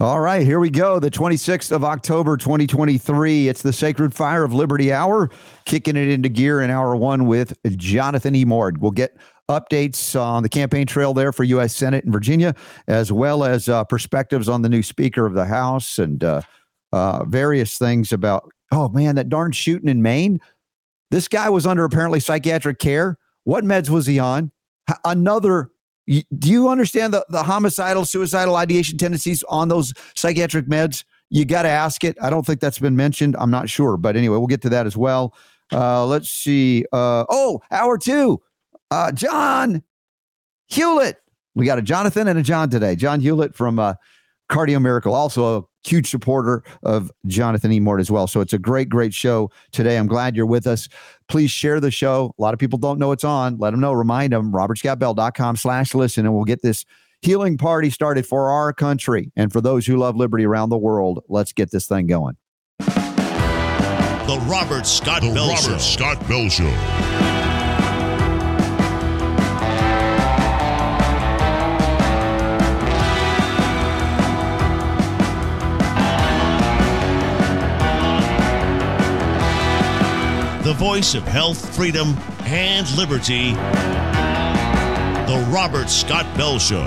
All 0.00 0.18
right, 0.18 0.44
here 0.44 0.58
we 0.58 0.70
go. 0.70 0.98
The 0.98 1.08
26th 1.08 1.70
of 1.70 1.84
October, 1.84 2.36
2023. 2.36 3.46
It's 3.46 3.62
the 3.62 3.72
Sacred 3.72 4.12
Fire 4.12 4.42
of 4.42 4.52
Liberty 4.52 4.92
Hour, 4.92 5.30
kicking 5.66 5.96
it 5.96 6.08
into 6.08 6.28
gear 6.28 6.60
in 6.60 6.68
hour 6.68 6.96
one 6.96 7.26
with 7.26 7.56
Jonathan 7.76 8.34
E. 8.34 8.44
Mord. 8.44 8.78
We'll 8.78 8.90
get 8.90 9.16
updates 9.48 10.20
on 10.20 10.42
the 10.42 10.48
campaign 10.48 10.88
trail 10.88 11.14
there 11.14 11.32
for 11.32 11.44
U.S. 11.44 11.76
Senate 11.76 12.04
in 12.04 12.10
Virginia, 12.10 12.56
as 12.88 13.12
well 13.12 13.44
as 13.44 13.68
uh, 13.68 13.84
perspectives 13.84 14.48
on 14.48 14.62
the 14.62 14.68
new 14.68 14.82
Speaker 14.82 15.26
of 15.26 15.34
the 15.34 15.44
House 15.44 16.00
and 16.00 16.24
uh, 16.24 16.40
uh, 16.92 17.24
various 17.26 17.78
things 17.78 18.12
about, 18.12 18.50
oh 18.72 18.88
man, 18.88 19.14
that 19.14 19.28
darn 19.28 19.52
shooting 19.52 19.88
in 19.88 20.02
Maine. 20.02 20.40
This 21.12 21.28
guy 21.28 21.48
was 21.50 21.66
under 21.66 21.84
apparently 21.84 22.18
psychiatric 22.18 22.80
care. 22.80 23.16
What 23.44 23.62
meds 23.62 23.90
was 23.90 24.06
he 24.06 24.18
on? 24.18 24.50
H- 24.90 24.96
another 25.04 25.70
do 26.06 26.50
you 26.50 26.68
understand 26.68 27.14
the, 27.14 27.24
the 27.28 27.42
homicidal, 27.42 28.04
suicidal 28.04 28.56
ideation 28.56 28.98
tendencies 28.98 29.42
on 29.44 29.68
those 29.68 29.94
psychiatric 30.14 30.66
meds? 30.66 31.04
You 31.30 31.44
got 31.44 31.62
to 31.62 31.68
ask 31.68 32.04
it. 32.04 32.16
I 32.20 32.30
don't 32.30 32.44
think 32.44 32.60
that's 32.60 32.78
been 32.78 32.96
mentioned. 32.96 33.36
I'm 33.38 33.50
not 33.50 33.68
sure. 33.68 33.96
But 33.96 34.16
anyway, 34.16 34.36
we'll 34.36 34.46
get 34.46 34.62
to 34.62 34.68
that 34.70 34.86
as 34.86 34.96
well. 34.96 35.34
Uh, 35.72 36.04
let's 36.06 36.30
see. 36.30 36.84
Uh, 36.92 37.24
oh, 37.28 37.60
hour 37.70 37.98
two. 37.98 38.40
Uh, 38.90 39.10
John 39.12 39.82
Hewlett. 40.66 41.16
We 41.54 41.66
got 41.66 41.78
a 41.78 41.82
Jonathan 41.82 42.28
and 42.28 42.38
a 42.38 42.42
John 42.42 42.68
today. 42.68 42.96
John 42.96 43.20
Hewlett 43.20 43.54
from 43.54 43.78
uh, 43.78 43.94
Cardio 44.50 44.80
Miracle, 44.80 45.14
also 45.14 45.58
a 45.58 45.64
huge 45.86 46.08
supporter 46.08 46.62
of 46.82 47.10
Jonathan 47.26 47.72
E. 47.72 47.80
Mort 47.80 48.00
as 48.00 48.10
well. 48.10 48.26
So 48.26 48.40
it's 48.40 48.52
a 48.52 48.58
great, 48.58 48.88
great 48.88 49.14
show 49.14 49.50
today. 49.72 49.96
I'm 49.96 50.06
glad 50.06 50.36
you're 50.36 50.46
with 50.46 50.66
us. 50.66 50.88
Please 51.28 51.50
share 51.50 51.80
the 51.80 51.90
show. 51.90 52.34
A 52.38 52.42
lot 52.42 52.54
of 52.54 52.60
people 52.60 52.78
don't 52.78 52.98
know 52.98 53.12
it's 53.12 53.24
on. 53.24 53.58
Let 53.58 53.70
them 53.70 53.80
know. 53.80 53.92
Remind 53.92 54.32
them. 54.32 54.52
RobertScottBell.com 54.52 55.56
slash 55.56 55.94
listen, 55.94 56.26
and 56.26 56.34
we'll 56.34 56.44
get 56.44 56.62
this 56.62 56.84
healing 57.22 57.56
party 57.56 57.90
started 57.90 58.26
for 58.26 58.50
our 58.50 58.72
country 58.72 59.32
and 59.36 59.52
for 59.52 59.60
those 59.60 59.86
who 59.86 59.96
love 59.96 60.16
liberty 60.16 60.44
around 60.44 60.68
the 60.68 60.78
world. 60.78 61.24
Let's 61.28 61.52
get 61.52 61.70
this 61.70 61.86
thing 61.86 62.06
going. 62.06 62.36
The 62.78 64.42
Robert 64.46 64.86
Scott 64.86 65.22
the 65.22 65.32
Bell 65.32 65.48
Robert 65.48 65.62
Show. 65.62 65.78
Scott 65.78 66.28
Bell 66.28 66.48
Show. 66.48 66.64
Voice 80.74 81.14
of 81.14 81.22
health, 81.22 81.74
freedom, 81.74 82.16
and 82.40 82.90
liberty, 82.96 83.52
The 85.26 85.46
Robert 85.50 85.88
Scott 85.88 86.26
Bell 86.36 86.58
Show. 86.58 86.82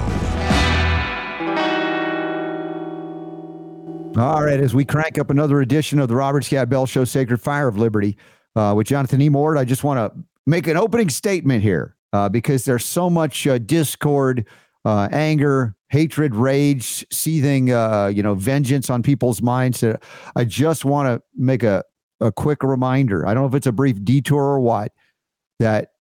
All 4.19 4.43
right, 4.43 4.59
as 4.59 4.73
we 4.73 4.83
crank 4.83 5.17
up 5.17 5.29
another 5.29 5.61
edition 5.61 5.99
of 5.99 6.07
the 6.07 6.15
Robert 6.15 6.43
Scott 6.43 6.69
Bell 6.69 6.85
Show, 6.85 7.05
Sacred 7.05 7.39
Fire 7.39 7.67
of 7.67 7.77
Liberty, 7.77 8.17
uh, 8.55 8.73
with 8.75 8.87
Jonathan 8.87 9.21
E. 9.21 9.29
Mord, 9.29 9.57
I 9.57 9.63
just 9.63 9.83
want 9.83 9.99
to 9.99 10.19
make 10.45 10.67
an 10.67 10.75
opening 10.75 11.09
statement 11.09 11.61
here 11.61 11.95
uh, 12.13 12.27
because 12.27 12.65
there's 12.65 12.85
so 12.85 13.09
much 13.09 13.45
uh, 13.45 13.57
discord, 13.59 14.45
uh, 14.85 15.07
anger, 15.11 15.75
hatred, 15.89 16.35
rage, 16.35 17.05
seething, 17.11 17.71
uh, 17.71 18.07
you 18.07 18.23
know, 18.23 18.33
vengeance 18.33 18.89
on 18.89 19.03
people's 19.03 19.41
minds. 19.41 19.81
That 19.81 20.01
I 20.35 20.43
just 20.43 20.83
want 20.83 21.07
to 21.07 21.21
make 21.35 21.63
a 21.63 21.83
a 22.19 22.31
quick 22.31 22.63
reminder. 22.63 23.27
I 23.27 23.33
don't 23.33 23.43
know 23.43 23.49
if 23.49 23.55
it's 23.55 23.67
a 23.67 23.71
brief 23.71 24.03
detour 24.03 24.41
or 24.41 24.59
what, 24.59 24.91
that 25.59 25.91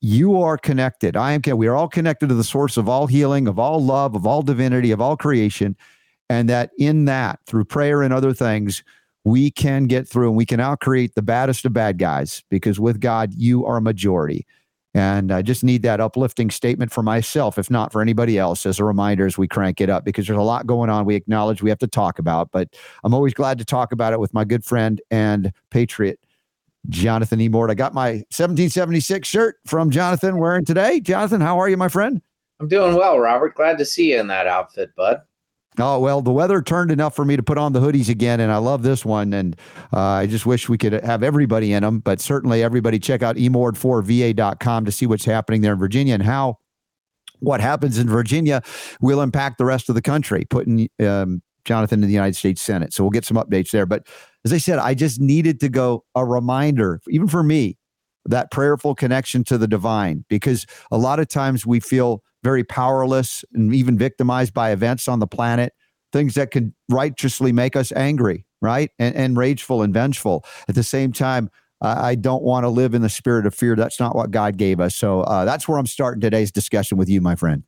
you 0.00 0.40
are 0.40 0.56
connected. 0.56 1.16
I 1.16 1.32
am. 1.32 1.42
We 1.56 1.66
are 1.66 1.74
all 1.74 1.88
connected 1.88 2.28
to 2.28 2.34
the 2.34 2.44
source 2.44 2.76
of 2.76 2.88
all 2.88 3.06
healing, 3.06 3.48
of 3.48 3.58
all 3.58 3.82
love, 3.82 4.14
of 4.14 4.26
all 4.26 4.42
divinity, 4.42 4.90
of 4.90 5.00
all 5.00 5.16
creation, 5.16 5.76
and 6.30 6.48
that 6.48 6.70
in 6.78 7.06
that, 7.06 7.40
through 7.46 7.64
prayer 7.64 8.02
and 8.02 8.12
other 8.12 8.32
things, 8.32 8.82
we 9.24 9.50
can 9.50 9.86
get 9.86 10.08
through 10.08 10.28
and 10.28 10.36
we 10.36 10.46
can 10.46 10.60
outcreate 10.60 11.14
the 11.14 11.22
baddest 11.22 11.64
of 11.64 11.72
bad 11.72 11.98
guys. 11.98 12.44
Because 12.48 12.78
with 12.78 13.00
God, 13.00 13.34
you 13.34 13.66
are 13.66 13.78
a 13.78 13.82
majority. 13.82 14.46
And 14.94 15.30
I 15.30 15.42
just 15.42 15.62
need 15.62 15.82
that 15.82 16.00
uplifting 16.00 16.50
statement 16.50 16.92
for 16.92 17.02
myself, 17.02 17.58
if 17.58 17.70
not 17.70 17.92
for 17.92 18.00
anybody 18.00 18.38
else, 18.38 18.64
as 18.64 18.78
a 18.78 18.84
reminder 18.84 19.26
as 19.26 19.36
we 19.36 19.46
crank 19.46 19.80
it 19.80 19.90
up, 19.90 20.04
because 20.04 20.26
there's 20.26 20.38
a 20.38 20.42
lot 20.42 20.66
going 20.66 20.88
on 20.88 21.04
we 21.04 21.14
acknowledge 21.14 21.62
we 21.62 21.70
have 21.70 21.78
to 21.80 21.86
talk 21.86 22.18
about. 22.18 22.50
But 22.50 22.74
I'm 23.04 23.12
always 23.12 23.34
glad 23.34 23.58
to 23.58 23.64
talk 23.64 23.92
about 23.92 24.12
it 24.12 24.20
with 24.20 24.32
my 24.32 24.44
good 24.44 24.64
friend 24.64 25.00
and 25.10 25.52
patriot, 25.70 26.18
Jonathan 26.88 27.40
E. 27.40 27.48
Mort. 27.48 27.70
I 27.70 27.74
got 27.74 27.92
my 27.92 28.12
1776 28.30 29.28
shirt 29.28 29.56
from 29.66 29.90
Jonathan 29.90 30.38
wearing 30.38 30.64
today. 30.64 31.00
Jonathan, 31.00 31.40
how 31.40 31.58
are 31.58 31.68
you, 31.68 31.76
my 31.76 31.88
friend? 31.88 32.22
I'm 32.58 32.68
doing 32.68 32.96
well, 32.96 33.18
Robert. 33.18 33.54
Glad 33.54 33.78
to 33.78 33.84
see 33.84 34.12
you 34.12 34.18
in 34.18 34.26
that 34.28 34.46
outfit, 34.46 34.90
bud. 34.96 35.20
Oh 35.80 36.00
well, 36.00 36.20
the 36.20 36.32
weather 36.32 36.60
turned 36.60 36.90
enough 36.90 37.14
for 37.14 37.24
me 37.24 37.36
to 37.36 37.42
put 37.42 37.56
on 37.56 37.72
the 37.72 37.80
hoodies 37.80 38.08
again, 38.08 38.40
and 38.40 38.50
I 38.50 38.56
love 38.56 38.82
this 38.82 39.04
one. 39.04 39.32
And 39.32 39.56
uh, 39.92 40.00
I 40.00 40.26
just 40.26 40.44
wish 40.44 40.68
we 40.68 40.78
could 40.78 40.92
have 40.92 41.22
everybody 41.22 41.72
in 41.72 41.82
them, 41.82 42.00
but 42.00 42.20
certainly 42.20 42.62
everybody 42.62 42.98
check 42.98 43.22
out 43.22 43.36
emord4va.com 43.36 44.84
to 44.84 44.92
see 44.92 45.06
what's 45.06 45.24
happening 45.24 45.60
there 45.60 45.72
in 45.72 45.78
Virginia 45.78 46.14
and 46.14 46.22
how 46.22 46.58
what 47.40 47.60
happens 47.60 47.98
in 47.98 48.08
Virginia 48.08 48.62
will 49.00 49.20
impact 49.20 49.58
the 49.58 49.64
rest 49.64 49.88
of 49.88 49.94
the 49.94 50.02
country, 50.02 50.44
putting 50.50 50.88
um, 51.00 51.42
Jonathan 51.64 52.02
in 52.02 52.08
the 52.08 52.14
United 52.14 52.34
States 52.34 52.60
Senate. 52.60 52.92
So 52.92 53.04
we'll 53.04 53.10
get 53.10 53.24
some 53.24 53.36
updates 53.36 53.70
there. 53.70 53.86
But 53.86 54.06
as 54.44 54.52
I 54.52 54.58
said, 54.58 54.78
I 54.78 54.94
just 54.94 55.20
needed 55.20 55.60
to 55.60 55.68
go 55.68 56.04
a 56.14 56.24
reminder, 56.24 57.00
even 57.08 57.28
for 57.28 57.42
me, 57.42 57.76
that 58.24 58.50
prayerful 58.50 58.94
connection 58.94 59.44
to 59.44 59.56
the 59.56 59.68
divine, 59.68 60.24
because 60.28 60.66
a 60.90 60.98
lot 60.98 61.20
of 61.20 61.28
times 61.28 61.64
we 61.64 61.78
feel 61.78 62.22
very 62.42 62.64
powerless 62.64 63.44
and 63.52 63.74
even 63.74 63.98
victimized 63.98 64.54
by 64.54 64.70
events 64.70 65.08
on 65.08 65.18
the 65.18 65.26
planet, 65.26 65.72
things 66.12 66.34
that 66.34 66.50
can 66.50 66.74
righteously 66.88 67.52
make 67.52 67.76
us 67.76 67.92
angry, 67.92 68.44
right? 68.60 68.90
And, 68.98 69.14
and 69.14 69.36
rageful 69.36 69.82
and 69.82 69.92
vengeful. 69.92 70.44
At 70.68 70.74
the 70.74 70.82
same 70.82 71.12
time, 71.12 71.50
I 71.80 72.16
don't 72.16 72.42
want 72.42 72.64
to 72.64 72.68
live 72.68 72.94
in 72.94 73.02
the 73.02 73.08
spirit 73.08 73.46
of 73.46 73.54
fear. 73.54 73.76
That's 73.76 74.00
not 74.00 74.16
what 74.16 74.30
God 74.30 74.56
gave 74.56 74.80
us. 74.80 74.96
So 74.96 75.20
uh, 75.22 75.44
that's 75.44 75.68
where 75.68 75.78
I'm 75.78 75.86
starting 75.86 76.20
today's 76.20 76.50
discussion 76.50 76.98
with 76.98 77.08
you, 77.08 77.20
my 77.20 77.36
friend. 77.36 77.62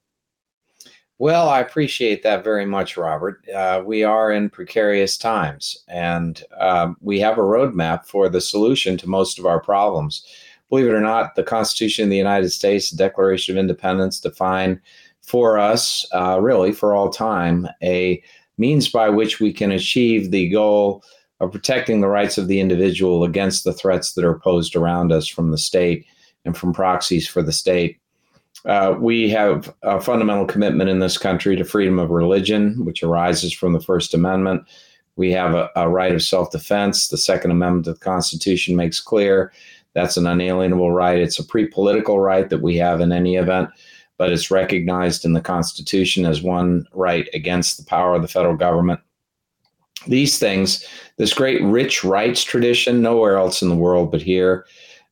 Well, 1.18 1.50
I 1.50 1.60
appreciate 1.60 2.22
that 2.22 2.42
very 2.42 2.64
much, 2.64 2.96
Robert. 2.96 3.46
Uh, 3.54 3.82
we 3.84 4.02
are 4.02 4.32
in 4.32 4.48
precarious 4.48 5.18
times, 5.18 5.84
and 5.86 6.42
um, 6.58 6.96
we 7.02 7.20
have 7.20 7.36
a 7.36 7.42
roadmap 7.42 8.06
for 8.06 8.30
the 8.30 8.40
solution 8.40 8.96
to 8.96 9.08
most 9.08 9.38
of 9.38 9.44
our 9.44 9.60
problems 9.60 10.26
believe 10.70 10.86
it 10.86 10.94
or 10.94 11.00
not, 11.00 11.34
the 11.34 11.42
Constitution 11.42 12.04
of 12.04 12.10
the 12.10 12.16
United 12.16 12.50
States, 12.50 12.90
the 12.90 12.96
Declaration 12.96 13.54
of 13.54 13.60
Independence 13.60 14.20
define 14.20 14.80
for 15.20 15.58
us, 15.58 16.06
uh, 16.14 16.40
really 16.40 16.72
for 16.72 16.94
all 16.94 17.10
time, 17.10 17.68
a 17.82 18.22
means 18.56 18.88
by 18.88 19.10
which 19.10 19.40
we 19.40 19.52
can 19.52 19.72
achieve 19.72 20.30
the 20.30 20.48
goal 20.48 21.04
of 21.40 21.52
protecting 21.52 22.00
the 22.00 22.08
rights 22.08 22.38
of 22.38 22.48
the 22.48 22.60
individual 22.60 23.24
against 23.24 23.64
the 23.64 23.72
threats 23.72 24.12
that 24.12 24.24
are 24.24 24.38
posed 24.38 24.76
around 24.76 25.12
us 25.12 25.26
from 25.26 25.50
the 25.50 25.58
state 25.58 26.06
and 26.44 26.56
from 26.56 26.72
proxies 26.72 27.26
for 27.26 27.42
the 27.42 27.52
state. 27.52 27.98
Uh, 28.66 28.94
we 28.98 29.28
have 29.30 29.74
a 29.82 30.00
fundamental 30.00 30.44
commitment 30.44 30.90
in 30.90 30.98
this 30.98 31.16
country 31.16 31.56
to 31.56 31.64
freedom 31.64 31.98
of 31.98 32.10
religion, 32.10 32.84
which 32.84 33.02
arises 33.02 33.52
from 33.52 33.72
the 33.72 33.80
First 33.80 34.12
Amendment. 34.12 34.62
We 35.16 35.32
have 35.32 35.54
a, 35.54 35.70
a 35.76 35.88
right 35.88 36.14
of 36.14 36.22
self 36.22 36.50
defense. 36.50 37.08
The 37.08 37.16
Second 37.16 37.50
Amendment 37.50 37.86
of 37.86 37.98
the 37.98 38.04
Constitution 38.04 38.76
makes 38.76 39.00
clear 39.00 39.52
that's 39.94 40.16
an 40.16 40.26
unalienable 40.26 40.92
right. 40.92 41.18
It's 41.18 41.38
a 41.38 41.44
pre 41.44 41.66
political 41.66 42.20
right 42.20 42.48
that 42.48 42.62
we 42.62 42.76
have 42.76 43.00
in 43.00 43.12
any 43.12 43.36
event, 43.36 43.70
but 44.18 44.32
it's 44.32 44.50
recognized 44.50 45.24
in 45.24 45.32
the 45.32 45.40
Constitution 45.40 46.26
as 46.26 46.42
one 46.42 46.86
right 46.92 47.28
against 47.34 47.76
the 47.76 47.84
power 47.84 48.14
of 48.14 48.22
the 48.22 48.28
federal 48.28 48.56
government. 48.56 49.00
These 50.06 50.38
things, 50.38 50.86
this 51.18 51.34
great 51.34 51.62
rich 51.62 52.04
rights 52.04 52.42
tradition, 52.42 53.02
nowhere 53.02 53.36
else 53.36 53.60
in 53.60 53.68
the 53.68 53.74
world 53.74 54.10
but 54.10 54.22
here, 54.22 54.64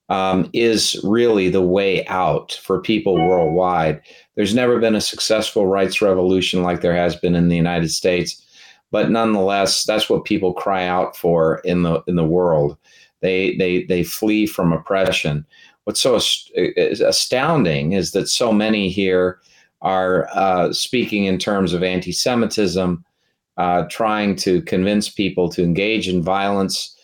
um, 0.09 0.49
is 0.55 0.99
really 1.05 1.51
the 1.51 1.63
way 1.63 2.07
out 2.07 2.59
for 2.63 2.81
people 2.81 3.15
worldwide. 3.15 4.01
There's 4.37 4.55
never 4.55 4.79
been 4.79 4.95
a 4.95 5.01
successful 5.01 5.67
rights 5.67 6.01
revolution 6.01 6.63
like 6.63 6.81
there 6.81 6.97
has 6.97 7.17
been 7.17 7.35
in 7.35 7.49
the 7.49 7.57
United 7.57 7.91
States, 7.91 8.43
but 8.91 9.11
nonetheless, 9.11 9.85
that's 9.85 10.09
what 10.09 10.25
people 10.25 10.55
cry 10.55 10.87
out 10.87 11.17
for 11.17 11.59
in 11.65 11.83
the 11.83 12.03
in 12.07 12.17
the 12.17 12.25
world. 12.25 12.79
They 13.21 13.57
they 13.57 13.85
they 13.85 14.03
flee 14.05 14.47
from 14.47 14.73
oppression. 14.73 15.47
What's 15.85 16.01
so 16.01 16.17
astounding 16.17 17.93
is 17.93 18.13
that 18.13 18.29
so 18.29 18.53
many 18.53 18.91
here 18.91 19.41
are 19.81 20.29
uh, 20.35 20.73
speaking 20.73 21.25
in 21.25 21.39
terms 21.39 21.73
of 21.73 21.83
anti-Semitism, 21.83 23.05
uh, 23.57 23.83
trying 23.89 24.37
to 24.37 24.61
convince 24.63 25.09
people 25.09 25.49
to 25.49 25.63
engage 25.63 26.09
in 26.09 26.23
violence, 26.23 26.95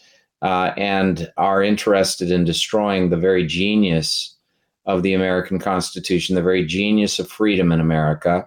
uh, 0.43 0.73
and 0.77 1.33
are 1.37 1.63
interested 1.63 2.31
in 2.31 2.45
destroying 2.45 3.09
the 3.09 3.17
very 3.17 3.47
genius 3.47 4.37
of 4.85 5.03
the 5.03 5.15
American 5.15 5.59
Constitution, 5.59 6.35
the 6.35 6.43
very 6.43 6.65
genius 6.67 7.19
of 7.19 7.29
freedom 7.29 7.73
in 7.73 7.81
America. 7.81 8.47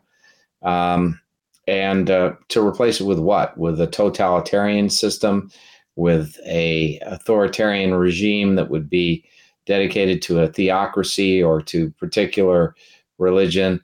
Um, 0.62 1.20
and 1.68 2.10
uh, 2.10 2.34
to 2.50 2.66
replace 2.66 3.02
it 3.02 3.06
with 3.06 3.20
what? 3.20 3.58
With 3.58 3.82
a 3.82 3.88
totalitarian 3.88 4.90
system 4.90 5.50
with 5.98 6.40
a 6.46 7.00
authoritarian 7.00 7.94
regime 7.94 8.56
that 8.56 8.70
would 8.70 8.90
be 8.90 9.26
dedicated 9.66 10.22
to 10.22 10.40
a 10.40 10.48
theocracy 10.48 11.44
or 11.44 11.62
to 11.62 11.90
particular 11.92 12.76
religion. 13.18 13.82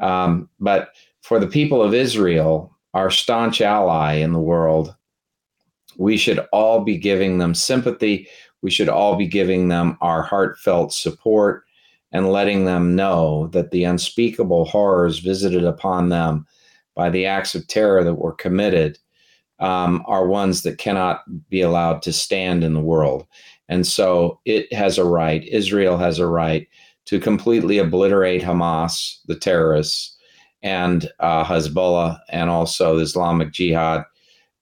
Um, 0.00 0.48
but 0.60 0.90
for 1.22 1.40
the 1.40 1.46
people 1.48 1.82
of 1.82 1.94
Israel, 1.94 2.76
our 2.94 3.10
staunch 3.10 3.60
ally 3.60 4.14
in 4.14 4.32
the 4.32 4.38
world, 4.38 4.94
we 5.96 6.18
should 6.18 6.38
all 6.52 6.84
be 6.84 6.98
giving 6.98 7.38
them 7.38 7.54
sympathy. 7.54 8.28
We 8.60 8.70
should 8.70 8.90
all 8.90 9.16
be 9.16 9.26
giving 9.26 9.68
them 9.68 9.96
our 10.02 10.22
heartfelt 10.22 10.92
support 10.92 11.64
and 12.12 12.30
letting 12.30 12.66
them 12.66 12.94
know 12.94 13.48
that 13.48 13.70
the 13.70 13.84
unspeakable 13.84 14.66
horrors 14.66 15.20
visited 15.20 15.64
upon 15.64 16.10
them 16.10 16.46
by 16.94 17.08
the 17.08 17.24
acts 17.24 17.54
of 17.54 17.66
terror 17.66 18.04
that 18.04 18.14
were 18.14 18.34
committed 18.34 18.98
um, 19.58 20.02
are 20.06 20.26
ones 20.26 20.62
that 20.62 20.78
cannot 20.78 21.22
be 21.48 21.60
allowed 21.60 22.02
to 22.02 22.12
stand 22.12 22.62
in 22.62 22.74
the 22.74 22.80
world. 22.80 23.26
And 23.68 23.86
so 23.86 24.40
it 24.44 24.72
has 24.72 24.98
a 24.98 25.04
right, 25.04 25.44
Israel 25.48 25.96
has 25.98 26.18
a 26.18 26.26
right 26.26 26.68
to 27.06 27.20
completely 27.20 27.78
obliterate 27.78 28.42
Hamas, 28.42 29.18
the 29.26 29.36
terrorists, 29.36 30.16
and 30.62 31.10
uh, 31.20 31.44
Hezbollah, 31.44 32.18
and 32.30 32.50
also 32.50 32.96
the 32.96 33.02
Islamic 33.02 33.52
Jihad, 33.52 34.04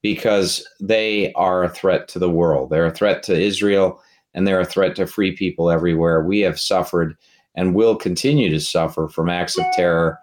because 0.03 0.67
they 0.81 1.33
are 1.33 1.65
a 1.65 1.71
threat 1.71 2.09
to 2.09 2.19
the 2.19 2.31
world. 2.31 2.71
They're 2.71 2.87
a 2.87 2.95
threat 2.95 3.23
to 3.25 3.41
Israel, 3.41 4.01
and 4.35 4.47
they're 4.47 4.61
a 4.61 4.67
threat 4.67 4.97
to 4.97 5.07
free 5.07 5.35
people 5.35 5.71
everywhere. 5.71 6.23
We 6.23 6.41
have 6.41 6.61
suffered 6.61 7.17
and 7.55 7.75
will 7.75 7.97
continue 7.97 8.51
to 8.51 8.61
suffer 8.61 9.09
from 9.09 9.31
acts 9.31 9.57
of 9.57 9.65
terror. 9.73 10.19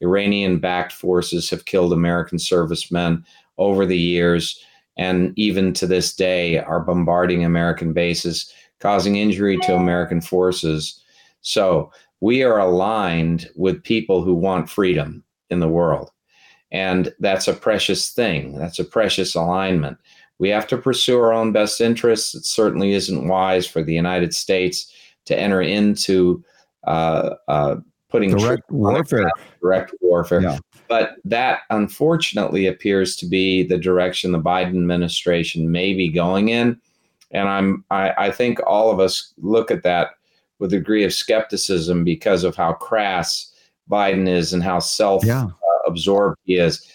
Iranian 0.00 0.58
backed 0.58 0.92
forces 0.92 1.50
have 1.50 1.64
killed 1.64 1.92
American 1.92 2.38
servicemen 2.38 3.24
over 3.58 3.86
the 3.86 3.98
years 3.98 4.58
and 4.96 5.32
even 5.36 5.72
to 5.74 5.86
this 5.86 6.14
day 6.14 6.58
are 6.58 6.80
bombarding 6.80 7.44
American 7.44 7.92
bases, 7.92 8.50
causing 8.80 9.16
injury 9.16 9.58
to 9.62 9.74
American 9.74 10.20
forces. 10.20 11.02
So 11.42 11.92
we 12.20 12.42
are 12.42 12.58
aligned 12.58 13.48
with 13.56 13.82
people 13.82 14.22
who 14.22 14.34
want 14.34 14.70
freedom 14.70 15.22
in 15.50 15.60
the 15.60 15.68
world. 15.68 16.10
And 16.72 17.12
that's 17.20 17.46
a 17.46 17.52
precious 17.52 18.10
thing. 18.10 18.58
That's 18.58 18.78
a 18.78 18.84
precious 18.84 19.34
alignment. 19.34 19.98
We 20.38 20.48
have 20.50 20.66
to 20.68 20.78
pursue 20.78 21.18
our 21.18 21.32
own 21.32 21.52
best 21.52 21.80
interests. 21.80 22.34
It 22.34 22.44
certainly 22.44 22.92
isn't 22.92 23.28
wise 23.28 23.66
for 23.66 23.82
the 23.82 23.94
United 23.94 24.34
States 24.34 24.92
to 25.26 25.38
enter 25.38 25.60
into 25.62 26.44
uh, 26.86 27.34
uh, 27.48 27.76
putting 28.08 28.30
direct 28.36 28.70
warfare. 28.70 29.30
Direct 29.60 29.94
warfare. 30.00 30.42
Yeah. 30.42 30.58
But 30.88 31.16
that 31.24 31.60
unfortunately 31.70 32.66
appears 32.66 33.16
to 33.16 33.26
be 33.26 33.64
the 33.64 33.78
direction 33.78 34.32
the 34.32 34.40
Biden 34.40 34.76
administration 34.76 35.70
may 35.70 35.94
be 35.94 36.08
going 36.08 36.48
in. 36.48 36.80
And 37.32 37.48
I'm 37.48 37.84
I, 37.90 38.12
I 38.16 38.30
think 38.30 38.60
all 38.66 38.90
of 38.90 39.00
us 39.00 39.32
look 39.38 39.70
at 39.70 39.82
that 39.82 40.10
with 40.58 40.72
a 40.72 40.78
degree 40.78 41.04
of 41.04 41.12
skepticism 41.12 42.04
because 42.04 42.44
of 42.44 42.56
how 42.56 42.72
crass 42.72 43.52
Biden 43.90 44.28
is 44.28 44.52
and 44.52 44.62
how 44.62 44.78
self 44.78 45.24
yeah. 45.24 45.44
uh, 45.44 45.78
absorbed 45.86 46.38
he 46.44 46.56
is. 46.56 46.86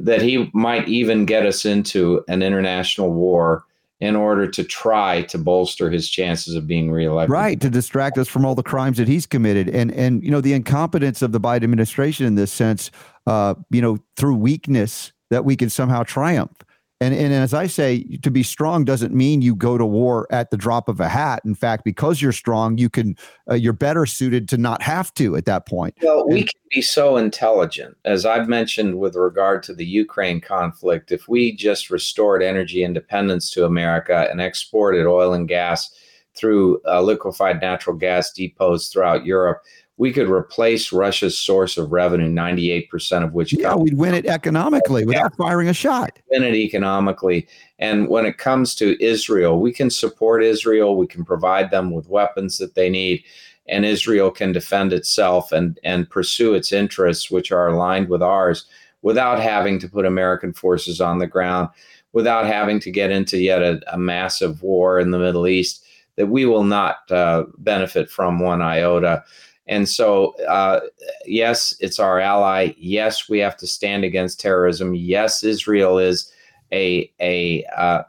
That 0.00 0.22
he 0.22 0.50
might 0.54 0.88
even 0.88 1.26
get 1.26 1.44
us 1.44 1.64
into 1.64 2.24
an 2.28 2.42
international 2.42 3.12
war 3.12 3.64
in 4.04 4.16
order 4.16 4.46
to 4.46 4.62
try 4.62 5.22
to 5.22 5.38
bolster 5.38 5.90
his 5.90 6.10
chances 6.10 6.54
of 6.54 6.66
being 6.66 6.90
reelected. 6.90 7.30
Right, 7.30 7.58
to 7.62 7.70
distract 7.70 8.18
us 8.18 8.28
from 8.28 8.44
all 8.44 8.54
the 8.54 8.62
crimes 8.62 8.98
that 8.98 9.08
he's 9.08 9.24
committed. 9.24 9.68
And 9.70 9.90
and 9.92 10.22
you 10.22 10.30
know, 10.30 10.42
the 10.42 10.52
incompetence 10.52 11.22
of 11.22 11.32
the 11.32 11.40
Biden 11.40 11.64
administration 11.64 12.26
in 12.26 12.34
this 12.34 12.52
sense, 12.52 12.90
uh, 13.26 13.54
you 13.70 13.80
know, 13.80 13.98
through 14.16 14.34
weakness 14.34 15.12
that 15.30 15.46
we 15.46 15.56
can 15.56 15.70
somehow 15.70 16.02
triumph. 16.02 16.52
And, 17.00 17.12
and 17.12 17.34
as 17.34 17.52
I 17.52 17.66
say, 17.66 18.04
to 18.22 18.30
be 18.30 18.42
strong 18.42 18.84
doesn't 18.84 19.12
mean 19.12 19.42
you 19.42 19.54
go 19.56 19.76
to 19.76 19.84
war 19.84 20.28
at 20.30 20.50
the 20.50 20.56
drop 20.56 20.88
of 20.88 21.00
a 21.00 21.08
hat. 21.08 21.42
In 21.44 21.54
fact, 21.54 21.84
because 21.84 22.22
you're 22.22 22.32
strong, 22.32 22.78
you 22.78 22.88
can 22.88 23.16
uh, 23.50 23.54
you're 23.54 23.72
better 23.72 24.06
suited 24.06 24.48
to 24.50 24.58
not 24.58 24.80
have 24.80 25.12
to 25.14 25.36
at 25.36 25.44
that 25.46 25.66
point. 25.66 25.96
Well, 26.00 26.26
we 26.26 26.42
can 26.42 26.60
be 26.70 26.80
so 26.80 27.16
intelligent, 27.16 27.96
as 28.04 28.24
I've 28.24 28.48
mentioned 28.48 28.98
with 28.98 29.16
regard 29.16 29.62
to 29.64 29.74
the 29.74 29.84
Ukraine 29.84 30.40
conflict. 30.40 31.10
If 31.10 31.28
we 31.28 31.54
just 31.54 31.90
restored 31.90 32.42
energy 32.42 32.84
independence 32.84 33.50
to 33.52 33.64
America 33.64 34.28
and 34.30 34.40
exported 34.40 35.06
oil 35.06 35.34
and 35.34 35.48
gas 35.48 35.92
through 36.36 36.80
uh, 36.86 37.02
liquefied 37.02 37.60
natural 37.60 37.96
gas 37.96 38.32
depots 38.32 38.88
throughout 38.88 39.26
Europe, 39.26 39.62
we 39.96 40.12
could 40.12 40.28
replace 40.28 40.92
Russia's 40.92 41.38
source 41.38 41.76
of 41.76 41.92
revenue, 41.92 42.28
98% 42.28 43.22
of 43.22 43.32
which 43.32 43.52
yeah, 43.52 43.76
we'd 43.76 43.96
win 43.96 44.14
it 44.14 44.26
economically 44.26 45.04
without 45.06 45.32
yeah. 45.32 45.36
firing 45.36 45.68
a 45.68 45.72
shot. 45.72 46.18
Win 46.30 46.42
it 46.42 46.54
economically. 46.54 47.46
And 47.78 48.08
when 48.08 48.26
it 48.26 48.38
comes 48.38 48.74
to 48.76 49.02
Israel, 49.02 49.60
we 49.60 49.72
can 49.72 49.90
support 49.90 50.42
Israel. 50.42 50.96
We 50.96 51.06
can 51.06 51.24
provide 51.24 51.70
them 51.70 51.92
with 51.92 52.08
weapons 52.08 52.58
that 52.58 52.74
they 52.74 52.90
need. 52.90 53.22
And 53.68 53.84
Israel 53.84 54.30
can 54.30 54.52
defend 54.52 54.92
itself 54.92 55.52
and, 55.52 55.78
and 55.84 56.10
pursue 56.10 56.54
its 56.54 56.72
interests, 56.72 57.30
which 57.30 57.52
are 57.52 57.68
aligned 57.68 58.08
with 58.08 58.22
ours, 58.22 58.66
without 59.02 59.38
having 59.38 59.78
to 59.78 59.88
put 59.88 60.04
American 60.04 60.52
forces 60.52 61.00
on 61.00 61.18
the 61.18 61.26
ground, 61.26 61.68
without 62.12 62.46
having 62.46 62.80
to 62.80 62.90
get 62.90 63.10
into 63.12 63.38
yet 63.38 63.62
a, 63.62 63.80
a 63.92 63.96
massive 63.96 64.60
war 64.62 64.98
in 64.98 65.12
the 65.12 65.18
Middle 65.18 65.46
East 65.46 65.84
that 66.16 66.26
we 66.26 66.46
will 66.46 66.64
not 66.64 67.10
uh, 67.10 67.44
benefit 67.58 68.10
from 68.10 68.38
one 68.38 68.60
iota. 68.60 69.24
And 69.66 69.88
so, 69.88 70.36
uh, 70.44 70.80
yes, 71.24 71.74
it's 71.80 71.98
our 71.98 72.20
ally. 72.20 72.74
Yes, 72.76 73.28
we 73.28 73.38
have 73.38 73.56
to 73.58 73.66
stand 73.66 74.04
against 74.04 74.40
terrorism. 74.40 74.94
Yes, 74.94 75.42
Israel 75.42 75.98
is 75.98 76.30
a 76.72 77.10
a 77.20 77.64
uh, 77.76 78.02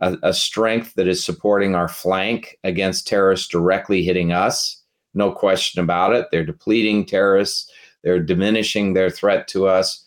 a, 0.00 0.32
strength 0.32 0.94
that 0.94 1.08
is 1.08 1.24
supporting 1.24 1.74
our 1.74 1.88
flank 1.88 2.58
against 2.62 3.08
terrorists 3.08 3.48
directly 3.48 4.02
hitting 4.02 4.32
us. 4.32 4.82
No 5.14 5.32
question 5.32 5.82
about 5.82 6.14
it. 6.14 6.26
They're 6.30 6.44
depleting 6.44 7.04
terrorists. 7.04 7.70
They're 8.04 8.22
diminishing 8.22 8.94
their 8.94 9.10
threat 9.10 9.48
to 9.48 9.66
us. 9.66 10.04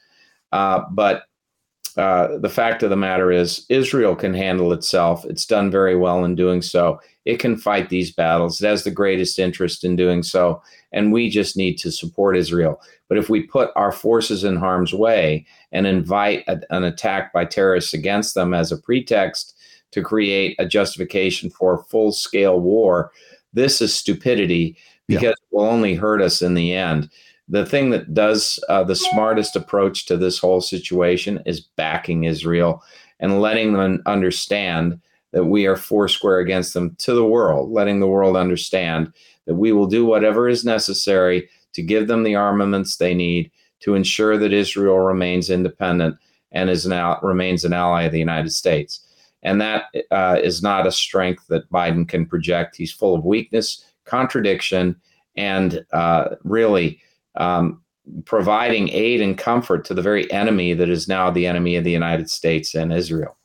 Uh, 0.54 0.83
but 0.92 1.24
uh, 1.97 2.38
the 2.38 2.49
fact 2.49 2.83
of 2.83 2.89
the 2.89 2.95
matter 2.95 3.31
is, 3.31 3.65
Israel 3.69 4.15
can 4.15 4.33
handle 4.33 4.73
itself. 4.73 5.25
It's 5.25 5.45
done 5.45 5.71
very 5.71 5.95
well 5.95 6.23
in 6.23 6.35
doing 6.35 6.61
so. 6.61 6.99
It 7.25 7.38
can 7.38 7.57
fight 7.57 7.89
these 7.89 8.11
battles. 8.11 8.61
It 8.61 8.67
has 8.67 8.83
the 8.83 8.91
greatest 8.91 9.39
interest 9.39 9.83
in 9.83 9.95
doing 9.95 10.23
so. 10.23 10.61
And 10.91 11.13
we 11.13 11.29
just 11.29 11.55
need 11.55 11.77
to 11.79 11.91
support 11.91 12.38
Israel. 12.38 12.81
But 13.07 13.17
if 13.17 13.29
we 13.29 13.43
put 13.43 13.71
our 13.75 13.91
forces 13.91 14.43
in 14.43 14.55
harm's 14.55 14.93
way 14.93 15.45
and 15.71 15.85
invite 15.85 16.43
a, 16.47 16.61
an 16.69 16.83
attack 16.83 17.33
by 17.33 17.45
terrorists 17.45 17.94
against 17.94 18.35
them 18.35 18.53
as 18.53 18.71
a 18.71 18.77
pretext 18.77 19.55
to 19.91 20.01
create 20.01 20.55
a 20.59 20.65
justification 20.65 21.49
for 21.49 21.83
full 21.89 22.11
scale 22.11 22.59
war, 22.59 23.11
this 23.53 23.81
is 23.81 23.94
stupidity 23.94 24.77
because 25.07 25.23
yeah. 25.23 25.29
it 25.29 25.37
will 25.51 25.65
only 25.65 25.95
hurt 25.95 26.21
us 26.21 26.41
in 26.41 26.53
the 26.53 26.73
end 26.73 27.09
the 27.47 27.65
thing 27.65 27.89
that 27.89 28.13
does 28.13 28.63
uh, 28.69 28.83
the 28.83 28.95
smartest 28.95 29.55
approach 29.55 30.05
to 30.05 30.17
this 30.17 30.39
whole 30.39 30.61
situation 30.61 31.41
is 31.45 31.61
backing 31.61 32.23
Israel 32.23 32.83
and 33.19 33.41
letting 33.41 33.73
them 33.73 34.01
understand 34.05 34.99
that 35.31 35.45
we 35.45 35.66
are 35.66 35.75
foursquare 35.75 36.39
against 36.39 36.73
them 36.73 36.95
to 36.99 37.13
the 37.13 37.25
world, 37.25 37.71
letting 37.71 37.99
the 37.99 38.07
world 38.07 38.35
understand 38.35 39.13
that 39.45 39.56
we 39.56 39.71
will 39.71 39.87
do 39.87 40.06
whatever 40.06 40.47
is 40.47 40.66
necessary 40.66 41.49
to 41.73 41.81
give 41.81 42.07
them 42.07 42.23
the 42.23 42.35
armaments 42.35 42.97
they 42.97 43.13
need 43.13 43.51
to 43.80 43.95
ensure 43.95 44.37
that 44.37 44.54
Israel 44.54 44.99
remains 44.99 45.49
independent 45.49 46.16
and 46.51 46.69
is 46.69 46.85
now 46.85 47.19
remains 47.23 47.63
an 47.63 47.73
ally 47.73 48.04
of 48.04 48.11
the 48.11 48.19
United 48.19 48.51
States. 48.51 49.06
And 49.44 49.59
that 49.59 49.85
uh, 50.11 50.37
is 50.42 50.61
not 50.61 50.85
a 50.85 50.92
strength 50.92 51.45
that 51.47 51.69
Biden 51.71 52.07
can 52.07 52.25
project. 52.25 52.75
He's 52.75 52.92
full 52.92 53.16
of 53.16 53.25
weakness, 53.25 53.83
contradiction, 54.06 54.95
and 55.35 55.83
uh, 55.94 56.35
really 56.44 57.01
um, 57.35 57.81
providing 58.26 58.90
aid 58.90 59.21
and 59.21 59.38
comfort 59.38 59.85
to 59.85 59.94
the 59.94 60.02
very 60.02 60.31
enemy 60.31 60.73
that 60.73 60.90
is 60.90 61.07
now 61.07 61.31
the 61.31 61.47
enemy 61.47 61.76
of 61.76 61.83
the 61.83 61.92
United 61.92 62.30
States 62.30 62.73
and 62.76 62.92
Israel. 62.92 63.38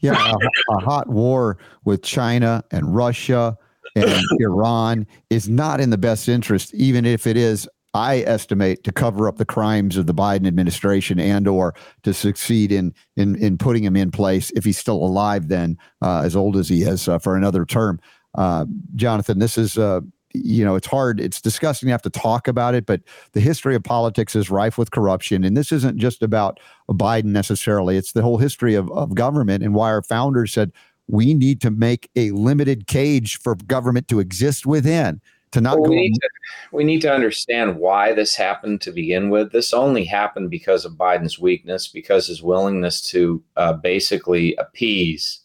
Yeah, 0.00 0.12
a, 0.32 0.74
a 0.74 0.80
hot 0.80 1.08
war 1.08 1.58
with 1.84 2.02
China 2.02 2.62
and 2.70 2.94
Russia 2.94 3.56
and 3.96 4.20
Iran 4.40 5.06
is 5.30 5.48
not 5.48 5.80
in 5.80 5.90
the 5.90 5.98
best 5.98 6.28
interest, 6.28 6.74
even 6.74 7.04
if 7.04 7.26
it 7.26 7.36
is 7.36 7.68
I 7.96 8.18
estimate 8.20 8.84
to 8.84 8.92
cover 8.92 9.26
up 9.26 9.38
the 9.38 9.46
crimes 9.46 9.96
of 9.96 10.06
the 10.06 10.12
Biden 10.12 10.46
administration 10.46 11.18
and 11.18 11.48
or 11.48 11.74
to 12.02 12.12
succeed 12.12 12.70
in 12.70 12.92
in 13.16 13.36
in 13.36 13.56
putting 13.56 13.82
him 13.82 13.96
in 13.96 14.10
place 14.10 14.50
if 14.50 14.64
he's 14.64 14.78
still 14.78 15.02
alive 15.02 15.48
then 15.48 15.78
uh, 16.02 16.20
as 16.22 16.36
old 16.36 16.56
as 16.58 16.68
he 16.68 16.82
is 16.82 17.08
uh, 17.08 17.18
for 17.18 17.36
another 17.36 17.64
term. 17.64 17.98
Uh, 18.34 18.66
Jonathan, 18.94 19.38
this 19.38 19.56
is 19.56 19.78
uh, 19.78 20.00
you 20.34 20.64
know, 20.64 20.74
it's 20.74 20.86
hard, 20.86 21.20
it's 21.20 21.40
disgusting 21.40 21.86
to 21.86 21.92
have 21.92 22.02
to 22.02 22.10
talk 22.10 22.48
about 22.48 22.74
it, 22.74 22.86
but 22.86 23.00
the 23.32 23.40
history 23.40 23.74
of 23.74 23.82
politics 23.82 24.36
is 24.36 24.50
rife 24.50 24.76
with 24.76 24.90
corruption. 24.90 25.44
And 25.44 25.56
this 25.56 25.72
isn't 25.72 25.98
just 25.98 26.22
about 26.22 26.60
Biden 26.90 27.26
necessarily, 27.26 27.96
it's 27.96 28.12
the 28.12 28.22
whole 28.22 28.38
history 28.38 28.74
of, 28.74 28.90
of 28.92 29.14
government 29.14 29.64
and 29.64 29.74
why 29.74 29.88
our 29.88 30.02
founders 30.02 30.52
said 30.52 30.72
we 31.08 31.34
need 31.34 31.60
to 31.60 31.70
make 31.70 32.10
a 32.16 32.30
limited 32.32 32.86
cage 32.86 33.38
for 33.38 33.54
government 33.54 34.08
to 34.08 34.20
exist 34.20 34.66
within. 34.66 35.20
To 35.52 35.60
not 35.60 35.78
well, 35.78 35.90
we, 35.90 35.96
need 35.96 36.14
to, 36.14 36.28
we 36.72 36.84
need 36.84 37.00
to 37.02 37.12
understand 37.12 37.78
why 37.78 38.12
this 38.12 38.34
happened 38.34 38.80
to 38.82 38.90
begin 38.90 39.30
with. 39.30 39.52
This 39.52 39.72
only 39.72 40.04
happened 40.04 40.50
because 40.50 40.84
of 40.84 40.94
Biden's 40.94 41.38
weakness, 41.38 41.86
because 41.86 42.26
his 42.26 42.42
willingness 42.42 43.00
to 43.10 43.42
uh, 43.56 43.72
basically 43.74 44.56
appease 44.56 45.40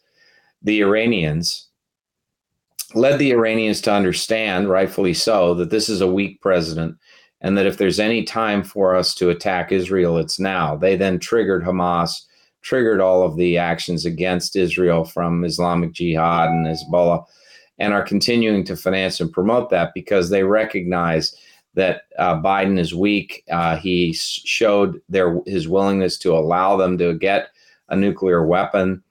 the 0.64 0.82
Iranians 0.82 1.68
led 2.96 3.20
the 3.20 3.32
Iranians 3.32 3.82
to 3.82 3.94
understand, 3.94 4.70
rightfully 4.70 5.14
so, 5.14 5.54
that 5.56 5.70
this 5.70 5.90
is 5.90 6.02
a 6.02 6.12
weak 6.12 6.42
president 6.42 6.98
and 7.42 7.58
that 7.58 7.66
if 7.66 7.78
there's 7.78 8.00
any 8.00 8.24
time 8.24 8.64
for 8.64 8.96
us 8.96 9.14
to 9.16 9.30
attack 9.30 9.72
Israel, 9.72 10.18
it's 10.18 10.40
now. 10.40 10.76
They 10.76 10.96
then 10.96 11.20
triggered 11.20 11.64
Hamas, 11.64 12.26
triggered 12.62 13.02
all 13.02 13.24
of 13.24 13.36
the 13.36 13.58
actions 13.58 14.06
against 14.06 14.56
Israel 14.56 15.04
from 15.04 15.44
Islamic 15.44 15.92
Jihad 15.92 16.50
and 16.50 16.68
Hezbollah, 16.68 17.26
and 17.80 17.94
are 17.94 18.04
continuing 18.04 18.64
to 18.66 18.76
finance 18.76 19.20
and 19.20 19.32
promote 19.32 19.72
that 19.72 19.92
because 19.96 20.30
they 20.30 20.44
recognize 20.44 21.36
that 21.74 22.04
uh, 22.20 22.36
Biden 22.36 22.78
is 22.78 22.94
weak. 22.94 23.44
Uh, 23.50 23.78
he 23.78 24.14
showed 24.14 25.02
their 25.10 25.40
his 25.48 25.68
willingness 25.68 26.18
to 26.20 26.36
allow 26.36 26.78
them 26.78 26.98
to 27.00 27.16
get 27.16 27.48
a 27.90 27.96
nuclear 27.96 28.46
weapon. 28.46 29.02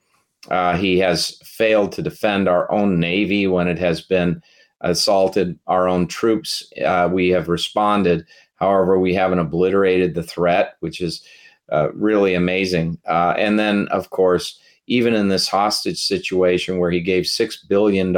Uh, 0.49 0.75
he 0.75 0.97
has 0.97 1.37
failed 1.43 1.91
to 1.93 2.01
defend 2.01 2.47
our 2.47 2.71
own 2.71 2.99
navy 2.99 3.47
when 3.47 3.67
it 3.67 3.77
has 3.77 4.01
been 4.01 4.41
assaulted 4.81 5.57
our 5.67 5.87
own 5.87 6.07
troops. 6.07 6.71
Uh, 6.83 7.09
we 7.11 7.29
have 7.29 7.47
responded. 7.47 8.25
However, 8.55 8.99
we 8.99 9.13
haven't 9.13 9.39
obliterated 9.39 10.15
the 10.15 10.23
threat, 10.23 10.75
which 10.79 11.01
is 11.01 11.23
uh, 11.71 11.91
really 11.93 12.33
amazing. 12.33 12.97
Uh, 13.07 13.33
and 13.37 13.59
then, 13.59 13.87
of 13.89 14.09
course, 14.09 14.59
even 14.87 15.13
in 15.13 15.29
this 15.29 15.47
hostage 15.47 16.03
situation 16.03 16.77
where 16.77 16.91
he 16.91 16.99
gave 16.99 17.25
$6 17.25 17.67
billion 17.67 18.15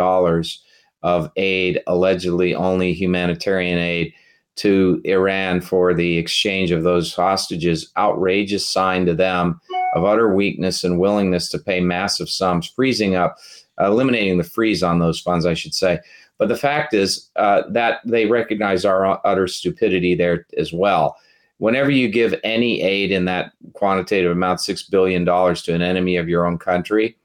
of 1.03 1.31
aid, 1.35 1.81
allegedly 1.85 2.55
only 2.55 2.93
humanitarian 2.93 3.77
aid, 3.77 4.13
to 4.55 5.01
Iran 5.05 5.61
for 5.61 5.93
the 5.93 6.17
exchange 6.17 6.71
of 6.71 6.83
those 6.83 7.13
hostages, 7.13 7.91
outrageous 7.97 8.67
sign 8.67 9.05
to 9.05 9.15
them 9.15 9.59
of 9.95 10.03
utter 10.03 10.33
weakness 10.33 10.83
and 10.83 10.99
willingness 10.99 11.49
to 11.49 11.59
pay 11.59 11.79
massive 11.79 12.29
sums, 12.29 12.67
freezing 12.67 13.15
up, 13.15 13.37
eliminating 13.79 14.37
the 14.37 14.43
freeze 14.43 14.83
on 14.83 14.99
those 14.99 15.19
funds, 15.19 15.45
I 15.45 15.53
should 15.53 15.73
say. 15.73 15.99
But 16.37 16.47
the 16.49 16.57
fact 16.57 16.93
is 16.93 17.29
uh, 17.35 17.63
that 17.69 18.01
they 18.05 18.25
recognize 18.25 18.85
our 18.85 19.19
utter 19.25 19.47
stupidity 19.47 20.15
there 20.15 20.45
as 20.57 20.73
well. 20.73 21.15
Whenever 21.57 21.91
you 21.91 22.09
give 22.09 22.35
any 22.43 22.81
aid 22.81 23.11
in 23.11 23.25
that 23.25 23.53
quantitative 23.73 24.31
amount, 24.31 24.59
$6 24.59 24.89
billion 24.89 25.25
to 25.25 25.73
an 25.73 25.81
enemy 25.81 26.17
of 26.17 26.27
your 26.27 26.45
own 26.45 26.57
country, 26.57 27.15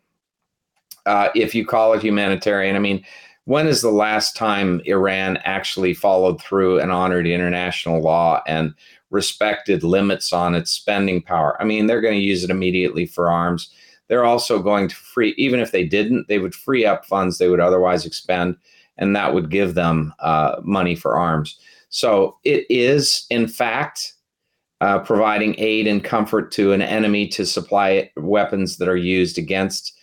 uh, 1.06 1.30
if 1.35 1.54
you 1.54 1.66
call 1.66 1.94
it 1.94 2.02
humanitarian, 2.02 2.76
I 2.76 2.78
mean, 2.78 3.04
when 3.48 3.66
is 3.66 3.80
the 3.80 3.90
last 3.90 4.36
time 4.36 4.82
Iran 4.84 5.38
actually 5.38 5.94
followed 5.94 6.38
through 6.38 6.80
and 6.80 6.92
honored 6.92 7.26
international 7.26 8.02
law 8.02 8.42
and 8.46 8.74
respected 9.08 9.82
limits 9.82 10.34
on 10.34 10.54
its 10.54 10.70
spending 10.70 11.22
power? 11.22 11.56
I 11.58 11.64
mean, 11.64 11.86
they're 11.86 12.02
going 12.02 12.18
to 12.18 12.26
use 12.26 12.44
it 12.44 12.50
immediately 12.50 13.06
for 13.06 13.30
arms. 13.30 13.70
They're 14.08 14.26
also 14.26 14.62
going 14.62 14.88
to 14.88 14.94
free, 14.94 15.32
even 15.38 15.60
if 15.60 15.72
they 15.72 15.82
didn't, 15.82 16.28
they 16.28 16.38
would 16.38 16.54
free 16.54 16.84
up 16.84 17.06
funds 17.06 17.38
they 17.38 17.48
would 17.48 17.58
otherwise 17.58 18.04
expend 18.04 18.54
and 18.98 19.16
that 19.16 19.32
would 19.32 19.50
give 19.50 19.72
them 19.72 20.12
uh, 20.18 20.56
money 20.62 20.94
for 20.94 21.16
arms. 21.16 21.58
So 21.88 22.36
it 22.44 22.66
is, 22.68 23.24
in 23.30 23.48
fact, 23.48 24.12
uh, 24.82 24.98
providing 24.98 25.54
aid 25.56 25.86
and 25.86 26.04
comfort 26.04 26.52
to 26.52 26.72
an 26.72 26.82
enemy 26.82 27.26
to 27.28 27.46
supply 27.46 28.10
weapons 28.18 28.76
that 28.76 28.90
are 28.90 28.96
used 28.96 29.38
against 29.38 29.97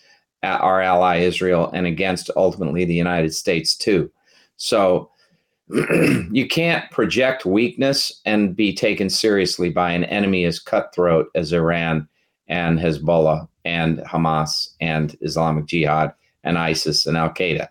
our 0.46 0.82
ally 0.82 1.18
Israel 1.18 1.70
and 1.74 1.86
against 1.86 2.30
ultimately 2.36 2.86
the 2.86 2.94
United 2.94 3.34
States 3.34 3.76
too. 3.76 4.12
So 4.58 5.10
you 5.70 6.48
can't 6.48 6.90
project 6.92 7.46
weakness 7.46 8.22
and 8.26 8.56
be 8.56 8.74
taken 8.74 9.10
seriously 9.10 9.70
by 9.70 9.92
an 9.92 10.04
enemy 10.06 10.46
as 10.46 10.60
cutthroat 10.60 11.30
as 11.36 11.52
Iran 11.52 12.08
and 12.48 12.80
Hezbollah 12.80 13.48
and 13.66 14.00
Hamas 14.00 14.70
and 14.80 15.18
Islamic 15.22 15.66
Jihad 15.66 16.14
and 16.44 16.58
ISIS 16.58 17.06
and 17.06 17.18
Al 17.18 17.32
Qaeda. 17.32 17.68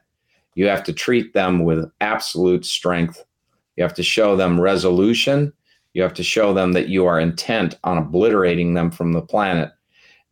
You 0.56 0.66
have 0.66 0.82
to 0.84 0.92
treat 0.92 1.32
them 1.34 1.64
with 1.64 1.90
absolute 2.00 2.64
strength. 2.64 3.24
You 3.76 3.82
have 3.82 3.94
to 3.94 4.02
show 4.02 4.36
them 4.36 4.60
resolution. 4.60 5.52
You 5.94 6.02
have 6.02 6.14
to 6.14 6.24
show 6.24 6.52
them 6.52 6.72
that 6.72 6.88
you 6.88 7.06
are 7.06 7.20
intent 7.20 7.78
on 7.84 7.98
obliterating 7.98 8.74
them 8.74 8.90
from 8.90 9.12
the 9.12 9.22
planet. 9.22 9.70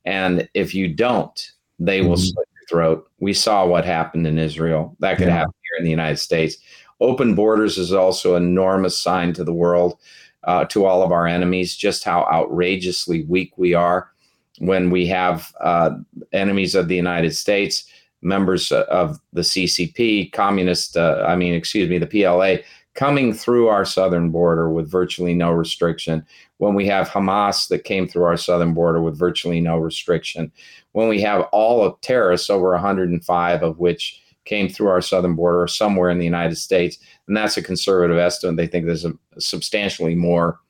And 0.04 0.48
if 0.54 0.74
you 0.74 0.88
don't, 0.88 1.52
they 1.86 2.00
mm-hmm. 2.00 2.08
will 2.08 2.16
slit 2.16 2.48
your 2.54 2.68
throat. 2.68 3.10
We 3.20 3.32
saw 3.32 3.66
what 3.66 3.84
happened 3.84 4.26
in 4.26 4.38
Israel. 4.38 4.96
That 5.00 5.18
could 5.18 5.28
yeah. 5.28 5.38
happen 5.38 5.54
here 5.62 5.78
in 5.78 5.84
the 5.84 5.90
United 5.90 6.18
States. 6.18 6.56
Open 7.00 7.34
borders 7.34 7.78
is 7.78 7.92
also 7.92 8.36
an 8.36 8.44
enormous 8.44 8.98
sign 8.98 9.32
to 9.34 9.44
the 9.44 9.52
world, 9.52 9.98
uh, 10.44 10.64
to 10.66 10.84
all 10.84 11.02
of 11.02 11.12
our 11.12 11.26
enemies, 11.26 11.76
just 11.76 12.04
how 12.04 12.24
outrageously 12.32 13.24
weak 13.24 13.52
we 13.56 13.74
are 13.74 14.10
when 14.58 14.90
we 14.90 15.06
have 15.06 15.52
uh, 15.60 15.90
enemies 16.32 16.74
of 16.74 16.88
the 16.88 16.96
United 16.96 17.34
States 17.34 17.84
members 18.22 18.70
of 18.72 19.20
the 19.32 19.42
CCP, 19.42 20.32
communist, 20.32 20.96
uh, 20.96 21.24
I 21.26 21.36
mean, 21.36 21.54
excuse 21.54 21.90
me, 21.90 21.98
the 21.98 22.06
PLA, 22.06 22.62
coming 22.94 23.32
through 23.32 23.68
our 23.68 23.84
southern 23.84 24.30
border 24.30 24.70
with 24.70 24.90
virtually 24.90 25.34
no 25.34 25.50
restriction. 25.50 26.24
When 26.62 26.74
we 26.74 26.86
have 26.86 27.08
Hamas 27.08 27.66
that 27.70 27.82
came 27.82 28.06
through 28.06 28.22
our 28.22 28.36
southern 28.36 28.72
border 28.72 29.02
with 29.02 29.18
virtually 29.18 29.60
no 29.60 29.78
restriction. 29.78 30.52
When 30.92 31.08
we 31.08 31.20
have 31.20 31.48
all 31.50 31.84
of 31.84 32.00
terrorists, 32.02 32.48
over 32.50 32.70
105 32.70 33.62
of 33.64 33.80
which 33.80 34.22
came 34.44 34.68
through 34.68 34.86
our 34.86 35.00
southern 35.00 35.34
border 35.34 35.60
or 35.60 35.66
somewhere 35.66 36.08
in 36.08 36.18
the 36.18 36.24
United 36.24 36.54
States. 36.54 36.98
And 37.26 37.36
that's 37.36 37.56
a 37.56 37.62
conservative 37.62 38.16
estimate. 38.16 38.58
They 38.58 38.68
think 38.68 38.86
there's 38.86 39.04
a, 39.04 39.12
substantially 39.40 40.14
more 40.14 40.60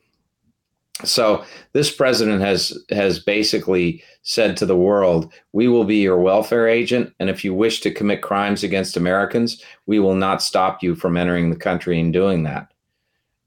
so 1.05 1.45
this 1.73 1.95
president 1.95 2.41
has 2.41 2.79
has 2.91 3.19
basically 3.19 4.03
said 4.23 4.57
to 4.57 4.67
the 4.67 4.77
world, 4.77 5.31
"We 5.53 5.69
will 5.69 5.85
be 5.85 5.97
your 5.97 6.19
welfare 6.19 6.69
agent, 6.69 7.13
and 7.19 7.29
if 7.29 7.45
you 7.45 7.53
wish 7.53 7.81
to 7.81 7.91
commit 7.91 8.23
crimes 8.23 8.63
against 8.63 8.97
Americans, 8.97 9.63
we 9.87 9.99
will 9.99 10.15
not 10.15 10.43
stop 10.43 10.83
you 10.83 10.95
from 10.95 11.17
entering 11.17 11.51
the 11.51 11.57
country 11.57 12.01
and 12.01 12.13
doing 12.13 12.45
that." 12.45 12.72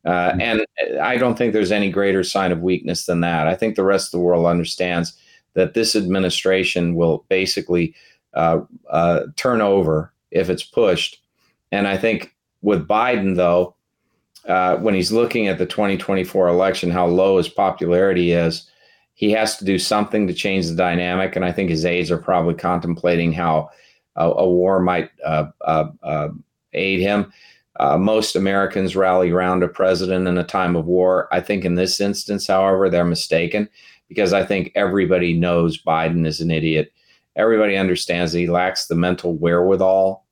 Uh, 0.06 0.38
and 0.40 0.66
I 1.02 1.18
don't 1.18 1.38
think 1.38 1.54
there's 1.54 1.72
any 1.72 1.90
greater 1.90 2.24
sign 2.24 2.52
of 2.52 2.62
weakness 2.62 3.06
than 3.06 3.22
that. 3.22 3.48
I 3.48 3.56
think 3.56 3.76
the 3.76 3.84
rest 3.84 4.08
of 4.08 4.12
the 4.12 4.24
world 4.24 4.46
understands 4.46 5.14
that 5.54 5.74
this 5.74 5.96
administration 5.96 6.96
will 6.96 7.26
basically 7.28 7.96
uh, 8.34 8.62
uh, 8.90 9.22
turn 9.36 9.62
over 9.62 10.14
if 10.32 10.50
it's 10.50 10.64
pushed. 10.64 11.22
And 11.72 11.88
I 11.88 11.98
think 11.98 12.36
with 12.62 12.88
Biden, 12.88 13.36
though, 13.36 13.76
uh, 14.48 14.78
when 14.78 14.94
he's 14.94 15.12
looking 15.12 15.48
at 15.48 15.58
the 15.58 15.66
2024 15.66 16.50
election, 16.50 16.92
how 16.92 17.08
low 17.08 17.38
his 17.38 17.50
popularity 17.50 18.32
is, 18.32 18.70
he 19.16 19.32
has 19.32 19.58
to 19.58 19.66
do 19.66 19.80
something 19.80 20.28
to 20.28 20.34
change 20.34 20.68
the 20.68 20.76
dynamic. 20.76 21.36
And 21.36 21.44
I 21.44 21.52
think 21.52 21.70
his 21.70 21.86
aides 21.86 22.12
are 22.12 22.18
probably 22.18 22.54
contemplating 22.54 23.32
how 23.32 23.70
a, 24.16 24.30
a 24.30 24.48
war 24.48 24.80
might 24.80 25.10
uh, 25.26 25.48
uh 25.62 26.30
aid 26.74 27.00
him. 27.00 27.32
Uh, 27.77 27.98
most 27.98 28.36
Americans 28.36 28.96
rally 28.96 29.32
around 29.32 29.63
a 29.63 29.67
president 29.67 30.27
in 30.27 30.38
a 30.38 30.44
time 30.44 30.75
of 30.75 30.86
war. 30.86 31.27
I 31.32 31.41
think 31.41 31.65
in 31.65 31.75
this 31.75 32.00
instance, 32.00 32.48
however, 32.48 32.89
they're 32.89 33.05
mistaken 33.05 33.70
because 34.08 34.34
I 34.34 34.46
think 34.46 34.72
everybody 34.75 35.34
knows 35.34 35.82
Biden 35.82 36.25
is 36.25 36.39
an 36.39 36.51
idiot. 36.51 36.91
Everybody 37.36 37.75
understands 37.75 38.32
that 38.32 38.39
he 38.39 38.48
lacks 38.48 38.88
the 38.88 38.96
mental 38.96 39.36
wherewithal 39.36 40.25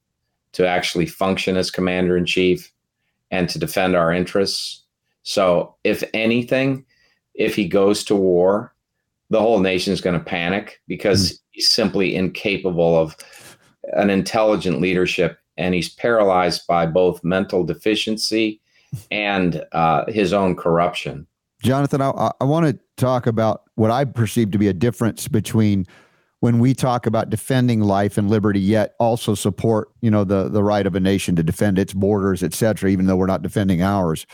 to 0.54 0.68
actually 0.68 1.06
function 1.06 1.58
as 1.58 1.72
commander 1.72 2.16
in 2.16 2.26
chief 2.26 2.72
and 3.32 3.50
to 3.50 3.60
defend 3.60 3.96
our 3.96 4.14
interests. 4.14 4.84
So, 5.24 5.76
if 5.84 6.04
anything, 6.14 6.86
if 7.34 7.56
he 7.56 7.68
goes 7.68 8.04
to 8.06 8.16
war, 8.16 8.74
the 9.30 9.42
whole 9.42 9.60
nation 9.60 9.92
is 9.92 10.02
going 10.02 10.18
to 10.18 10.24
panic 10.24 10.82
because 10.88 11.32
mm-hmm. 11.32 11.44
he's 11.52 11.70
simply 11.70 12.16
incapable 12.16 12.98
of 12.98 13.18
an 13.94 14.10
intelligent 14.10 14.80
leadership 14.80 15.40
and 15.58 15.74
he's 15.74 15.90
paralyzed 15.90 16.66
by 16.68 16.86
both 16.86 17.24
mental 17.24 17.64
deficiency 17.64 18.62
and 19.12 19.64
uh, 19.72 20.06
his 20.08 20.34
own 20.34 20.56
corruption. 20.56 21.28
Jonathan, 21.62 22.02
I, 22.02 22.32
I 22.42 22.44
want 22.44 22.68
to 22.68 22.80
talk 22.98 23.26
about 23.26 23.64
what 23.76 23.90
I 23.90 24.06
perceive 24.06 24.52
to 24.52 24.58
be 24.58 24.68
a 24.68 24.74
difference 24.74 25.28
between 25.28 25.88
when 26.42 26.60
we 26.60 26.74
talk 26.74 27.06
about 27.06 27.30
defending 27.30 27.80
life 27.80 28.18
and 28.18 28.30
liberty, 28.30 28.60
yet 28.60 28.96
also 29.00 29.34
support, 29.34 29.90
you 30.02 30.12
know, 30.12 30.26
the 30.26 30.50
the 30.50 30.62
right 30.62 30.86
of 30.86 30.94
a 30.94 31.00
nation 31.00 31.38
to 31.38 31.44
defend 31.44 31.80
its 31.80 31.94
borders, 31.94 32.44
et 32.44 32.54
cetera, 32.54 32.90
even 32.90 33.06
though 33.06 33.16
we're 33.16 33.26
not 33.26 33.42
defending 33.42 33.82
ours. 33.82 34.26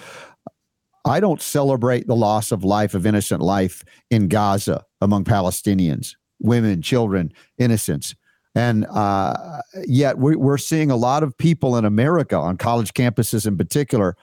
I 1.05 1.19
don't 1.19 1.41
celebrate 1.41 2.07
the 2.07 2.15
loss 2.15 2.51
of 2.51 2.63
life 2.63 2.95
of 2.95 3.05
innocent 3.05 3.41
life 3.41 3.83
in 4.09 4.27
Gaza 4.27 4.85
among 4.99 5.23
Palestinians, 5.23 6.15
women, 6.39 6.81
children, 6.81 7.31
innocents. 7.59 8.15
And 8.56 8.86
uh, 8.88 9.62
yet 9.86 10.18
we, 10.18 10.36
are 10.36 10.58
seeing 10.58 10.91
a 10.91 10.96
lot 10.96 11.24
of 11.24 11.38
people 11.38 11.77
in 11.77 11.86
America 11.86 12.36
on 12.36 12.58
college 12.58 12.94
campuses 12.94 13.46
in 13.46 13.58
particular 13.58 14.15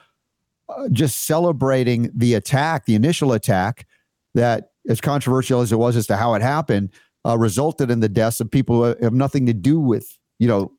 uh, 0.69 0.89
just 0.91 1.25
celebrating 1.25 2.11
the 2.13 2.33
attack, 2.33 2.85
the 2.85 2.95
initial 2.95 3.31
attack 3.31 3.87
that, 4.33 4.71
as 4.89 5.01
controversial 5.01 5.61
as 5.61 5.71
it 5.71 5.77
was 5.77 5.95
as 5.95 6.07
to 6.07 6.17
how 6.17 6.33
it 6.33 6.41
happened, 6.41 6.91
uh, 7.25 7.37
resulted 7.37 7.89
in 7.89 7.99
the 7.99 8.09
deaths 8.09 8.39
of 8.39 8.49
people 8.49 8.83
who 8.83 9.03
have 9.03 9.13
nothing 9.13 9.45
to 9.45 9.53
do 9.53 9.79
with 9.79 10.17
you 10.39 10.47
know 10.47 10.71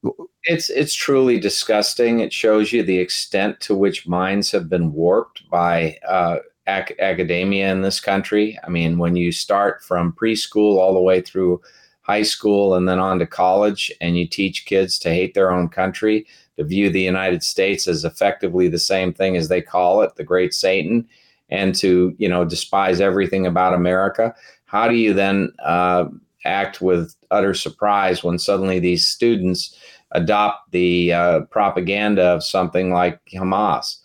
it's 0.45 0.71
it's 0.71 0.95
truly 0.95 1.39
disgusting. 1.39 2.21
It 2.21 2.33
shows 2.33 2.73
you 2.73 2.83
the 2.83 2.99
extent 2.99 3.61
to 3.61 3.75
which 3.75 4.07
minds 4.07 4.51
have 4.53 4.69
been 4.69 4.93
warped 4.93 5.49
by 5.51 5.99
uh, 6.09 6.39
ac- 6.67 6.95
academia 7.01 7.71
in 7.71 7.83
this 7.83 8.01
country. 8.01 8.59
I 8.65 8.71
mean 8.71 8.99
when 8.99 9.17
you 9.17 9.33
start 9.33 9.83
from 9.83 10.13
preschool 10.13 10.79
all 10.79 10.95
the 10.95 11.01
way 11.01 11.21
through 11.21 11.61
high 12.09 12.23
school 12.23 12.75
and 12.75 12.89
then 12.89 12.99
on 12.99 13.19
to 13.19 13.27
college, 13.27 13.93
and 14.01 14.19
you 14.19 14.27
teach 14.27 14.65
kids 14.65 14.99
to 14.99 15.11
hate 15.11 15.35
their 15.35 15.53
own 15.53 15.69
country, 15.69 16.27
to 16.57 16.65
view 16.65 16.91
the 16.91 17.03
United 17.03 17.43
States 17.43 17.87
as 17.87 18.05
effectively 18.05 18.67
the 18.67 18.79
same 18.79 19.13
thing 19.13 19.37
as 19.37 19.49
they 19.49 19.61
call 19.61 20.01
it, 20.01 20.17
the 20.17 20.25
great 20.25 20.55
Satan, 20.55 21.07
and 21.51 21.75
to 21.75 22.15
you 22.19 22.29
know 22.29 22.45
despise 22.45 23.01
everything 23.01 23.47
about 23.47 23.75
America. 23.75 24.35
How 24.65 24.89
do 24.89 24.95
you 24.95 25.13
then 25.13 25.53
uh, 25.65 26.07
act 26.45 26.81
with 26.81 27.15
utter 27.31 27.55
surprise 27.55 28.25
when 28.25 28.39
suddenly 28.39 28.79
these 28.79 29.07
students 29.07 29.77
adopt 30.13 30.71
the 30.73 31.13
uh, 31.13 31.41
propaganda 31.51 32.25
of 32.25 32.43
something 32.43 32.91
like 32.91 33.21
Hamas? 33.27 33.97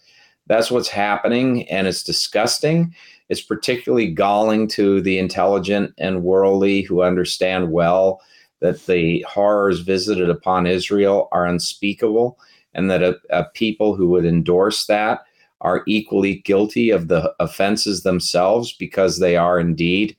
That's 0.47 0.69
what's 0.69 0.89
happening, 0.89 1.69
and 1.69 1.87
it's 1.87 2.03
disgusting. 2.03 2.93
It's 3.29 3.41
particularly 3.41 4.11
galling 4.11 4.67
to 4.69 5.01
the 5.01 5.17
intelligent 5.17 5.93
and 5.97 6.23
worldly 6.23 6.81
who 6.81 7.01
understand 7.01 7.71
well 7.71 8.21
that 8.59 8.85
the 8.85 9.25
horrors 9.27 9.81
visited 9.81 10.29
upon 10.29 10.67
Israel 10.67 11.27
are 11.31 11.45
unspeakable, 11.45 12.39
and 12.73 12.89
that 12.89 13.03
a, 13.03 13.17
a 13.29 13.45
people 13.53 13.95
who 13.95 14.07
would 14.07 14.25
endorse 14.25 14.85
that 14.85 15.21
are 15.61 15.83
equally 15.87 16.35
guilty 16.35 16.89
of 16.89 17.07
the 17.07 17.33
offenses 17.39 18.03
themselves 18.03 18.73
because 18.73 19.19
they 19.19 19.37
are 19.37 19.59
indeed 19.59 20.15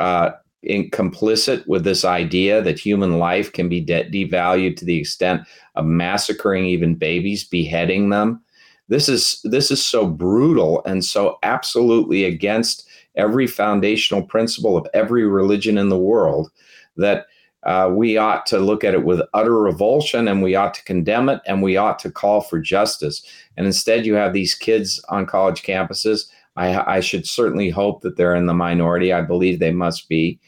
uh, 0.00 0.30
in, 0.62 0.90
complicit 0.90 1.66
with 1.66 1.84
this 1.84 2.04
idea 2.04 2.60
that 2.62 2.78
human 2.78 3.18
life 3.18 3.52
can 3.52 3.68
be 3.68 3.80
de- 3.80 4.10
devalued 4.10 4.76
to 4.76 4.84
the 4.84 4.98
extent 4.98 5.42
of 5.74 5.86
massacring 5.86 6.66
even 6.66 6.94
babies, 6.94 7.44
beheading 7.44 8.10
them, 8.10 8.42
this 8.88 9.08
is 9.08 9.40
this 9.44 9.70
is 9.70 9.84
so 9.84 10.06
brutal 10.06 10.82
and 10.84 11.04
so 11.04 11.38
absolutely 11.42 12.24
against 12.24 12.88
every 13.16 13.46
foundational 13.46 14.22
principle 14.22 14.76
of 14.76 14.86
every 14.94 15.26
religion 15.26 15.78
in 15.78 15.88
the 15.88 15.98
world 15.98 16.50
that 16.96 17.26
uh, 17.64 17.90
we 17.92 18.16
ought 18.16 18.46
to 18.46 18.58
look 18.58 18.84
at 18.84 18.94
it 18.94 19.04
with 19.04 19.20
utter 19.34 19.58
revulsion 19.58 20.28
and 20.28 20.42
we 20.42 20.54
ought 20.54 20.72
to 20.72 20.84
condemn 20.84 21.28
it 21.28 21.40
and 21.46 21.62
we 21.62 21.76
ought 21.76 21.98
to 21.98 22.12
call 22.12 22.40
for 22.40 22.60
justice. 22.60 23.22
And 23.56 23.66
instead, 23.66 24.06
you 24.06 24.14
have 24.14 24.32
these 24.32 24.54
kids 24.54 25.04
on 25.08 25.26
college 25.26 25.62
campuses. 25.62 26.28
I, 26.54 26.96
I 26.96 27.00
should 27.00 27.26
certainly 27.26 27.68
hope 27.68 28.02
that 28.02 28.16
they're 28.16 28.36
in 28.36 28.46
the 28.46 28.54
minority. 28.54 29.12
I 29.12 29.22
believe 29.22 29.58
they 29.58 29.72
must 29.72 30.08
be. 30.08 30.38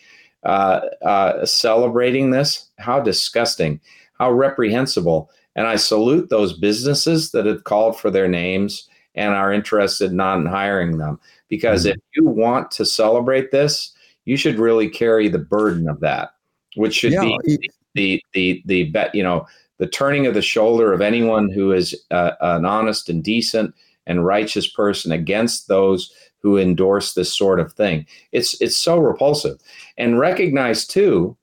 Uh, 0.45 0.81
uh, 1.05 1.45
celebrating 1.45 2.31
this, 2.31 2.71
how 2.79 3.01
disgusting, 3.01 3.81
how 4.21 4.31
reprehensible. 4.31 5.29
And 5.59 5.67
I 5.67 5.75
salute 5.75 6.31
those 6.31 6.57
businesses 6.57 7.33
that 7.33 7.45
have 7.45 7.65
called 7.65 7.99
for 7.99 8.13
their 8.13 8.29
names 8.29 8.89
and 9.17 9.35
are 9.35 9.53
interested 9.53 10.13
not 10.13 10.39
in 10.39 10.47
hiring 10.47 10.99
them. 10.99 11.19
Because 11.49 11.85
mm-hmm. 11.85 11.97
if 11.97 12.01
you 12.15 12.29
want 12.29 12.71
to 12.71 12.85
celebrate 12.85 13.51
this, 13.51 13.93
you 14.25 14.37
should 14.37 14.61
really 14.61 14.89
carry 14.89 15.27
the 15.27 15.41
burden 15.41 15.89
of 15.89 15.99
that, 15.99 16.31
which 16.77 16.95
should 16.95 17.11
yeah, 17.11 17.25
be 17.45 17.59
the 17.95 18.23
the 18.35 18.63
the 18.67 18.85
bet 18.91 19.13
you 19.13 19.25
know 19.25 19.49
the 19.79 19.89
turning 19.89 20.29
of 20.29 20.35
the 20.35 20.43
shoulder 20.43 20.93
of 20.93 21.01
anyone 21.01 21.51
who 21.51 21.73
is 21.73 22.05
uh, 22.13 22.33
an 22.41 22.65
honest 22.65 23.09
and 23.09 23.25
decent 23.25 23.75
and 24.07 24.25
righteous 24.25 24.69
person 24.69 25.11
against 25.11 25.67
those 25.67 26.13
who 26.41 26.57
endorse 26.57 27.15
this 27.15 27.37
sort 27.37 27.59
of 27.59 27.73
thing. 27.73 28.07
It's 28.31 28.61
it's 28.61 28.77
so 28.77 29.01
repulsive, 29.01 29.59
and 29.97 30.21
recognize 30.21 30.87
too 30.87 31.37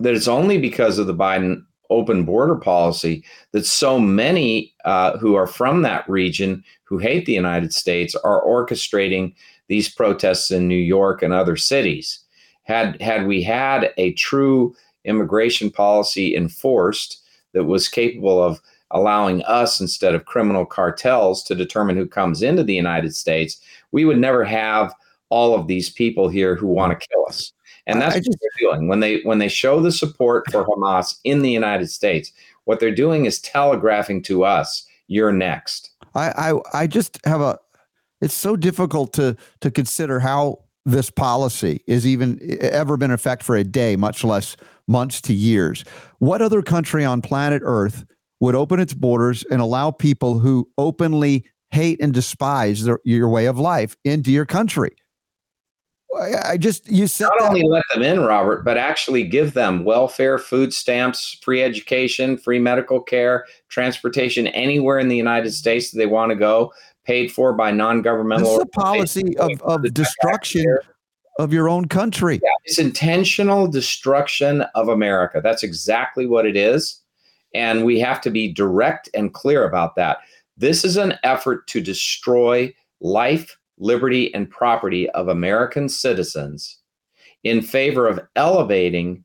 that 0.00 0.12
it's 0.12 0.28
only 0.28 0.58
because 0.58 0.98
of 0.98 1.06
the 1.06 1.14
Biden 1.14 1.64
open 1.90 2.24
border 2.24 2.56
policy 2.56 3.24
that 3.52 3.66
so 3.66 3.98
many 3.98 4.74
uh, 4.84 5.18
who 5.18 5.34
are 5.34 5.46
from 5.46 5.82
that 5.82 6.08
region 6.08 6.64
who 6.84 6.98
hate 6.98 7.26
the 7.26 7.32
United 7.32 7.72
States 7.72 8.14
are 8.14 8.44
orchestrating 8.44 9.34
these 9.68 9.88
protests 9.88 10.50
in 10.50 10.68
New 10.68 10.74
York 10.74 11.22
and 11.22 11.32
other 11.32 11.56
cities. 11.56 12.18
Had 12.64 13.00
had 13.00 13.26
we 13.26 13.42
had 13.42 13.92
a 13.96 14.12
true 14.12 14.74
immigration 15.04 15.70
policy 15.70 16.36
enforced 16.36 17.22
that 17.52 17.64
was 17.64 17.88
capable 17.88 18.42
of 18.42 18.60
allowing 18.92 19.42
us 19.44 19.80
instead 19.80 20.14
of 20.14 20.26
criminal 20.26 20.66
cartels 20.66 21.42
to 21.44 21.54
determine 21.54 21.96
who 21.96 22.06
comes 22.06 22.42
into 22.42 22.62
the 22.62 22.74
United 22.74 23.14
States, 23.14 23.60
we 23.90 24.04
would 24.04 24.18
never 24.18 24.44
have 24.44 24.94
all 25.30 25.54
of 25.54 25.66
these 25.66 25.88
people 25.88 26.28
here 26.28 26.54
who 26.54 26.66
want 26.66 26.98
to 26.98 27.08
kill 27.08 27.24
us. 27.26 27.52
And 27.86 28.00
that's 28.00 28.14
just, 28.16 28.28
what 28.28 28.38
they're 28.40 28.70
doing 28.70 28.88
when 28.88 29.00
they 29.00 29.20
when 29.22 29.38
they 29.38 29.48
show 29.48 29.80
the 29.80 29.92
support 29.92 30.50
for 30.50 30.64
Hamas 30.64 31.16
in 31.24 31.42
the 31.42 31.50
United 31.50 31.90
States. 31.90 32.32
What 32.64 32.78
they're 32.78 32.94
doing 32.94 33.24
is 33.24 33.40
telegraphing 33.40 34.22
to 34.24 34.44
us, 34.44 34.86
"You're 35.08 35.32
next." 35.32 35.90
I 36.14 36.52
I, 36.52 36.82
I 36.82 36.86
just 36.86 37.18
have 37.24 37.40
a. 37.40 37.58
It's 38.20 38.34
so 38.34 38.54
difficult 38.56 39.12
to 39.14 39.36
to 39.60 39.70
consider 39.70 40.20
how 40.20 40.60
this 40.84 41.10
policy 41.10 41.82
is 41.86 42.06
even 42.06 42.40
ever 42.60 42.96
been 42.96 43.10
in 43.10 43.14
effect 43.14 43.42
for 43.42 43.56
a 43.56 43.64
day, 43.64 43.96
much 43.96 44.24
less 44.24 44.56
months 44.88 45.20
to 45.22 45.32
years. 45.32 45.84
What 46.18 46.42
other 46.42 46.62
country 46.62 47.04
on 47.04 47.22
planet 47.22 47.62
Earth 47.64 48.04
would 48.40 48.54
open 48.54 48.80
its 48.80 48.94
borders 48.94 49.44
and 49.50 49.60
allow 49.60 49.90
people 49.90 50.38
who 50.38 50.68
openly 50.78 51.46
hate 51.70 52.00
and 52.00 52.12
despise 52.12 52.84
their, 52.84 52.98
your 53.04 53.28
way 53.28 53.46
of 53.46 53.58
life 53.58 53.96
into 54.04 54.30
your 54.30 54.46
country? 54.46 54.90
I 56.20 56.58
just 56.58 56.90
you 56.90 57.06
said 57.06 57.28
not 57.38 57.48
only 57.48 57.62
let 57.62 57.84
them 57.92 58.02
in, 58.02 58.20
Robert, 58.20 58.64
but 58.64 58.76
actually 58.76 59.24
give 59.24 59.54
them 59.54 59.84
welfare, 59.84 60.38
food 60.38 60.74
stamps, 60.74 61.38
free 61.42 61.62
education, 61.62 62.36
free 62.36 62.58
medical 62.58 63.00
care, 63.00 63.46
transportation 63.68 64.46
anywhere 64.48 64.98
in 64.98 65.08
the 65.08 65.16
United 65.16 65.52
States 65.52 65.90
that 65.90 65.98
they 65.98 66.06
want 66.06 66.30
to 66.30 66.36
go, 66.36 66.72
paid 67.04 67.32
for 67.32 67.54
by 67.54 67.70
non-governmental. 67.70 68.46
This 68.46 68.56
is 68.56 68.62
a 68.62 68.80
policy 68.80 69.38
of, 69.38 69.62
of 69.62 69.94
destruction 69.94 70.66
of 71.38 71.50
your 71.52 71.68
own 71.68 71.88
country. 71.88 72.40
Yeah, 72.42 72.50
it's 72.64 72.78
intentional 72.78 73.66
destruction 73.66 74.62
of 74.74 74.88
America. 74.88 75.40
That's 75.42 75.62
exactly 75.62 76.26
what 76.26 76.46
it 76.46 76.56
is, 76.56 77.00
and 77.54 77.86
we 77.86 77.98
have 78.00 78.20
to 78.20 78.30
be 78.30 78.52
direct 78.52 79.08
and 79.14 79.32
clear 79.32 79.64
about 79.66 79.96
that. 79.96 80.18
This 80.58 80.84
is 80.84 80.98
an 80.98 81.14
effort 81.24 81.66
to 81.68 81.80
destroy 81.80 82.74
life 83.00 83.56
liberty, 83.82 84.32
and 84.34 84.48
property 84.50 85.10
of 85.10 85.28
American 85.28 85.88
citizens 85.88 86.78
in 87.44 87.60
favor 87.60 88.06
of 88.06 88.20
elevating 88.36 89.24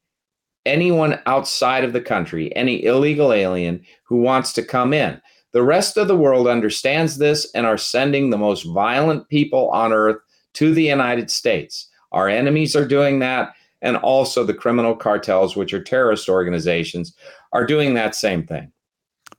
anyone 0.66 1.20
outside 1.26 1.84
of 1.84 1.94
the 1.94 2.02
country, 2.02 2.54
any 2.56 2.84
illegal 2.84 3.32
alien 3.32 3.82
who 4.04 4.18
wants 4.18 4.52
to 4.54 4.64
come 4.64 4.94
in. 4.94 5.22
The 5.54 5.64
rest 5.64 5.98
of 5.98 6.08
the 6.08 6.18
world 6.18 6.48
understands 6.48 7.18
this 7.18 7.50
and 7.56 7.66
are 7.66 7.78
sending 7.78 8.30
the 8.30 8.38
most 8.38 8.64
violent 8.64 9.30
people 9.30 9.70
on 9.70 9.94
earth 9.94 10.18
to 10.56 10.74
the 10.74 10.84
United 10.84 11.32
States. 11.32 11.88
Our 12.12 12.28
enemies 12.28 12.76
are 12.76 12.88
doing 12.88 13.20
that, 13.20 13.54
and 13.82 13.96
also 13.98 14.44
the 14.44 14.54
criminal 14.54 14.96
cartels, 14.96 15.56
which 15.56 15.74
are 15.74 15.82
terrorist 15.82 16.28
organizations, 16.28 17.16
are 17.54 17.66
doing 17.66 17.94
that 17.94 18.16
same 18.16 18.46
thing. 18.46 18.72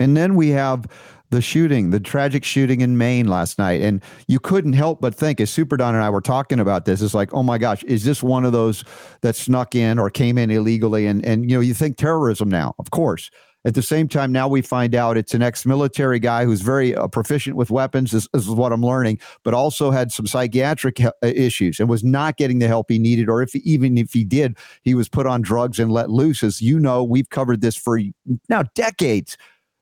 And 0.00 0.16
then 0.16 0.34
we 0.34 0.50
have 0.50 0.86
the 1.30 1.42
shooting, 1.42 1.90
the 1.90 2.00
tragic 2.00 2.44
shooting 2.44 2.80
in 2.80 2.96
Maine 2.96 3.28
last 3.28 3.58
night. 3.58 3.80
And 3.80 4.02
you 4.26 4.40
couldn't 4.40 4.72
help 4.72 5.00
but 5.00 5.14
think, 5.14 5.40
as 5.40 5.50
Super 5.50 5.76
Don 5.76 5.94
and 5.94 6.02
I 6.02 6.10
were 6.10 6.20
talking 6.20 6.60
about 6.60 6.84
this, 6.84 7.02
it's 7.02 7.14
like, 7.14 7.32
oh 7.34 7.42
my 7.42 7.58
gosh, 7.58 7.82
is 7.84 8.04
this 8.04 8.22
one 8.22 8.44
of 8.44 8.52
those 8.52 8.84
that 9.20 9.36
snuck 9.36 9.74
in 9.74 9.98
or 9.98 10.10
came 10.10 10.38
in 10.38 10.50
illegally? 10.50 11.06
And 11.06 11.24
and 11.24 11.50
you 11.50 11.56
know, 11.56 11.60
you 11.60 11.74
think 11.74 11.96
terrorism 11.96 12.48
now, 12.48 12.74
of 12.78 12.90
course. 12.90 13.30
At 13.64 13.74
the 13.74 13.82
same 13.82 14.06
time, 14.06 14.30
now 14.30 14.46
we 14.46 14.62
find 14.62 14.94
out 14.94 15.18
it's 15.18 15.34
an 15.34 15.42
ex-military 15.42 16.20
guy 16.20 16.44
who's 16.44 16.60
very 16.60 16.94
uh, 16.94 17.08
proficient 17.08 17.56
with 17.56 17.70
weapons. 17.70 18.12
This, 18.12 18.28
this, 18.32 18.44
is 18.44 18.50
what 18.50 18.72
I'm 18.72 18.84
learning, 18.84 19.18
but 19.42 19.52
also 19.52 19.90
had 19.90 20.12
some 20.12 20.28
psychiatric 20.28 20.98
he- 20.98 21.06
uh, 21.06 21.10
issues 21.22 21.80
and 21.80 21.88
was 21.88 22.04
not 22.04 22.36
getting 22.36 22.60
the 22.60 22.68
help 22.68 22.88
he 22.88 23.00
needed, 23.00 23.28
or 23.28 23.42
if 23.42 23.52
he, 23.52 23.58
even 23.60 23.98
if 23.98 24.12
he 24.12 24.24
did, 24.24 24.56
he 24.82 24.94
was 24.94 25.08
put 25.08 25.26
on 25.26 25.42
drugs 25.42 25.80
and 25.80 25.90
let 25.90 26.08
loose. 26.08 26.44
As 26.44 26.62
you 26.62 26.78
know, 26.78 27.02
we've 27.02 27.28
covered 27.30 27.60
this 27.60 27.74
for 27.74 28.00
now 28.48 28.62
decades. 28.74 29.36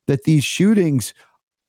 That 0.08 0.22
these 0.22 0.44
shootings 0.44 1.14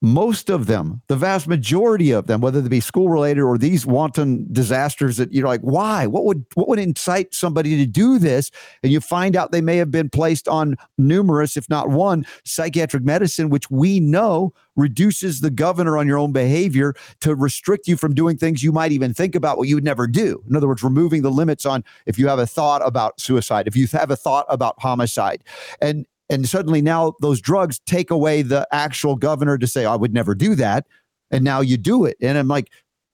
most 0.00 0.48
of 0.48 0.66
them, 0.66 1.02
the 1.08 1.16
vast 1.16 1.48
majority 1.48 2.12
of 2.12 2.28
them, 2.28 2.40
whether 2.40 2.60
they 2.60 2.68
be 2.68 2.80
school 2.80 3.08
related 3.08 3.42
or 3.42 3.58
these 3.58 3.84
wanton 3.84 4.46
disasters 4.52 5.16
that 5.16 5.32
you're 5.32 5.48
like, 5.48 5.60
why? 5.62 6.06
What 6.06 6.24
would 6.24 6.44
what 6.54 6.68
would 6.68 6.78
incite 6.78 7.34
somebody 7.34 7.76
to 7.78 7.86
do 7.86 8.18
this? 8.18 8.52
And 8.84 8.92
you 8.92 9.00
find 9.00 9.34
out 9.34 9.50
they 9.50 9.60
may 9.60 9.76
have 9.78 9.90
been 9.90 10.08
placed 10.08 10.46
on 10.46 10.76
numerous, 10.98 11.56
if 11.56 11.68
not 11.68 11.88
one, 11.88 12.24
psychiatric 12.44 13.02
medicine, 13.02 13.50
which 13.50 13.70
we 13.70 13.98
know 13.98 14.52
reduces 14.76 15.40
the 15.40 15.50
governor 15.50 15.98
on 15.98 16.06
your 16.06 16.18
own 16.18 16.30
behavior 16.30 16.94
to 17.20 17.34
restrict 17.34 17.88
you 17.88 17.96
from 17.96 18.14
doing 18.14 18.36
things 18.36 18.62
you 18.62 18.70
might 18.70 18.92
even 18.92 19.12
think 19.12 19.34
about 19.34 19.58
what 19.58 19.66
you 19.66 19.74
would 19.74 19.84
never 19.84 20.06
do. 20.06 20.40
In 20.48 20.54
other 20.54 20.68
words, 20.68 20.84
removing 20.84 21.22
the 21.22 21.32
limits 21.32 21.66
on 21.66 21.82
if 22.06 22.20
you 22.20 22.28
have 22.28 22.38
a 22.38 22.46
thought 22.46 22.86
about 22.86 23.20
suicide, 23.20 23.66
if 23.66 23.76
you 23.76 23.88
have 23.88 24.12
a 24.12 24.16
thought 24.16 24.46
about 24.48 24.76
homicide. 24.78 25.42
And 25.80 26.06
and 26.30 26.48
suddenly 26.48 26.82
now 26.82 27.14
those 27.20 27.40
drugs 27.40 27.80
take 27.86 28.10
away 28.10 28.42
the 28.42 28.66
actual 28.72 29.16
governor 29.16 29.58
to 29.58 29.66
say, 29.66 29.84
I 29.84 29.96
would 29.96 30.12
never 30.12 30.34
do 30.34 30.54
that. 30.56 30.86
And 31.30 31.44
now 31.44 31.60
you 31.60 31.76
do 31.76 32.04
it. 32.04 32.16
And 32.20 32.38
I'm 32.38 32.48
like, 32.48 32.70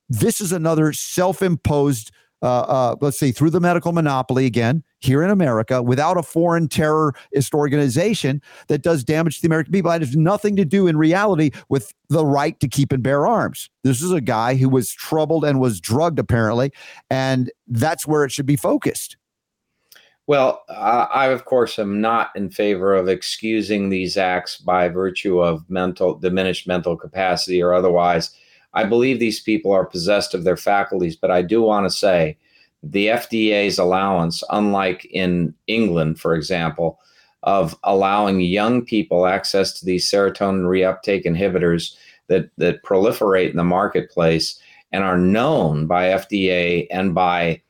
this 0.08 0.40
is 0.40 0.52
another 0.52 0.92
self 0.92 1.42
imposed, 1.42 2.10
uh, 2.42 2.60
uh, 2.60 2.96
let's 3.00 3.18
say, 3.18 3.32
through 3.32 3.50
the 3.50 3.60
medical 3.60 3.92
monopoly 3.92 4.46
again 4.46 4.82
here 5.00 5.22
in 5.22 5.30
America 5.30 5.82
without 5.82 6.16
a 6.16 6.22
foreign 6.22 6.68
terrorist 6.68 7.54
organization 7.54 8.40
that 8.68 8.82
does 8.82 9.04
damage 9.04 9.36
to 9.36 9.42
the 9.42 9.48
American 9.48 9.72
people. 9.72 9.90
That 9.90 10.02
has 10.02 10.16
nothing 10.16 10.56
to 10.56 10.64
do 10.64 10.86
in 10.86 10.96
reality 10.96 11.50
with 11.68 11.92
the 12.08 12.24
right 12.24 12.58
to 12.60 12.68
keep 12.68 12.92
and 12.92 13.02
bear 13.02 13.26
arms. 13.26 13.70
This 13.82 14.02
is 14.02 14.12
a 14.12 14.20
guy 14.20 14.56
who 14.56 14.68
was 14.68 14.90
troubled 14.90 15.44
and 15.44 15.60
was 15.60 15.80
drugged, 15.80 16.18
apparently. 16.18 16.72
And 17.10 17.50
that's 17.66 18.06
where 18.06 18.24
it 18.24 18.32
should 18.32 18.46
be 18.46 18.56
focused. 18.56 19.16
Well, 20.26 20.64
I, 20.70 21.26
of 21.26 21.44
course, 21.44 21.78
am 21.78 22.00
not 22.00 22.30
in 22.34 22.48
favor 22.48 22.94
of 22.94 23.08
excusing 23.08 23.90
these 23.90 24.16
acts 24.16 24.56
by 24.56 24.88
virtue 24.88 25.40
of 25.40 25.68
mental 25.68 26.14
diminished 26.14 26.66
mental 26.66 26.96
capacity 26.96 27.62
or 27.62 27.74
otherwise. 27.74 28.30
I 28.72 28.84
believe 28.84 29.18
these 29.18 29.40
people 29.40 29.70
are 29.72 29.84
possessed 29.84 30.32
of 30.32 30.44
their 30.44 30.56
faculties, 30.56 31.14
but 31.14 31.30
I 31.30 31.42
do 31.42 31.60
want 31.60 31.84
to 31.84 31.90
say 31.90 32.38
the 32.82 33.08
FDA's 33.08 33.78
allowance, 33.78 34.42
unlike 34.50 35.04
in 35.06 35.54
England, 35.66 36.18
for 36.18 36.34
example, 36.34 36.98
of 37.42 37.76
allowing 37.84 38.40
young 38.40 38.82
people 38.82 39.26
access 39.26 39.78
to 39.78 39.84
these 39.84 40.10
serotonin 40.10 40.64
reuptake 40.64 41.26
inhibitors 41.26 41.94
that, 42.28 42.50
that 42.56 42.82
proliferate 42.82 43.50
in 43.50 43.56
the 43.58 43.64
marketplace 43.64 44.58
and 44.90 45.04
are 45.04 45.18
known 45.18 45.86
by 45.86 46.06
FDA 46.06 46.86
and 46.90 47.14
by 47.14 47.60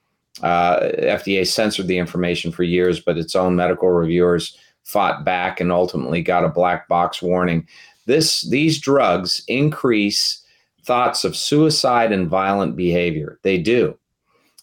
uh, 0.43 0.81
FDA 0.99 1.47
censored 1.47 1.87
the 1.87 1.99
information 1.99 2.51
for 2.51 2.63
years, 2.63 3.01
but 3.01 3.19
its 3.19 3.37
own 3.37 3.57
medical 3.57 3.91
reviewers 3.91 4.59
fought 4.83 5.25
back 5.25 5.61
and 5.61 5.73
ultimately 5.73 6.23
got 6.23 6.45
a 6.45 6.49
black 6.49 6.89
box 6.89 7.23
warning. 7.23 7.67
This 8.07 8.43
these 8.43 8.79
drugs 8.79 9.43
increase 9.49 10.45
thoughts 10.85 11.25
of 11.25 11.37
suicide 11.37 12.13
and 12.13 12.29
violent 12.29 12.77
behavior. 12.77 13.39
They 13.43 13.59
do. 13.59 13.99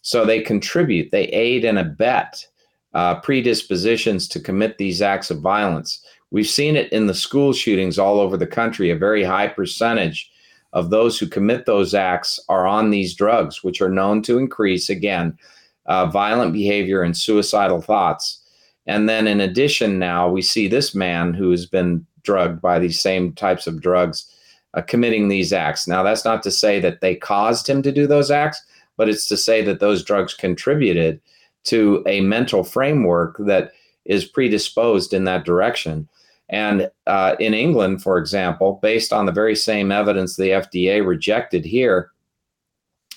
So 0.04 0.26
they 0.26 0.42
contribute, 0.42 1.12
they 1.12 1.26
aid 1.26 1.66
and 1.66 1.78
abet 1.78 2.46
uh, 2.94 3.20
predispositions 3.22 4.28
to 4.30 4.40
commit 4.40 4.78
these 4.78 5.02
acts 5.02 5.32
of 5.32 5.40
violence. 5.40 6.04
We've 6.32 6.48
seen 6.48 6.76
it 6.76 6.92
in 6.92 7.08
the 7.08 7.14
school 7.14 7.54
shootings 7.54 8.00
all 8.00 8.20
over 8.20 8.38
the 8.38 8.48
country. 8.48 8.90
A 8.90 8.96
very 8.96 9.24
high 9.24 9.48
percentage 9.48 10.32
of 10.74 10.90
those 10.90 11.20
who 11.20 11.28
commit 11.28 11.66
those 11.66 11.94
acts 11.94 12.40
are 12.48 12.66
on 12.66 12.90
these 12.90 13.14
drugs, 13.14 13.64
which 13.64 13.82
are 13.82 13.90
known 13.90 14.22
to 14.24 14.38
increase, 14.38 14.90
again, 14.90 15.38
uh, 15.86 16.06
violent 16.08 16.54
behavior 16.54 17.02
and 17.02 17.18
suicidal 17.18 17.82
thoughts. 17.82 18.40
And 18.88 19.08
then, 19.08 19.28
in 19.28 19.40
addition, 19.40 20.00
now 20.00 20.30
we 20.30 20.42
see 20.42 20.68
this 20.68 20.96
man 20.96 21.34
who 21.34 21.52
has 21.52 21.66
been 21.66 22.06
drugged 22.24 22.62
by 22.62 22.80
these 22.80 23.00
same 23.00 23.34
types 23.34 23.68
of 23.68 23.82
drugs 23.82 24.26
uh, 24.74 24.82
committing 24.82 25.28
these 25.28 25.54
acts. 25.54 25.88
Now, 25.88 26.04
that's 26.04 26.26
not 26.26 26.44
to 26.44 26.52
say 26.52 26.80
that 26.80 27.02
they 27.02 27.16
caused 27.16 27.68
him 27.68 27.82
to 27.84 27.92
do 27.92 28.08
those 28.08 28.32
acts, 28.32 28.62
but 28.98 29.10
it's 29.10 29.28
to 29.28 29.38
say 29.38 29.62
that 29.64 29.80
those 29.80 30.04
drugs 30.04 30.34
contributed 30.34 31.20
to 31.66 32.04
a 32.08 32.22
mental 32.22 32.64
framework 32.64 33.38
that 33.40 33.72
is 34.06 34.26
predisposed 34.26 35.14
in 35.14 35.26
that 35.26 35.46
direction. 35.46 36.08
And 36.50 36.90
uh, 37.08 37.36
in 37.40 37.54
England, 37.54 38.04
for 38.04 38.18
example, 38.18 38.80
based 38.82 39.14
on 39.14 39.26
the 39.26 39.32
very 39.32 39.56
same 39.56 39.92
evidence 39.92 40.36
the 40.36 40.50
FDA 40.50 41.06
rejected 41.06 41.64
here, 41.64 42.12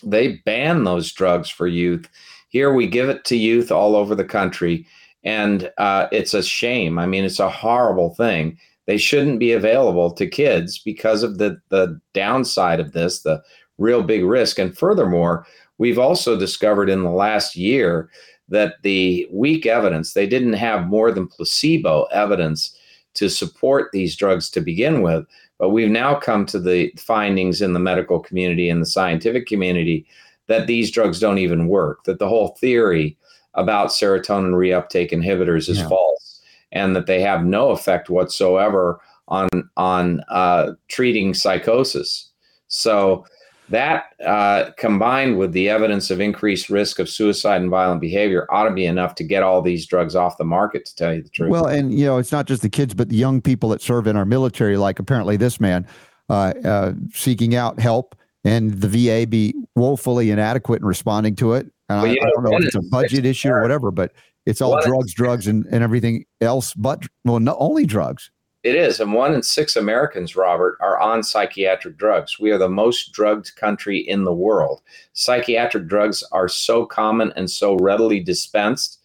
they 0.03 0.37
ban 0.45 0.85
those 0.85 1.11
drugs 1.13 1.49
for 1.49 1.67
youth. 1.67 2.09
Here 2.55 2.73
we 2.73 2.87
give 2.87 3.09
it 3.09 3.25
to 3.25 3.37
youth 3.37 3.73
all 3.73 3.97
over 3.97 4.15
the 4.15 4.25
country. 4.25 4.87
And 5.25 5.73
uh, 5.77 6.07
it's 6.13 6.35
a 6.35 6.43
shame. 6.43 7.01
I 7.01 7.07
mean, 7.07 7.25
it's 7.25 7.41
a 7.41 7.51
horrible 7.51 8.15
thing. 8.15 8.57
They 8.87 8.97
shouldn't 8.97 9.41
be 9.41 9.51
available 9.51 10.13
to 10.13 10.29
kids 10.29 10.79
because 10.79 11.25
of 11.25 11.39
the, 11.39 11.61
the 11.71 12.01
downside 12.13 12.79
of 12.79 12.93
this, 12.93 13.23
the 13.23 13.43
real 13.79 14.05
big 14.05 14.25
risk. 14.25 14.61
And 14.61 14.79
furthermore, 14.79 15.45
we've 15.79 15.99
also 15.99 16.39
discovered 16.39 16.89
in 16.89 17.03
the 17.03 17.11
last 17.11 17.57
year 17.57 18.09
that 18.51 18.75
the 18.85 19.27
weak 19.33 19.67
evidence, 19.67 20.13
they 20.13 20.29
didn't 20.29 20.53
have 20.53 20.87
more 20.87 21.11
than 21.11 21.27
placebo 21.27 22.05
evidence 22.13 22.79
to 23.15 23.29
support 23.29 23.91
these 23.93 24.15
drugs 24.15 24.49
to 24.51 24.61
begin 24.61 25.03
with. 25.03 25.27
But 25.59 25.71
we've 25.71 25.91
now 25.91 26.15
come 26.15 26.47
to 26.47 26.61
the 26.61 26.93
findings 26.99 27.63
in 27.63 27.73
the 27.73 27.81
medical 27.81 28.21
community 28.21 28.71
and 28.71 28.81
the 28.81 28.87
scientific 28.87 29.49
community 29.49 30.07
that 30.47 30.67
these 30.67 30.91
drugs 30.91 31.21
don't 31.21 31.39
even 31.39 31.69
work, 31.69 32.05
that 32.05 32.19
the 32.19 32.29
whole 32.29 32.57
theory 32.61 33.17
about 33.55 33.89
serotonin 33.89 34.53
reuptake 34.53 35.11
inhibitors 35.11 35.69
is 35.69 35.79
yeah. 35.79 35.89
false, 35.89 36.41
and 36.73 36.95
that 36.97 37.07
they 37.07 37.21
have 37.21 37.45
no 37.45 37.71
effect 37.71 38.11
whatsoever 38.11 39.01
on 39.29 39.49
on 39.77 40.21
uh, 40.29 40.73
treating 40.89 41.35
psychosis. 41.35 42.31
So 42.69 43.25
that 43.71 44.07
uh, 44.25 44.71
combined 44.77 45.39
with 45.39 45.53
the 45.53 45.69
evidence 45.69 46.11
of 46.11 46.21
increased 46.21 46.69
risk 46.69 46.99
of 46.99 47.09
suicide 47.09 47.63
and 47.63 47.71
violent 47.71 48.01
behavior 48.01 48.47
ought 48.51 48.69
to 48.69 48.75
be 48.75 48.85
enough 48.85 49.15
to 49.15 49.25
get 49.25 49.43
all 49.43 49.63
these 49.63 49.87
drugs 49.87 50.15
off 50.15 50.37
the 50.37 50.45
market 50.45 50.85
to 50.85 50.95
tell 50.95 51.15
you 51.15 51.23
the 51.23 51.31
truth 51.31 51.51
well 51.51 51.67
and 51.67 51.99
you 51.99 52.05
know 52.05 52.19
it's 52.19 52.33
not 52.33 52.47
just 52.47 52.61
the 52.61 52.69
kids 52.69 52.93
but 52.93 53.09
the 53.09 53.17
young 53.17 53.41
people 53.41 53.71
that 53.71 53.81
serve 53.81 54.07
in 54.07 54.17
our 54.17 54.27
military 54.27 54.77
like 54.77 54.99
apparently 54.99 55.37
this 55.37 55.61
man 55.61 55.87
uh, 56.29 56.53
uh, 56.65 56.93
seeking 57.13 57.55
out 57.55 57.81
help 57.81 58.15
and 58.45 58.81
the 58.81 58.89
va 58.89 59.27
be 59.27 59.55
woefully 59.75 60.31
inadequate 60.31 60.81
in 60.81 60.87
responding 60.87 61.35
to 61.37 61.55
it 61.55 61.67
and 61.89 62.03
well, 62.03 62.11
I, 62.11 62.27
I, 62.27 62.31
don't 62.31 62.45
know 62.45 62.57
if 62.57 62.65
it's 62.65 62.75
a 62.75 62.83
budget 62.83 63.25
issue 63.25 63.49
or 63.49 63.63
whatever 63.63 63.91
but 63.91 64.13
it's 64.47 64.61
all 64.61 64.81
drugs 64.83 65.15
drugs 65.15 65.47
and, 65.47 65.67
and 65.67 65.83
everything 65.83 66.25
else 66.41 66.75
but 66.75 67.05
well 67.25 67.41
not 67.41 67.57
only 67.59 67.87
drugs 67.87 68.31
it 68.65 68.77
is. 68.77 68.99
And 68.99 69.13
one 69.13 69.35
in 69.35 69.43
six 69.43 69.77
Americans, 69.77 70.37
Robert, 70.37 70.79
are 70.81 70.99
on 70.99 71.23
psychiatric 71.23 71.99
drugs. 71.99 72.41
We 72.41 72.51
are 72.51 72.57
the 72.57 72.69
most 72.69 73.13
drugged 73.13 73.55
country 73.57 73.99
in 73.99 74.25
the 74.25 74.33
world. 74.33 74.81
Psychiatric 75.13 75.87
drugs 75.87 76.25
are 76.33 76.49
so 76.49 76.87
common 76.87 77.31
and 77.37 77.51
so 77.51 77.77
readily 77.77 78.21
dispensed. 78.21 79.01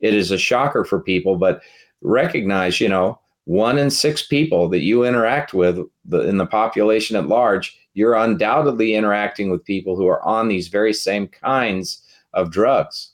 It 0.00 0.14
is 0.14 0.30
a 0.30 0.38
shocker 0.38 0.82
for 0.82 0.98
people, 0.98 1.36
but 1.36 1.60
recognize, 2.00 2.80
you 2.80 2.88
know, 2.88 3.20
one 3.44 3.76
in 3.76 3.90
six 3.90 4.26
people 4.26 4.70
that 4.70 4.80
you 4.80 5.04
interact 5.04 5.52
with 5.52 5.78
in 6.10 6.38
the 6.38 6.46
population 6.46 7.14
at 7.14 7.28
large, 7.28 7.78
you're 7.94 8.14
undoubtedly 8.14 8.94
interacting 8.94 9.50
with 9.50 9.64
people 9.64 9.96
who 9.96 10.06
are 10.06 10.22
on 10.22 10.48
these 10.48 10.68
very 10.68 10.92
same 10.92 11.28
kinds 11.28 12.02
of 12.32 12.50
drugs. 12.50 13.12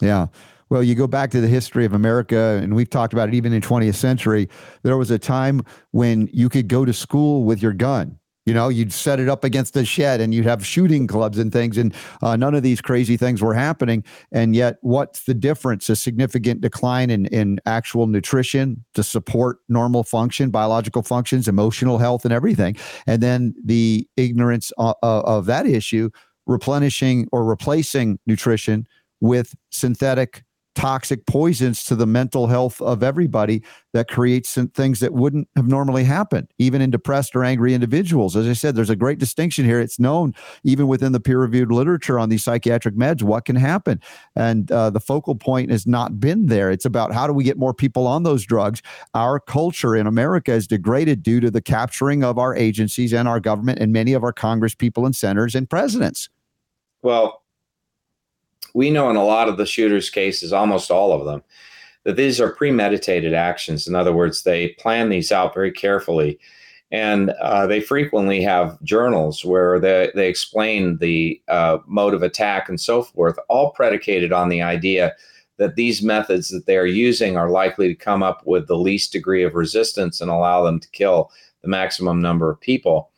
Yeah. 0.00 0.26
Well, 0.68 0.82
you 0.82 0.94
go 0.94 1.06
back 1.06 1.30
to 1.30 1.40
the 1.40 1.48
history 1.48 1.84
of 1.84 1.92
America, 1.92 2.58
and 2.60 2.74
we've 2.74 2.90
talked 2.90 3.12
about 3.12 3.28
it 3.28 3.34
even 3.34 3.52
in 3.52 3.62
20th 3.62 3.94
century. 3.94 4.48
There 4.82 4.96
was 4.96 5.10
a 5.10 5.18
time 5.18 5.62
when 5.92 6.28
you 6.32 6.48
could 6.48 6.66
go 6.66 6.84
to 6.84 6.92
school 6.92 7.44
with 7.44 7.62
your 7.62 7.72
gun. 7.72 8.18
You 8.46 8.54
know, 8.54 8.68
you'd 8.68 8.92
set 8.92 9.20
it 9.20 9.28
up 9.28 9.44
against 9.44 9.74
the 9.74 9.84
shed 9.84 10.20
and 10.20 10.32
you'd 10.32 10.46
have 10.46 10.64
shooting 10.64 11.06
clubs 11.06 11.36
and 11.36 11.52
things, 11.52 11.76
and 11.76 11.92
uh, 12.22 12.36
none 12.36 12.54
of 12.54 12.62
these 12.62 12.80
crazy 12.80 13.16
things 13.16 13.42
were 13.42 13.54
happening. 13.54 14.04
And 14.32 14.54
yet, 14.54 14.76
what's 14.80 15.24
the 15.24 15.34
difference? 15.34 15.88
A 15.90 15.96
significant 15.96 16.60
decline 16.60 17.10
in, 17.10 17.26
in 17.26 17.60
actual 17.66 18.06
nutrition 18.06 18.84
to 18.94 19.02
support 19.02 19.58
normal 19.68 20.04
function, 20.04 20.50
biological 20.50 21.02
functions, 21.02 21.48
emotional 21.48 21.98
health, 21.98 22.24
and 22.24 22.32
everything. 22.32 22.76
And 23.06 23.22
then 23.22 23.54
the 23.64 24.08
ignorance 24.16 24.72
of, 24.78 24.94
uh, 25.02 25.18
uh, 25.18 25.22
of 25.22 25.46
that 25.46 25.66
issue, 25.66 26.10
replenishing 26.46 27.28
or 27.32 27.44
replacing 27.44 28.18
nutrition 28.26 28.86
with 29.20 29.54
synthetic 29.70 30.44
toxic 30.76 31.26
poisons 31.26 31.82
to 31.84 31.96
the 31.96 32.06
mental 32.06 32.46
health 32.46 32.80
of 32.82 33.02
everybody 33.02 33.62
that 33.94 34.08
creates 34.08 34.54
things 34.74 35.00
that 35.00 35.14
wouldn't 35.14 35.48
have 35.56 35.66
normally 35.66 36.04
happened, 36.04 36.48
even 36.58 36.82
in 36.82 36.90
depressed 36.90 37.34
or 37.34 37.42
angry 37.42 37.72
individuals. 37.74 38.36
As 38.36 38.46
I 38.46 38.52
said, 38.52 38.76
there's 38.76 38.90
a 38.90 38.94
great 38.94 39.18
distinction 39.18 39.64
here. 39.64 39.80
It's 39.80 39.98
known 39.98 40.34
even 40.62 40.86
within 40.86 41.12
the 41.12 41.18
peer 41.18 41.40
reviewed 41.40 41.72
literature 41.72 42.18
on 42.18 42.28
these 42.28 42.44
psychiatric 42.44 42.94
meds 42.94 43.22
what 43.22 43.46
can 43.46 43.56
happen. 43.56 44.00
And 44.36 44.70
uh, 44.70 44.90
the 44.90 45.00
focal 45.00 45.34
point 45.34 45.70
has 45.70 45.86
not 45.86 46.20
been 46.20 46.46
there. 46.46 46.70
It's 46.70 46.84
about 46.84 47.12
how 47.12 47.26
do 47.26 47.32
we 47.32 47.42
get 47.42 47.56
more 47.58 47.74
people 47.74 48.06
on 48.06 48.22
those 48.22 48.44
drugs. 48.44 48.82
Our 49.14 49.40
culture 49.40 49.96
in 49.96 50.06
America 50.06 50.52
is 50.52 50.66
degraded 50.66 51.22
due 51.22 51.40
to 51.40 51.50
the 51.50 51.62
capturing 51.62 52.22
of 52.22 52.38
our 52.38 52.54
agencies 52.54 53.14
and 53.14 53.26
our 53.26 53.40
government 53.40 53.78
and 53.78 53.92
many 53.92 54.12
of 54.12 54.22
our 54.22 54.32
Congress 54.32 54.74
people 54.74 55.06
and 55.06 55.16
senators 55.16 55.54
and 55.54 55.68
presidents. 55.68 56.28
Well, 57.00 57.42
we 58.76 58.90
know 58.90 59.08
in 59.08 59.16
a 59.16 59.24
lot 59.24 59.48
of 59.48 59.56
the 59.56 59.64
shooters' 59.64 60.10
cases, 60.10 60.52
almost 60.52 60.90
all 60.90 61.10
of 61.10 61.24
them, 61.24 61.42
that 62.04 62.16
these 62.16 62.42
are 62.42 62.54
premeditated 62.54 63.32
actions. 63.32 63.88
In 63.88 63.94
other 63.94 64.12
words, 64.12 64.42
they 64.42 64.68
plan 64.78 65.08
these 65.08 65.32
out 65.32 65.54
very 65.54 65.72
carefully. 65.72 66.38
And 66.90 67.30
uh, 67.40 67.66
they 67.66 67.80
frequently 67.80 68.42
have 68.42 68.80
journals 68.82 69.46
where 69.46 69.80
they, 69.80 70.12
they 70.14 70.28
explain 70.28 70.98
the 70.98 71.40
uh, 71.48 71.78
mode 71.86 72.12
of 72.12 72.22
attack 72.22 72.68
and 72.68 72.78
so 72.78 73.02
forth, 73.02 73.38
all 73.48 73.72
predicated 73.72 74.30
on 74.30 74.50
the 74.50 74.60
idea 74.60 75.14
that 75.56 75.76
these 75.76 76.02
methods 76.02 76.48
that 76.48 76.66
they 76.66 76.76
are 76.76 76.84
using 76.84 77.38
are 77.38 77.48
likely 77.48 77.88
to 77.88 77.94
come 77.94 78.22
up 78.22 78.42
with 78.44 78.66
the 78.66 78.76
least 78.76 79.10
degree 79.10 79.42
of 79.42 79.54
resistance 79.54 80.20
and 80.20 80.30
allow 80.30 80.62
them 80.62 80.78
to 80.80 80.90
kill 80.90 81.30
the 81.62 81.68
maximum 81.68 82.20
number 82.20 82.50
of 82.50 82.60
people. 82.60 83.10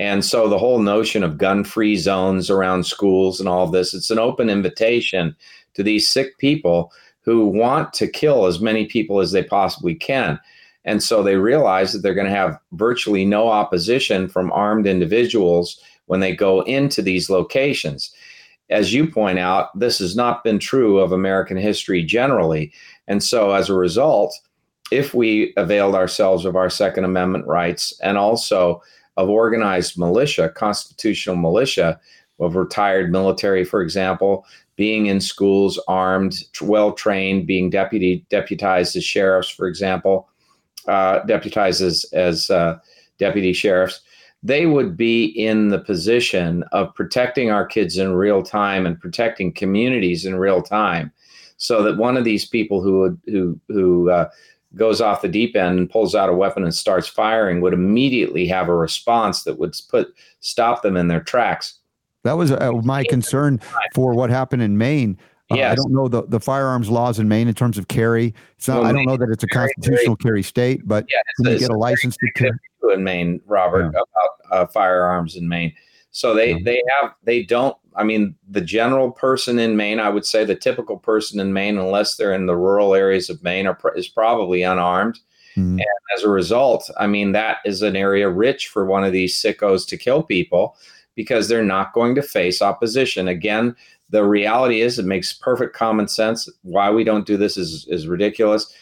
And 0.00 0.24
so 0.24 0.48
the 0.48 0.58
whole 0.58 0.78
notion 0.78 1.22
of 1.22 1.36
gun 1.36 1.62
free 1.62 1.94
zones 1.94 2.48
around 2.48 2.86
schools 2.86 3.38
and 3.38 3.46
all 3.46 3.66
this, 3.66 3.92
it's 3.92 4.10
an 4.10 4.18
open 4.18 4.48
invitation 4.48 5.36
to 5.74 5.82
these 5.82 6.08
sick 6.08 6.38
people 6.38 6.90
who 7.20 7.46
want 7.46 7.92
to 7.92 8.08
kill 8.08 8.46
as 8.46 8.60
many 8.60 8.86
people 8.86 9.20
as 9.20 9.32
they 9.32 9.42
possibly 9.42 9.94
can. 9.94 10.40
And 10.86 11.02
so 11.02 11.22
they 11.22 11.36
realize 11.36 11.92
that 11.92 11.98
they're 11.98 12.14
going 12.14 12.30
to 12.30 12.34
have 12.34 12.58
virtually 12.72 13.26
no 13.26 13.48
opposition 13.48 14.26
from 14.26 14.50
armed 14.52 14.86
individuals 14.86 15.78
when 16.06 16.20
they 16.20 16.34
go 16.34 16.62
into 16.62 17.02
these 17.02 17.28
locations. 17.28 18.10
As 18.70 18.94
you 18.94 19.06
point 19.06 19.38
out, 19.38 19.78
this 19.78 19.98
has 19.98 20.16
not 20.16 20.42
been 20.42 20.58
true 20.58 20.98
of 20.98 21.12
American 21.12 21.58
history 21.58 22.02
generally. 22.02 22.72
And 23.06 23.22
so 23.22 23.52
as 23.52 23.68
a 23.68 23.74
result, 23.74 24.32
if 24.90 25.12
we 25.12 25.52
availed 25.58 25.94
ourselves 25.94 26.46
of 26.46 26.56
our 26.56 26.70
Second 26.70 27.04
Amendment 27.04 27.46
rights 27.46 27.92
and 28.00 28.16
also 28.16 28.82
of 29.20 29.28
organized 29.28 29.98
militia, 29.98 30.48
constitutional 30.48 31.36
militia, 31.36 32.00
of 32.38 32.56
retired 32.56 33.12
military, 33.12 33.64
for 33.64 33.82
example, 33.82 34.46
being 34.76 35.06
in 35.06 35.20
schools 35.20 35.78
armed, 35.88 36.34
well 36.62 36.92
trained, 36.92 37.46
being 37.46 37.68
deputy 37.68 38.24
deputized 38.30 38.96
as 38.96 39.04
sheriffs, 39.04 39.50
for 39.50 39.66
example, 39.66 40.26
uh, 40.88 41.18
deputized 41.26 41.82
as, 41.82 42.06
as 42.14 42.48
uh, 42.48 42.78
deputy 43.18 43.52
sheriffs, 43.52 44.00
they 44.42 44.64
would 44.64 44.96
be 44.96 45.26
in 45.26 45.68
the 45.68 45.80
position 45.80 46.64
of 46.72 46.94
protecting 46.94 47.50
our 47.50 47.66
kids 47.66 47.98
in 47.98 48.14
real 48.14 48.42
time 48.42 48.86
and 48.86 48.98
protecting 48.98 49.52
communities 49.52 50.24
in 50.24 50.36
real 50.36 50.62
time, 50.62 51.12
so 51.58 51.82
that 51.82 51.98
one 51.98 52.16
of 52.16 52.24
these 52.24 52.46
people 52.46 52.80
who 52.80 53.18
who 53.26 53.60
who 53.68 54.08
uh, 54.08 54.30
goes 54.76 55.00
off 55.00 55.22
the 55.22 55.28
deep 55.28 55.56
end 55.56 55.78
and 55.78 55.90
pulls 55.90 56.14
out 56.14 56.28
a 56.28 56.34
weapon 56.34 56.62
and 56.62 56.74
starts 56.74 57.08
firing 57.08 57.60
would 57.60 57.74
immediately 57.74 58.46
have 58.46 58.68
a 58.68 58.74
response 58.74 59.42
that 59.42 59.58
would 59.58 59.74
put 59.88 60.14
stop 60.40 60.82
them 60.82 60.96
in 60.96 61.08
their 61.08 61.20
tracks 61.20 61.80
that 62.22 62.32
was 62.32 62.52
uh, 62.52 62.72
my 62.84 63.04
concern 63.04 63.60
for 63.94 64.14
what 64.14 64.30
happened 64.30 64.62
in 64.62 64.76
Maine. 64.76 65.18
Uh, 65.50 65.56
yes. 65.56 65.72
I 65.72 65.74
don't 65.74 65.92
know 65.92 66.06
the, 66.06 66.24
the 66.26 66.38
firearms 66.38 66.90
laws 66.90 67.18
in 67.18 67.28
Maine 67.28 67.48
in 67.48 67.54
terms 67.54 67.78
of 67.78 67.88
carry. 67.88 68.34
So 68.58 68.74
well, 68.74 68.86
I 68.86 68.92
don't 68.92 69.06
know 69.06 69.16
that 69.16 69.30
it's 69.30 69.42
a 69.42 69.48
constitutional 69.48 70.16
carry 70.16 70.42
state, 70.42 70.86
but 70.86 71.06
yeah, 71.08 71.18
can 71.36 71.52
you 71.52 71.58
get 71.58 71.70
a 71.70 71.76
license 71.76 72.16
to 72.16 72.32
carry? 72.34 72.58
In 72.92 73.04
Maine, 73.04 73.40
Robert, 73.46 73.92
yeah. 73.94 74.00
about 74.00 74.52
uh, 74.52 74.66
firearms 74.66 75.36
in 75.36 75.48
Maine. 75.48 75.72
So 76.12 76.34
they 76.34 76.52
yeah. 76.52 76.58
they 76.64 76.82
have 77.00 77.12
they 77.24 77.42
don't. 77.42 77.76
I 77.96 78.04
mean, 78.04 78.36
the 78.48 78.60
general 78.60 79.10
person 79.10 79.58
in 79.58 79.76
Maine, 79.76 79.98
I 79.98 80.08
would 80.08 80.24
say 80.24 80.44
the 80.44 80.54
typical 80.54 80.96
person 80.96 81.40
in 81.40 81.52
Maine, 81.52 81.76
unless 81.76 82.16
they're 82.16 82.32
in 82.32 82.46
the 82.46 82.56
rural 82.56 82.94
areas 82.94 83.28
of 83.28 83.42
Maine, 83.42 83.66
are, 83.66 83.78
is 83.96 84.08
probably 84.08 84.62
unarmed. 84.62 85.18
Mm-hmm. 85.56 85.80
And 85.80 86.16
as 86.16 86.22
a 86.22 86.30
result, 86.30 86.88
I 86.98 87.06
mean, 87.08 87.32
that 87.32 87.58
is 87.64 87.82
an 87.82 87.96
area 87.96 88.28
rich 88.28 88.68
for 88.68 88.86
one 88.86 89.02
of 89.02 89.12
these 89.12 89.40
sickos 89.40 89.86
to 89.88 89.96
kill 89.96 90.22
people 90.22 90.76
because 91.16 91.48
they're 91.48 91.64
not 91.64 91.92
going 91.92 92.14
to 92.14 92.22
face 92.22 92.62
opposition. 92.62 93.26
Again, 93.28 93.74
the 94.10 94.24
reality 94.24 94.80
is 94.80 94.98
it 94.98 95.04
makes 95.04 95.32
perfect 95.32 95.74
common 95.74 96.08
sense. 96.08 96.48
Why 96.62 96.90
we 96.90 97.04
don't 97.04 97.26
do 97.26 97.36
this 97.36 97.56
is, 97.56 97.86
is 97.88 98.06
ridiculous. 98.06 98.72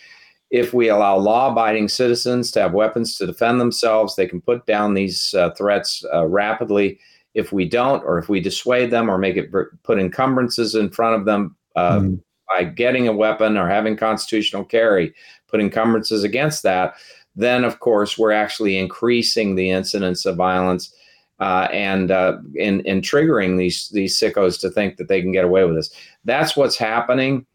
If 0.51 0.73
we 0.73 0.89
allow 0.89 1.17
law 1.17 1.51
abiding 1.51 1.89
citizens 1.89 2.51
to 2.53 2.61
have 2.61 2.73
weapons 2.73 3.17
to 3.17 3.27
defend 3.27 3.61
themselves, 3.61 4.17
they 4.17 4.27
can 4.27 4.41
put 4.41 4.65
down 4.67 4.95
these 4.95 5.35
uh, 5.35 5.51
threats 5.51 6.05
uh, 6.15 6.27
rapidly. 6.27 6.99
If 7.35 7.53
we 7.53 7.69
don't, 7.69 8.03
or 8.05 8.19
if 8.19 8.29
we 8.29 8.41
dissuade 8.41 8.91
them 8.91 9.09
or 9.09 9.19
make 9.19 9.37
it 9.37 9.53
put 9.83 9.99
encumbrances 9.99 10.75
in 10.75 10.91
front 10.91 11.15
of 11.17 11.25
them 11.25 11.57
uh, 11.77 11.99
mm-hmm. 11.99 12.15
by 12.49 12.65
getting 12.65 13.07
a 13.07 13.13
weapon 13.13 13.57
or 13.57 13.69
having 13.69 13.97
constitutional 13.97 14.65
carry, 14.65 15.15
put 15.49 15.61
encumbrances 15.61 16.25
against 16.25 16.63
that, 16.63 16.95
then 17.37 17.65
of 17.65 17.81
course 17.81 18.19
we're 18.19 18.33
actually 18.33 18.79
increasing 18.79 19.55
the 19.55 19.71
incidence 19.71 20.27
of 20.27 20.37
violence 20.37 20.93
uh, 21.41 21.69
and 21.73 22.11
uh, 22.11 22.39
in 22.57 22.81
in 22.81 23.01
triggering 23.01 23.59
these 23.59 23.89
these 23.91 24.19
sickos 24.19 24.61
to 24.61 24.71
think 24.71 24.97
that 24.97 25.09
they 25.09 25.23
can 25.23 25.33
get 25.33 25.45
away 25.45 25.65
with 25.65 25.77
this. 25.77 25.91
That's 26.25 26.57
what's 26.57 26.77
happening. 26.77 27.47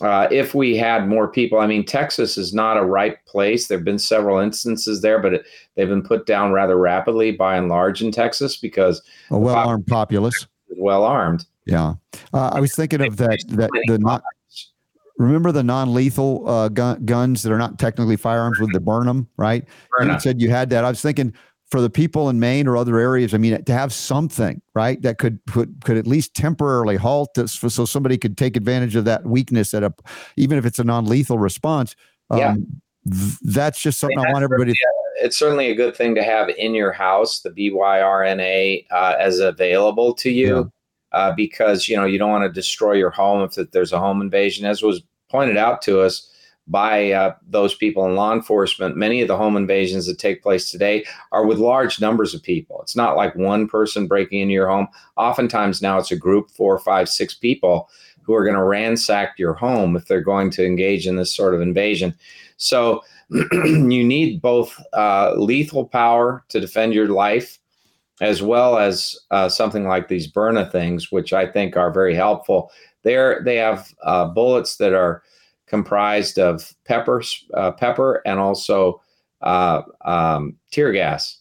Uh, 0.00 0.28
if 0.30 0.54
we 0.54 0.76
had 0.76 1.08
more 1.08 1.26
people, 1.26 1.58
I 1.58 1.66
mean, 1.66 1.84
Texas 1.84 2.36
is 2.36 2.52
not 2.52 2.76
a 2.76 2.84
ripe 2.84 3.24
place. 3.24 3.66
There 3.66 3.78
have 3.78 3.84
been 3.84 3.98
several 3.98 4.38
instances 4.38 5.00
there, 5.00 5.20
but 5.20 5.34
it, 5.34 5.46
they've 5.74 5.88
been 5.88 6.02
put 6.02 6.26
down 6.26 6.52
rather 6.52 6.76
rapidly 6.76 7.32
by 7.32 7.56
and 7.56 7.68
large 7.68 8.02
in 8.02 8.12
Texas 8.12 8.58
because 8.58 9.02
a 9.30 9.38
well 9.38 9.54
armed 9.54 9.86
populace, 9.86 10.46
well 10.76 11.04
armed. 11.04 11.46
Yeah, 11.64 11.94
uh, 12.34 12.50
I 12.52 12.60
was 12.60 12.74
thinking 12.74 13.00
of 13.00 13.16
that. 13.16 13.38
That 13.48 13.70
the 13.86 13.98
not 13.98 14.22
remember 15.18 15.50
the 15.50 15.62
non-lethal 15.62 16.46
uh, 16.46 16.68
gun, 16.68 17.04
guns 17.06 17.42
that 17.42 17.50
are 17.50 17.58
not 17.58 17.78
technically 17.78 18.16
firearms 18.16 18.60
with 18.60 18.72
the 18.72 18.80
Byrna, 18.80 19.26
right? 19.38 19.64
Byrna. 19.98 20.14
You 20.14 20.20
said 20.20 20.42
you 20.42 20.50
had 20.50 20.68
that. 20.70 20.84
I 20.84 20.90
was 20.90 21.00
thinking 21.00 21.32
for 21.70 21.80
the 21.80 21.90
people 21.90 22.28
in 22.28 22.38
Maine 22.38 22.68
or 22.68 22.76
other 22.76 22.98
areas, 22.98 23.34
I 23.34 23.38
mean, 23.38 23.62
to 23.64 23.72
have 23.72 23.92
something 23.92 24.62
right 24.74 25.00
that 25.02 25.18
could 25.18 25.44
put 25.46 25.68
could 25.84 25.96
at 25.96 26.06
least 26.06 26.34
temporarily 26.34 26.96
halt 26.96 27.34
this, 27.34 27.56
for, 27.56 27.68
so 27.68 27.84
somebody 27.84 28.16
could 28.16 28.38
take 28.38 28.56
advantage 28.56 28.94
of 28.94 29.04
that 29.06 29.26
weakness 29.26 29.74
at 29.74 29.82
a, 29.82 29.92
even 30.36 30.58
if 30.58 30.64
it's 30.66 30.78
a 30.78 30.84
non-lethal 30.84 31.38
response. 31.38 31.96
Um, 32.30 32.38
yeah. 32.38 32.54
Th- 33.10 33.38
that's 33.42 33.80
just 33.80 33.98
something 33.98 34.18
I, 34.18 34.22
mean, 34.22 34.30
I 34.30 34.32
want 34.32 34.44
everybody. 34.44 34.74
It's 35.16 35.36
certainly 35.36 35.70
a 35.70 35.74
good 35.74 35.96
thing 35.96 36.14
to 36.14 36.22
have 36.22 36.48
in 36.50 36.74
your 36.74 36.92
house 36.92 37.40
the 37.40 37.50
BYRNA 37.50 38.86
uh, 38.90 39.16
as 39.18 39.40
available 39.40 40.14
to 40.14 40.30
you, 40.30 40.70
yeah. 41.12 41.18
uh, 41.18 41.32
because 41.34 41.88
you 41.88 41.96
know 41.96 42.04
you 42.04 42.18
don't 42.18 42.30
want 42.30 42.44
to 42.44 42.52
destroy 42.52 42.92
your 42.92 43.10
home 43.10 43.42
if 43.42 43.70
there's 43.72 43.92
a 43.92 43.98
home 43.98 44.20
invasion, 44.20 44.66
as 44.66 44.82
was 44.82 45.02
pointed 45.28 45.56
out 45.56 45.82
to 45.82 46.00
us 46.00 46.30
by 46.68 47.12
uh, 47.12 47.34
those 47.48 47.74
people 47.74 48.06
in 48.06 48.16
law 48.16 48.32
enforcement. 48.32 48.96
Many 48.96 49.20
of 49.22 49.28
the 49.28 49.36
home 49.36 49.56
invasions 49.56 50.06
that 50.06 50.18
take 50.18 50.42
place 50.42 50.70
today 50.70 51.04
are 51.30 51.46
with 51.46 51.58
large 51.58 52.00
numbers 52.00 52.34
of 52.34 52.42
people. 52.42 52.80
It's 52.82 52.96
not 52.96 53.16
like 53.16 53.34
one 53.36 53.68
person 53.68 54.06
breaking 54.06 54.40
into 54.40 54.54
your 54.54 54.68
home. 54.68 54.88
Oftentimes 55.16 55.80
now 55.80 55.98
it's 55.98 56.10
a 56.10 56.16
group, 56.16 56.50
four, 56.50 56.78
five, 56.78 57.08
six 57.08 57.34
people 57.34 57.88
who 58.22 58.34
are 58.34 58.44
going 58.44 58.56
to 58.56 58.62
ransack 58.62 59.38
your 59.38 59.54
home 59.54 59.96
if 59.96 60.06
they're 60.06 60.20
going 60.20 60.50
to 60.50 60.66
engage 60.66 61.06
in 61.06 61.16
this 61.16 61.34
sort 61.34 61.54
of 61.54 61.60
invasion. 61.60 62.12
So 62.56 63.02
you 63.30 64.04
need 64.04 64.42
both 64.42 64.76
uh, 64.92 65.34
lethal 65.36 65.86
power 65.86 66.44
to 66.48 66.60
defend 66.60 66.94
your 66.94 67.08
life. 67.08 67.58
As 68.22 68.40
well 68.40 68.78
as 68.78 69.14
uh, 69.30 69.50
something 69.50 69.86
like 69.86 70.08
these 70.08 70.26
Byrna 70.26 70.72
things, 70.72 71.12
which 71.12 71.34
I 71.34 71.46
think 71.46 71.76
are 71.76 71.92
very 71.92 72.14
helpful. 72.14 72.72
They're, 73.02 73.42
they 73.44 73.56
have 73.56 73.94
uh, 74.02 74.24
bullets 74.28 74.76
that 74.78 74.94
are 74.94 75.22
comprised 75.66 76.38
of 76.38 76.74
pepper, 76.84 77.22
uh, 77.54 77.72
pepper, 77.72 78.22
and 78.24 78.38
also 78.38 79.00
uh, 79.42 79.82
um, 80.04 80.56
tear 80.70 80.92
gas, 80.92 81.38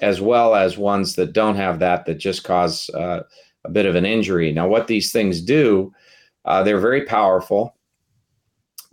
as 0.00 0.20
well 0.20 0.54
as 0.54 0.78
ones 0.78 1.14
that 1.16 1.32
don't 1.32 1.56
have 1.56 1.78
that 1.78 2.06
that 2.06 2.14
just 2.14 2.44
cause 2.44 2.88
uh, 2.90 3.22
a 3.64 3.70
bit 3.70 3.86
of 3.86 3.94
an 3.94 4.06
injury. 4.06 4.52
Now, 4.52 4.68
what 4.68 4.86
these 4.86 5.12
things 5.12 5.40
do, 5.40 5.92
uh, 6.44 6.62
they're 6.62 6.78
very 6.78 7.04
powerful. 7.04 7.76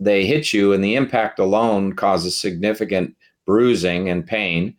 They 0.00 0.26
hit 0.26 0.52
you, 0.52 0.72
and 0.72 0.82
the 0.82 0.96
impact 0.96 1.38
alone 1.38 1.94
causes 1.94 2.36
significant 2.36 3.14
bruising 3.46 4.08
and 4.08 4.26
pain, 4.26 4.74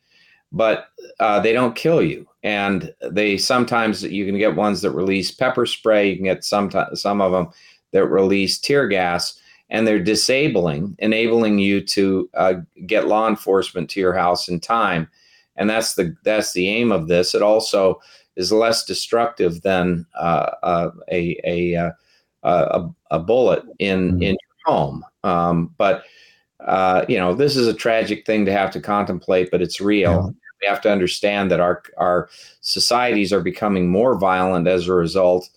but 0.52 0.88
uh, 1.20 1.40
they 1.40 1.54
don't 1.54 1.76
kill 1.76 2.02
you. 2.02 2.28
And 2.44 2.94
they 3.10 3.38
sometimes 3.38 4.04
you 4.04 4.26
can 4.26 4.38
get 4.38 4.56
ones 4.56 4.82
that 4.82 4.92
release 4.92 5.32
pepper 5.32 5.66
spray. 5.66 6.10
You 6.10 6.16
can 6.18 6.26
get 6.26 6.44
some 6.44 6.70
some 6.94 7.22
of 7.22 7.32
them 7.32 7.48
that 7.92 8.08
release 8.08 8.60
tear 8.60 8.90
gas 8.90 9.40
and 9.74 9.88
they're 9.88 10.00
disabling, 10.00 10.96
enabling 11.00 11.58
you 11.58 11.82
to 11.82 12.30
uh, 12.36 12.54
get 12.86 13.08
law 13.08 13.28
enforcement 13.28 13.90
to 13.90 14.00
your 14.00 14.14
house 14.14 14.48
in 14.48 14.60
time. 14.60 15.10
And 15.56 15.70
that's 15.70 15.96
the 15.96 16.16
that's 16.24 16.54
the 16.54 16.70
aim 16.70 16.92
of 16.92 17.08
this. 17.08 17.36
It 17.36 17.42
also 17.42 18.00
is 18.36 18.52
less 18.52 18.86
destructive 18.86 19.62
than 19.64 20.06
uh, 20.18 20.52
uh, 20.64 20.92
a, 21.12 21.38
a, 21.44 21.76
uh, 21.76 21.92
a 22.44 22.90
a 23.12 23.20
bullet 23.20 23.64
in 23.80 24.12
mm-hmm. 24.12 24.22
in 24.22 24.30
your 24.32 24.74
home. 24.74 25.04
Um, 25.24 25.74
but 25.78 26.04
uh, 26.60 27.06
you 27.10 27.18
know, 27.18 27.34
this 27.34 27.58
is 27.58 27.68
a 27.68 27.74
tragic 27.74 28.26
thing 28.26 28.46
to 28.46 28.52
have 28.52 28.72
to 28.72 28.82
contemplate, 28.82 29.50
but 29.52 29.62
it's 29.62 29.82
real. 29.82 30.12
Yeah. 30.12 30.40
We 30.62 30.68
have 30.68 30.82
to 30.82 30.92
understand 30.92 31.52
that 31.52 31.60
our 31.60 31.82
our 31.98 32.30
societies 32.62 33.34
are 33.34 33.42
becoming 33.42 33.90
more 33.90 34.18
violent 34.18 34.68
as 34.68 34.88
a 34.88 34.94
result 34.94 35.50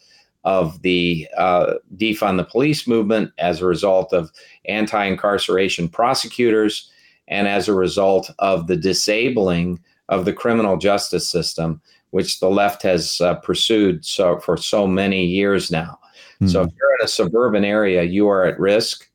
of 0.46 0.80
the 0.82 1.26
uh, 1.36 1.74
defund 1.96 2.36
the 2.36 2.44
police 2.44 2.86
movement, 2.86 3.32
as 3.36 3.60
a 3.60 3.66
result 3.66 4.12
of 4.12 4.30
anti 4.66 5.04
incarceration 5.04 5.88
prosecutors, 5.88 6.90
and 7.26 7.48
as 7.48 7.68
a 7.68 7.74
result 7.74 8.30
of 8.38 8.68
the 8.68 8.76
disabling 8.76 9.78
of 10.08 10.24
the 10.24 10.32
criminal 10.32 10.76
justice 10.76 11.28
system, 11.28 11.82
which 12.10 12.38
the 12.38 12.48
left 12.48 12.82
has 12.84 13.20
uh, 13.20 13.34
pursued 13.34 14.04
so 14.04 14.38
for 14.38 14.56
so 14.56 14.86
many 14.86 15.26
years 15.26 15.70
now. 15.70 15.98
Mm-hmm. 16.36 16.46
So 16.46 16.62
if 16.62 16.70
you're 16.78 16.94
in 17.00 17.04
a 17.04 17.08
suburban 17.08 17.64
area, 17.64 18.04
you 18.04 18.28
are 18.28 18.44
at 18.44 18.60
risk, 18.60 19.10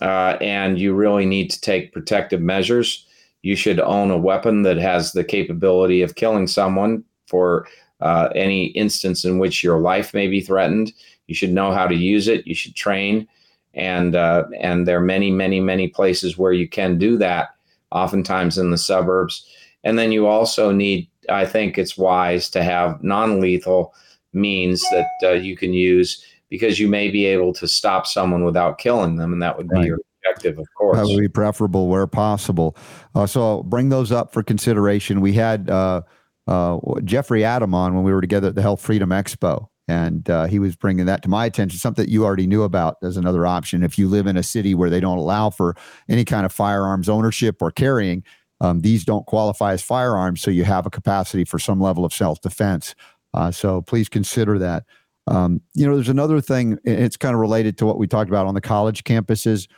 uh, 0.00 0.36
and 0.40 0.78
you 0.78 0.94
really 0.94 1.26
need 1.26 1.50
to 1.50 1.60
take 1.60 1.92
protective 1.92 2.40
measures. 2.40 3.04
You 3.42 3.56
should 3.56 3.80
own 3.80 4.12
a 4.12 4.18
weapon 4.18 4.62
that 4.62 4.76
has 4.76 5.10
the 5.10 5.24
capability 5.24 6.02
of 6.02 6.14
killing 6.14 6.46
someone 6.46 7.02
for 7.26 7.66
uh, 8.02 8.30
any 8.34 8.66
instance 8.66 9.24
in 9.24 9.38
which 9.38 9.62
your 9.62 9.78
life 9.78 10.12
may 10.12 10.26
be 10.26 10.40
threatened. 10.40 10.92
You 11.26 11.34
should 11.34 11.52
know 11.52 11.72
how 11.72 11.86
to 11.86 11.94
use 11.94 12.28
it. 12.28 12.46
You 12.46 12.54
should 12.54 12.74
train, 12.74 13.26
and 13.74 14.14
uh, 14.14 14.44
and 14.60 14.86
there 14.86 14.98
are 14.98 15.04
many, 15.04 15.30
many, 15.30 15.60
many 15.60 15.88
places 15.88 16.36
where 16.36 16.52
you 16.52 16.68
can 16.68 16.98
do 16.98 17.16
that. 17.18 17.50
Oftentimes 17.90 18.58
in 18.58 18.70
the 18.70 18.78
suburbs, 18.78 19.46
and 19.84 19.98
then 19.98 20.12
you 20.12 20.26
also 20.26 20.72
need. 20.72 21.08
I 21.28 21.46
think 21.46 21.78
it's 21.78 21.96
wise 21.96 22.50
to 22.50 22.62
have 22.64 23.02
non-lethal 23.02 23.94
means 24.32 24.82
that 24.90 25.08
uh, 25.22 25.32
you 25.32 25.56
can 25.56 25.72
use 25.72 26.24
because 26.48 26.80
you 26.80 26.88
may 26.88 27.08
be 27.10 27.26
able 27.26 27.52
to 27.54 27.68
stop 27.68 28.06
someone 28.06 28.44
without 28.44 28.78
killing 28.78 29.16
them, 29.16 29.32
and 29.32 29.40
that 29.42 29.56
would 29.56 29.68
be 29.68 29.76
right. 29.76 29.86
your 29.86 29.98
objective, 30.24 30.58
of 30.58 30.66
course. 30.74 30.98
That 30.98 31.06
would 31.06 31.20
be 31.20 31.28
preferable 31.28 31.88
where 31.88 32.06
possible. 32.06 32.76
Uh, 33.14 33.26
so 33.26 33.62
bring 33.62 33.88
those 33.88 34.12
up 34.12 34.32
for 34.32 34.42
consideration. 34.42 35.20
We 35.20 35.32
had 35.32 35.70
uh, 35.70 36.02
uh, 36.46 36.78
Jeffrey 37.04 37.44
Adam 37.44 37.74
on 37.74 37.94
when 37.94 38.04
we 38.04 38.12
were 38.12 38.20
together 38.20 38.48
at 38.48 38.54
the 38.54 38.62
Health 38.62 38.80
Freedom 38.80 39.10
Expo. 39.10 39.68
And 39.88 40.28
uh, 40.30 40.46
he 40.46 40.58
was 40.58 40.76
bringing 40.76 41.06
that 41.06 41.22
to 41.22 41.28
my 41.28 41.44
attention, 41.44 41.78
something 41.78 42.04
that 42.04 42.10
you 42.10 42.24
already 42.24 42.46
knew 42.46 42.62
about 42.62 42.96
as 43.02 43.16
another 43.16 43.46
option. 43.46 43.82
If 43.82 43.98
you 43.98 44.08
live 44.08 44.26
in 44.26 44.36
a 44.36 44.42
city 44.42 44.74
where 44.74 44.90
they 44.90 45.00
don't 45.00 45.18
allow 45.18 45.50
for 45.50 45.74
any 46.08 46.24
kind 46.24 46.46
of 46.46 46.52
firearms 46.52 47.08
ownership 47.08 47.60
or 47.60 47.70
carrying, 47.70 48.22
um, 48.60 48.80
these 48.80 49.04
don't 49.04 49.26
qualify 49.26 49.72
as 49.72 49.82
firearms. 49.82 50.40
So 50.40 50.50
you 50.50 50.64
have 50.64 50.86
a 50.86 50.90
capacity 50.90 51.44
for 51.44 51.58
some 51.58 51.80
level 51.80 52.04
of 52.04 52.14
self 52.14 52.40
defense. 52.40 52.94
Uh, 53.34 53.50
so 53.50 53.82
please 53.82 54.08
consider 54.08 54.58
that. 54.60 54.84
Um, 55.26 55.60
you 55.74 55.86
know, 55.86 55.94
there's 55.94 56.08
another 56.08 56.40
thing. 56.40 56.78
It's 56.84 57.16
kind 57.16 57.34
of 57.34 57.40
related 57.40 57.76
to 57.78 57.86
what 57.86 57.98
we 57.98 58.06
talked 58.06 58.30
about 58.30 58.46
on 58.46 58.54
the 58.54 58.60
college 58.60 59.04
campuses. 59.04 59.68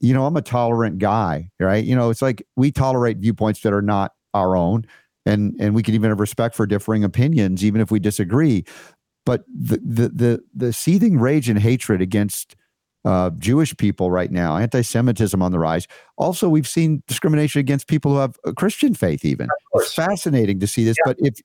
You 0.00 0.14
know, 0.14 0.26
I'm 0.26 0.36
a 0.36 0.42
tolerant 0.42 0.98
guy, 0.98 1.50
right? 1.60 1.84
You 1.84 1.96
know, 1.96 2.10
it's 2.10 2.22
like 2.22 2.42
we 2.56 2.70
tolerate 2.70 3.18
viewpoints 3.18 3.60
that 3.60 3.72
are 3.72 3.82
not 3.82 4.12
our 4.34 4.56
own, 4.56 4.84
and 5.28 5.54
and 5.60 5.74
we 5.74 5.82
can 5.82 5.94
even 5.94 6.10
have 6.10 6.20
respect 6.20 6.54
for 6.54 6.66
differing 6.66 7.04
opinions, 7.04 7.62
even 7.62 7.80
if 7.80 7.90
we 7.90 8.00
disagree. 8.00 8.64
But 9.26 9.44
the 9.48 9.78
the 9.84 10.08
the, 10.08 10.42
the 10.54 10.72
seething 10.72 11.20
rage 11.20 11.48
and 11.48 11.58
hatred 11.58 12.00
against 12.00 12.56
uh, 13.04 13.30
Jewish 13.38 13.76
people 13.76 14.10
right 14.10 14.32
now, 14.32 14.56
anti-Semitism 14.56 15.40
on 15.40 15.52
the 15.52 15.58
rise. 15.58 15.86
Also, 16.16 16.48
we've 16.48 16.68
seen 16.68 17.02
discrimination 17.06 17.60
against 17.60 17.86
people 17.86 18.12
who 18.12 18.18
have 18.18 18.36
a 18.44 18.52
Christian 18.52 18.94
faith. 18.94 19.24
Even 19.24 19.48
it's 19.74 19.94
fascinating 19.94 20.60
to 20.60 20.66
see 20.66 20.84
this. 20.84 20.96
Yeah. 21.04 21.12
But 21.12 21.16
if 21.20 21.40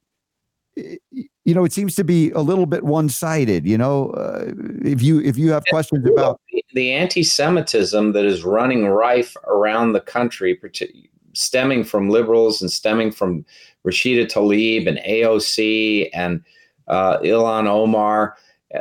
you 1.46 1.54
know, 1.54 1.66
it 1.66 1.74
seems 1.74 1.94
to 1.96 2.04
be 2.04 2.32
a 2.32 2.42
little 2.42 2.66
bit 2.66 2.84
one-sided. 2.84 3.68
You 3.68 3.78
know, 3.78 4.10
uh, 4.12 4.52
if 4.84 5.04
you 5.04 5.20
if 5.22 5.38
you 5.38 5.52
have 5.52 5.64
questions 5.70 6.08
about 6.10 6.40
the 6.74 6.92
anti-Semitism 6.94 8.14
that 8.14 8.26
is 8.26 8.44
running 8.44 8.88
rife 8.88 9.38
around 9.46 9.94
the 9.94 10.02
country, 10.02 10.60
stemming 11.34 11.84
from 11.84 12.10
liberals 12.10 12.62
and 12.62 12.72
stemming 12.72 13.12
from 13.12 13.46
Rashida 13.86 14.26
Tlaib 14.26 14.88
and 14.88 15.00
AOC 15.00 16.10
and 16.14 16.44
uh, 16.88 17.20
Ilhan 17.20 17.68
Omar. 17.68 18.38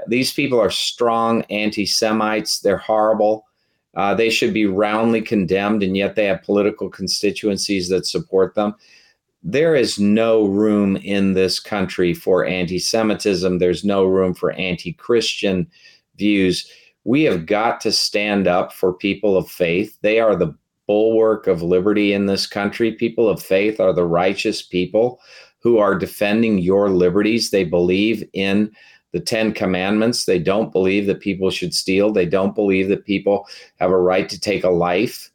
These 0.06 0.32
people 0.32 0.58
are 0.58 0.70
strong 0.70 1.42
anti-Semites. 1.50 2.60
They're 2.60 2.78
horrible. 2.78 3.46
Uh, 3.94 4.14
they 4.14 4.30
should 4.30 4.54
be 4.54 4.64
roundly 4.64 5.20
condemned, 5.20 5.82
and 5.82 5.96
yet 5.96 6.14
they 6.14 6.24
have 6.24 6.42
political 6.42 6.88
constituencies 6.88 7.90
that 7.90 8.06
support 8.06 8.54
them 8.54 8.74
there 9.42 9.74
is 9.74 9.98
no 9.98 10.44
room 10.44 10.96
in 10.96 11.34
this 11.34 11.58
country 11.58 12.14
for 12.14 12.44
anti 12.44 12.78
Semitism. 12.78 13.58
There's 13.58 13.84
no 13.84 14.04
room 14.04 14.34
for 14.34 14.52
anti 14.52 14.92
Christian 14.92 15.68
views. 16.16 16.68
We 17.04 17.24
have 17.24 17.46
got 17.46 17.80
to 17.80 17.92
stand 17.92 18.46
up 18.46 18.72
for 18.72 18.92
people 18.92 19.36
of 19.36 19.50
faith. 19.50 19.98
They 20.02 20.20
are 20.20 20.36
the 20.36 20.56
bulwark 20.92 21.46
of 21.46 21.62
liberty 21.62 22.12
in 22.12 22.26
this 22.26 22.46
country. 22.46 22.92
People 22.92 23.26
of 23.26 23.42
faith 23.42 23.80
are 23.80 23.94
the 23.94 24.04
righteous 24.04 24.60
people 24.60 25.18
who 25.60 25.78
are 25.78 25.94
defending 25.94 26.58
your 26.58 26.90
liberties. 26.90 27.48
They 27.48 27.64
believe 27.64 28.22
in 28.34 28.70
the 29.12 29.20
Ten 29.20 29.54
Commandments. 29.54 30.26
They 30.26 30.38
don't 30.38 30.70
believe 30.70 31.06
that 31.06 31.20
people 31.20 31.50
should 31.50 31.72
steal. 31.72 32.12
They 32.12 32.26
don't 32.26 32.54
believe 32.54 32.88
that 32.88 33.06
people 33.06 33.48
have 33.80 33.90
a 33.90 33.96
right 33.96 34.28
to 34.28 34.38
take 34.38 34.64
a 34.64 34.70
life 34.70 35.30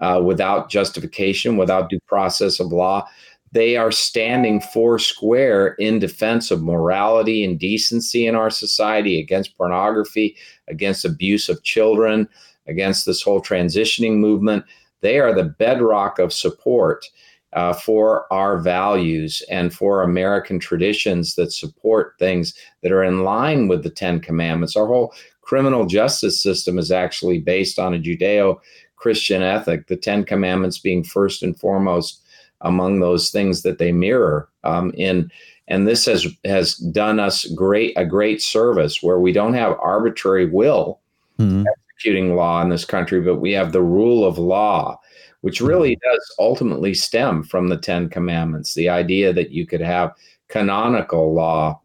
uh, 0.00 0.22
without 0.24 0.70
justification, 0.70 1.58
without 1.58 1.90
due 1.90 2.00
process 2.06 2.58
of 2.58 2.68
law 2.68 3.06
they 3.52 3.76
are 3.76 3.92
standing 3.92 4.62
four 4.62 4.98
square 4.98 5.74
in 5.74 5.98
defense 5.98 6.50
of 6.50 6.62
morality 6.62 7.44
and 7.44 7.58
decency 7.58 8.26
in 8.26 8.34
our 8.34 8.48
society, 8.48 9.20
against 9.20 9.58
pornography, 9.58 10.36
against 10.68 11.04
abuse 11.04 11.50
of 11.50 11.62
children, 11.62 12.26
against 12.66 13.04
this 13.04 13.22
whole 13.22 13.42
transitioning 13.42 14.16
movement. 14.16 14.64
They 15.02 15.20
are 15.20 15.34
the 15.34 15.44
bedrock 15.44 16.18
of 16.18 16.32
support 16.32 17.04
uh, 17.52 17.74
for 17.74 18.32
our 18.32 18.58
values 18.58 19.42
and 19.50 19.74
for 19.74 20.02
American 20.02 20.58
traditions 20.58 21.34
that 21.34 21.52
support 21.52 22.14
things 22.18 22.54
that 22.82 22.92
are 22.92 23.04
in 23.04 23.24
line 23.24 23.68
with 23.68 23.82
the 23.82 23.90
Ten 23.90 24.20
Commandments. 24.20 24.74
Our 24.74 24.86
whole 24.86 25.14
criminal 25.42 25.84
justice 25.84 26.42
system 26.42 26.78
is 26.78 26.90
actually 26.90 27.40
based 27.40 27.78
on 27.78 27.94
a 27.94 27.98
Judeo 27.98 28.58
Christian 28.96 29.42
ethic, 29.42 29.88
the 29.88 29.96
Ten 29.96 30.24
Commandments 30.24 30.78
being 30.78 31.04
first 31.04 31.42
and 31.42 31.58
foremost 31.58 32.22
among 32.62 33.00
those 33.00 33.30
things 33.30 33.62
that 33.62 33.78
they 33.78 33.92
mirror. 33.92 34.48
Um, 34.64 34.92
in 34.96 35.30
and 35.68 35.86
this 35.86 36.06
has 36.06 36.26
has 36.44 36.76
done 36.76 37.20
us 37.20 37.44
great 37.46 37.92
a 37.96 38.04
great 38.04 38.42
service 38.42 39.02
where 39.02 39.20
we 39.20 39.32
don't 39.32 39.54
have 39.54 39.78
arbitrary 39.80 40.48
will 40.48 41.00
mm-hmm. 41.38 41.64
Executing 42.02 42.34
law 42.34 42.60
in 42.62 42.68
this 42.68 42.84
country, 42.84 43.20
but 43.20 43.36
we 43.36 43.52
have 43.52 43.70
the 43.70 43.82
rule 43.82 44.26
of 44.26 44.36
law, 44.36 44.98
which 45.42 45.60
really 45.60 45.94
mm-hmm. 45.94 46.10
does 46.12 46.34
ultimately 46.40 46.94
stem 46.94 47.44
from 47.44 47.68
the 47.68 47.76
Ten 47.76 48.08
Commandments. 48.08 48.74
The 48.74 48.88
idea 48.88 49.32
that 49.32 49.52
you 49.52 49.66
could 49.66 49.80
have 49.80 50.12
canonical 50.48 51.32
law 51.32 51.80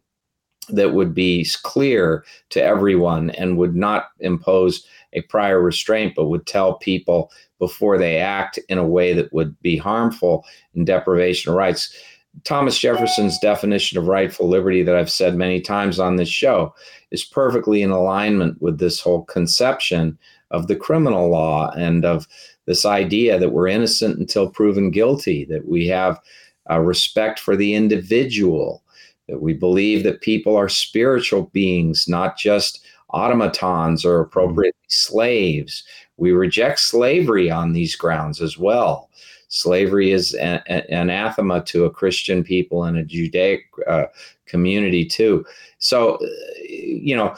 that 0.70 0.94
would 0.94 1.14
be 1.14 1.48
clear 1.62 2.26
to 2.50 2.62
everyone 2.62 3.30
and 3.32 3.58
would 3.58 3.76
not 3.76 4.08
impose 4.20 4.86
a 5.14 5.22
prior 5.22 5.62
restraint, 5.62 6.14
but 6.16 6.30
would 6.30 6.48
tell 6.48 6.80
people 6.80 7.32
before 7.60 8.00
they 8.00 8.18
act 8.18 8.60
in 8.70 8.80
a 8.80 8.88
way 8.88 9.14
that 9.14 9.32
would 9.32 9.58
be 9.62 9.78
harmful 9.78 10.44
in 10.74 10.84
deprivation 10.84 11.52
of 11.52 11.58
rights. 11.58 11.96
Thomas 12.44 12.78
Jefferson's 12.78 13.40
definition 13.40 13.98
of 13.98 14.08
rightful 14.08 14.48
liberty, 14.48 14.84
that 14.84 14.96
I've 14.96 15.12
said 15.12 15.36
many 15.36 15.62
times 15.62 16.00
on 16.00 16.16
this 16.16 16.30
show, 16.30 16.74
is 17.12 17.24
perfectly 17.24 17.82
in 17.82 17.92
alignment 17.92 18.62
with 18.62 18.80
this 18.80 19.00
whole 19.00 19.24
conception 19.26 20.18
of 20.52 20.68
the 20.68 20.76
criminal 20.76 21.30
law 21.30 21.72
and 21.72 22.06
of 22.06 22.28
this 22.66 22.86
idea 22.86 23.40
that 23.40 23.52
we're 23.52 23.68
innocent 23.68 24.20
until 24.20 24.50
proven 24.50 24.92
guilty, 24.92 25.46
that 25.46 25.68
we 25.68 25.88
have 25.88 26.20
a 26.68 26.82
respect 26.82 27.40
for 27.40 27.56
the 27.56 27.74
individual, 27.74 28.84
that 29.28 29.42
we 29.42 29.54
believe 29.54 30.04
that 30.04 30.22
people 30.22 30.56
are 30.56 30.70
spiritual 30.70 31.44
beings, 31.54 32.08
not 32.08 32.38
just 32.38 32.86
automatons 33.14 34.06
or 34.06 34.20
appropriately 34.20 34.70
mm-hmm. 34.70 34.88
slaves. 34.90 35.84
We 36.18 36.32
reject 36.32 36.80
slavery 36.80 37.50
on 37.50 37.74
these 37.74 37.96
grounds 37.96 38.42
as 38.42 38.58
well. 38.58 39.10
Slavery 39.50 40.12
is 40.12 40.34
an, 40.34 40.62
anathema 40.68 41.64
to 41.66 41.86
a 41.86 41.92
Christian 41.92 42.44
people 42.44 42.84
and 42.84 42.98
a 42.98 43.04
Judaic 43.04 43.62
uh, 43.88 44.06
community 44.46 45.06
too. 45.06 45.46
So, 45.80 46.20
you 46.68 47.16
know, 47.16 47.36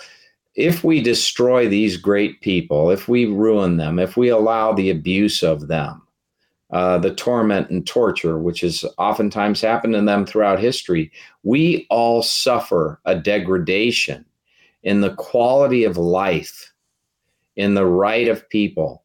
if 0.55 0.83
we 0.83 1.01
destroy 1.01 1.67
these 1.67 1.97
great 1.97 2.41
people, 2.41 2.89
if 2.89 3.07
we 3.07 3.25
ruin 3.25 3.77
them, 3.77 3.99
if 3.99 4.17
we 4.17 4.29
allow 4.29 4.73
the 4.73 4.89
abuse 4.89 5.43
of 5.43 5.67
them, 5.67 6.01
uh, 6.71 6.97
the 6.97 7.13
torment 7.13 7.69
and 7.69 7.85
torture, 7.87 8.37
which 8.37 8.61
has 8.61 8.85
oftentimes 8.97 9.61
happened 9.61 9.93
to 9.93 10.01
them 10.01 10.25
throughout 10.25 10.59
history, 10.59 11.11
we 11.43 11.87
all 11.89 12.21
suffer 12.21 12.99
a 13.05 13.15
degradation 13.15 14.25
in 14.83 15.01
the 15.01 15.15
quality 15.15 15.83
of 15.83 15.97
life, 15.97 16.71
in 17.55 17.73
the 17.73 17.85
right 17.85 18.27
of 18.27 18.47
people 18.49 19.03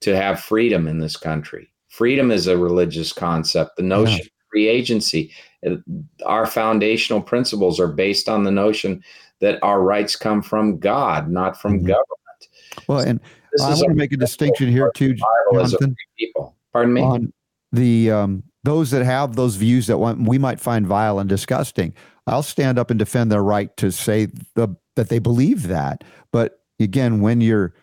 to 0.00 0.16
have 0.16 0.40
freedom 0.40 0.88
in 0.88 0.98
this 0.98 1.16
country. 1.16 1.69
Freedom 1.90 2.30
is 2.30 2.46
a 2.46 2.56
religious 2.56 3.12
concept. 3.12 3.76
The 3.76 3.82
notion 3.82 4.18
yeah. 4.18 4.22
of 4.22 4.30
free 4.50 4.68
agency, 4.68 5.32
uh, 5.66 5.74
our 6.24 6.46
foundational 6.46 7.20
principles 7.20 7.78
are 7.78 7.88
based 7.88 8.28
on 8.28 8.44
the 8.44 8.50
notion 8.50 9.02
that 9.40 9.58
our 9.62 9.82
rights 9.82 10.16
come 10.16 10.40
from 10.40 10.78
God, 10.78 11.28
not 11.28 11.60
from 11.60 11.78
mm-hmm. 11.78 11.88
government. 11.88 12.86
Well, 12.86 13.00
and 13.00 13.20
this 13.52 13.62
I 13.62 13.70
want 13.70 13.88
to 13.88 13.94
make 13.94 14.12
a 14.12 14.16
distinction 14.16 14.68
here 14.68 14.90
too, 14.94 15.16
Jonathan. 15.52 15.96
People, 16.18 16.56
pardon 16.72 16.94
me. 16.94 17.02
On 17.02 17.32
the 17.72 18.10
um, 18.10 18.44
those 18.62 18.90
that 18.92 19.04
have 19.04 19.36
those 19.36 19.56
views 19.56 19.86
that 19.88 19.98
we 19.98 20.38
might 20.38 20.60
find 20.60 20.86
vile 20.86 21.18
and 21.18 21.28
disgusting, 21.28 21.92
I'll 22.26 22.42
stand 22.42 22.78
up 22.78 22.90
and 22.90 22.98
defend 22.98 23.32
their 23.32 23.42
right 23.42 23.76
to 23.78 23.90
say 23.90 24.28
the 24.54 24.76
that 24.94 25.08
they 25.08 25.18
believe 25.18 25.66
that. 25.66 26.04
But 26.32 26.60
again, 26.78 27.20
when 27.20 27.40
you're 27.40 27.74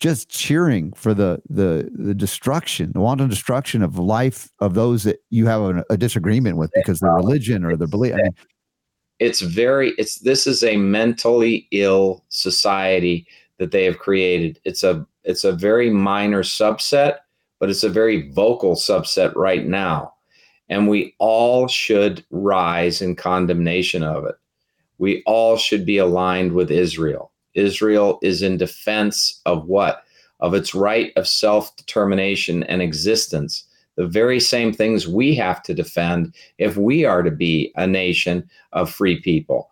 just 0.00 0.28
cheering 0.28 0.92
for 0.92 1.14
the 1.14 1.40
the 1.48 1.90
the 1.94 2.14
destruction, 2.14 2.92
the 2.92 3.00
wanton 3.00 3.28
destruction 3.28 3.82
of 3.82 3.98
life 3.98 4.50
of 4.58 4.74
those 4.74 5.04
that 5.04 5.20
you 5.30 5.46
have 5.46 5.62
a, 5.62 5.84
a 5.90 5.96
disagreement 5.96 6.56
with 6.56 6.70
because 6.74 7.00
their 7.00 7.12
religion 7.12 7.64
or 7.64 7.76
their 7.76 7.88
belief. 7.88 8.14
I 8.14 8.22
mean, 8.22 8.34
it's 9.18 9.40
very 9.40 9.90
it's 9.98 10.20
this 10.20 10.46
is 10.46 10.62
a 10.62 10.76
mentally 10.76 11.68
ill 11.70 12.24
society 12.28 13.26
that 13.58 13.70
they 13.70 13.84
have 13.84 13.98
created. 13.98 14.58
It's 14.64 14.82
a 14.82 15.06
it's 15.24 15.44
a 15.44 15.52
very 15.52 15.90
minor 15.90 16.42
subset, 16.42 17.18
but 17.58 17.70
it's 17.70 17.84
a 17.84 17.90
very 17.90 18.30
vocal 18.30 18.74
subset 18.74 19.34
right 19.36 19.66
now. 19.66 20.14
And 20.68 20.88
we 20.88 21.14
all 21.18 21.66
should 21.68 22.24
rise 22.30 23.02
in 23.02 23.16
condemnation 23.16 24.02
of 24.02 24.24
it 24.24 24.36
we 25.00 25.22
all 25.24 25.56
should 25.56 25.84
be 25.86 25.96
aligned 25.96 26.52
with 26.52 26.70
Israel. 26.70 27.32
Israel 27.60 28.18
is 28.22 28.42
in 28.42 28.56
defense 28.56 29.40
of 29.46 29.66
what? 29.66 30.04
Of 30.40 30.54
its 30.54 30.74
right 30.74 31.12
of 31.16 31.28
self 31.28 31.76
determination 31.76 32.62
and 32.64 32.80
existence. 32.82 33.64
The 33.96 34.06
very 34.06 34.40
same 34.40 34.72
things 34.72 35.06
we 35.06 35.34
have 35.34 35.62
to 35.64 35.74
defend 35.74 36.34
if 36.58 36.76
we 36.76 37.04
are 37.04 37.22
to 37.22 37.30
be 37.30 37.72
a 37.76 37.86
nation 37.86 38.48
of 38.72 38.90
free 38.90 39.20
people. 39.20 39.70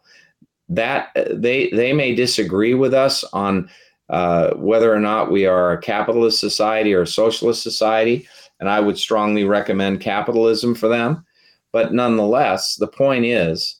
That 0.68 1.08
they 1.32 1.70
they 1.70 1.92
may 1.94 2.14
disagree 2.14 2.74
with 2.74 2.92
us 2.92 3.24
on 3.32 3.70
uh, 4.10 4.54
whether 4.54 4.92
or 4.92 5.00
not 5.00 5.30
we 5.30 5.46
are 5.46 5.72
a 5.72 5.80
capitalist 5.80 6.40
society 6.40 6.92
or 6.94 7.02
a 7.02 7.06
socialist 7.06 7.62
society, 7.62 8.28
and 8.60 8.68
I 8.68 8.80
would 8.80 8.98
strongly 8.98 9.44
recommend 9.44 10.00
capitalism 10.00 10.74
for 10.74 10.88
them. 10.88 11.24
But 11.72 11.92
nonetheless, 11.92 12.76
the 12.76 12.88
point 12.88 13.24
is 13.24 13.77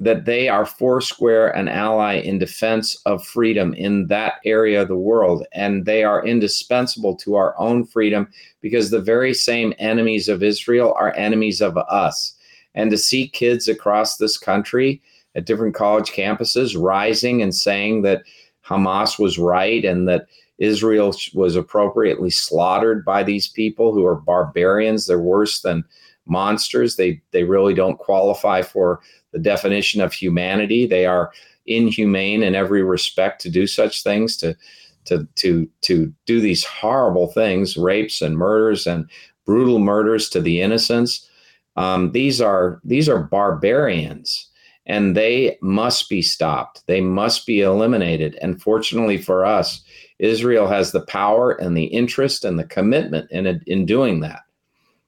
that 0.00 0.26
they 0.26 0.48
are 0.48 0.64
foursquare 0.64 1.48
an 1.56 1.68
ally 1.68 2.14
in 2.14 2.38
defense 2.38 3.00
of 3.04 3.26
freedom 3.26 3.74
in 3.74 4.06
that 4.06 4.34
area 4.44 4.82
of 4.82 4.88
the 4.88 4.96
world. 4.96 5.44
And 5.52 5.86
they 5.86 6.04
are 6.04 6.24
indispensable 6.24 7.16
to 7.16 7.34
our 7.34 7.58
own 7.58 7.84
freedom 7.84 8.28
because 8.60 8.90
the 8.90 9.00
very 9.00 9.34
same 9.34 9.74
enemies 9.78 10.28
of 10.28 10.42
Israel 10.42 10.94
are 10.96 11.16
enemies 11.16 11.60
of 11.60 11.76
us. 11.76 12.34
And 12.74 12.90
to 12.92 12.98
see 12.98 13.28
kids 13.28 13.66
across 13.66 14.16
this 14.16 14.38
country 14.38 15.02
at 15.34 15.46
different 15.46 15.74
college 15.74 16.12
campuses, 16.12 16.80
rising 16.80 17.42
and 17.42 17.54
saying 17.54 18.02
that 18.02 18.22
Hamas 18.64 19.18
was 19.18 19.38
right 19.38 19.84
and 19.84 20.06
that 20.08 20.26
Israel 20.58 21.14
was 21.34 21.56
appropriately 21.56 22.30
slaughtered 22.30 23.04
by 23.04 23.22
these 23.22 23.48
people 23.48 23.92
who 23.92 24.04
are 24.04 24.16
barbarians. 24.16 25.06
They're 25.06 25.18
worse 25.18 25.60
than 25.60 25.84
monsters. 26.26 26.96
They 26.96 27.20
they 27.30 27.44
really 27.44 27.74
don't 27.74 27.98
qualify 27.98 28.62
for 28.62 29.00
the 29.38 29.50
definition 29.50 30.00
of 30.00 30.12
humanity. 30.12 30.86
They 30.86 31.06
are 31.06 31.32
inhumane 31.66 32.42
in 32.42 32.54
every 32.54 32.82
respect 32.82 33.40
to 33.42 33.50
do 33.50 33.66
such 33.66 34.02
things 34.02 34.36
to 34.38 34.56
to 35.04 35.26
to 35.36 35.68
to 35.82 36.12
do 36.26 36.40
these 36.40 36.64
horrible 36.64 37.28
things, 37.28 37.76
rapes 37.76 38.20
and 38.20 38.36
murders 38.36 38.86
and 38.86 39.08
brutal 39.46 39.78
murders 39.78 40.28
to 40.30 40.40
the 40.40 40.60
innocents. 40.60 41.28
Um, 41.76 42.12
these 42.12 42.40
are 42.40 42.80
these 42.84 43.08
are 43.08 43.22
barbarians, 43.22 44.48
and 44.86 45.16
they 45.16 45.56
must 45.62 46.10
be 46.10 46.20
stopped. 46.20 46.82
They 46.86 47.00
must 47.00 47.46
be 47.46 47.60
eliminated. 47.60 48.36
And 48.42 48.60
fortunately 48.60 49.18
for 49.18 49.46
us, 49.46 49.82
Israel 50.18 50.66
has 50.66 50.90
the 50.90 51.06
power 51.06 51.52
and 51.52 51.76
the 51.76 51.84
interest 51.84 52.44
and 52.44 52.58
the 52.58 52.64
commitment 52.64 53.30
in 53.30 53.46
in 53.66 53.86
doing 53.86 54.20
that. 54.20 54.40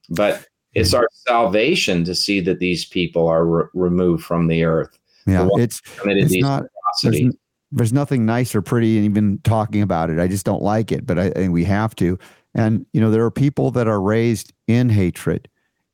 But 0.08 0.46
it's 0.74 0.90
hmm. 0.90 0.98
our 0.98 1.08
salvation 1.12 2.04
to 2.04 2.14
see 2.14 2.40
that 2.40 2.58
these 2.58 2.84
people 2.84 3.26
are 3.26 3.44
re- 3.44 3.64
removed 3.74 4.24
from 4.24 4.46
the 4.46 4.64
earth. 4.64 4.98
Yeah, 5.26 5.48
it's, 5.54 5.80
it's 6.04 6.34
not. 6.36 6.64
There's, 7.02 7.34
there's, 7.70 7.92
nothing 7.92 8.26
nice 8.26 8.54
or 8.54 8.62
pretty 8.62 8.98
in 8.98 9.04
even 9.04 9.38
talking 9.44 9.82
about 9.82 10.10
it. 10.10 10.18
I 10.18 10.26
just 10.26 10.46
don't 10.46 10.62
like 10.62 10.90
it, 10.90 11.06
but 11.06 11.18
I, 11.18 11.26
I 11.26 11.30
think 11.30 11.52
we 11.52 11.64
have 11.64 11.94
to. 11.96 12.18
And 12.54 12.86
you 12.92 13.00
know, 13.00 13.10
there 13.10 13.24
are 13.24 13.30
people 13.30 13.70
that 13.72 13.86
are 13.86 14.00
raised 14.00 14.52
in 14.66 14.88
hatred, 14.88 15.48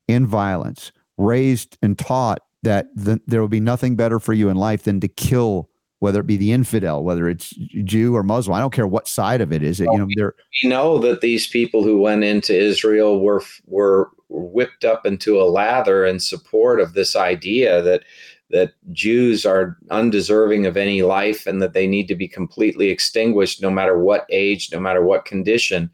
in 0.09 0.27
violence, 0.27 0.93
raised 1.19 1.77
and 1.83 1.99
taught 1.99 2.41
that 2.63 2.87
the, 2.95 3.21
there 3.27 3.41
will 3.41 3.49
be 3.49 3.61
nothing 3.61 3.97
better 3.97 4.19
for 4.19 4.33
you 4.33 4.49
in 4.49 4.57
life 4.57 4.85
than 4.85 5.01
to 5.01 5.09
kill 5.09 5.69
whether 5.99 6.21
it 6.21 6.27
be 6.27 6.37
the 6.37 6.53
infidel, 6.53 7.03
whether 7.05 7.29
it's 7.29 7.51
Jew 7.85 8.15
or 8.15 8.23
Muslim. 8.23 8.55
I 8.55 8.61
don't 8.61 8.73
care 8.73 8.87
what 8.87 9.09
side 9.09 9.41
of 9.41 9.53
it 9.53 9.63
is. 9.63 9.81
It, 9.81 9.89
you 9.93 9.99
know, 9.99 10.09
they're, 10.15 10.35
we 10.63 10.69
know 10.69 10.99
that 10.99 11.21
these 11.21 11.47
people 11.47 11.83
who 11.83 11.99
went 11.99 12.25
into 12.25 12.57
Israel 12.57 13.21
were 13.21 13.43
were 13.67 14.11
whipped 14.29 14.85
up 14.85 15.07
into 15.07 15.41
a 15.41 15.45
lather 15.45 16.05
in 16.05 16.21
support 16.21 16.81
of 16.81 16.93
this 16.93 17.17
idea 17.17 17.81
that 17.83 18.03
that 18.51 18.73
Jews 18.93 19.45
are 19.45 19.77
undeserving 19.91 20.67
of 20.67 20.77
any 20.77 21.03
life 21.03 21.47
and 21.47 21.61
that 21.61 21.73
they 21.73 21.87
need 21.87 22.07
to 22.09 22.15
be 22.15 22.29
completely 22.29 22.91
extinguished 22.91 23.61
no 23.61 23.71
matter 23.71 23.99
what 23.99 24.25
age, 24.31 24.71
no 24.73 24.79
matter 24.79 25.03
what 25.03 25.25
condition. 25.25 25.91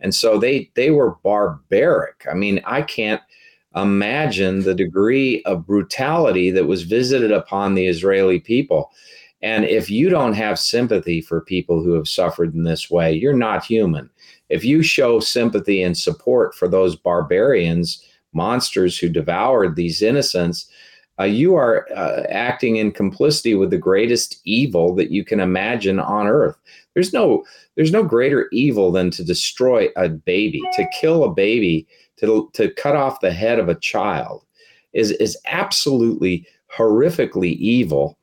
And 0.00 0.14
so 0.14 0.38
they 0.38 0.70
they 0.74 0.90
were 0.90 1.16
barbaric. 1.22 2.26
I 2.30 2.34
mean, 2.34 2.60
I 2.66 2.82
can't 2.82 3.22
imagine 3.76 4.62
the 4.62 4.74
degree 4.74 5.42
of 5.44 5.66
brutality 5.66 6.50
that 6.50 6.66
was 6.66 6.82
visited 6.82 7.32
upon 7.32 7.74
the 7.74 7.86
Israeli 7.86 8.38
people. 8.38 8.92
And 9.44 9.66
if 9.66 9.90
you 9.90 10.08
don't 10.08 10.32
have 10.32 10.58
sympathy 10.58 11.20
for 11.20 11.42
people 11.42 11.82
who 11.82 11.92
have 11.92 12.08
suffered 12.08 12.54
in 12.54 12.64
this 12.64 12.90
way, 12.90 13.12
you're 13.12 13.34
not 13.34 13.62
human. 13.62 14.08
If 14.48 14.64
you 14.64 14.82
show 14.82 15.20
sympathy 15.20 15.82
and 15.82 15.96
support 15.96 16.54
for 16.54 16.66
those 16.66 16.96
barbarians, 16.96 18.02
monsters 18.32 18.96
who 18.96 19.10
devoured 19.10 19.76
these 19.76 20.00
innocents, 20.00 20.66
uh, 21.20 21.24
you 21.24 21.56
are 21.56 21.86
uh, 21.94 22.22
acting 22.30 22.76
in 22.76 22.90
complicity 22.90 23.54
with 23.54 23.68
the 23.68 23.76
greatest 23.76 24.40
evil 24.44 24.94
that 24.94 25.10
you 25.10 25.22
can 25.22 25.40
imagine 25.40 26.00
on 26.00 26.26
earth. 26.26 26.56
There's 26.94 27.12
no 27.12 27.44
there's 27.76 27.92
no 27.92 28.02
greater 28.02 28.48
evil 28.50 28.92
than 28.92 29.10
to 29.10 29.22
destroy 29.22 29.88
a 29.96 30.08
baby, 30.08 30.62
to 30.72 30.88
kill 30.98 31.22
a 31.22 31.34
baby, 31.34 31.86
to 32.16 32.50
to 32.54 32.70
cut 32.72 32.96
off 32.96 33.20
the 33.20 33.32
head 33.32 33.58
of 33.58 33.68
a 33.68 33.74
child 33.74 34.42
is 34.94 35.10
is 35.10 35.36
absolutely 35.44 36.46
horrifically 36.74 37.56
evil 37.56 38.16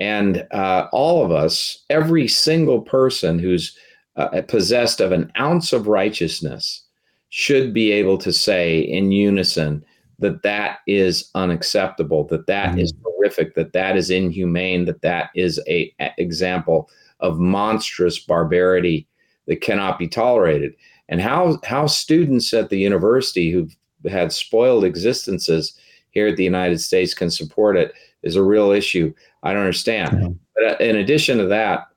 and 0.00 0.46
uh, 0.52 0.88
all 0.92 1.24
of 1.24 1.32
us, 1.32 1.84
every 1.90 2.28
single 2.28 2.80
person 2.80 3.38
who's 3.38 3.76
uh, 4.16 4.42
possessed 4.48 5.00
of 5.00 5.12
an 5.12 5.30
ounce 5.38 5.72
of 5.72 5.88
righteousness, 5.88 6.84
should 7.30 7.74
be 7.74 7.92
able 7.92 8.18
to 8.18 8.32
say 8.32 8.80
in 8.80 9.12
unison 9.12 9.84
that 10.18 10.42
that 10.42 10.78
is 10.86 11.30
unacceptable, 11.34 12.24
that 12.24 12.46
that 12.46 12.70
mm-hmm. 12.70 12.80
is 12.80 12.92
horrific, 13.04 13.54
that 13.54 13.72
that 13.72 13.96
is 13.96 14.10
inhumane, 14.10 14.84
that 14.86 15.02
that 15.02 15.30
is 15.34 15.60
a, 15.68 15.92
a 16.00 16.10
example 16.18 16.88
of 17.20 17.38
monstrous 17.38 18.18
barbarity 18.18 19.06
that 19.46 19.60
cannot 19.60 19.98
be 19.98 20.08
tolerated. 20.08 20.72
And 21.08 21.20
how 21.20 21.58
how 21.64 21.86
students 21.86 22.52
at 22.52 22.70
the 22.70 22.78
university 22.78 23.50
who've 23.50 23.74
had 24.08 24.32
spoiled 24.32 24.84
existences 24.84 25.78
here 26.10 26.28
at 26.28 26.36
the 26.36 26.44
United 26.44 26.80
States 26.80 27.14
can 27.14 27.30
support 27.30 27.76
it 27.76 27.92
is 28.22 28.36
a 28.36 28.42
real 28.42 28.70
issue. 28.70 29.12
I 29.42 29.52
don't 29.52 29.62
understand. 29.62 30.12
Mm-hmm. 30.12 30.32
But 30.54 30.64
uh, 30.64 30.84
in 30.84 30.96
addition 30.96 31.38
to 31.38 31.46
that, 31.46 31.88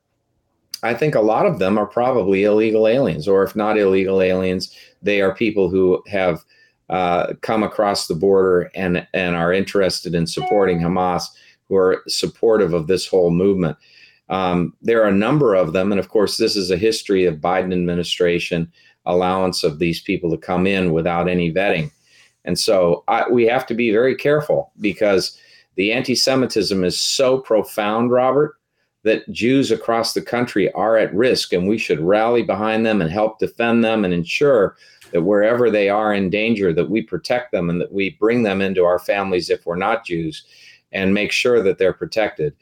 I 0.82 0.94
think 0.94 1.14
a 1.14 1.20
lot 1.20 1.46
of 1.46 1.58
them 1.58 1.78
are 1.78 1.86
probably 1.86 2.44
illegal 2.44 2.88
aliens, 2.88 3.28
or 3.28 3.42
if 3.42 3.54
not 3.54 3.78
illegal 3.78 4.20
aliens, 4.20 4.76
they 5.00 5.20
are 5.20 5.34
people 5.34 5.68
who 5.68 6.02
have 6.08 6.40
uh, 6.90 7.34
come 7.40 7.62
across 7.62 8.06
the 8.06 8.14
border 8.14 8.70
and 8.74 9.06
and 9.14 9.36
are 9.36 9.52
interested 9.52 10.14
in 10.14 10.26
supporting 10.26 10.80
Hamas, 10.80 11.24
who 11.68 11.76
are 11.76 12.02
supportive 12.08 12.74
of 12.74 12.86
this 12.86 13.06
whole 13.06 13.30
movement. 13.30 13.76
Um, 14.28 14.74
there 14.82 15.02
are 15.02 15.08
a 15.08 15.12
number 15.12 15.54
of 15.54 15.72
them, 15.72 15.92
and 15.92 16.00
of 16.00 16.08
course, 16.08 16.36
this 16.36 16.56
is 16.56 16.70
a 16.70 16.76
history 16.76 17.24
of 17.26 17.36
Biden 17.36 17.72
administration 17.72 18.70
allowance 19.06 19.64
of 19.64 19.78
these 19.78 20.00
people 20.00 20.30
to 20.30 20.36
come 20.36 20.66
in 20.66 20.92
without 20.92 21.28
any 21.28 21.52
vetting, 21.52 21.92
and 22.44 22.58
so 22.58 23.04
I, 23.08 23.28
we 23.28 23.46
have 23.46 23.66
to 23.66 23.74
be 23.74 23.92
very 23.92 24.16
careful 24.16 24.72
because 24.80 25.38
the 25.76 25.92
anti 25.92 26.14
Semitism 26.14 26.84
is 26.84 26.98
so 26.98 27.38
profound, 27.38 28.10
Robert, 28.10 28.56
that 29.04 29.28
Jews 29.30 29.70
across 29.70 30.12
the 30.12 30.22
country 30.22 30.70
are 30.72 30.96
at 30.96 31.14
risk, 31.14 31.52
and 31.52 31.68
we 31.68 31.78
should 31.78 32.00
rally 32.00 32.42
behind 32.42 32.86
them 32.86 33.00
and 33.00 33.10
help 33.10 33.38
defend 33.38 33.84
them 33.84 34.04
and 34.04 34.14
ensure 34.14 34.76
that 35.12 35.22
wherever 35.22 35.70
they 35.70 35.88
are 35.88 36.14
in 36.14 36.30
danger, 36.30 36.72
that 36.72 36.88
we 36.88 37.02
protect 37.02 37.52
them 37.52 37.68
and 37.68 37.80
that 37.80 37.92
we 37.92 38.10
bring 38.10 38.42
them 38.42 38.60
into 38.60 38.84
our 38.84 38.98
families 38.98 39.50
if 39.50 39.66
we're 39.66 39.76
not 39.76 40.06
Jews 40.06 40.44
and 40.92 41.12
make 41.12 41.32
sure 41.32 41.62
that 41.62 41.78
they're 41.78 41.92
protected. 41.92 42.54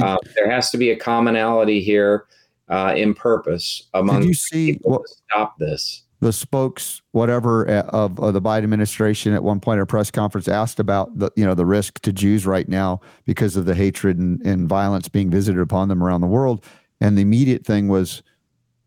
Uh, 0.00 0.16
there 0.34 0.50
has 0.50 0.70
to 0.70 0.78
be 0.78 0.90
a 0.90 0.96
commonality 0.96 1.80
here 1.80 2.26
uh, 2.68 2.94
in 2.96 3.12
purpose 3.12 3.88
among 3.92 4.22
you 4.22 4.32
see 4.32 4.72
people 4.72 4.92
what, 4.92 5.02
to 5.02 5.14
stop 5.28 5.58
this 5.58 6.01
the 6.22 6.32
spokes 6.32 7.02
whatever 7.10 7.68
uh, 7.68 7.82
of, 7.88 8.18
of, 8.20 8.32
the 8.32 8.40
Biden 8.40 8.62
administration 8.62 9.34
at 9.34 9.42
one 9.42 9.58
point 9.58 9.80
at 9.80 9.82
a 9.82 9.86
press 9.86 10.08
conference 10.08 10.46
asked 10.46 10.78
about 10.78 11.18
the 11.18 11.32
you 11.34 11.44
know 11.44 11.54
the 11.54 11.66
risk 11.66 11.98
to 12.02 12.12
Jews 12.12 12.46
right 12.46 12.68
now 12.68 13.00
because 13.24 13.56
of 13.56 13.64
the 13.64 13.74
hatred 13.74 14.18
and, 14.18 14.40
and 14.46 14.68
violence 14.68 15.08
being 15.08 15.30
visited 15.30 15.60
upon 15.60 15.88
them 15.88 16.00
around 16.00 16.20
the 16.20 16.28
world, 16.28 16.64
and 17.00 17.18
the 17.18 17.22
immediate 17.22 17.66
thing 17.66 17.88
was 17.88 18.22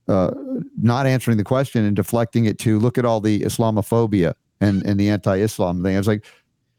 uh, 0.07 0.31
not 0.81 1.05
answering 1.05 1.35
the 1.35 1.43
question 1.43 1.83
and 1.83 1.93
deflecting 1.93 2.45
it 2.45 2.57
to 2.59 2.79
look 2.79 2.97
at 2.97 3.03
all 3.03 3.19
the 3.19 3.41
Islamophobia 3.41 4.33
and 4.61 4.85
and 4.85 4.97
the 4.97 5.09
anti-Islam 5.09 5.83
thing. 5.83 5.95
I 5.95 5.97
was 5.97 6.07
like, 6.07 6.23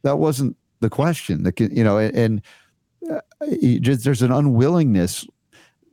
that 0.04 0.18
wasn't 0.18 0.57
the 0.80 0.88
question. 0.88 1.42
The 1.42 1.52
you 1.70 1.84
know 1.84 1.98
and, 1.98 2.16
and 2.16 2.42
uh, 3.12 3.20
just, 3.80 4.04
there's 4.04 4.22
an 4.22 4.32
unwillingness 4.32 5.26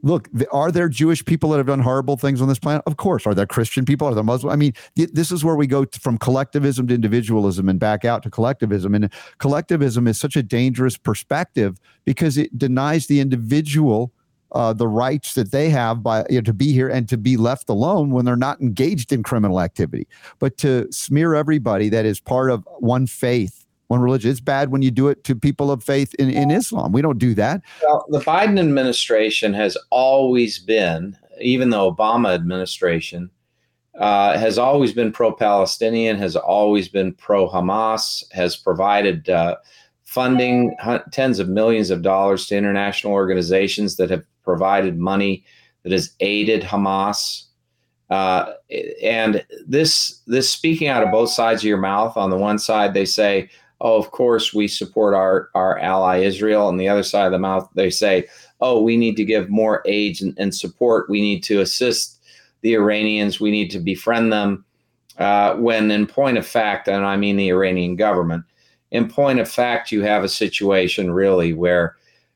look, 0.04 0.30
are 0.52 0.72
there 0.72 0.90
Jewish 0.90 1.26
people 1.26 1.50
that 1.52 1.58
have 1.58 1.68
done 1.68 1.80
horrible 1.80 2.18
things 2.18 2.42
on 2.42 2.48
this 2.48 2.60
planet? 2.60 2.84
Of 2.86 2.98
course. 2.98 3.26
Are 3.26 3.34
there 3.34 3.48
Christian 3.48 3.86
people? 3.86 4.08
Are 4.08 4.14
there 4.14 4.24
Muslim? 4.24 4.52
I 4.52 4.56
mean, 4.56 4.74
this 4.96 5.32
is 5.32 5.44
where 5.44 5.56
we 5.56 5.66
go 5.66 5.86
from 6.00 6.18
collectivism 6.18 6.88
to 6.88 6.94
individualism 6.94 7.70
and 7.70 7.80
back 7.80 8.06
out 8.06 8.22
to 8.24 8.30
collectivism. 8.30 8.94
And 8.94 9.12
collectivism 9.40 10.08
is 10.08 10.20
such 10.20 10.36
a 10.36 10.44
dangerous 10.44 10.98
perspective 10.98 11.80
because 12.06 12.38
it 12.38 12.56
denies 12.58 13.08
the 13.08 13.20
individual 13.20 14.12
uh, 14.54 14.72
the 14.72 14.88
rights 14.88 15.34
that 15.34 15.52
they 15.52 15.70
have 15.70 16.04
by 16.04 16.24
you 16.30 16.36
know, 16.36 16.42
to 16.42 16.54
be 16.54 16.72
here 16.72 16.88
and 16.88 17.10
to 17.10 17.18
be 17.18 17.38
left 17.38 17.70
alone 17.70 18.12
when 18.12 18.24
they're 18.24 18.36
not 18.36 18.62
engaged 18.62 19.12
in 19.12 19.24
criminal 19.24 19.60
activity. 19.60 20.08
But 20.38 20.58
to 20.60 20.88
smear 20.92 21.34
everybody 21.34 21.90
that 21.90 22.06
is 22.06 22.20
part 22.20 22.52
of 22.52 22.68
one 22.78 23.08
faith 23.08 23.63
one 23.94 24.02
religion. 24.02 24.32
It's 24.32 24.40
bad 24.40 24.72
when 24.72 24.82
you 24.82 24.92
do 24.92 25.08
it 25.08 25.24
to 25.24 25.36
people 25.36 25.72
of 25.72 25.84
faith 25.84 26.14
in, 26.16 26.30
in 26.30 26.52
Islam. 26.52 26.92
We 26.92 27.02
don't 27.02 27.20
do 27.20 27.34
that. 27.36 27.62
Well, 27.84 28.06
the 28.10 28.20
Biden 28.20 28.60
administration 28.60 29.54
has 29.54 29.78
always 29.90 30.60
been, 30.60 31.18
even 31.40 31.70
the 31.70 31.78
Obama 31.78 32.34
administration, 32.34 33.30
uh, 34.00 34.38
has 34.38 34.58
always 34.58 34.94
been 34.94 35.12
pro 35.12 35.32
Palestinian, 35.32 36.18
has 36.18 36.36
always 36.36 36.90
been 36.90 37.14
pro 37.14 37.48
Hamas, 37.48 38.24
has 38.32 38.56
provided 38.56 39.30
uh, 39.30 39.56
funding, 40.04 40.76
tens 41.12 41.40
of 41.40 41.48
millions 41.48 41.90
of 41.92 42.02
dollars 42.02 42.48
to 42.48 42.58
international 42.58 43.14
organizations 43.14 43.96
that 43.98 44.10
have 44.10 44.24
provided 44.44 44.98
money 44.98 45.46
that 45.84 45.92
has 45.92 46.16
aided 46.20 46.64
Hamas. 46.64 47.44
Uh, 48.10 48.54
and 49.02 49.46
this 49.66 50.22
this 50.28 50.50
speaking 50.50 50.88
out 50.88 51.04
of 51.04 51.12
both 51.12 51.30
sides 51.30 51.62
of 51.62 51.68
your 51.68 51.78
mouth. 51.78 52.18
On 52.18 52.30
the 52.30 52.38
one 52.38 52.60
side, 52.60 52.94
they 52.94 53.06
say, 53.06 53.50
oh, 53.84 53.98
of 54.00 54.10
course 54.10 54.58
we 54.58 54.68
support 54.68 55.14
our 55.14 55.50
our 55.54 55.78
ally 55.78 56.24
Israel. 56.24 56.68
On 56.68 56.78
the 56.78 56.90
other 56.90 57.04
side 57.04 57.28
of 57.28 57.32
the 57.32 57.48
mouth, 57.50 57.70
they 57.76 57.92
say, 57.92 58.28
oh, 58.60 58.82
we 58.82 58.98
need 58.98 59.16
to 59.18 59.26
give 59.34 59.50
more 59.50 59.84
aid 59.86 60.22
and, 60.22 60.34
and 60.40 60.56
support. 60.56 61.10
We 61.10 61.22
need 61.22 61.44
to 61.44 61.62
assist 61.62 62.20
the 62.62 62.74
Iranians. 62.74 63.40
We 63.40 63.52
need 63.52 63.70
to 63.72 63.80
befriend 63.80 64.32
them. 64.32 64.66
Uh, 65.20 65.56
when 65.58 65.92
in 65.92 66.08
point 66.08 66.38
of 66.40 66.48
fact, 66.48 66.88
and 66.88 67.06
I 67.06 67.18
mean 67.18 67.38
the 67.38 67.52
Iranian 67.52 67.96
government, 67.96 68.46
in 68.90 69.08
point 69.08 69.40
of 69.40 69.48
fact, 69.48 69.92
you 69.92 70.02
have 70.04 70.24
a 70.26 70.30
situation 70.44 71.14
really 71.14 71.54
where 71.54 71.96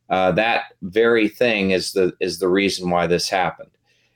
Uh, 0.10 0.32
that 0.32 0.62
very 0.82 1.30
thing 1.30 1.72
is 1.72 1.92
the 1.92 2.14
is 2.20 2.40
the 2.40 2.48
reason 2.48 2.90
why 2.92 3.08
this 3.08 3.30
happened, 3.30 3.72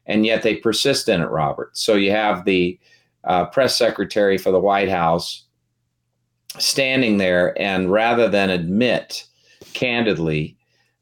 and 0.05 0.25
yet 0.25 0.41
they 0.41 0.55
persist 0.55 1.09
in 1.09 1.21
it, 1.21 1.29
Robert. 1.29 1.77
So 1.77 1.95
you 1.95 2.11
have 2.15 2.45
the 2.45 2.79
uh, 3.27 3.45
press 3.51 3.77
secretary 3.77 4.37
for 4.37 4.51
the 4.53 4.65
White 4.69 4.89
House 4.89 5.47
standing 6.59 7.17
there, 7.17 7.59
and 7.59 7.91
rather 7.91 8.27
than 8.27 8.49
admit 8.49 9.25
candidly 9.73 10.57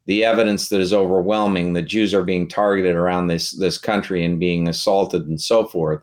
the 0.06 0.24
evidence 0.24 0.68
that 0.68 0.80
is 0.80 0.92
overwhelming 0.92 1.72
that 1.72 1.82
Jews 1.82 2.14
are 2.14 2.24
being 2.24 2.48
targeted 2.48 2.96
around 2.96 3.26
this 3.26 3.52
this 3.52 3.78
country 3.78 4.24
and 4.24 4.40
being 4.40 4.68
assaulted 4.68 5.26
and 5.26 5.40
so 5.40 5.66
forth, 5.66 6.02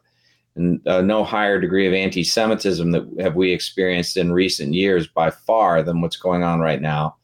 and 0.56 0.86
uh, 0.88 1.02
no 1.02 1.24
higher 1.24 1.60
degree 1.60 1.88
of 1.88 1.94
anti-Semitism 1.94 2.92
that 2.92 3.08
have 3.20 3.36
we 3.36 3.52
experienced 3.52 4.18
in 4.18 4.32
recent 4.32 4.74
years 4.74 5.08
by 5.08 5.30
far 5.30 5.84
than 5.84 6.02
what's 6.02 6.18
going 6.18 6.44
on 6.44 6.60
right 6.60 6.82
now. 6.82 7.16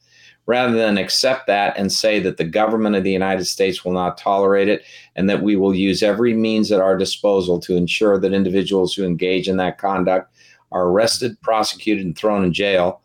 Rather 0.46 0.76
than 0.76 0.98
accept 0.98 1.46
that 1.46 1.74
and 1.78 1.90
say 1.90 2.20
that 2.20 2.36
the 2.36 2.44
government 2.44 2.94
of 2.94 3.02
the 3.02 3.10
United 3.10 3.46
States 3.46 3.82
will 3.82 3.92
not 3.92 4.18
tolerate 4.18 4.68
it 4.68 4.82
and 5.16 5.30
that 5.30 5.42
we 5.42 5.56
will 5.56 5.74
use 5.74 6.02
every 6.02 6.34
means 6.34 6.70
at 6.70 6.82
our 6.82 6.98
disposal 6.98 7.58
to 7.60 7.76
ensure 7.76 8.18
that 8.18 8.34
individuals 8.34 8.92
who 8.92 9.06
engage 9.06 9.48
in 9.48 9.56
that 9.56 9.78
conduct 9.78 10.33
are 10.72 10.88
arrested, 10.88 11.40
prosecuted, 11.40 12.04
and 12.04 12.16
thrown 12.16 12.44
in 12.44 12.52
jail, 12.52 13.02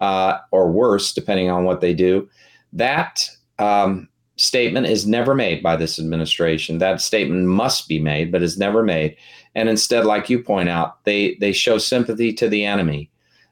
uh, 0.00 0.38
or 0.50 0.70
worse, 0.70 1.12
depending 1.12 1.50
on 1.50 1.64
what 1.64 1.80
they 1.80 1.94
do. 1.94 2.28
That 2.72 3.28
um, 3.58 4.08
statement 4.36 4.86
is 4.86 5.06
never 5.06 5.34
made 5.34 5.62
by 5.62 5.76
this 5.76 5.98
administration. 5.98 6.78
That 6.78 7.00
statement 7.00 7.46
must 7.46 7.88
be 7.88 7.98
made, 7.98 8.32
but 8.32 8.42
is 8.42 8.58
never 8.58 8.82
made. 8.82 9.16
And 9.54 9.68
instead, 9.68 10.04
like 10.04 10.30
you 10.30 10.42
point 10.42 10.68
out, 10.68 11.04
they 11.04 11.36
they 11.40 11.52
show 11.52 11.78
sympathy 11.78 12.32
to 12.34 12.48
the 12.48 12.64
enemy. 12.64 13.10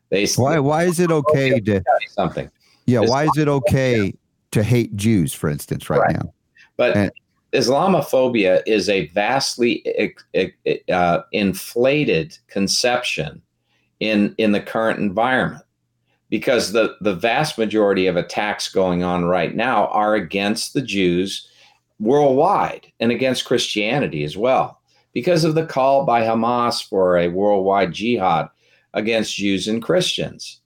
They 0.08 0.26
why 0.36 0.58
why 0.58 0.84
is 0.84 0.98
it 0.98 1.10
okay 1.10 1.60
to 1.60 1.82
something? 2.08 2.50
Yeah, 2.86 3.00
why 3.00 3.24
is 3.24 3.36
it 3.36 3.46
okay 3.46 4.14
to 4.50 4.62
hate 4.62 4.96
Jews, 4.96 5.32
for 5.32 5.48
instance, 5.48 5.88
right, 5.88 6.00
right. 6.00 6.16
now? 6.16 6.32
But 6.76 6.96
and, 6.96 7.12
Islamophobia 7.52 8.62
is 8.66 8.88
a 8.88 9.08
vastly 9.08 9.84
uh, 10.90 11.20
inflated 11.32 12.38
conception 12.48 13.42
in 13.98 14.34
in 14.38 14.52
the 14.52 14.60
current 14.60 15.00
environment 15.00 15.64
because 16.28 16.72
the 16.72 16.96
the 17.00 17.14
vast 17.14 17.58
majority 17.58 18.06
of 18.06 18.16
attacks 18.16 18.68
going 18.68 19.02
on 19.02 19.24
right 19.24 19.54
now 19.54 19.88
are 19.88 20.14
against 20.14 20.74
the 20.74 20.82
Jews 20.82 21.48
worldwide 21.98 22.90
and 23.00 23.10
against 23.10 23.44
Christianity 23.44 24.24
as 24.24 24.36
well 24.36 24.80
because 25.12 25.44
of 25.44 25.54
the 25.54 25.66
call 25.66 26.04
by 26.04 26.22
Hamas 26.22 26.86
for 26.86 27.18
a 27.18 27.28
worldwide 27.28 27.92
jihad 27.92 28.48
against 28.94 29.36
Jews 29.36 29.68
and 29.68 29.82
Christians. 29.82 30.59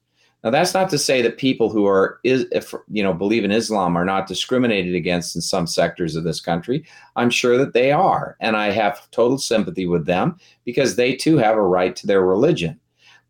Now 0.45 0.51
that's 0.51 0.75
not 0.75 0.91
to 0.91 0.99
say 0.99 1.23
that 1.23 1.39
people 1.39 1.71
who 1.71 1.87
are 1.87 2.21
if, 2.23 2.75
you 2.91 3.03
know 3.03 3.15
believe 3.15 3.45
in 3.45 3.51
Islam 3.51 3.97
are 3.97 4.05
not 4.05 4.29
discriminated 4.29 4.95
against 4.95 5.35
in 5.35 5.41
some 5.41 5.67
sectors 5.67 6.15
of 6.15 6.25
this 6.25 6.41
country. 6.41 6.85
I'm 7.17 7.31
sure 7.31 7.57
that 7.57 7.73
they 7.73 7.91
are 7.91 8.37
and 8.41 8.55
I 8.57 8.71
have 8.71 9.11
total 9.11 9.39
sympathy 9.39 9.87
with 9.87 10.05
them 10.05 10.39
because 10.67 10.97
they 10.97 11.15
too 11.15 11.39
have 11.39 11.57
a 11.57 11.63
right 11.63 11.97
to 11.97 12.07
their 12.07 12.23
religion. 12.23 12.79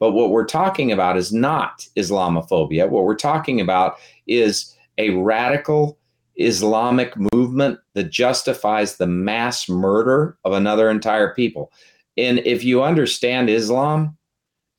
But 0.00 0.10
what 0.10 0.30
we're 0.30 0.44
talking 0.44 0.90
about 0.90 1.16
is 1.16 1.32
not 1.32 1.86
Islamophobia. 1.96 2.88
What 2.90 3.04
we're 3.04 3.14
talking 3.14 3.60
about 3.60 3.96
is 4.26 4.74
a 4.98 5.10
radical 5.10 5.98
Islamic 6.36 7.14
movement 7.32 7.78
that 7.94 8.10
justifies 8.10 8.96
the 8.96 9.06
mass 9.06 9.68
murder 9.68 10.36
of 10.44 10.52
another 10.52 10.90
entire 10.90 11.32
people. 11.32 11.72
And 12.16 12.40
if 12.40 12.64
you 12.64 12.82
understand 12.82 13.48
Islam, 13.48 14.16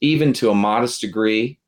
even 0.02 0.34
to 0.34 0.50
a 0.50 0.56
modest 0.56 1.00
degree, 1.00 1.60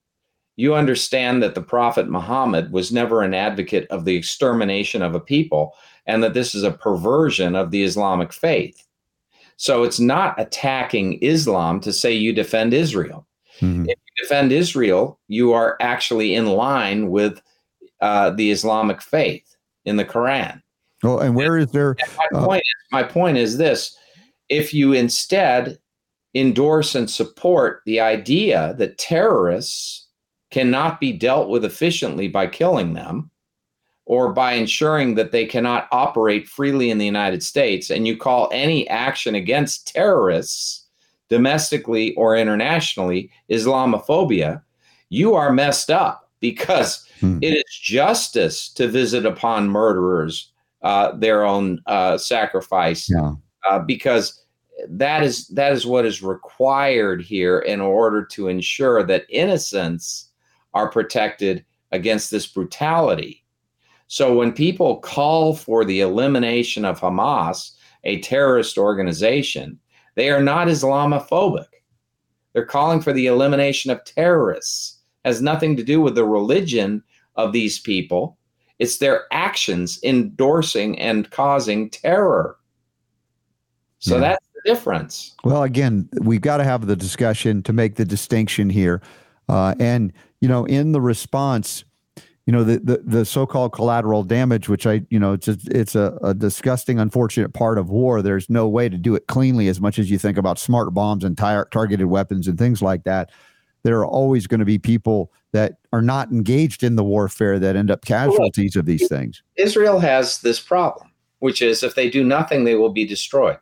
you 0.58 0.74
understand 0.74 1.42
that 1.42 1.56
the 1.56 1.62
Prophet 1.62 2.10
Muhammad 2.10 2.72
was 2.72 2.92
never 2.92 3.22
an 3.22 3.34
advocate 3.34 3.88
of 3.90 4.04
the 4.04 4.16
extermination 4.16 5.02
of 5.02 5.16
a 5.16 5.20
people 5.20 5.74
and 6.08 6.24
that 6.24 6.34
this 6.34 6.54
is 6.56 6.64
a 6.64 6.72
perversion 6.72 7.56
of 7.56 7.72
the 7.72 7.84
Islamic 7.84 8.34
faith. 8.34 8.84
So 9.56 9.84
it's 9.84 10.00
not 10.00 10.40
attacking 10.40 11.20
Islam 11.22 11.80
to 11.82 11.94
say 11.94 12.12
you 12.12 12.34
defend 12.34 12.74
Israel. 12.74 13.26
Mm-hmm. 13.60 13.84
If 13.84 13.98
you 13.98 14.24
defend 14.24 14.52
Israel, 14.52 15.20
you 15.28 15.54
are 15.54 15.78
actually 15.80 16.34
in 16.34 16.48
line 16.48 17.10
with 17.10 17.42
uh, 18.02 18.32
the 18.32 18.52
Islamic 18.52 19.02
faith 19.02 19.56
in 19.86 19.98
the 19.98 20.06
Quran. 20.06 20.62
Well, 21.04 21.20
and 21.20 21.36
where 21.36 21.58
is 21.58 21.72
there? 21.72 21.96
My, 22.18 22.40
uh, 22.40 22.46
point 22.46 22.62
is, 22.62 22.92
my 22.92 23.04
point 23.04 23.38
is 23.38 23.58
this 23.58 23.96
if 24.50 24.74
you 24.74 24.94
instead 24.94 25.78
endorse 26.34 26.96
and 26.96 27.10
support 27.10 27.82
the 27.86 28.00
idea 28.00 28.76
that 28.78 28.98
terrorists 28.98 30.07
cannot 30.50 31.00
be 31.00 31.12
dealt 31.12 31.50
with 31.50 31.66
efficiently 31.66 32.28
by 32.28 32.48
killing 32.48 32.94
them 32.94 33.30
or 34.06 34.32
by 34.32 34.54
ensuring 34.54 35.16
that 35.16 35.32
they 35.32 35.46
cannot 35.46 35.88
operate 35.92 36.48
freely 36.48 36.90
in 36.90 36.98
the 36.98 37.06
United 37.06 37.44
States, 37.44 37.90
and 37.90 38.08
you 38.08 38.16
call 38.16 38.50
any 38.54 38.88
action 38.88 39.36
against 39.36 39.94
terrorists 39.94 40.86
domestically 41.30 42.16
or 42.16 42.38
internationally 42.38 43.30
Islamophobia, 43.52 44.62
you 45.10 45.34
are 45.34 45.52
messed 45.52 45.92
up 45.92 46.30
because 46.40 47.06
hmm. 47.20 47.38
it 47.42 47.54
is 47.54 47.80
justice 47.82 48.70
to 48.70 48.88
visit 48.88 49.26
upon 49.26 49.68
murderers 49.68 50.52
uh, 50.84 51.12
their 51.14 51.44
own 51.44 51.82
uh, 51.88 52.18
sacrifice 52.18 53.10
yeah. 53.10 53.34
uh, 53.70 53.80
because 53.80 54.44
that 54.88 55.24
is 55.24 55.48
that 55.48 55.74
is 55.74 55.88
what 55.88 56.06
is 56.06 56.22
required 56.22 57.22
here 57.22 57.60
in 57.60 57.82
order 57.82 58.24
to 58.24 58.48
ensure 58.48 59.04
that 59.04 59.26
innocents 59.30 60.27
are 60.74 60.90
protected 60.90 61.66
against 61.92 62.32
this 62.32 62.48
brutality. 62.48 63.44
So 64.08 64.36
when 64.36 64.54
people 64.54 64.98
call 64.98 65.56
for 65.56 65.84
the 65.84 66.02
elimination 66.02 66.86
of 66.86 67.00
Hamas, 67.00 67.72
a 68.04 68.22
terrorist 68.22 68.78
organization, 68.78 69.80
they 70.16 70.30
are 70.30 70.42
not 70.42 70.68
Islamophobic. 70.68 71.68
They're 72.54 72.66
calling 72.66 73.02
for 73.02 73.14
the 73.14 73.28
elimination 73.28 73.92
of 73.92 74.04
terrorists. 74.04 75.00
It 75.24 75.30
has 75.30 75.42
nothing 75.42 75.76
to 75.76 75.84
do 75.84 76.02
with 76.02 76.16
the 76.16 76.26
religion 76.26 77.04
of 77.36 77.52
these 77.52 77.80
people. 77.80 78.38
It's 78.80 78.98
their 78.98 79.26
actions 79.32 80.00
endorsing 80.04 80.98
and 81.00 81.30
causing 81.30 81.90
terror. 81.90 82.58
So 84.00 84.16
yeah. 84.16 84.22
that's 84.22 84.46
the 84.54 84.74
difference. 84.74 85.36
Well, 85.44 85.64
again, 85.64 86.08
we've 86.22 86.42
got 86.42 86.58
to 86.58 86.64
have 86.64 86.88
the 86.88 86.96
discussion 86.96 87.62
to 87.64 87.74
make 87.74 87.96
the 87.96 88.06
distinction 88.06 88.70
here. 88.70 89.02
Uh, 89.50 89.76
and, 89.80 90.14
you 90.42 90.48
know, 90.48 90.66
in 90.66 90.92
the 90.92 91.02
response, 91.02 91.84
you 92.48 92.54
know 92.54 92.64
the, 92.64 92.80
the, 92.80 93.04
the 93.04 93.26
so-called 93.26 93.74
collateral 93.74 94.24
damage 94.24 94.70
which 94.70 94.88
i 94.88 95.02
you 95.10 95.20
know 95.20 95.34
it's 95.34 95.50
a, 95.50 95.58
it's 95.66 95.96
a, 95.96 96.18
a, 96.24 96.34
disgusting 96.34 96.98
unfortunate 96.98 97.54
part 97.54 97.78
of 97.78 97.90
war. 97.90 98.22
There's 98.24 98.50
no 98.50 98.68
way 98.68 98.90
to 98.90 98.98
do 98.98 99.14
it 99.14 99.28
cleanly 99.28 99.68
as 99.68 99.80
much 99.80 100.00
as 100.00 100.10
you 100.10 100.18
think 100.18 100.38
about 100.38 100.58
smart 100.58 100.94
bombs 100.94 101.24
and 101.24 101.38
tar- 101.38 101.68
targeted 101.72 102.08
weapons 102.08 102.48
and 102.48 102.58
things 102.58 102.82
like 102.82 103.04
that. 103.04 103.32
There 103.84 104.00
are 104.00 104.08
always 104.08 104.48
going 104.48 104.60
to 104.60 104.66
be 104.66 104.80
people 104.80 105.32
that 105.52 105.74
are 105.94 106.02
not 106.02 106.32
engaged 106.32 106.84
in 106.84 106.96
the 106.96 107.04
warfare 107.04 107.60
that 107.60 107.76
end 107.76 107.92
up 107.92 108.06
casualties 108.06 108.76
of 108.76 108.86
these 108.86 109.08
things. 109.08 109.44
Israel 109.58 110.00
has 110.00 110.40
this 110.40 110.60
problem 110.60 111.12
which 111.40 111.62
is 111.62 111.84
if 111.84 111.94
they 111.94 112.10
do 112.10 112.24
nothing 112.24 112.64
they 112.64 112.76
will 112.76 112.90
be 112.90 113.06
destroyed. 113.06 113.58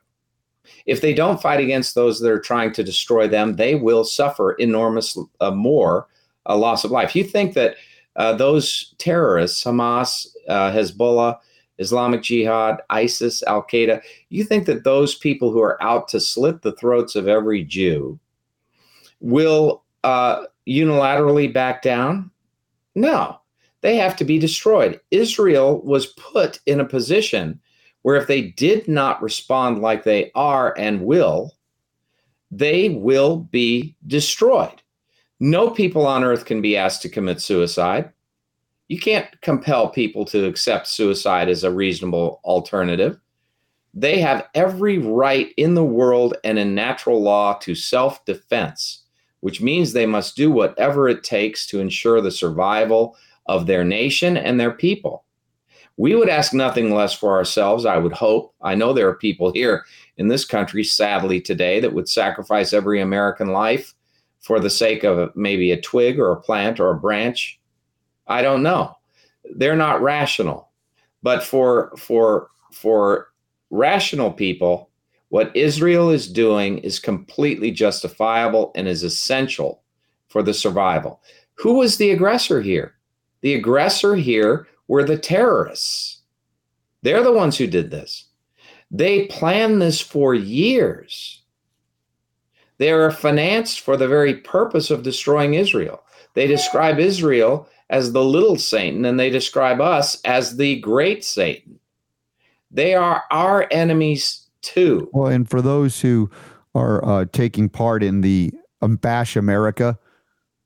If 0.85 1.01
they 1.01 1.13
don't 1.13 1.41
fight 1.41 1.59
against 1.59 1.95
those 1.95 2.19
that 2.19 2.31
are 2.31 2.39
trying 2.39 2.71
to 2.73 2.83
destroy 2.83 3.27
them 3.27 3.55
they 3.55 3.73
will 3.73 4.03
suffer 4.03 4.53
enormous 4.53 5.17
uh, 5.39 5.51
more 5.51 6.07
a 6.45 6.57
loss 6.57 6.83
of 6.83 6.91
life 6.91 7.15
you 7.15 7.23
think 7.23 7.53
that 7.53 7.75
uh, 8.15 8.33
those 8.33 8.95
terrorists, 8.97 9.63
Hamas, 9.63 10.27
uh, 10.47 10.71
Hezbollah, 10.71 11.37
Islamic 11.77 12.23
Jihad, 12.23 12.81
ISIS, 12.89 13.43
Al 13.43 13.63
Qaeda, 13.63 14.01
you 14.29 14.43
think 14.43 14.65
that 14.65 14.83
those 14.83 15.15
people 15.15 15.51
who 15.51 15.61
are 15.61 15.81
out 15.83 16.07
to 16.09 16.19
slit 16.19 16.61
the 16.61 16.71
throats 16.73 17.15
of 17.15 17.27
every 17.27 17.63
Jew 17.63 18.19
will 19.19 19.83
uh, 20.03 20.45
unilaterally 20.67 21.51
back 21.51 21.81
down? 21.81 22.31
No, 22.95 23.39
they 23.81 23.97
have 23.97 24.15
to 24.17 24.23
be 24.23 24.39
destroyed. 24.39 25.01
Israel 25.11 25.81
was 25.81 26.07
put 26.07 26.59
in 26.65 26.79
a 26.79 26.85
position 26.85 27.59
where 28.03 28.15
if 28.15 28.27
they 28.27 28.41
did 28.41 28.87
not 28.87 29.21
respond 29.21 29.81
like 29.81 30.03
they 30.03 30.31
are 30.35 30.73
and 30.77 31.01
will, 31.01 31.51
they 32.51 32.89
will 32.89 33.37
be 33.37 33.95
destroyed. 34.07 34.81
No 35.39 35.69
people 35.69 36.07
on 36.07 36.23
earth 36.23 36.45
can 36.45 36.61
be 36.61 36.77
asked 36.77 37.01
to 37.01 37.09
commit 37.09 37.41
suicide. 37.41 38.11
You 38.87 38.99
can't 38.99 39.27
compel 39.41 39.89
people 39.89 40.25
to 40.25 40.45
accept 40.45 40.87
suicide 40.87 41.49
as 41.49 41.63
a 41.63 41.71
reasonable 41.71 42.39
alternative. 42.45 43.19
They 43.93 44.19
have 44.19 44.47
every 44.53 44.97
right 44.97 45.51
in 45.57 45.73
the 45.73 45.83
world 45.83 46.35
and 46.43 46.57
in 46.57 46.75
natural 46.75 47.21
law 47.21 47.55
to 47.59 47.75
self 47.75 48.23
defense, 48.25 49.03
which 49.41 49.61
means 49.61 49.91
they 49.91 50.05
must 50.05 50.37
do 50.37 50.51
whatever 50.51 51.09
it 51.09 51.23
takes 51.23 51.65
to 51.67 51.79
ensure 51.79 52.21
the 52.21 52.31
survival 52.31 53.17
of 53.47 53.65
their 53.65 53.83
nation 53.83 54.37
and 54.37 54.59
their 54.59 54.71
people. 54.71 55.25
We 55.97 56.15
would 56.15 56.29
ask 56.29 56.53
nothing 56.53 56.93
less 56.93 57.13
for 57.13 57.37
ourselves, 57.37 57.85
I 57.85 57.97
would 57.97 58.11
hope. 58.13 58.53
I 58.61 58.75
know 58.75 58.93
there 58.93 59.07
are 59.07 59.15
people 59.15 59.51
here 59.53 59.85
in 60.17 60.27
this 60.27 60.45
country, 60.45 60.83
sadly, 60.83 61.39
today 61.39 61.79
that 61.79 61.93
would 61.93 62.09
sacrifice 62.09 62.73
every 62.73 63.01
American 63.01 63.49
life 63.49 63.93
for 64.45 64.59
the 64.59 64.69
sake 64.69 65.03
of 65.03 65.35
maybe 65.35 65.71
a 65.71 65.81
twig 65.81 66.19
or 66.19 66.31
a 66.31 66.39
plant 66.39 66.79
or 66.79 66.91
a 66.91 66.99
branch. 66.99 67.59
I 68.27 68.43
don't 68.43 68.61
know. 68.61 68.95
they're 69.55 69.75
not 69.75 70.03
rational. 70.03 70.69
But 71.23 71.43
for 71.43 71.91
for 71.97 72.51
for 72.71 73.29
rational 73.71 74.31
people, 74.31 74.91
what 75.29 75.55
Israel 75.55 76.11
is 76.11 76.31
doing 76.31 76.77
is 76.79 76.99
completely 76.99 77.71
justifiable 77.71 78.71
and 78.75 78.87
is 78.87 79.01
essential 79.01 79.81
for 80.27 80.43
the 80.43 80.53
survival. 80.53 81.21
Who 81.55 81.79
was 81.79 81.97
the 81.97 82.11
aggressor 82.11 82.61
here? 82.61 82.93
The 83.41 83.55
aggressor 83.55 84.15
here 84.15 84.67
were 84.87 85.03
the 85.03 85.17
terrorists. 85.17 86.21
They're 87.01 87.23
the 87.23 87.33
ones 87.33 87.57
who 87.57 87.65
did 87.65 87.89
this. 87.89 88.25
They 88.91 89.25
planned 89.25 89.81
this 89.81 90.01
for 90.01 90.35
years. 90.35 91.41
They 92.77 92.91
are 92.91 93.11
financed 93.11 93.81
for 93.81 93.97
the 93.97 94.07
very 94.07 94.35
purpose 94.35 94.91
of 94.91 95.03
destroying 95.03 95.53
Israel. 95.53 96.03
They 96.33 96.47
describe 96.47 96.99
Israel 96.99 97.69
as 97.89 98.11
the 98.11 98.23
little 98.23 98.57
Satan, 98.57 99.05
and 99.05 99.19
they 99.19 99.29
describe 99.29 99.79
us 99.79 100.19
as 100.25 100.57
the 100.57 100.79
great 100.81 101.23
Satan. 101.23 101.79
They 102.71 102.93
are 102.95 103.23
our 103.31 103.67
enemies 103.71 104.47
too. 104.61 105.09
Well, 105.13 105.31
and 105.31 105.49
for 105.49 105.61
those 105.61 106.01
who 106.01 106.29
are 106.73 107.03
uh, 107.05 107.25
taking 107.31 107.69
part 107.69 108.03
in 108.03 108.21
the 108.21 108.51
um, 108.81 108.97
Bash 108.97 109.35
America, 109.35 109.97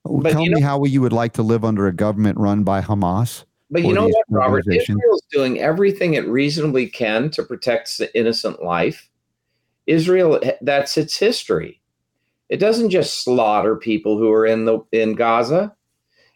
but 0.06 0.32
tell 0.32 0.42
me 0.42 0.50
know, 0.50 0.62
how 0.66 0.84
you 0.86 1.02
would 1.02 1.14
like 1.14 1.34
to 1.34 1.44
live 1.44 1.64
under 1.64 1.88
a 1.88 1.94
government 1.94 2.40
run 2.40 2.64
by 2.64 2.82
Hamas. 2.82 3.44
But 3.70 3.84
you 3.84 3.94
know 3.94 4.08
what, 4.08 4.26
Robert? 4.30 4.66
Israel 4.68 4.98
is 5.14 5.22
doing 5.32 5.60
everything 5.60 6.16
it 6.16 6.28
reasonably 6.28 6.88
can 6.88 7.30
to 7.32 7.44
protect 7.44 8.00
the 8.00 8.18
innocent 8.18 8.64
life. 8.64 9.08
Israel, 9.86 10.40
that's 10.62 10.98
its 10.98 11.18
history. 11.18 11.79
It 12.50 12.58
doesn't 12.58 12.90
just 12.90 13.24
slaughter 13.24 13.76
people 13.76 14.18
who 14.18 14.32
are 14.32 14.46
in 14.46 14.66
the 14.66 14.80
in 14.92 15.14
Gaza. 15.14 15.76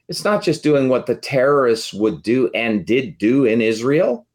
It's 0.08 0.24
not 0.24 0.44
just 0.44 0.64
doing 0.64 0.90
what 0.90 1.06
the 1.06 1.16
terrorists 1.16 1.94
would 1.94 2.22
do 2.24 2.50
and 2.54 2.86
did 2.86 3.18
do 3.18 3.46
in 3.46 3.62
Israel. 3.62 4.28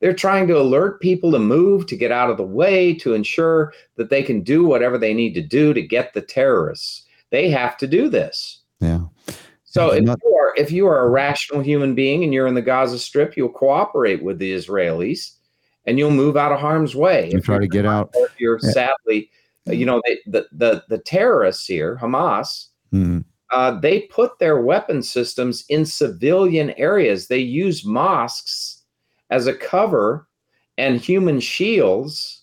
They're 0.00 0.14
trying 0.14 0.46
to 0.48 0.58
alert 0.58 1.00
people 1.00 1.30
to 1.32 1.38
move, 1.38 1.86
to 1.86 1.96
get 1.96 2.12
out 2.12 2.30
of 2.30 2.36
the 2.36 2.42
way, 2.42 2.94
to 2.94 3.12
ensure 3.12 3.72
that 3.96 4.08
they 4.08 4.22
can 4.22 4.42
do 4.42 4.64
whatever 4.64 4.96
they 4.96 5.12
need 5.12 5.34
to 5.34 5.42
do 5.42 5.74
to 5.74 5.82
get 5.82 6.14
the 6.14 6.22
terrorists. 6.22 7.04
They 7.30 7.50
have 7.50 7.76
to 7.78 7.86
do 7.86 8.08
this. 8.08 8.60
Yeah. 8.80 9.02
So 9.64 9.92
if, 9.92 10.02
you 10.02 10.36
are, 10.36 10.54
if 10.56 10.72
you 10.72 10.86
are 10.86 11.06
a 11.06 11.10
rational 11.10 11.60
human 11.60 11.94
being 11.94 12.24
and 12.24 12.32
you're 12.32 12.46
in 12.46 12.54
the 12.54 12.62
Gaza 12.62 12.98
Strip, 12.98 13.36
you'll 13.36 13.50
cooperate 13.50 14.22
with 14.22 14.38
the 14.38 14.52
Israelis 14.52 15.34
and 15.86 15.98
you'll 15.98 16.10
move 16.10 16.36
out 16.36 16.50
of 16.50 16.58
harm's 16.58 16.96
way. 16.96 17.30
You 17.30 17.38
if 17.38 17.44
try 17.44 17.58
to 17.58 17.68
get 17.68 17.86
out. 17.86 18.10
If 18.14 18.40
you're 18.40 18.58
sadly, 18.58 19.30
you 19.76 19.86
know, 19.86 20.00
they, 20.06 20.18
the, 20.26 20.46
the, 20.52 20.84
the 20.88 20.98
terrorists 20.98 21.66
here, 21.66 21.98
Hamas, 22.00 22.68
mm-hmm. 22.92 23.20
uh, 23.50 23.78
they 23.80 24.02
put 24.02 24.38
their 24.38 24.60
weapon 24.60 25.02
systems 25.02 25.64
in 25.68 25.84
civilian 25.86 26.70
areas. 26.72 27.28
They 27.28 27.38
use 27.38 27.84
mosques 27.84 28.82
as 29.30 29.46
a 29.46 29.54
cover 29.54 30.28
and 30.78 31.00
human 31.00 31.40
shields 31.40 32.40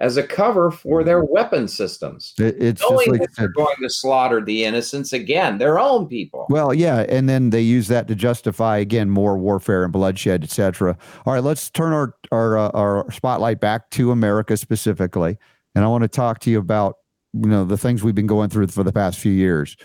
as 0.00 0.16
a 0.16 0.22
cover 0.22 0.70
for 0.70 1.04
their 1.04 1.22
weapon 1.22 1.68
systems. 1.68 2.32
It, 2.38 2.56
it's 2.60 2.80
knowing 2.80 3.10
like 3.12 3.20
that 3.20 3.30
they're 3.36 3.48
going 3.48 3.76
to 3.82 3.90
slaughter 3.90 4.42
the 4.42 4.64
innocents 4.64 5.12
again, 5.12 5.58
their 5.58 5.78
own 5.78 6.08
people. 6.08 6.46
Well, 6.48 6.72
yeah, 6.72 7.04
and 7.08 7.28
then 7.28 7.50
they 7.50 7.60
use 7.60 7.88
that 7.88 8.08
to 8.08 8.14
justify 8.14 8.78
again 8.78 9.10
more 9.10 9.36
warfare 9.36 9.84
and 9.84 9.92
bloodshed, 9.92 10.42
etc. 10.42 10.96
All 11.26 11.34
right, 11.34 11.44
let's 11.44 11.70
turn 11.70 11.92
our 11.92 12.14
our 12.32 12.58
uh, 12.58 12.70
our 12.70 13.10
spotlight 13.12 13.60
back 13.60 13.90
to 13.90 14.10
America 14.10 14.56
specifically, 14.56 15.38
and 15.74 15.84
I 15.84 15.88
want 15.88 16.02
to 16.02 16.08
talk 16.08 16.40
to 16.40 16.50
you 16.50 16.58
about 16.58 16.96
you 17.32 17.48
know 17.48 17.64
the 17.64 17.78
things 17.78 18.02
we've 18.02 18.14
been 18.14 18.26
going 18.26 18.50
through 18.50 18.68
for 18.68 18.84
the 18.84 18.92
past 18.92 19.18
few 19.18 19.32
years. 19.32 19.76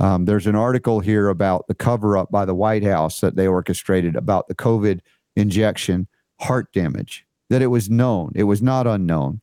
Um, 0.00 0.26
there's 0.26 0.46
an 0.46 0.54
article 0.54 1.00
here 1.00 1.28
about 1.28 1.66
the 1.66 1.74
cover 1.74 2.16
up 2.16 2.30
by 2.30 2.44
the 2.44 2.54
White 2.54 2.84
House 2.84 3.20
that 3.20 3.36
they 3.36 3.48
orchestrated 3.48 4.14
about 4.14 4.46
the 4.46 4.54
COVID 4.54 5.00
injection 5.36 6.06
heart 6.40 6.72
damage. 6.72 7.24
That 7.50 7.62
it 7.62 7.68
was 7.68 7.88
known, 7.88 8.32
it 8.34 8.44
was 8.44 8.62
not 8.62 8.86
unknown 8.86 9.40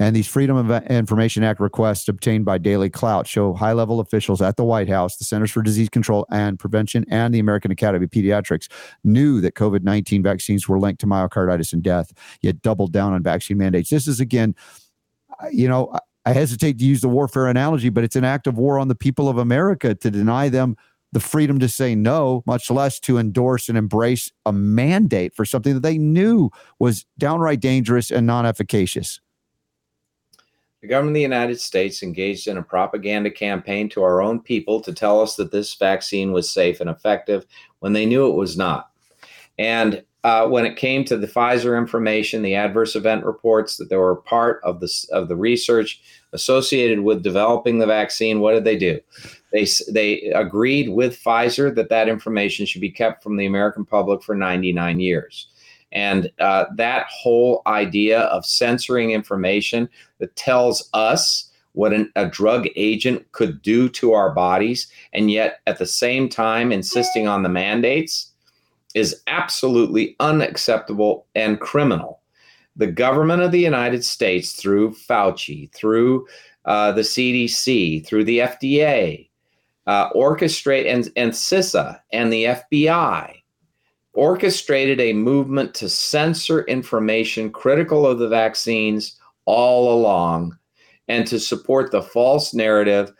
and 0.00 0.14
these 0.14 0.28
Freedom 0.28 0.56
of 0.56 0.70
Information 0.86 1.42
Act 1.42 1.58
requests 1.58 2.08
obtained 2.08 2.44
by 2.44 2.58
Daily 2.58 2.88
Clout 2.88 3.26
show 3.26 3.52
high 3.52 3.72
level 3.72 3.98
officials 3.98 4.40
at 4.40 4.56
the 4.56 4.64
White 4.64 4.88
House, 4.88 5.16
the 5.16 5.24
Centers 5.24 5.50
for 5.50 5.60
Disease 5.60 5.88
Control 5.88 6.24
and 6.30 6.56
Prevention, 6.58 7.04
and 7.10 7.34
the 7.34 7.40
American 7.40 7.72
Academy 7.72 8.04
of 8.04 8.10
Pediatrics 8.10 8.68
knew 9.02 9.40
that 9.40 9.54
COVID 9.54 9.82
19 9.82 10.22
vaccines 10.22 10.68
were 10.68 10.78
linked 10.78 11.00
to 11.00 11.06
myocarditis 11.06 11.72
and 11.72 11.82
death, 11.82 12.12
yet 12.42 12.62
doubled 12.62 12.92
down 12.92 13.12
on 13.12 13.24
vaccine 13.24 13.58
mandates. 13.58 13.90
This 13.90 14.06
is, 14.06 14.20
again, 14.20 14.54
you 15.52 15.68
know, 15.68 15.92
I 16.24 16.32
hesitate 16.32 16.78
to 16.78 16.84
use 16.84 17.00
the 17.00 17.08
warfare 17.08 17.46
analogy, 17.46 17.88
but 17.88 18.04
it's 18.04 18.16
an 18.16 18.24
act 18.24 18.46
of 18.46 18.58
war 18.58 18.78
on 18.78 18.88
the 18.88 18.94
people 18.94 19.28
of 19.28 19.38
America 19.38 19.94
to 19.94 20.10
deny 20.10 20.48
them 20.48 20.76
the 21.12 21.20
freedom 21.20 21.58
to 21.58 21.68
say 21.68 21.94
no, 21.94 22.42
much 22.46 22.70
less 22.70 23.00
to 23.00 23.18
endorse 23.18 23.68
and 23.68 23.78
embrace 23.78 24.30
a 24.44 24.52
mandate 24.52 25.34
for 25.34 25.44
something 25.44 25.74
that 25.74 25.82
they 25.82 25.96
knew 25.96 26.50
was 26.78 27.06
downright 27.16 27.60
dangerous 27.60 28.10
and 28.10 28.26
non 28.26 28.44
efficacious. 28.44 29.20
The 30.82 30.88
government 30.88 31.12
of 31.12 31.14
the 31.16 31.22
United 31.22 31.60
States 31.60 32.02
engaged 32.02 32.46
in 32.46 32.56
a 32.56 32.62
propaganda 32.62 33.30
campaign 33.30 33.88
to 33.90 34.02
our 34.02 34.22
own 34.22 34.40
people 34.40 34.80
to 34.82 34.92
tell 34.92 35.20
us 35.20 35.34
that 35.36 35.50
this 35.50 35.74
vaccine 35.74 36.30
was 36.30 36.48
safe 36.48 36.80
and 36.80 36.90
effective 36.90 37.46
when 37.80 37.94
they 37.94 38.06
knew 38.06 38.28
it 38.28 38.36
was 38.36 38.56
not. 38.56 38.90
And 39.58 40.04
uh, 40.24 40.48
when 40.48 40.66
it 40.66 40.76
came 40.76 41.04
to 41.04 41.16
the 41.16 41.28
Pfizer 41.28 41.78
information, 41.78 42.42
the 42.42 42.56
adverse 42.56 42.96
event 42.96 43.24
reports 43.24 43.76
that 43.76 43.88
they 43.88 43.96
were 43.96 44.16
part 44.16 44.60
of 44.64 44.80
the 44.80 44.92
of 45.12 45.28
the 45.28 45.36
research 45.36 46.00
associated 46.32 47.00
with 47.00 47.22
developing 47.22 47.78
the 47.78 47.86
vaccine, 47.86 48.40
what 48.40 48.52
did 48.52 48.64
they 48.64 48.76
do? 48.76 48.98
They 49.52 49.66
they 49.90 50.22
agreed 50.34 50.90
with 50.90 51.22
Pfizer 51.22 51.74
that 51.74 51.88
that 51.90 52.08
information 52.08 52.66
should 52.66 52.80
be 52.80 52.90
kept 52.90 53.22
from 53.22 53.36
the 53.36 53.46
American 53.46 53.84
public 53.84 54.22
for 54.22 54.34
99 54.34 55.00
years. 55.00 55.48
And 55.92 56.30
uh, 56.38 56.66
that 56.74 57.06
whole 57.06 57.62
idea 57.66 58.20
of 58.22 58.44
censoring 58.44 59.12
information 59.12 59.88
that 60.18 60.36
tells 60.36 60.90
us 60.92 61.50
what 61.72 61.94
an, 61.94 62.12
a 62.16 62.26
drug 62.26 62.66
agent 62.76 63.30
could 63.32 63.62
do 63.62 63.88
to 63.90 64.12
our 64.12 64.34
bodies, 64.34 64.88
and 65.12 65.30
yet 65.30 65.60
at 65.66 65.78
the 65.78 65.86
same 65.86 66.28
time 66.28 66.72
insisting 66.72 67.28
on 67.28 67.42
the 67.42 67.48
mandates 67.48 68.32
is 68.94 69.22
absolutely 69.26 70.16
unacceptable 70.20 71.26
and 71.34 71.60
criminal. 71.60 72.20
The 72.76 72.86
government 72.86 73.42
of 73.42 73.52
the 73.52 73.60
United 73.60 74.04
States, 74.04 74.52
through 74.52 74.92
Fauci, 74.92 75.72
through 75.72 76.26
uh, 76.64 76.92
the 76.92 77.02
CDC, 77.02 78.06
through 78.06 78.24
the 78.24 78.38
FDA, 78.38 79.28
uh, 79.86 80.10
orchestrate 80.12 80.86
and, 80.86 81.10
and 81.16 81.32
CISA 81.32 81.98
and 82.12 82.32
the 82.32 82.44
FBI 82.44 83.34
orchestrated 84.12 85.00
a 85.00 85.12
movement 85.12 85.74
to 85.74 85.88
censor 85.88 86.62
information 86.64 87.50
critical 87.50 88.06
of 88.06 88.18
the 88.18 88.28
vaccines 88.28 89.18
all 89.44 89.94
along 89.94 90.56
and 91.06 91.26
to 91.26 91.38
support 91.38 91.90
the 91.90 92.02
false 92.02 92.52
narrative, 92.52 93.12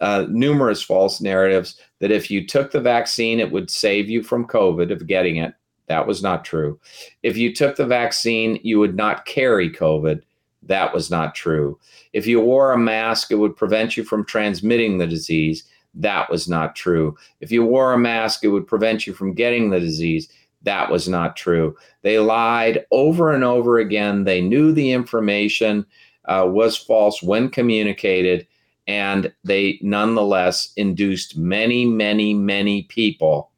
uh, 0.00 0.26
numerous 0.30 0.80
false 0.80 1.20
narratives, 1.20 1.78
that 2.04 2.12
if 2.12 2.30
you 2.30 2.46
took 2.46 2.70
the 2.70 2.82
vaccine, 2.82 3.40
it 3.40 3.50
would 3.50 3.70
save 3.70 4.10
you 4.10 4.22
from 4.22 4.46
COVID, 4.46 4.92
of 4.92 5.06
getting 5.06 5.36
it. 5.36 5.54
That 5.86 6.06
was 6.06 6.22
not 6.22 6.44
true. 6.44 6.78
If 7.22 7.38
you 7.38 7.54
took 7.54 7.76
the 7.76 7.86
vaccine, 7.86 8.60
you 8.62 8.78
would 8.78 8.94
not 8.94 9.24
carry 9.24 9.70
COVID. 9.70 10.20
That 10.64 10.92
was 10.92 11.10
not 11.10 11.34
true. 11.34 11.80
If 12.12 12.26
you 12.26 12.42
wore 12.42 12.72
a 12.72 12.78
mask, 12.78 13.30
it 13.30 13.36
would 13.36 13.56
prevent 13.56 13.96
you 13.96 14.04
from 14.04 14.26
transmitting 14.26 14.98
the 14.98 15.06
disease. 15.06 15.64
That 15.94 16.30
was 16.30 16.46
not 16.46 16.76
true. 16.76 17.16
If 17.40 17.50
you 17.50 17.64
wore 17.64 17.94
a 17.94 17.98
mask, 17.98 18.44
it 18.44 18.48
would 18.48 18.66
prevent 18.66 19.06
you 19.06 19.14
from 19.14 19.32
getting 19.32 19.70
the 19.70 19.80
disease. 19.80 20.28
That 20.60 20.90
was 20.90 21.08
not 21.08 21.36
true. 21.36 21.74
They 22.02 22.18
lied 22.18 22.84
over 22.90 23.32
and 23.32 23.44
over 23.44 23.78
again. 23.78 24.24
They 24.24 24.42
knew 24.42 24.72
the 24.72 24.92
information 24.92 25.86
uh, 26.26 26.46
was 26.50 26.76
false 26.76 27.22
when 27.22 27.48
communicated, 27.48 28.46
and 28.86 29.32
they 29.44 29.78
nonetheless 29.82 30.72
induced 30.76 31.36
many, 31.36 31.86
many, 31.86 32.34
many 32.34 32.82
people 32.82 33.50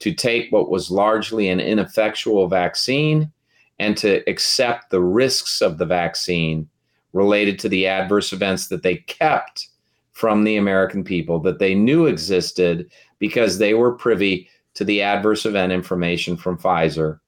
to 0.00 0.12
take 0.12 0.50
what 0.50 0.70
was 0.70 0.90
largely 0.90 1.48
an 1.48 1.60
ineffectual 1.60 2.48
vaccine 2.48 3.30
and 3.78 3.96
to 3.96 4.28
accept 4.28 4.90
the 4.90 5.00
risks 5.00 5.60
of 5.60 5.78
the 5.78 5.86
vaccine 5.86 6.68
related 7.12 7.58
to 7.60 7.68
the 7.68 7.86
adverse 7.86 8.32
events 8.32 8.68
that 8.68 8.82
they 8.82 8.96
kept 8.96 9.68
from 10.12 10.44
the 10.44 10.56
American 10.56 11.02
people 11.02 11.40
that 11.40 11.58
they 11.58 11.74
knew 11.74 12.06
existed 12.06 12.90
because 13.18 13.58
they 13.58 13.74
were 13.74 13.92
privy 13.92 14.48
to 14.74 14.84
the 14.84 15.02
adverse 15.02 15.46
event 15.46 15.72
information 15.72 16.36
from 16.36 16.58
Pfizer. 16.58 17.20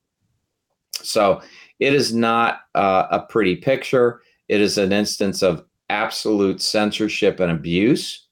So 0.92 1.40
it 1.78 1.94
is 1.94 2.14
not 2.14 2.61
uh, 2.74 3.07
a 3.11 3.20
pretty 3.20 3.57
picture. 3.57 4.20
It 4.49 4.61
is 4.61 4.78
an 4.78 4.92
instance 4.92 5.42
of 5.42 5.64
absolute 5.89 6.61
censorship 6.61 7.41
and 7.41 7.51
abuse, 7.51 8.26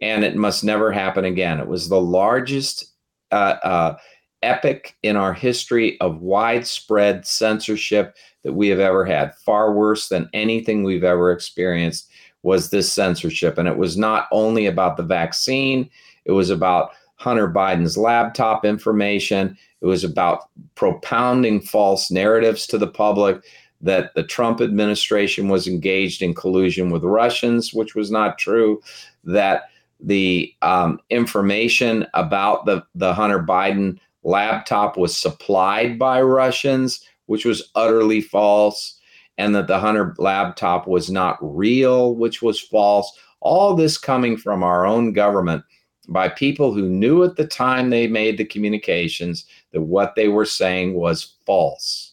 and 0.00 0.24
it 0.24 0.36
must 0.36 0.64
never 0.64 0.92
happen 0.92 1.24
again. 1.24 1.60
It 1.60 1.68
was 1.68 1.88
the 1.88 2.00
largest 2.00 2.92
uh, 3.30 3.56
uh, 3.62 3.96
epic 4.42 4.96
in 5.02 5.16
our 5.16 5.32
history 5.32 5.98
of 6.00 6.20
widespread 6.20 7.26
censorship 7.26 8.16
that 8.44 8.52
we 8.52 8.68
have 8.68 8.80
ever 8.80 9.04
had. 9.04 9.34
Far 9.36 9.72
worse 9.72 10.08
than 10.08 10.28
anything 10.32 10.82
we've 10.82 11.04
ever 11.04 11.30
experienced 11.30 12.10
was 12.42 12.70
this 12.70 12.92
censorship. 12.92 13.56
And 13.56 13.68
it 13.68 13.76
was 13.76 13.96
not 13.96 14.26
only 14.32 14.66
about 14.66 14.96
the 14.96 15.04
vaccine, 15.04 15.88
it 16.24 16.32
was 16.32 16.50
about 16.50 16.90
Hunter 17.16 17.48
Biden's 17.48 17.96
laptop 17.96 18.64
information. 18.64 19.56
It 19.80 19.86
was 19.86 20.02
about 20.02 20.48
propounding 20.74 21.60
false 21.60 22.10
narratives 22.10 22.66
to 22.68 22.78
the 22.78 22.88
public 22.88 23.42
that 23.82 24.14
the 24.14 24.22
Trump 24.22 24.60
administration 24.60 25.48
was 25.48 25.66
engaged 25.66 26.22
in 26.22 26.34
collusion 26.34 26.90
with 26.90 27.02
Russians, 27.02 27.74
which 27.74 27.94
was 27.94 28.10
not 28.10 28.38
true, 28.38 28.80
that 29.24 29.64
the 30.00 30.52
um, 30.62 31.00
information 31.10 32.06
about 32.14 32.64
the, 32.64 32.84
the 32.94 33.12
Hunter 33.12 33.42
Biden 33.42 33.98
laptop 34.22 34.96
was 34.96 35.16
supplied 35.16 35.98
by 35.98 36.22
Russians, 36.22 37.04
which 37.26 37.44
was 37.44 37.70
utterly 37.74 38.20
false, 38.20 38.98
and 39.38 39.54
that 39.54 39.66
the 39.66 39.78
Hunter 39.78 40.14
laptop 40.18 40.86
was 40.86 41.10
not 41.10 41.38
real, 41.40 42.14
which 42.14 42.42
was 42.42 42.60
false. 42.60 43.18
All 43.40 43.74
this 43.74 43.98
coming 43.98 44.36
from 44.36 44.62
our 44.62 44.86
own 44.86 45.12
government 45.12 45.64
by 46.08 46.28
people 46.28 46.72
who 46.72 46.88
knew 46.88 47.24
at 47.24 47.36
the 47.36 47.46
time 47.46 47.90
they 47.90 48.06
made 48.06 48.38
the 48.38 48.44
communications 48.44 49.44
that 49.72 49.82
what 49.82 50.14
they 50.14 50.28
were 50.28 50.44
saying 50.44 50.94
was 50.94 51.34
false. 51.46 52.12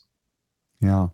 Yeah. 0.81 1.07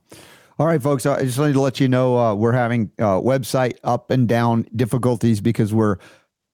All 0.58 0.68
right, 0.68 0.82
folks. 0.82 1.06
I 1.06 1.24
just 1.24 1.38
wanted 1.38 1.54
to 1.54 1.60
let 1.60 1.82
you 1.82 1.90
know 1.90 2.18
uh, 2.18 2.34
we're 2.34 2.54
having 2.54 2.90
uh, 2.98 3.20
website 3.20 3.78
up 3.84 4.10
and 4.10 4.26
down 4.26 4.66
difficulties 4.74 5.42
because 5.42 5.74
we're 5.74 5.98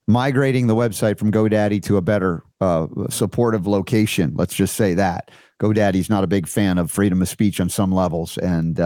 migrating 0.07 0.65
the 0.65 0.75
website 0.75 1.19
from 1.19 1.31
GoDaddy 1.31 1.83
to 1.83 1.97
a 1.97 2.01
better 2.01 2.43
uh, 2.61 2.87
supportive 3.11 3.67
location. 3.67 4.33
Let's 4.35 4.55
just 4.55 4.75
say 4.75 4.95
that 4.95 5.29
GoDaddy's 5.61 6.09
not 6.09 6.23
a 6.23 6.27
big 6.27 6.47
fan 6.47 6.79
of 6.79 6.89
freedom 6.89 7.21
of 7.21 7.29
speech 7.29 7.59
on 7.61 7.69
some 7.69 7.91
levels, 7.91 8.39
and 8.39 8.79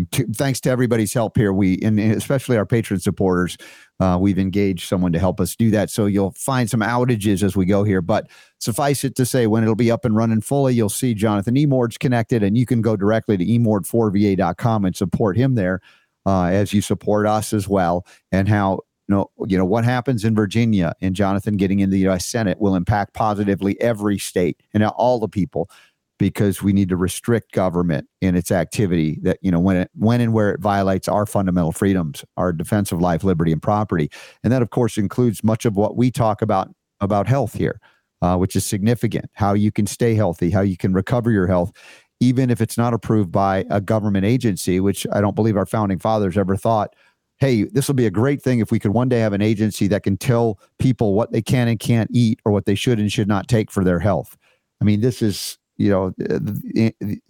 uh, 0.00 0.04
t- 0.10 0.24
thanks 0.34 0.60
to 0.60 0.70
everybody's 0.70 1.12
help 1.12 1.36
here, 1.36 1.52
we 1.52 1.78
and 1.82 1.98
especially 1.98 2.56
our 2.56 2.66
patron 2.66 3.00
supporters, 3.00 3.56
uh, 4.00 4.18
we've 4.20 4.38
engaged 4.38 4.88
someone 4.88 5.12
to 5.12 5.18
help 5.18 5.40
us 5.40 5.56
do 5.56 5.70
that. 5.70 5.90
So 5.90 6.06
you'll 6.06 6.32
find 6.32 6.68
some 6.68 6.80
outages 6.80 7.42
as 7.42 7.56
we 7.56 7.66
go 7.66 7.84
here, 7.84 8.02
but 8.02 8.28
suffice 8.58 9.04
it 9.04 9.14
to 9.16 9.26
say, 9.26 9.46
when 9.46 9.62
it'll 9.62 9.74
be 9.74 9.90
up 9.90 10.04
and 10.04 10.16
running 10.16 10.40
fully, 10.40 10.74
you'll 10.74 10.88
see 10.88 11.14
Jonathan 11.14 11.56
Emord's 11.56 11.98
connected, 11.98 12.42
and 12.42 12.56
you 12.56 12.66
can 12.66 12.82
go 12.82 12.96
directly 12.96 13.36
to 13.36 13.44
emord4va.com 13.44 14.84
and 14.84 14.96
support 14.96 15.36
him 15.36 15.54
there. 15.54 15.80
Uh, 16.24 16.46
as 16.46 16.72
you 16.72 16.82
support 16.82 17.24
us 17.24 17.52
as 17.52 17.68
well, 17.68 18.04
and 18.32 18.48
how 18.48 18.80
you 19.08 19.14
know, 19.14 19.30
you 19.46 19.56
know 19.56 19.64
what 19.64 19.84
happens 19.84 20.24
in 20.24 20.34
Virginia 20.34 20.92
and 21.00 21.14
Jonathan 21.14 21.56
getting 21.56 21.78
into 21.80 21.92
the 21.92 22.00
U.S. 22.00 22.26
Senate 22.26 22.60
will 22.60 22.74
impact 22.74 23.14
positively 23.14 23.80
every 23.80 24.18
state 24.18 24.60
and 24.74 24.84
all 24.84 25.20
the 25.20 25.28
people 25.28 25.70
because 26.18 26.62
we 26.62 26.72
need 26.72 26.88
to 26.88 26.96
restrict 26.96 27.52
government 27.52 28.08
in 28.20 28.34
its 28.34 28.50
activity 28.50 29.18
that 29.22 29.38
you 29.42 29.50
know 29.50 29.60
when 29.60 29.76
it 29.76 29.90
when 29.94 30.20
and 30.20 30.32
where 30.32 30.50
it 30.50 30.60
violates 30.60 31.08
our 31.08 31.26
fundamental 31.26 31.72
freedoms 31.72 32.24
our 32.36 32.52
defense 32.52 32.92
of 32.92 33.00
life 33.00 33.24
liberty 33.24 33.52
and 33.52 33.62
property 33.62 34.10
and 34.42 34.52
that 34.52 34.62
of 34.62 34.70
course 34.70 34.96
includes 34.98 35.44
much 35.44 35.64
of 35.64 35.76
what 35.76 35.96
we 35.96 36.10
talk 36.10 36.42
about 36.42 36.68
about 37.00 37.26
health 37.26 37.54
here 37.54 37.80
uh, 38.22 38.36
which 38.36 38.56
is 38.56 38.64
significant 38.64 39.26
how 39.34 39.52
you 39.52 39.70
can 39.70 39.86
stay 39.86 40.14
healthy 40.14 40.50
how 40.50 40.62
you 40.62 40.76
can 40.76 40.92
recover 40.92 41.30
your 41.30 41.46
health 41.46 41.72
even 42.18 42.50
if 42.50 42.62
it's 42.62 42.78
not 42.78 42.94
approved 42.94 43.30
by 43.30 43.64
a 43.70 43.80
government 43.80 44.24
agency 44.24 44.80
which 44.80 45.06
i 45.12 45.20
don't 45.20 45.36
believe 45.36 45.56
our 45.56 45.66
founding 45.66 45.98
fathers 45.98 46.38
ever 46.38 46.56
thought 46.56 46.94
hey, 47.38 47.64
this 47.64 47.86
will 47.86 47.94
be 47.94 48.06
a 48.06 48.10
great 48.10 48.40
thing 48.40 48.60
if 48.60 48.70
we 48.70 48.78
could 48.78 48.92
one 48.92 49.08
day 49.08 49.18
have 49.18 49.32
an 49.32 49.42
agency 49.42 49.86
that 49.88 50.02
can 50.02 50.16
tell 50.16 50.58
people 50.78 51.14
what 51.14 51.32
they 51.32 51.42
can 51.42 51.68
and 51.68 51.78
can't 51.78 52.10
eat 52.12 52.40
or 52.44 52.52
what 52.52 52.64
they 52.64 52.74
should 52.74 52.98
and 52.98 53.12
should 53.12 53.28
not 53.28 53.46
take 53.48 53.70
for 53.70 53.84
their 53.84 54.00
health. 54.00 54.36
I 54.80 54.84
mean, 54.84 55.00
this 55.00 55.20
is, 55.20 55.58
you 55.76 55.90
know, 55.90 56.12
the, 56.16 56.94
the 57.00 57.20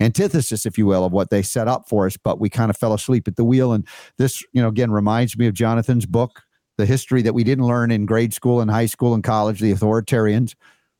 antithesis, 0.00 0.66
if 0.66 0.78
you 0.78 0.86
will, 0.86 1.04
of 1.04 1.12
what 1.12 1.30
they 1.30 1.42
set 1.42 1.68
up 1.68 1.88
for 1.88 2.06
us, 2.06 2.16
but 2.16 2.40
we 2.40 2.48
kind 2.48 2.70
of 2.70 2.76
fell 2.76 2.92
asleep 2.92 3.26
at 3.28 3.36
the 3.36 3.44
wheel. 3.44 3.72
And 3.72 3.86
this, 4.18 4.42
you 4.52 4.62
know, 4.62 4.68
again, 4.68 4.90
reminds 4.90 5.36
me 5.36 5.46
of 5.46 5.54
Jonathan's 5.54 6.06
book, 6.06 6.42
The 6.76 6.86
History 6.86 7.22
That 7.22 7.34
We 7.34 7.44
Didn't 7.44 7.66
Learn 7.66 7.90
in 7.90 8.06
Grade 8.06 8.34
School 8.34 8.60
and 8.60 8.70
High 8.70 8.86
School 8.86 9.14
and 9.14 9.24
College, 9.24 9.60
The 9.60 9.72
Authoritarians. 9.72 10.54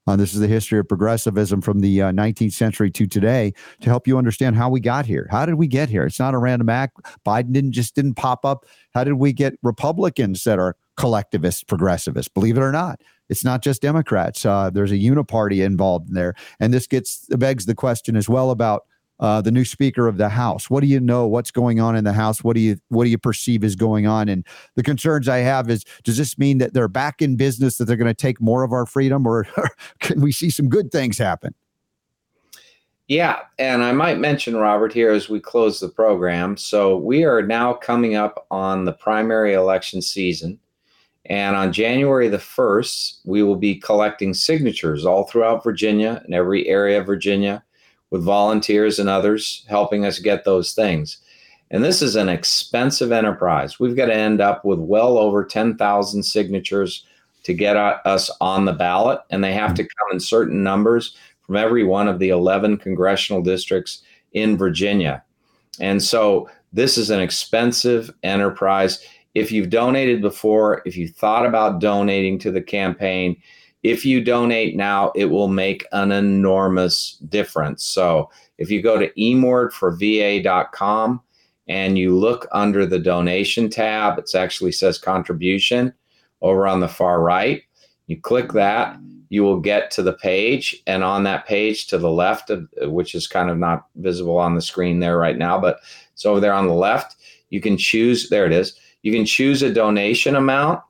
Uh, 0.08 0.14
this 0.14 0.34
is 0.34 0.40
the 0.40 0.46
history 0.46 0.78
of 0.78 0.86
progressivism 0.86 1.60
from 1.60 1.80
the 1.80 2.00
uh, 2.00 2.12
19th 2.12 2.52
century 2.52 2.90
to 2.92 3.06
today 3.06 3.52
to 3.80 3.90
help 3.90 4.06
you 4.06 4.16
understand 4.16 4.54
how 4.54 4.70
we 4.70 4.78
got 4.78 5.04
here. 5.04 5.26
How 5.30 5.44
did 5.44 5.56
we 5.56 5.66
get 5.66 5.88
here? 5.88 6.04
It's 6.04 6.20
not 6.20 6.32
a 6.32 6.38
random 6.38 6.68
act. 6.68 6.98
Biden 7.26 7.52
didn't 7.52 7.72
just 7.72 7.96
didn't 7.96 8.14
pop 8.14 8.44
up. 8.44 8.66
How 8.94 9.02
did 9.02 9.14
we 9.14 9.32
get 9.32 9.54
Republicans 9.64 10.44
that 10.44 10.60
are 10.60 10.76
collectivists, 10.96 11.64
progressivists? 11.64 12.32
Believe 12.32 12.56
it 12.56 12.60
or 12.60 12.70
not, 12.70 13.00
it's 13.28 13.44
not 13.44 13.62
just 13.62 13.82
Democrats. 13.82 14.44
Uh, 14.44 14.70
there's 14.70 14.92
a 14.92 14.96
uniparty 14.96 15.64
involved 15.64 16.08
in 16.08 16.14
there, 16.14 16.34
and 16.60 16.72
this 16.72 16.86
gets 16.86 17.26
begs 17.30 17.66
the 17.66 17.74
question 17.74 18.16
as 18.16 18.28
well 18.28 18.50
about 18.50 18.84
uh, 19.18 19.40
the 19.40 19.50
new 19.50 19.64
Speaker 19.64 20.08
of 20.08 20.18
the 20.18 20.28
House. 20.28 20.68
What 20.68 20.80
do 20.80 20.86
you 20.86 21.00
know? 21.00 21.26
What's 21.26 21.50
going 21.50 21.80
on 21.80 21.96
in 21.96 22.04
the 22.04 22.12
House? 22.12 22.44
What 22.44 22.54
do 22.54 22.60
you 22.60 22.76
what 22.88 23.04
do 23.04 23.10
you 23.10 23.18
perceive 23.18 23.64
is 23.64 23.76
going 23.76 24.06
on? 24.06 24.28
And 24.28 24.46
the 24.74 24.82
concerns 24.82 25.28
I 25.28 25.38
have 25.38 25.70
is: 25.70 25.84
Does 26.04 26.18
this 26.18 26.38
mean 26.38 26.58
that 26.58 26.74
they're 26.74 26.88
back 26.88 27.22
in 27.22 27.36
business? 27.36 27.78
That 27.78 27.86
they're 27.86 27.96
going 27.96 28.06
to 28.06 28.14
take 28.14 28.40
more 28.40 28.62
of 28.62 28.72
our 28.72 28.86
freedom, 28.86 29.26
or, 29.26 29.46
can 30.00 30.20
we 30.20 30.32
see 30.32 30.50
some 30.50 30.68
good 30.68 30.90
things 30.92 31.18
happen? 31.18 31.54
Yeah, 33.08 33.38
and 33.58 33.84
I 33.84 33.92
might 33.92 34.18
mention 34.18 34.56
Robert 34.56 34.92
here 34.92 35.12
as 35.12 35.28
we 35.28 35.38
close 35.38 35.78
the 35.78 35.88
program. 35.88 36.56
So 36.56 36.96
we 36.96 37.24
are 37.24 37.40
now 37.40 37.72
coming 37.72 38.16
up 38.16 38.46
on 38.50 38.84
the 38.84 38.92
primary 38.92 39.54
election 39.54 40.02
season. 40.02 40.58
And 41.28 41.56
on 41.56 41.72
January 41.72 42.28
the 42.28 42.36
1st, 42.38 43.18
we 43.24 43.42
will 43.42 43.56
be 43.56 43.76
collecting 43.76 44.32
signatures 44.32 45.04
all 45.04 45.24
throughout 45.24 45.64
Virginia 45.64 46.22
and 46.24 46.34
every 46.34 46.66
area 46.68 47.00
of 47.00 47.06
Virginia 47.06 47.64
with 48.10 48.22
volunteers 48.22 48.98
and 48.98 49.08
others 49.08 49.64
helping 49.68 50.04
us 50.04 50.18
get 50.18 50.44
those 50.44 50.72
things. 50.72 51.18
And 51.70 51.82
this 51.82 52.00
is 52.00 52.14
an 52.14 52.28
expensive 52.28 53.10
enterprise. 53.10 53.80
We've 53.80 53.96
got 53.96 54.06
to 54.06 54.14
end 54.14 54.40
up 54.40 54.64
with 54.64 54.78
well 54.78 55.18
over 55.18 55.44
10,000 55.44 56.22
signatures 56.22 57.04
to 57.42 57.54
get 57.54 57.76
us 57.76 58.30
on 58.40 58.64
the 58.64 58.72
ballot, 58.72 59.20
and 59.30 59.42
they 59.42 59.52
have 59.52 59.74
to 59.74 59.82
mm-hmm. 59.82 59.88
come 59.98 60.14
in 60.14 60.20
certain 60.20 60.62
numbers 60.62 61.16
from 61.42 61.56
every 61.56 61.84
one 61.84 62.08
of 62.08 62.18
the 62.18 62.28
11 62.28 62.78
congressional 62.78 63.42
districts 63.42 64.02
in 64.32 64.56
Virginia. 64.56 65.22
And 65.80 66.02
so 66.02 66.48
this 66.72 66.98
is 66.98 67.10
an 67.10 67.20
expensive 67.20 68.12
enterprise. 68.22 69.04
If 69.36 69.52
you've 69.52 69.68
donated 69.68 70.22
before, 70.22 70.80
if 70.86 70.96
you 70.96 71.08
thought 71.08 71.44
about 71.44 71.78
donating 71.78 72.38
to 72.38 72.50
the 72.50 72.62
campaign, 72.62 73.36
if 73.82 74.02
you 74.02 74.24
donate 74.24 74.76
now, 74.76 75.12
it 75.14 75.26
will 75.26 75.48
make 75.48 75.86
an 75.92 76.10
enormous 76.10 77.18
difference. 77.28 77.84
So 77.84 78.30
if 78.56 78.70
you 78.70 78.80
go 78.80 78.98
to 78.98 79.12
emordforva.com 79.12 81.20
and 81.68 81.98
you 81.98 82.16
look 82.16 82.48
under 82.50 82.86
the 82.86 82.98
donation 82.98 83.68
tab, 83.68 84.18
it 84.18 84.34
actually 84.34 84.72
says 84.72 84.96
contribution 84.96 85.92
over 86.40 86.66
on 86.66 86.80
the 86.80 86.88
far 86.88 87.20
right. 87.20 87.62
You 88.06 88.18
click 88.18 88.52
that, 88.52 88.96
you 89.28 89.42
will 89.42 89.60
get 89.60 89.90
to 89.90 90.02
the 90.02 90.14
page. 90.14 90.82
And 90.86 91.04
on 91.04 91.24
that 91.24 91.46
page 91.46 91.88
to 91.88 91.98
the 91.98 92.10
left, 92.10 92.48
of, 92.48 92.66
which 92.84 93.14
is 93.14 93.26
kind 93.26 93.50
of 93.50 93.58
not 93.58 93.84
visible 93.96 94.38
on 94.38 94.54
the 94.54 94.62
screen 94.62 95.00
there 95.00 95.18
right 95.18 95.36
now, 95.36 95.60
but 95.60 95.80
it's 96.14 96.24
over 96.24 96.40
there 96.40 96.54
on 96.54 96.68
the 96.68 96.72
left, 96.72 97.16
you 97.50 97.60
can 97.60 97.76
choose, 97.76 98.30
there 98.30 98.46
it 98.46 98.52
is. 98.52 98.80
You 99.06 99.12
can 99.12 99.24
choose 99.24 99.62
a 99.62 99.72
donation 99.72 100.34
amount 100.34 100.80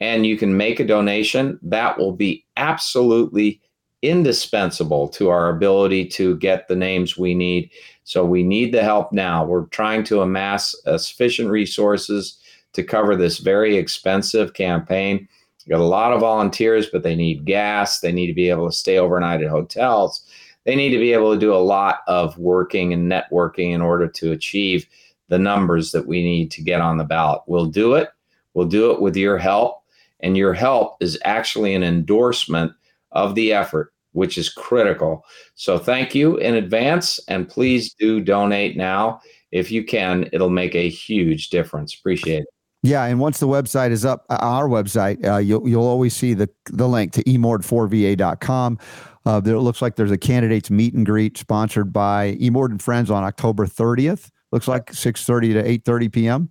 and 0.00 0.26
you 0.26 0.36
can 0.36 0.56
make 0.56 0.80
a 0.80 0.84
donation, 0.84 1.60
that 1.62 1.96
will 1.96 2.10
be 2.10 2.44
absolutely 2.56 3.60
indispensable 4.02 5.06
to 5.10 5.28
our 5.28 5.48
ability 5.48 6.06
to 6.06 6.36
get 6.38 6.66
the 6.66 6.74
names 6.74 7.16
we 7.16 7.36
need. 7.36 7.70
So 8.02 8.24
we 8.24 8.42
need 8.42 8.74
the 8.74 8.82
help 8.82 9.12
now. 9.12 9.44
We're 9.44 9.66
trying 9.66 10.02
to 10.06 10.22
amass 10.22 10.74
uh, 10.88 10.98
sufficient 10.98 11.50
resources 11.50 12.36
to 12.72 12.82
cover 12.82 13.14
this 13.14 13.38
very 13.38 13.76
expensive 13.76 14.54
campaign. 14.54 15.28
We 15.64 15.70
got 15.70 15.80
a 15.80 15.84
lot 15.84 16.12
of 16.12 16.18
volunteers, 16.18 16.88
but 16.90 17.04
they 17.04 17.14
need 17.14 17.44
gas. 17.44 18.00
They 18.00 18.10
need 18.10 18.26
to 18.26 18.34
be 18.34 18.50
able 18.50 18.68
to 18.68 18.76
stay 18.76 18.98
overnight 18.98 19.40
at 19.40 19.50
hotels. 19.50 20.26
They 20.64 20.74
need 20.74 20.90
to 20.90 20.98
be 20.98 21.12
able 21.12 21.32
to 21.32 21.38
do 21.38 21.54
a 21.54 21.62
lot 21.62 22.00
of 22.08 22.36
working 22.38 22.92
and 22.92 23.08
networking 23.08 23.72
in 23.72 23.80
order 23.80 24.08
to 24.08 24.32
achieve 24.32 24.88
the 25.32 25.38
numbers 25.38 25.92
that 25.92 26.06
we 26.06 26.22
need 26.22 26.50
to 26.50 26.60
get 26.60 26.82
on 26.82 26.98
the 26.98 27.04
ballot. 27.04 27.40
We'll 27.46 27.64
do 27.64 27.94
it. 27.94 28.10
We'll 28.52 28.68
do 28.68 28.92
it 28.92 29.00
with 29.00 29.16
your 29.16 29.38
help. 29.38 29.82
And 30.20 30.36
your 30.36 30.52
help 30.52 31.02
is 31.02 31.18
actually 31.24 31.74
an 31.74 31.82
endorsement 31.82 32.72
of 33.12 33.34
the 33.34 33.54
effort, 33.54 33.94
which 34.12 34.36
is 34.36 34.50
critical. 34.50 35.24
So 35.54 35.78
thank 35.78 36.14
you 36.14 36.36
in 36.36 36.54
advance. 36.54 37.18
And 37.28 37.48
please 37.48 37.94
do 37.94 38.20
donate 38.20 38.76
now. 38.76 39.22
If 39.52 39.70
you 39.70 39.84
can, 39.84 40.28
it'll 40.34 40.50
make 40.50 40.74
a 40.74 40.90
huge 40.90 41.48
difference. 41.48 41.94
Appreciate 41.94 42.42
it. 42.42 42.48
Yeah, 42.82 43.04
and 43.04 43.18
once 43.18 43.38
the 43.38 43.48
website 43.48 43.90
is 43.90 44.04
up, 44.04 44.26
uh, 44.28 44.36
our 44.40 44.68
website, 44.68 45.24
uh, 45.24 45.38
you'll 45.38 45.66
you'll 45.68 45.86
always 45.86 46.14
see 46.14 46.34
the 46.34 46.50
the 46.66 46.88
link 46.88 47.12
to 47.12 47.22
emord4va.com. 47.22 48.78
Uh, 49.24 49.38
there 49.38 49.58
looks 49.58 49.80
like 49.80 49.94
there's 49.94 50.10
a 50.10 50.18
candidates 50.18 50.68
meet 50.68 50.92
and 50.92 51.06
greet 51.06 51.38
sponsored 51.38 51.92
by 51.92 52.34
Emord 52.40 52.70
and 52.70 52.82
Friends 52.82 53.08
on 53.08 53.22
October 53.22 53.66
30th. 53.66 54.30
Looks 54.52 54.68
like 54.68 54.92
6:30 54.92 55.54
to 55.54 55.90
8:30 55.90 56.12
p.m. 56.12 56.50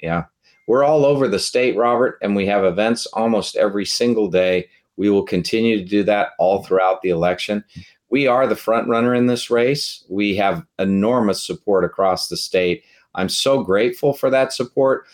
Yeah, 0.00 0.24
we're 0.66 0.84
all 0.84 1.04
over 1.04 1.28
the 1.28 1.38
state, 1.38 1.76
Robert, 1.76 2.18
and 2.22 2.34
we 2.34 2.46
have 2.46 2.64
events 2.64 3.06
almost 3.06 3.56
every 3.56 3.84
single 3.84 4.28
day. 4.28 4.68
We 4.96 5.10
will 5.10 5.22
continue 5.22 5.78
to 5.78 5.84
do 5.84 6.02
that 6.04 6.30
all 6.38 6.62
throughout 6.62 7.02
the 7.02 7.10
election. 7.10 7.64
We 8.10 8.26
are 8.26 8.46
the 8.46 8.56
front 8.56 8.88
runner 8.88 9.14
in 9.14 9.26
this 9.26 9.50
race. 9.50 10.04
We 10.08 10.36
have 10.36 10.64
enormous 10.78 11.46
support 11.46 11.84
across 11.84 12.28
the 12.28 12.36
state. 12.36 12.84
I'm 13.14 13.28
so 13.28 13.62
grateful 13.62 14.12
for 14.12 14.30
that 14.30 14.52
support. 14.52 15.06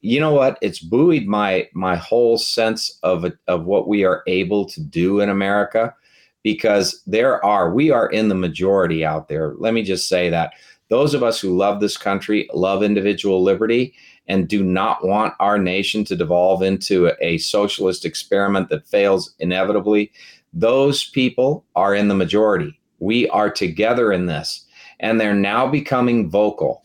you 0.00 0.20
know 0.20 0.34
what? 0.34 0.58
It's 0.60 0.80
buoyed 0.80 1.24
my 1.26 1.68
my 1.72 1.96
whole 1.96 2.38
sense 2.38 2.98
of 3.02 3.24
of 3.48 3.64
what 3.64 3.88
we 3.88 4.04
are 4.04 4.22
able 4.26 4.66
to 4.66 4.80
do 4.80 5.20
in 5.20 5.30
America 5.30 5.94
because 6.42 7.02
there 7.06 7.42
are 7.44 7.72
we 7.72 7.90
are 7.90 8.08
in 8.08 8.28
the 8.28 8.34
majority 8.34 9.04
out 9.04 9.28
there. 9.28 9.54
Let 9.58 9.74
me 9.74 9.82
just 9.82 10.08
say 10.08 10.28
that 10.30 10.52
those 10.88 11.14
of 11.14 11.22
us 11.22 11.40
who 11.40 11.56
love 11.56 11.80
this 11.80 11.96
country, 11.96 12.48
love 12.52 12.82
individual 12.82 13.42
liberty, 13.42 13.94
and 14.26 14.48
do 14.48 14.62
not 14.62 15.06
want 15.06 15.34
our 15.40 15.58
nation 15.58 16.04
to 16.04 16.16
devolve 16.16 16.62
into 16.62 17.12
a, 17.20 17.38
socialist 17.38 18.04
experiment 18.04 18.68
that 18.68 18.86
fails 18.86 19.34
inevitably, 19.38 20.12
those 20.52 21.04
people 21.10 21.64
are 21.74 21.94
in 21.94 22.08
the 22.08 22.14
majority. 22.14 22.78
We 23.00 23.28
are 23.30 23.50
together 23.50 24.12
in 24.12 24.26
this, 24.26 24.66
and 25.00 25.20
they're 25.20 25.34
now 25.34 25.66
becoming 25.66 26.30
vocal. 26.30 26.84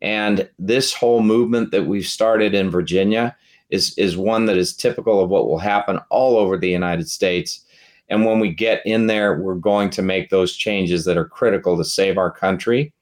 And 0.00 0.48
this 0.58 0.94
whole 0.94 1.22
movement 1.22 1.70
that 1.72 1.86
we've 1.86 2.06
started 2.06 2.54
in 2.54 2.70
Virginia 2.70 3.36
is, 3.68 3.96
is 3.98 4.16
one 4.16 4.46
that 4.46 4.56
is 4.56 4.74
typical 4.74 5.22
of 5.22 5.28
what 5.28 5.46
will 5.46 5.58
happen 5.58 5.98
all 6.08 6.36
over 6.38 6.56
the 6.56 6.70
United 6.70 7.08
States. 7.10 7.64
And 8.08 8.24
when 8.24 8.40
we 8.40 8.52
get 8.52 8.84
in 8.86 9.06
there, 9.06 9.38
we're 9.38 9.54
going 9.54 9.90
to 9.90 10.02
make 10.02 10.30
those 10.30 10.56
changes 10.56 11.04
that 11.04 11.18
are 11.18 11.28
critical 11.28 11.76
to 11.76 11.84
save 11.84 12.16
our 12.16 12.30
country 12.30 12.92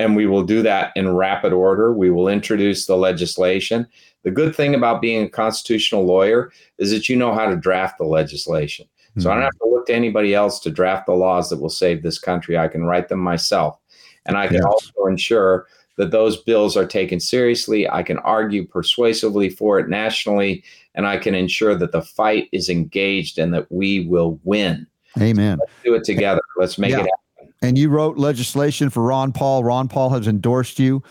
and 0.00 0.16
we 0.16 0.26
will 0.26 0.42
do 0.42 0.62
that 0.62 0.92
in 0.96 1.14
rapid 1.14 1.52
order. 1.52 1.92
We 1.92 2.10
will 2.10 2.26
introduce 2.26 2.86
the 2.86 2.96
legislation. 2.96 3.86
The 4.22 4.30
good 4.30 4.56
thing 4.56 4.74
about 4.74 5.02
being 5.02 5.24
a 5.24 5.28
constitutional 5.28 6.06
lawyer 6.06 6.50
is 6.78 6.90
that 6.90 7.10
you 7.10 7.16
know 7.16 7.34
how 7.34 7.46
to 7.46 7.54
draft 7.54 7.98
the 7.98 8.06
legislation. 8.06 8.86
Mm-hmm. 8.86 9.20
So 9.20 9.30
I 9.30 9.34
don't 9.34 9.42
mm-hmm. 9.42 9.44
have 9.44 9.58
to 9.58 9.68
look 9.68 9.86
to 9.88 9.94
anybody 9.94 10.34
else 10.34 10.58
to 10.60 10.70
draft 10.70 11.04
the 11.04 11.12
laws 11.12 11.50
that 11.50 11.60
will 11.60 11.68
save 11.68 12.02
this 12.02 12.18
country. 12.18 12.56
I 12.56 12.66
can 12.66 12.84
write 12.84 13.10
them 13.10 13.20
myself. 13.20 13.78
And 14.24 14.38
I 14.38 14.46
can 14.46 14.56
yes. 14.56 14.64
also 14.64 15.04
ensure 15.06 15.66
that 15.98 16.12
those 16.12 16.42
bills 16.44 16.78
are 16.78 16.86
taken 16.86 17.20
seriously. 17.20 17.86
I 17.86 18.02
can 18.02 18.16
argue 18.20 18.66
persuasively 18.66 19.50
for 19.50 19.78
it 19.78 19.90
nationally, 19.90 20.64
and 20.94 21.06
I 21.06 21.18
can 21.18 21.34
ensure 21.34 21.74
that 21.74 21.92
the 21.92 22.00
fight 22.00 22.48
is 22.52 22.70
engaged 22.70 23.38
and 23.38 23.52
that 23.52 23.70
we 23.70 24.06
will 24.06 24.40
win. 24.44 24.86
Amen. 25.20 25.58
So 25.58 25.64
let's 25.64 25.82
do 25.84 25.94
it 25.96 26.04
together. 26.04 26.40
Let's 26.56 26.78
make 26.78 26.92
yeah. 26.92 27.00
it 27.00 27.02
happen 27.02 27.29
and 27.62 27.76
you 27.76 27.88
wrote 27.88 28.16
legislation 28.16 28.90
for 28.90 29.02
Ron 29.02 29.32
Paul. 29.32 29.64
Ron 29.64 29.88
Paul 29.88 30.10
has 30.10 30.26
endorsed 30.26 30.78
you. 30.78 31.02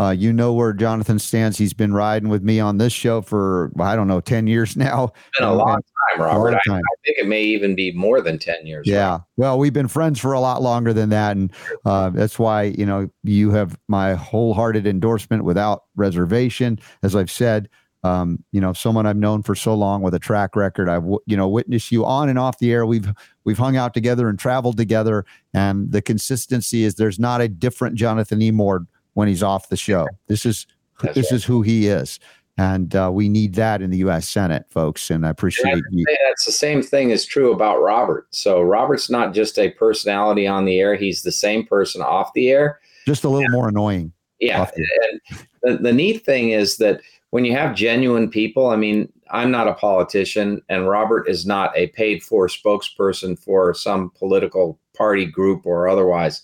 Uh, 0.00 0.10
you 0.10 0.32
know 0.32 0.52
where 0.52 0.72
Jonathan 0.72 1.18
stands. 1.18 1.58
He's 1.58 1.72
been 1.72 1.92
riding 1.92 2.28
with 2.28 2.42
me 2.42 2.60
on 2.60 2.78
this 2.78 2.92
show 2.92 3.20
for 3.20 3.72
I 3.80 3.96
don't 3.96 4.06
know 4.06 4.20
ten 4.20 4.46
years 4.46 4.76
now. 4.76 5.12
It's 5.28 5.38
been 5.40 5.48
a 5.48 5.54
long 5.54 5.80
time, 5.80 6.20
Robert. 6.20 6.52
Long 6.52 6.60
time. 6.66 6.76
I, 6.76 6.78
I, 6.78 6.96
think 7.04 7.18
it 7.18 7.26
may 7.26 7.42
even 7.42 7.74
be 7.74 7.92
more 7.92 8.20
than 8.20 8.38
ten 8.38 8.64
years. 8.64 8.86
Yeah. 8.86 9.10
Right? 9.10 9.20
Well, 9.36 9.58
we've 9.58 9.72
been 9.72 9.88
friends 9.88 10.20
for 10.20 10.32
a 10.32 10.40
lot 10.40 10.62
longer 10.62 10.92
than 10.92 11.08
that, 11.08 11.36
and 11.36 11.52
uh, 11.84 12.10
that's 12.10 12.38
why 12.38 12.64
you 12.64 12.86
know 12.86 13.10
you 13.24 13.50
have 13.50 13.76
my 13.88 14.14
wholehearted 14.14 14.86
endorsement 14.86 15.42
without 15.42 15.84
reservation. 15.96 16.78
As 17.02 17.16
I've 17.16 17.30
said, 17.30 17.68
um, 18.04 18.44
you 18.52 18.60
know, 18.60 18.72
someone 18.72 19.06
I've 19.06 19.16
known 19.16 19.42
for 19.42 19.54
so 19.54 19.74
long 19.74 20.02
with 20.02 20.14
a 20.14 20.18
track 20.18 20.54
record. 20.54 20.88
I've 20.88 21.04
you 21.26 21.36
know 21.36 21.48
witnessed 21.48 21.90
you 21.90 22.04
on 22.04 22.28
and 22.28 22.38
off 22.38 22.58
the 22.58 22.72
air. 22.72 22.86
We've 22.86 23.12
we've 23.44 23.58
hung 23.58 23.76
out 23.76 23.94
together 23.94 24.28
and 24.28 24.38
traveled 24.38 24.76
together, 24.76 25.24
and 25.52 25.90
the 25.90 26.00
consistency 26.00 26.84
is 26.84 26.94
there's 26.94 27.18
not 27.18 27.40
a 27.40 27.48
different 27.48 27.96
Jonathan 27.96 28.40
E. 28.40 28.50
Mord 28.50 28.86
when 29.14 29.26
he's 29.26 29.42
off 29.42 29.68
the 29.68 29.76
show. 29.76 30.06
This 30.28 30.46
is 30.46 30.66
That's 31.02 31.16
this 31.16 31.32
right. 31.32 31.36
is 31.36 31.44
who 31.44 31.62
he 31.62 31.88
is, 31.88 32.20
and 32.56 32.94
uh, 32.94 33.10
we 33.12 33.28
need 33.28 33.56
that 33.56 33.82
in 33.82 33.90
the 33.90 33.98
U.S. 33.98 34.28
Senate, 34.28 34.66
folks. 34.70 35.10
And 35.10 35.26
I 35.26 35.30
appreciate 35.30 35.82
you. 35.90 36.04
That's 36.28 36.46
the 36.46 36.52
same 36.52 36.82
thing 36.82 37.10
is 37.10 37.26
true 37.26 37.52
about 37.52 37.82
Robert. 37.82 38.28
So 38.30 38.62
Robert's 38.62 39.10
not 39.10 39.34
just 39.34 39.58
a 39.58 39.70
personality 39.70 40.46
on 40.46 40.66
the 40.66 40.78
air; 40.78 40.94
he's 40.94 41.22
the 41.22 41.32
same 41.32 41.66
person 41.66 42.00
off 42.00 42.32
the 42.32 42.50
air, 42.50 42.78
just 43.06 43.24
a 43.24 43.28
little 43.28 43.42
yeah. 43.42 43.56
more 43.56 43.68
annoying. 43.68 44.12
Yeah, 44.38 44.70
and 44.76 45.20
the, 45.64 45.82
the 45.82 45.92
neat 45.92 46.24
thing 46.24 46.50
is 46.50 46.76
that 46.76 47.00
when 47.30 47.44
you 47.44 47.52
have 47.52 47.74
genuine 47.74 48.30
people, 48.30 48.68
I 48.68 48.76
mean, 48.76 49.12
I'm 49.30 49.50
not 49.50 49.68
a 49.68 49.74
politician, 49.74 50.62
and 50.68 50.88
Robert 50.88 51.28
is 51.28 51.44
not 51.44 51.76
a 51.76 51.88
paid 51.88 52.22
for 52.22 52.48
spokesperson 52.48 53.38
for 53.38 53.74
some 53.74 54.10
political 54.10 54.78
party 54.96 55.26
group 55.26 55.66
or 55.66 55.88
otherwise. 55.88 56.42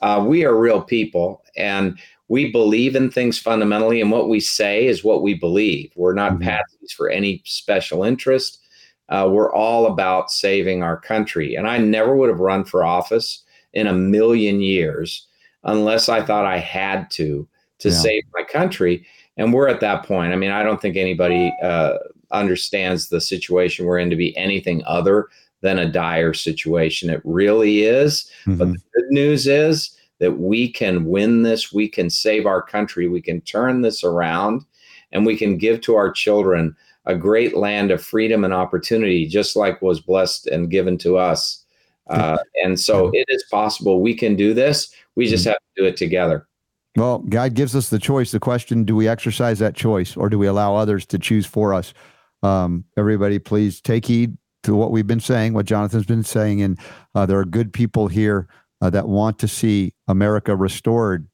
Uh, 0.00 0.24
we 0.26 0.44
are 0.44 0.58
real 0.58 0.82
people, 0.82 1.42
and 1.56 1.98
we 2.28 2.52
believe 2.52 2.94
in 2.94 3.10
things 3.10 3.38
fundamentally, 3.38 4.00
and 4.00 4.10
what 4.10 4.28
we 4.28 4.40
say 4.40 4.86
is 4.86 5.02
what 5.02 5.22
we 5.22 5.34
believe. 5.34 5.90
We're 5.96 6.14
not 6.14 6.34
mm-hmm. 6.34 6.48
patsies 6.48 6.92
for 6.94 7.08
any 7.08 7.42
special 7.44 8.04
interest. 8.04 8.60
Uh, 9.08 9.28
we're 9.30 9.52
all 9.52 9.86
about 9.86 10.30
saving 10.30 10.82
our 10.82 10.98
country. 10.98 11.54
And 11.54 11.66
I 11.66 11.78
never 11.78 12.14
would 12.14 12.28
have 12.28 12.40
run 12.40 12.64
for 12.64 12.84
office 12.84 13.42
in 13.72 13.86
a 13.86 13.92
million 13.92 14.60
years 14.60 15.26
unless 15.64 16.10
I 16.10 16.22
thought 16.22 16.44
I 16.44 16.58
had 16.58 17.10
to 17.12 17.48
to 17.78 17.90
yeah. 17.90 17.94
save 17.94 18.24
my 18.34 18.42
country 18.42 19.06
and 19.38 19.52
we're 19.52 19.68
at 19.68 19.80
that 19.80 20.04
point. 20.04 20.32
I 20.32 20.36
mean, 20.36 20.50
I 20.50 20.62
don't 20.62 20.82
think 20.82 20.96
anybody 20.96 21.54
uh, 21.62 21.94
understands 22.30 23.08
the 23.08 23.20
situation 23.20 23.86
we're 23.86 23.98
in 23.98 24.10
to 24.10 24.16
be 24.16 24.36
anything 24.36 24.82
other 24.84 25.28
than 25.60 25.78
a 25.78 25.90
dire 25.90 26.34
situation. 26.34 27.08
It 27.08 27.22
really 27.24 27.82
is. 27.82 28.30
Mm-hmm. 28.46 28.58
But 28.58 28.68
the 28.72 28.78
good 28.94 29.10
news 29.10 29.46
is 29.46 29.96
that 30.18 30.38
we 30.38 30.70
can 30.70 31.06
win 31.06 31.42
this. 31.42 31.72
We 31.72 31.88
can 31.88 32.10
save 32.10 32.46
our 32.46 32.60
country. 32.60 33.08
We 33.08 33.22
can 33.22 33.40
turn 33.42 33.82
this 33.82 34.04
around, 34.04 34.64
and 35.12 35.24
we 35.24 35.36
can 35.36 35.56
give 35.56 35.80
to 35.82 35.94
our 35.94 36.10
children 36.10 36.76
a 37.06 37.14
great 37.14 37.56
land 37.56 37.90
of 37.90 38.02
freedom 38.02 38.44
and 38.44 38.52
opportunity, 38.52 39.26
just 39.26 39.56
like 39.56 39.80
was 39.80 40.00
blessed 40.00 40.48
and 40.48 40.70
given 40.70 40.98
to 40.98 41.16
us. 41.16 41.64
Uh, 42.08 42.38
and 42.64 42.78
so 42.80 43.10
it 43.12 43.26
is 43.28 43.44
possible 43.50 44.00
we 44.00 44.14
can 44.14 44.34
do 44.34 44.54
this. 44.54 44.92
We 45.14 45.26
just 45.26 45.42
mm-hmm. 45.42 45.50
have 45.50 45.58
to 45.58 45.82
do 45.82 45.84
it 45.86 45.96
together. 45.96 46.47
Well, 46.96 47.18
God 47.18 47.54
gives 47.54 47.76
us 47.76 47.90
the 47.90 47.98
choice. 47.98 48.30
The 48.30 48.40
question 48.40 48.84
do 48.84 48.96
we 48.96 49.08
exercise 49.08 49.58
that 49.60 49.74
choice 49.74 50.16
or 50.16 50.28
do 50.28 50.38
we 50.38 50.46
allow 50.46 50.74
others 50.74 51.06
to 51.06 51.18
choose 51.18 51.46
for 51.46 51.74
us? 51.74 51.94
Um, 52.42 52.84
everybody, 52.96 53.38
please 53.38 53.80
take 53.80 54.06
heed 54.06 54.36
to 54.64 54.74
what 54.74 54.90
we've 54.90 55.06
been 55.06 55.20
saying, 55.20 55.54
what 55.54 55.66
Jonathan's 55.66 56.06
been 56.06 56.24
saying. 56.24 56.62
And 56.62 56.78
uh, 57.14 57.26
there 57.26 57.38
are 57.38 57.44
good 57.44 57.72
people 57.72 58.08
here 58.08 58.48
uh, 58.80 58.90
that 58.90 59.08
want 59.08 59.38
to 59.40 59.48
see 59.48 59.94
America 60.06 60.54
restored 60.54 61.28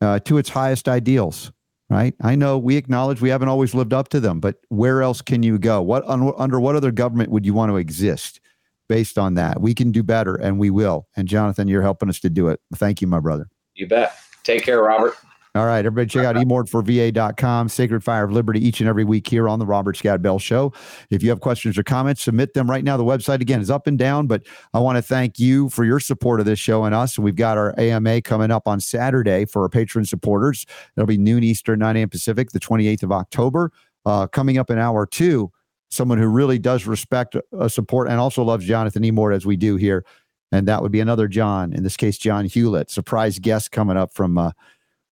uh, 0.00 0.18
to 0.20 0.38
its 0.38 0.48
highest 0.48 0.88
ideals, 0.88 1.52
right? 1.88 2.14
I 2.20 2.36
know 2.36 2.58
we 2.58 2.76
acknowledge 2.76 3.20
we 3.20 3.30
haven't 3.30 3.48
always 3.48 3.74
lived 3.74 3.92
up 3.92 4.08
to 4.10 4.20
them, 4.20 4.40
but 4.40 4.56
where 4.68 5.02
else 5.02 5.22
can 5.22 5.42
you 5.42 5.58
go? 5.58 5.82
What 5.82 6.04
un, 6.06 6.32
Under 6.36 6.60
what 6.60 6.76
other 6.76 6.92
government 6.92 7.30
would 7.30 7.46
you 7.46 7.54
want 7.54 7.70
to 7.70 7.76
exist 7.76 8.40
based 8.88 9.18
on 9.18 9.34
that? 9.34 9.60
We 9.60 9.74
can 9.74 9.90
do 9.90 10.02
better 10.02 10.34
and 10.34 10.58
we 10.58 10.70
will. 10.70 11.08
And 11.16 11.28
Jonathan, 11.28 11.68
you're 11.68 11.82
helping 11.82 12.08
us 12.08 12.20
to 12.20 12.30
do 12.30 12.48
it. 12.48 12.60
Thank 12.74 13.00
you, 13.00 13.06
my 13.06 13.20
brother. 13.20 13.48
You 13.74 13.86
bet. 13.86 14.16
Take 14.46 14.62
care, 14.62 14.80
Robert. 14.80 15.16
All 15.56 15.66
right, 15.66 15.84
everybody, 15.84 16.06
check 16.06 16.24
out 16.24 16.36
emordforva.com, 16.36 17.68
Sacred 17.68 18.04
Fire 18.04 18.24
of 18.24 18.30
Liberty, 18.30 18.64
each 18.64 18.78
and 18.80 18.88
every 18.88 19.04
week 19.04 19.26
here 19.26 19.48
on 19.48 19.58
the 19.58 19.66
Robert 19.66 19.96
Scott 19.96 20.22
Bell 20.22 20.38
Show. 20.38 20.72
If 21.10 21.22
you 21.22 21.30
have 21.30 21.40
questions 21.40 21.76
or 21.76 21.82
comments, 21.82 22.22
submit 22.22 22.54
them 22.54 22.70
right 22.70 22.84
now. 22.84 22.96
The 22.96 23.04
website, 23.04 23.40
again, 23.40 23.60
is 23.60 23.70
up 23.70 23.88
and 23.88 23.98
down, 23.98 24.28
but 24.28 24.42
I 24.72 24.78
want 24.78 24.96
to 24.96 25.02
thank 25.02 25.40
you 25.40 25.68
for 25.70 25.84
your 25.84 25.98
support 25.98 26.38
of 26.38 26.46
this 26.46 26.60
show 26.60 26.84
and 26.84 26.94
us. 26.94 27.18
We've 27.18 27.34
got 27.34 27.58
our 27.58 27.74
AMA 27.76 28.22
coming 28.22 28.52
up 28.52 28.68
on 28.68 28.78
Saturday 28.78 29.46
for 29.46 29.62
our 29.62 29.68
patron 29.68 30.04
supporters. 30.04 30.64
It'll 30.96 31.06
be 31.06 31.18
noon 31.18 31.42
Eastern, 31.42 31.80
9 31.80 31.96
a.m. 31.96 32.08
Pacific, 32.10 32.50
the 32.50 32.60
28th 32.60 33.02
of 33.02 33.10
October. 33.10 33.72
Uh, 34.04 34.28
coming 34.28 34.58
up 34.58 34.70
in 34.70 34.78
hour 34.78 35.06
two, 35.06 35.50
someone 35.90 36.18
who 36.18 36.28
really 36.28 36.58
does 36.58 36.86
respect 36.86 37.34
uh, 37.58 37.66
support 37.66 38.08
and 38.08 38.20
also 38.20 38.42
loves 38.44 38.64
Jonathan 38.64 39.04
E. 39.04 39.10
Mord 39.10 39.34
as 39.34 39.46
we 39.46 39.56
do 39.56 39.76
here. 39.76 40.04
And 40.52 40.68
that 40.68 40.82
would 40.82 40.92
be 40.92 41.00
another 41.00 41.28
John, 41.28 41.72
in 41.72 41.82
this 41.82 41.96
case, 41.96 42.18
John 42.18 42.44
Hewlett, 42.44 42.90
surprise 42.90 43.38
guest 43.38 43.72
coming 43.72 43.96
up 43.96 44.14
from. 44.14 44.38
Uh, 44.38 44.52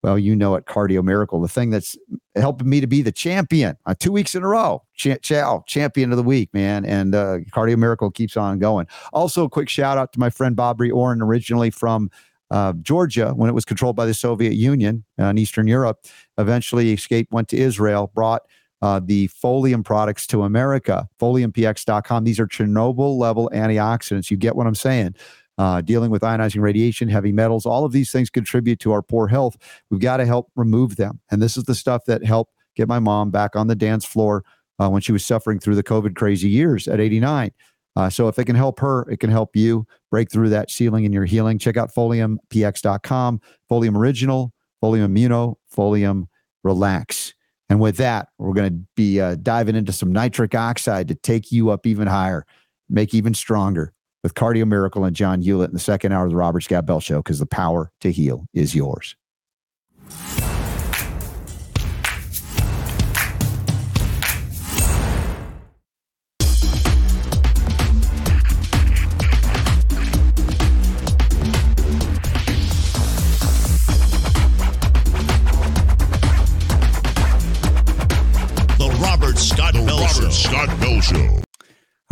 well, 0.03 0.19
you 0.19 0.37
know 0.37 0.55
it, 0.55 0.67
Cardio 0.67 1.03
Miracle, 1.03 1.41
the 1.41 1.49
thing 1.49 1.71
that's 1.71 1.97
helping 2.37 2.69
me 2.69 2.79
to 2.83 2.87
be 2.87 3.01
the 3.01 3.11
champion 3.11 3.75
uh, 3.87 3.95
two 3.99 4.13
weeks 4.13 4.35
in 4.35 4.43
a 4.43 4.47
row. 4.47 4.83
Ch- 4.95 5.19
chow, 5.23 5.65
champion 5.67 6.11
of 6.11 6.19
the 6.19 6.23
week, 6.23 6.53
man. 6.53 6.85
And 6.85 7.15
uh, 7.15 7.39
Cardio 7.55 7.79
Miracle 7.79 8.11
keeps 8.11 8.37
on 8.37 8.59
going. 8.59 8.87
Also, 9.15 9.45
a 9.45 9.49
quick 9.49 9.71
shout 9.71 9.97
out 9.97 10.13
to 10.13 10.21
my 10.21 10.29
friend 10.29 10.55
Bobby 10.55 10.91
Orrin, 10.91 11.23
originally 11.23 11.71
from 11.71 12.11
uh, 12.51 12.75
Georgia 12.83 13.33
when 13.35 13.49
it 13.49 13.55
was 13.55 13.65
controlled 13.65 13.97
by 13.97 14.05
the 14.05 14.13
Soviet 14.13 14.53
Union 14.53 15.05
uh, 15.19 15.25
in 15.25 15.39
Eastern 15.39 15.67
Europe. 15.67 16.05
Eventually 16.37 16.93
escaped, 16.93 17.33
went 17.33 17.49
to 17.49 17.57
Israel, 17.57 18.13
brought 18.15 18.43
uh, 18.85 19.01
the 19.03 19.27
Folium 19.29 19.85
products 19.85 20.29
to 20.29 20.45
America, 20.45 21.09
foliumpx.com. 21.21 22.23
These 22.23 22.39
are 22.39 22.47
Chernobyl 22.47 23.19
level 23.19 23.51
antioxidants. 23.53 24.31
You 24.31 24.37
get 24.37 24.55
what 24.55 24.69
I'm 24.69 24.77
saying? 24.77 25.17
uh, 25.59 25.81
dealing 25.81 26.11
with 26.11 26.23
ionizing 26.23 26.61
radiation, 26.61 27.09
heavy 27.09 27.33
metals, 27.33 27.67
all 27.67 27.85
of 27.85 27.93
these 27.93 28.11
things 28.11 28.31
contribute 28.31 28.81
to 28.81 28.93
our 28.93 29.03
poor 29.03 29.29
health. 29.29 29.57
We've 29.91 30.01
got 30.01 30.19
to 30.19 30.27
help 30.27 30.51
remove 30.57 30.97
them. 30.97 31.21
And 31.31 31.41
this 31.41 31.57
is 31.57 31.65
the 31.65 31.75
stuff 31.75 32.05
that 32.07 32.25
helped 32.25 32.53
get 32.77 32.89
my 32.89 32.99
mom 32.99 33.31
back 33.31 33.55
on 33.55 33.69
the 33.69 33.77
dance 33.77 34.05
floor 34.05 34.45
uh, 34.81 34.89
when 34.89 35.03
she 35.03 35.13
was 35.13 35.25
suffering 35.25 35.61
through 35.61 35.77
the 35.77 35.83
COVID 35.83 36.17
crazy 36.17 36.49
years 36.49 36.89
at 36.89 37.01
89. 37.01 37.53
Uh, 37.97 38.11
so 38.11 38.27
if 38.27 38.39
it 38.41 38.47
can 38.47 38.57
help 38.57 38.81
her, 38.81 39.09
it 39.09 39.21
can 39.21 39.31
help 39.31 39.55
you 39.55 39.87
break 40.11 40.31
through 40.31 40.49
that 40.49 40.71
ceiling 40.71 41.05
in 41.05 41.13
your 41.13 41.25
healing. 41.25 41.59
Check 41.59 41.77
out 41.77 41.95
foliumpx.com, 41.95 43.41
Folium 43.71 43.97
Original, 43.97 44.53
Folium 44.83 45.17
Immuno, 45.17 45.55
Folium 45.73 46.27
Relax. 46.65 47.34
And 47.75 47.81
with 47.81 47.97
that, 47.97 48.29
we're 48.39 48.53
going 48.53 48.71
to 48.73 48.87
be 48.95 49.21
uh, 49.21 49.35
diving 49.35 49.75
into 49.75 49.91
some 49.91 50.13
nitric 50.13 50.55
oxide 50.55 51.09
to 51.09 51.17
take 51.17 51.51
you 51.51 51.71
up 51.71 51.89
even 51.89 52.07
higher, 52.07 52.47
make 52.89 53.13
even 53.13 53.35
stronger 53.35 53.93
with 54.23 54.35
Cardio 54.35 54.65
Miracle 54.65 55.05
and 55.05 55.17
John 55.17 55.43
Hewlett 55.43 55.71
in 55.71 55.75
the 55.75 55.81
second 55.81 56.13
hour 56.13 56.27
of 56.27 56.31
the 56.31 56.37
Robert 56.37 56.61
Scott 56.61 56.87
Bell 56.87 57.01
Show 57.01 57.19
because 57.19 57.41
the 57.41 57.47
power 57.47 57.91
to 58.03 58.13
heal 58.13 58.47
is 58.55 58.77
yours. 58.77 59.17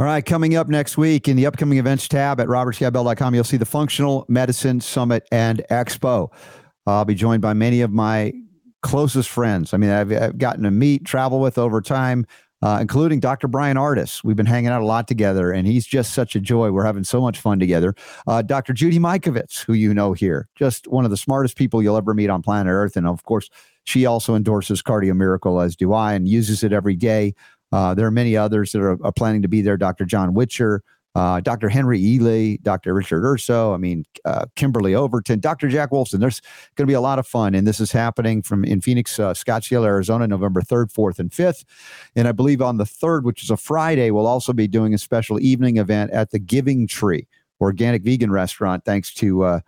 All 0.02 0.08
right, 0.08 0.26
coming 0.26 0.56
up 0.56 0.66
next 0.66 0.98
week 0.98 1.28
in 1.28 1.36
the 1.36 1.46
upcoming 1.46 1.78
events 1.78 2.08
tab 2.08 2.40
at 2.40 2.48
robertscottbell.com, 2.48 3.36
you'll 3.36 3.44
see 3.44 3.56
the 3.56 3.64
Functional 3.64 4.26
Medicine 4.28 4.80
Summit 4.80 5.28
and 5.30 5.62
Expo. 5.70 6.32
I'll 6.88 7.04
be 7.04 7.14
joined 7.14 7.40
by 7.40 7.52
many 7.52 7.82
of 7.82 7.92
my 7.92 8.32
closest 8.82 9.28
friends. 9.28 9.72
I 9.72 9.76
mean, 9.76 9.90
I've, 9.90 10.10
I've 10.10 10.38
gotten 10.38 10.64
to 10.64 10.72
meet, 10.72 11.04
travel 11.04 11.38
with 11.38 11.56
over 11.56 11.80
time, 11.80 12.26
uh, 12.62 12.78
including 12.80 13.20
Dr. 13.20 13.46
Bryan 13.46 13.76
Ardis. 13.76 14.24
We've 14.24 14.34
been 14.34 14.44
hanging 14.44 14.70
out 14.70 14.82
a 14.82 14.84
lot 14.84 15.06
together, 15.06 15.52
and 15.52 15.68
he's 15.68 15.86
just 15.86 16.14
such 16.14 16.34
a 16.34 16.40
joy. 16.40 16.72
We're 16.72 16.84
having 16.84 17.04
so 17.04 17.20
much 17.20 17.38
fun 17.38 17.60
together. 17.60 17.94
Uh, 18.26 18.42
Dr. 18.42 18.72
Judy 18.72 18.98
Mikovits, 18.98 19.64
who 19.64 19.72
you 19.72 19.94
know 19.94 20.14
here, 20.14 20.48
just 20.56 20.88
one 20.88 21.04
of 21.04 21.12
the 21.12 21.16
smartest 21.16 21.56
people 21.56 21.80
you'll 21.80 21.96
ever 21.96 22.12
meet 22.12 22.28
on 22.28 22.42
planet 22.42 22.72
Earth. 22.72 22.96
And 22.96 23.06
of 23.06 23.22
course, 23.22 23.48
she 23.84 24.04
also 24.04 24.34
endorses 24.34 24.82
Cardio 24.82 25.14
Miracle, 25.14 25.60
as 25.60 25.76
do 25.76 25.92
I, 25.92 26.14
and 26.14 26.26
uses 26.26 26.64
it 26.64 26.72
every 26.72 26.96
day. 26.96 27.36
Uh, 27.72 27.94
there 27.94 28.06
are 28.06 28.12
many 28.12 28.36
others 28.36 28.72
that 28.72 28.82
are, 28.82 29.02
are 29.04 29.12
planning 29.12 29.42
to 29.42 29.48
be 29.48 29.62
there. 29.62 29.76
Dr. 29.76 30.04
John 30.04 30.34
Witcher, 30.34 30.82
uh, 31.14 31.40
Dr. 31.40 31.68
Henry 31.68 32.00
Ealy, 32.00 32.62
Dr. 32.62 32.94
Richard 32.94 33.24
Urso, 33.24 33.74
I 33.74 33.76
mean, 33.76 34.04
uh, 34.24 34.46
Kimberly 34.56 34.94
Overton, 34.94 35.40
Dr. 35.40 35.68
Jack 35.68 35.90
Wolfson. 35.90 36.20
There's 36.20 36.40
going 36.74 36.86
to 36.86 36.90
be 36.90 36.94
a 36.94 37.02
lot 37.02 37.18
of 37.18 37.26
fun. 37.26 37.54
And 37.54 37.66
this 37.66 37.80
is 37.80 37.92
happening 37.92 38.40
from 38.40 38.64
in 38.64 38.80
Phoenix, 38.80 39.18
uh, 39.18 39.34
Scottsdale, 39.34 39.84
Arizona, 39.84 40.26
November 40.26 40.62
3rd, 40.62 40.92
4th, 40.92 41.18
and 41.18 41.30
5th. 41.30 41.64
And 42.16 42.28
I 42.28 42.32
believe 42.32 42.62
on 42.62 42.78
the 42.78 42.84
3rd, 42.84 43.24
which 43.24 43.42
is 43.42 43.50
a 43.50 43.58
Friday, 43.58 44.10
we'll 44.10 44.26
also 44.26 44.54
be 44.54 44.66
doing 44.66 44.94
a 44.94 44.98
special 44.98 45.38
evening 45.40 45.76
event 45.76 46.12
at 46.12 46.30
the 46.30 46.38
Giving 46.38 46.86
Tree 46.86 47.26
Organic 47.60 48.02
Vegan 48.02 48.30
Restaurant, 48.30 48.84
thanks 48.84 49.12
to 49.14 49.44
uh, 49.44 49.60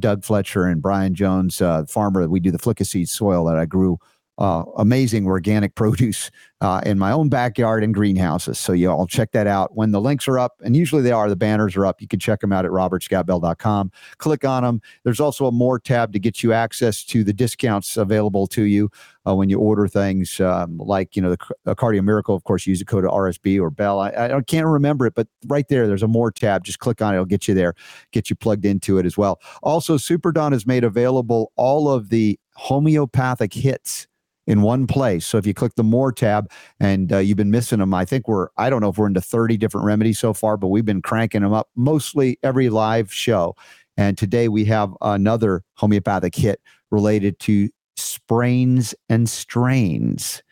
Doug 0.00 0.24
Fletcher 0.24 0.64
and 0.64 0.82
Brian 0.82 1.14
Jones, 1.14 1.58
farmer. 1.88 2.26
We 2.26 2.40
do 2.40 2.50
the 2.50 2.58
flicka 2.58 2.84
seed 2.84 3.08
soil 3.08 3.44
that 3.44 3.56
I 3.56 3.66
grew 3.66 3.98
uh, 4.38 4.64
amazing 4.76 5.26
organic 5.26 5.74
produce 5.76 6.30
uh, 6.60 6.80
in 6.86 6.98
my 6.98 7.12
own 7.12 7.28
backyard 7.28 7.84
and 7.84 7.92
greenhouses. 7.92 8.58
So 8.58 8.72
you 8.72 8.90
all 8.90 9.06
check 9.06 9.32
that 9.32 9.46
out 9.46 9.76
when 9.76 9.90
the 9.90 10.00
links 10.00 10.26
are 10.26 10.38
up, 10.38 10.54
and 10.64 10.74
usually 10.74 11.02
they 11.02 11.12
are. 11.12 11.28
The 11.28 11.36
banners 11.36 11.76
are 11.76 11.84
up. 11.84 12.00
You 12.00 12.08
can 12.08 12.18
check 12.18 12.40
them 12.40 12.52
out 12.52 12.64
at 12.64 12.70
robertscottbell.com. 12.70 13.92
Click 14.18 14.44
on 14.44 14.62
them. 14.62 14.80
There's 15.04 15.20
also 15.20 15.46
a 15.46 15.52
more 15.52 15.78
tab 15.78 16.12
to 16.14 16.18
get 16.18 16.42
you 16.42 16.52
access 16.52 17.04
to 17.04 17.24
the 17.24 17.32
discounts 17.32 17.96
available 17.96 18.46
to 18.48 18.62
you 18.62 18.90
uh, 19.26 19.34
when 19.34 19.50
you 19.50 19.58
order 19.58 19.86
things 19.86 20.40
um, 20.40 20.78
like 20.78 21.14
you 21.14 21.20
know 21.20 21.30
the 21.30 21.38
uh, 21.66 21.74
Cardio 21.74 22.02
Miracle. 22.02 22.34
Of 22.34 22.44
course, 22.44 22.66
use 22.66 22.78
the 22.78 22.84
code 22.84 23.04
RSB 23.04 23.60
or 23.60 23.70
Bell. 23.70 24.00
I, 24.00 24.10
I 24.10 24.40
can't 24.40 24.66
remember 24.66 25.06
it, 25.06 25.14
but 25.14 25.28
right 25.46 25.68
there, 25.68 25.86
there's 25.86 26.02
a 26.02 26.08
more 26.08 26.30
tab. 26.30 26.64
Just 26.64 26.78
click 26.78 27.02
on 27.02 27.12
it. 27.12 27.16
It'll 27.16 27.26
get 27.26 27.48
you 27.48 27.54
there, 27.54 27.74
get 28.12 28.30
you 28.30 28.36
plugged 28.36 28.64
into 28.64 28.98
it 28.98 29.04
as 29.04 29.18
well. 29.18 29.40
Also, 29.62 29.98
Superdon 29.98 30.52
has 30.52 30.66
made 30.66 30.84
available 30.84 31.52
all 31.56 31.90
of 31.90 32.08
the 32.08 32.38
homeopathic 32.54 33.52
hits 33.52 34.06
in 34.46 34.62
one 34.62 34.86
place. 34.86 35.26
So 35.26 35.38
if 35.38 35.46
you 35.46 35.54
click 35.54 35.74
the 35.74 35.84
more 35.84 36.12
tab 36.12 36.50
and 36.80 37.12
uh, 37.12 37.18
you've 37.18 37.36
been 37.36 37.50
missing 37.50 37.80
them, 37.80 37.92
I 37.94 38.04
think 38.04 38.28
we're, 38.28 38.48
I 38.56 38.70
don't 38.70 38.80
know 38.80 38.88
if 38.88 38.98
we're 38.98 39.06
into 39.06 39.20
30 39.20 39.56
different 39.56 39.86
remedies 39.86 40.18
so 40.18 40.32
far, 40.32 40.56
but 40.56 40.68
we've 40.68 40.84
been 40.84 41.02
cranking 41.02 41.42
them 41.42 41.52
up 41.52 41.68
mostly 41.74 42.38
every 42.42 42.68
live 42.68 43.12
show. 43.12 43.56
And 43.96 44.16
today 44.16 44.48
we 44.48 44.64
have 44.66 44.94
another 45.00 45.62
homeopathic 45.74 46.34
hit 46.34 46.60
related 46.90 47.38
to 47.40 47.70
sprains 47.96 48.94
and 49.08 49.28
strains. 49.28 50.42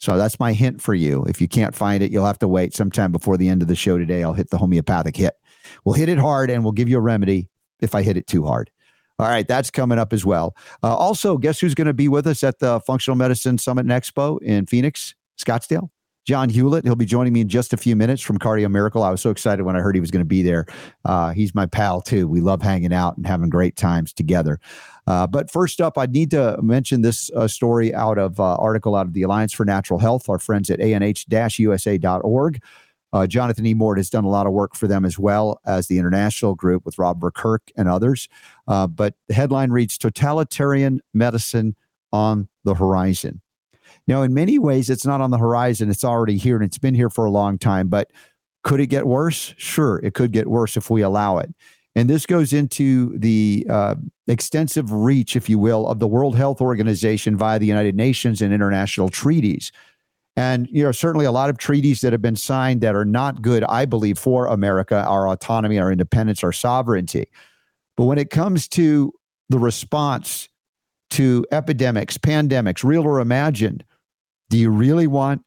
So 0.00 0.16
that's 0.16 0.38
my 0.38 0.52
hint 0.52 0.80
for 0.80 0.94
you. 0.94 1.24
If 1.24 1.40
you 1.40 1.48
can't 1.48 1.74
find 1.74 2.02
it, 2.02 2.12
you'll 2.12 2.26
have 2.26 2.38
to 2.40 2.48
wait 2.48 2.74
sometime 2.74 3.12
before 3.12 3.36
the 3.36 3.48
end 3.48 3.62
of 3.62 3.68
the 3.68 3.74
show 3.74 3.98
today. 3.98 4.22
I'll 4.22 4.32
hit 4.32 4.50
the 4.50 4.58
homeopathic 4.58 5.16
hit. 5.16 5.34
We'll 5.84 5.94
hit 5.94 6.08
it 6.08 6.18
hard 6.18 6.50
and 6.50 6.62
we'll 6.62 6.72
give 6.72 6.88
you 6.88 6.98
a 6.98 7.00
remedy 7.02 7.48
if 7.80 7.94
I 7.94 8.02
hit 8.02 8.16
it 8.16 8.26
too 8.26 8.44
hard. 8.44 8.70
All 9.18 9.28
right, 9.28 9.46
that's 9.46 9.70
coming 9.70 9.98
up 9.98 10.12
as 10.12 10.24
well. 10.24 10.56
Uh, 10.82 10.94
also, 10.96 11.38
guess 11.38 11.58
who's 11.58 11.74
going 11.74 11.86
to 11.86 11.94
be 11.94 12.08
with 12.08 12.26
us 12.26 12.44
at 12.44 12.60
the 12.60 12.80
Functional 12.80 13.16
Medicine 13.16 13.58
Summit 13.58 13.80
and 13.80 13.90
Expo 13.90 14.40
in 14.42 14.66
Phoenix, 14.66 15.14
Scottsdale? 15.40 15.90
John 16.28 16.50
Hewlett. 16.50 16.84
He'll 16.84 16.94
be 16.94 17.06
joining 17.06 17.32
me 17.32 17.40
in 17.40 17.48
just 17.48 17.72
a 17.72 17.78
few 17.78 17.96
minutes 17.96 18.20
from 18.20 18.38
Cardio 18.38 18.70
Miracle. 18.70 19.02
I 19.02 19.08
was 19.08 19.22
so 19.22 19.30
excited 19.30 19.62
when 19.62 19.76
I 19.76 19.80
heard 19.80 19.94
he 19.94 20.00
was 20.00 20.10
going 20.10 20.20
to 20.20 20.28
be 20.28 20.42
there. 20.42 20.66
Uh, 21.06 21.32
he's 21.32 21.54
my 21.54 21.64
pal 21.64 22.02
too. 22.02 22.28
We 22.28 22.42
love 22.42 22.60
hanging 22.60 22.92
out 22.92 23.16
and 23.16 23.26
having 23.26 23.48
great 23.48 23.76
times 23.76 24.12
together. 24.12 24.60
Uh, 25.06 25.26
but 25.26 25.50
first 25.50 25.80
up, 25.80 25.96
I 25.96 26.04
need 26.04 26.30
to 26.32 26.60
mention 26.60 27.00
this 27.00 27.30
uh, 27.34 27.48
story 27.48 27.94
out 27.94 28.18
of 28.18 28.38
uh, 28.38 28.56
article 28.56 28.94
out 28.94 29.06
of 29.06 29.14
the 29.14 29.22
Alliance 29.22 29.54
for 29.54 29.64
Natural 29.64 29.98
Health. 29.98 30.28
Our 30.28 30.38
friends 30.38 30.68
at 30.68 30.80
anh-usa.org. 30.80 32.62
Uh, 33.12 33.26
Jonathan 33.26 33.66
E. 33.66 33.74
Mort 33.74 33.98
has 33.98 34.10
done 34.10 34.24
a 34.24 34.28
lot 34.28 34.46
of 34.46 34.52
work 34.52 34.74
for 34.74 34.86
them 34.86 35.04
as 35.04 35.18
well 35.18 35.60
as 35.64 35.86
the 35.86 35.98
international 35.98 36.54
group 36.54 36.84
with 36.84 36.98
Rob 36.98 37.20
Verkerk 37.20 37.60
and 37.76 37.88
others. 37.88 38.28
Uh, 38.66 38.86
but 38.86 39.14
the 39.28 39.34
headline 39.34 39.70
reads 39.70 39.96
Totalitarian 39.96 41.00
Medicine 41.14 41.74
on 42.12 42.48
the 42.64 42.74
Horizon. 42.74 43.40
Now, 44.06 44.22
in 44.22 44.32
many 44.32 44.58
ways, 44.58 44.90
it's 44.90 45.06
not 45.06 45.20
on 45.20 45.30
the 45.30 45.38
horizon. 45.38 45.90
It's 45.90 46.04
already 46.04 46.38
here 46.38 46.56
and 46.56 46.64
it's 46.64 46.78
been 46.78 46.94
here 46.94 47.10
for 47.10 47.24
a 47.24 47.30
long 47.30 47.58
time. 47.58 47.88
But 47.88 48.10
could 48.64 48.80
it 48.80 48.86
get 48.86 49.06
worse? 49.06 49.54
Sure, 49.56 49.98
it 50.02 50.14
could 50.14 50.32
get 50.32 50.48
worse 50.48 50.76
if 50.76 50.90
we 50.90 51.02
allow 51.02 51.38
it. 51.38 51.54
And 51.94 52.08
this 52.08 52.26
goes 52.26 52.52
into 52.52 53.18
the 53.18 53.66
uh, 53.68 53.96
extensive 54.26 54.92
reach, 54.92 55.36
if 55.36 55.48
you 55.48 55.58
will, 55.58 55.86
of 55.88 55.98
the 55.98 56.06
World 56.06 56.36
Health 56.36 56.60
Organization 56.60 57.36
via 57.36 57.58
the 57.58 57.66
United 57.66 57.96
Nations 57.96 58.40
and 58.40 58.52
international 58.52 59.08
treaties. 59.08 59.72
And 60.38 60.68
you 60.70 60.84
know, 60.84 60.92
certainly 60.92 61.26
a 61.26 61.32
lot 61.32 61.50
of 61.50 61.58
treaties 61.58 62.00
that 62.02 62.12
have 62.12 62.22
been 62.22 62.36
signed 62.36 62.80
that 62.82 62.94
are 62.94 63.04
not 63.04 63.42
good, 63.42 63.64
I 63.64 63.86
believe, 63.86 64.20
for 64.20 64.46
America, 64.46 65.04
our 65.04 65.28
autonomy, 65.28 65.80
our 65.80 65.90
independence, 65.90 66.44
our 66.44 66.52
sovereignty. 66.52 67.26
But 67.96 68.04
when 68.04 68.18
it 68.18 68.30
comes 68.30 68.68
to 68.68 69.12
the 69.48 69.58
response 69.58 70.48
to 71.10 71.44
epidemics, 71.50 72.18
pandemics, 72.18 72.84
real 72.84 73.02
or 73.02 73.18
imagined, 73.18 73.84
do 74.48 74.56
you 74.58 74.70
really 74.70 75.08
want 75.08 75.42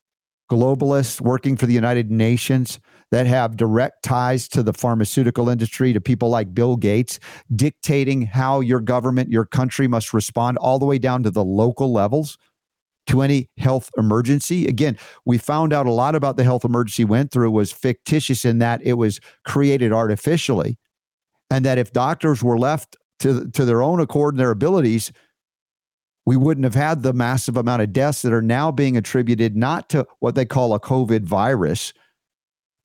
globalists 0.52 1.22
working 1.22 1.56
for 1.56 1.68
the 1.68 1.74
United 1.74 2.12
Nations 2.12 2.78
that 3.12 3.28
have 3.28 3.56
direct 3.56 4.04
ties 4.04 4.50
to 4.50 4.62
the 4.62 4.74
pharmaceutical 4.74 5.48
industry, 5.48 5.94
to 5.94 6.02
people 6.02 6.28
like 6.28 6.54
Bill 6.54 6.76
Gates, 6.76 7.18
dictating 7.56 8.24
how 8.24 8.60
your 8.60 8.82
government, 8.82 9.32
your 9.32 9.46
country 9.46 9.88
must 9.88 10.14
respond 10.14 10.58
all 10.58 10.80
the 10.80 10.86
way 10.86 10.98
down 10.98 11.24
to 11.24 11.32
the 11.32 11.46
local 11.46 11.94
levels? 11.94 12.38
To 13.12 13.22
any 13.22 13.50
health 13.58 13.90
emergency. 13.98 14.68
Again, 14.68 14.98
we 15.26 15.38
found 15.38 15.74
out 15.74 15.86
a 15.86 15.92
lot 15.92 16.16
about 16.16 16.38
the 16.38 16.46
health 16.46 16.64
emergency 16.64 17.04
went 17.04 17.32
through 17.32 17.52
was 17.52 17.72
fictitious 17.72 18.46
in 18.46 18.60
that 18.60 18.82
it 18.84 18.94
was 18.94 19.20
created 19.46 19.92
artificially. 19.92 20.78
And 21.50 21.66
that 21.66 21.78
if 21.78 21.92
doctors 21.92 22.42
were 22.42 22.58
left 22.58 22.96
to, 23.20 23.50
to 23.52 23.66
their 23.66 23.82
own 23.82 24.00
accord 24.00 24.36
and 24.36 24.40
their 24.40 24.52
abilities, 24.52 25.12
we 26.26 26.38
wouldn't 26.38 26.64
have 26.64 26.76
had 26.76 27.04
the 27.04 27.12
massive 27.12 27.58
amount 27.58 27.82
of 27.82 27.92
deaths 27.92 28.22
that 28.22 28.32
are 28.32 28.42
now 28.42 28.72
being 28.72 28.96
attributed 28.96 29.58
not 29.58 29.90
to 29.90 30.08
what 30.20 30.36
they 30.36 30.46
call 30.46 30.74
a 30.74 30.80
COVID 30.80 31.24
virus, 31.24 31.92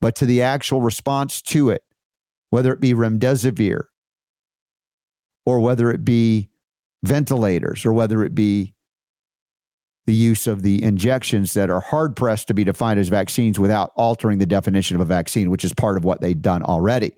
but 0.01 0.13
to 0.15 0.25
the 0.25 0.41
actual 0.41 0.81
response 0.81 1.41
to 1.43 1.69
it, 1.69 1.83
whether 2.49 2.73
it 2.73 2.81
be 2.81 2.93
remdesivir 2.93 3.83
or 5.45 5.61
whether 5.61 5.89
it 5.89 6.03
be 6.03 6.49
ventilators 7.03 7.85
or 7.85 7.93
whether 7.93 8.25
it 8.25 8.35
be 8.35 8.73
the 10.07 10.13
use 10.13 10.47
of 10.47 10.63
the 10.63 10.81
injections 10.81 11.53
that 11.53 11.69
are 11.69 11.81
hard 11.81 12.15
pressed 12.15 12.47
to 12.47 12.53
be 12.53 12.63
defined 12.63 12.97
as 12.97 13.09
vaccines 13.09 13.59
without 13.59 13.91
altering 13.95 14.39
the 14.39 14.45
definition 14.45 14.95
of 14.95 15.01
a 15.01 15.05
vaccine, 15.05 15.51
which 15.51 15.65
is 15.65 15.73
part 15.73 15.97
of 15.97 16.05
what 16.05 16.21
they've 16.21 16.41
done 16.41 16.63
already. 16.63 17.13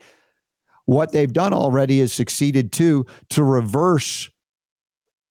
What 0.85 1.11
they've 1.11 1.31
done 1.31 1.53
already 1.53 1.99
is 1.99 2.11
succeeded 2.11 2.71
too 2.71 3.05
to 3.29 3.43
reverse 3.43 4.27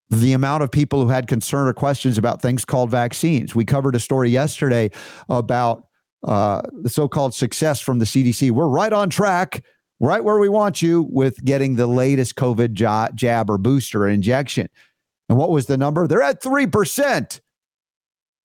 the 0.09 0.33
amount 0.33 0.63
of 0.63 0.71
people 0.71 1.03
who 1.03 1.09
had 1.09 1.27
concern 1.27 1.67
or 1.67 1.73
questions 1.73 2.17
about 2.17 2.41
things 2.41 2.65
called 2.65 2.91
vaccines. 2.91 3.57
We 3.57 3.65
covered 3.65 3.97
a 3.97 4.01
story 4.01 4.31
yesterday 4.31 4.91
about 5.29 5.89
uh, 6.23 6.63
the 6.83 6.89
so-called 6.89 7.35
success 7.35 7.81
from 7.81 7.99
the 7.99 8.05
CDC. 8.05 8.53
We're 8.53 8.69
right 8.69 8.93
on 8.93 9.11
track, 9.11 9.65
right 9.99 10.23
where 10.23 10.39
we 10.39 10.49
want 10.49 10.81
you 10.81 11.09
with 11.11 11.45
getting 11.45 11.75
the 11.75 11.89
latest 11.89 12.37
COVID 12.37 12.73
jab 13.15 13.51
or 13.51 13.59
booster 13.59 14.07
injection. 14.07 14.69
And 15.29 15.37
what 15.37 15.51
was 15.51 15.67
the 15.67 15.77
number? 15.77 16.07
They're 16.07 16.23
at 16.23 16.41
three 16.41 16.69
percent. 16.69 17.41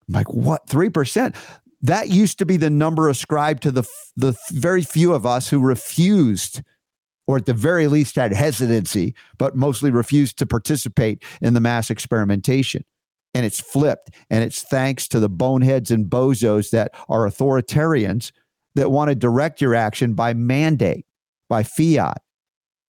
I'm 0.08 0.14
like, 0.14 0.32
what? 0.32 0.66
3%? 0.66 1.34
That 1.82 2.08
used 2.08 2.38
to 2.38 2.46
be 2.46 2.56
the 2.56 2.70
number 2.70 3.08
ascribed 3.08 3.62
to 3.64 3.70
the, 3.70 3.84
the 4.16 4.36
very 4.50 4.82
few 4.82 5.12
of 5.12 5.26
us 5.26 5.48
who 5.48 5.60
refused, 5.60 6.62
or 7.26 7.36
at 7.36 7.46
the 7.46 7.54
very 7.54 7.88
least 7.88 8.16
had 8.16 8.32
hesitancy, 8.32 9.14
but 9.38 9.54
mostly 9.54 9.90
refused 9.90 10.38
to 10.38 10.46
participate 10.46 11.22
in 11.42 11.54
the 11.54 11.60
mass 11.60 11.90
experimentation. 11.90 12.84
And 13.34 13.44
it's 13.44 13.60
flipped. 13.60 14.10
And 14.30 14.44
it's 14.44 14.62
thanks 14.62 15.08
to 15.08 15.20
the 15.20 15.28
boneheads 15.28 15.90
and 15.90 16.06
bozos 16.06 16.70
that 16.70 16.92
are 17.08 17.28
authoritarians 17.28 18.32
that 18.76 18.90
want 18.90 19.10
to 19.10 19.14
direct 19.14 19.60
your 19.60 19.74
action 19.74 20.14
by 20.14 20.34
mandate, 20.34 21.06
by 21.48 21.64
fiat. 21.64 22.18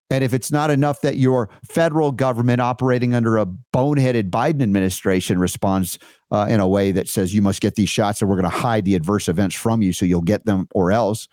And 0.09 0.23
if 0.23 0.33
it's 0.33 0.51
not 0.51 0.69
enough 0.69 1.01
that 1.01 1.17
your 1.17 1.49
federal 1.67 2.11
government 2.11 2.61
operating 2.61 3.15
under 3.15 3.37
a 3.37 3.47
boneheaded 3.73 4.29
Biden 4.29 4.61
administration 4.61 5.39
responds 5.39 5.97
uh, 6.31 6.45
in 6.49 6.59
a 6.59 6.67
way 6.67 6.91
that 6.91 7.09
says 7.09 7.33
you 7.33 7.41
must 7.41 7.61
get 7.61 7.75
these 7.75 7.89
shots 7.89 8.21
and 8.21 8.29
we're 8.29 8.39
going 8.39 8.51
to 8.51 8.57
hide 8.57 8.85
the 8.85 8.95
adverse 8.95 9.27
events 9.27 9.55
from 9.55 9.81
you 9.81 9.91
so 9.93 10.05
you'll 10.05 10.21
get 10.21 10.45
them 10.45 10.67
or 10.75 10.91
else, 10.91 11.27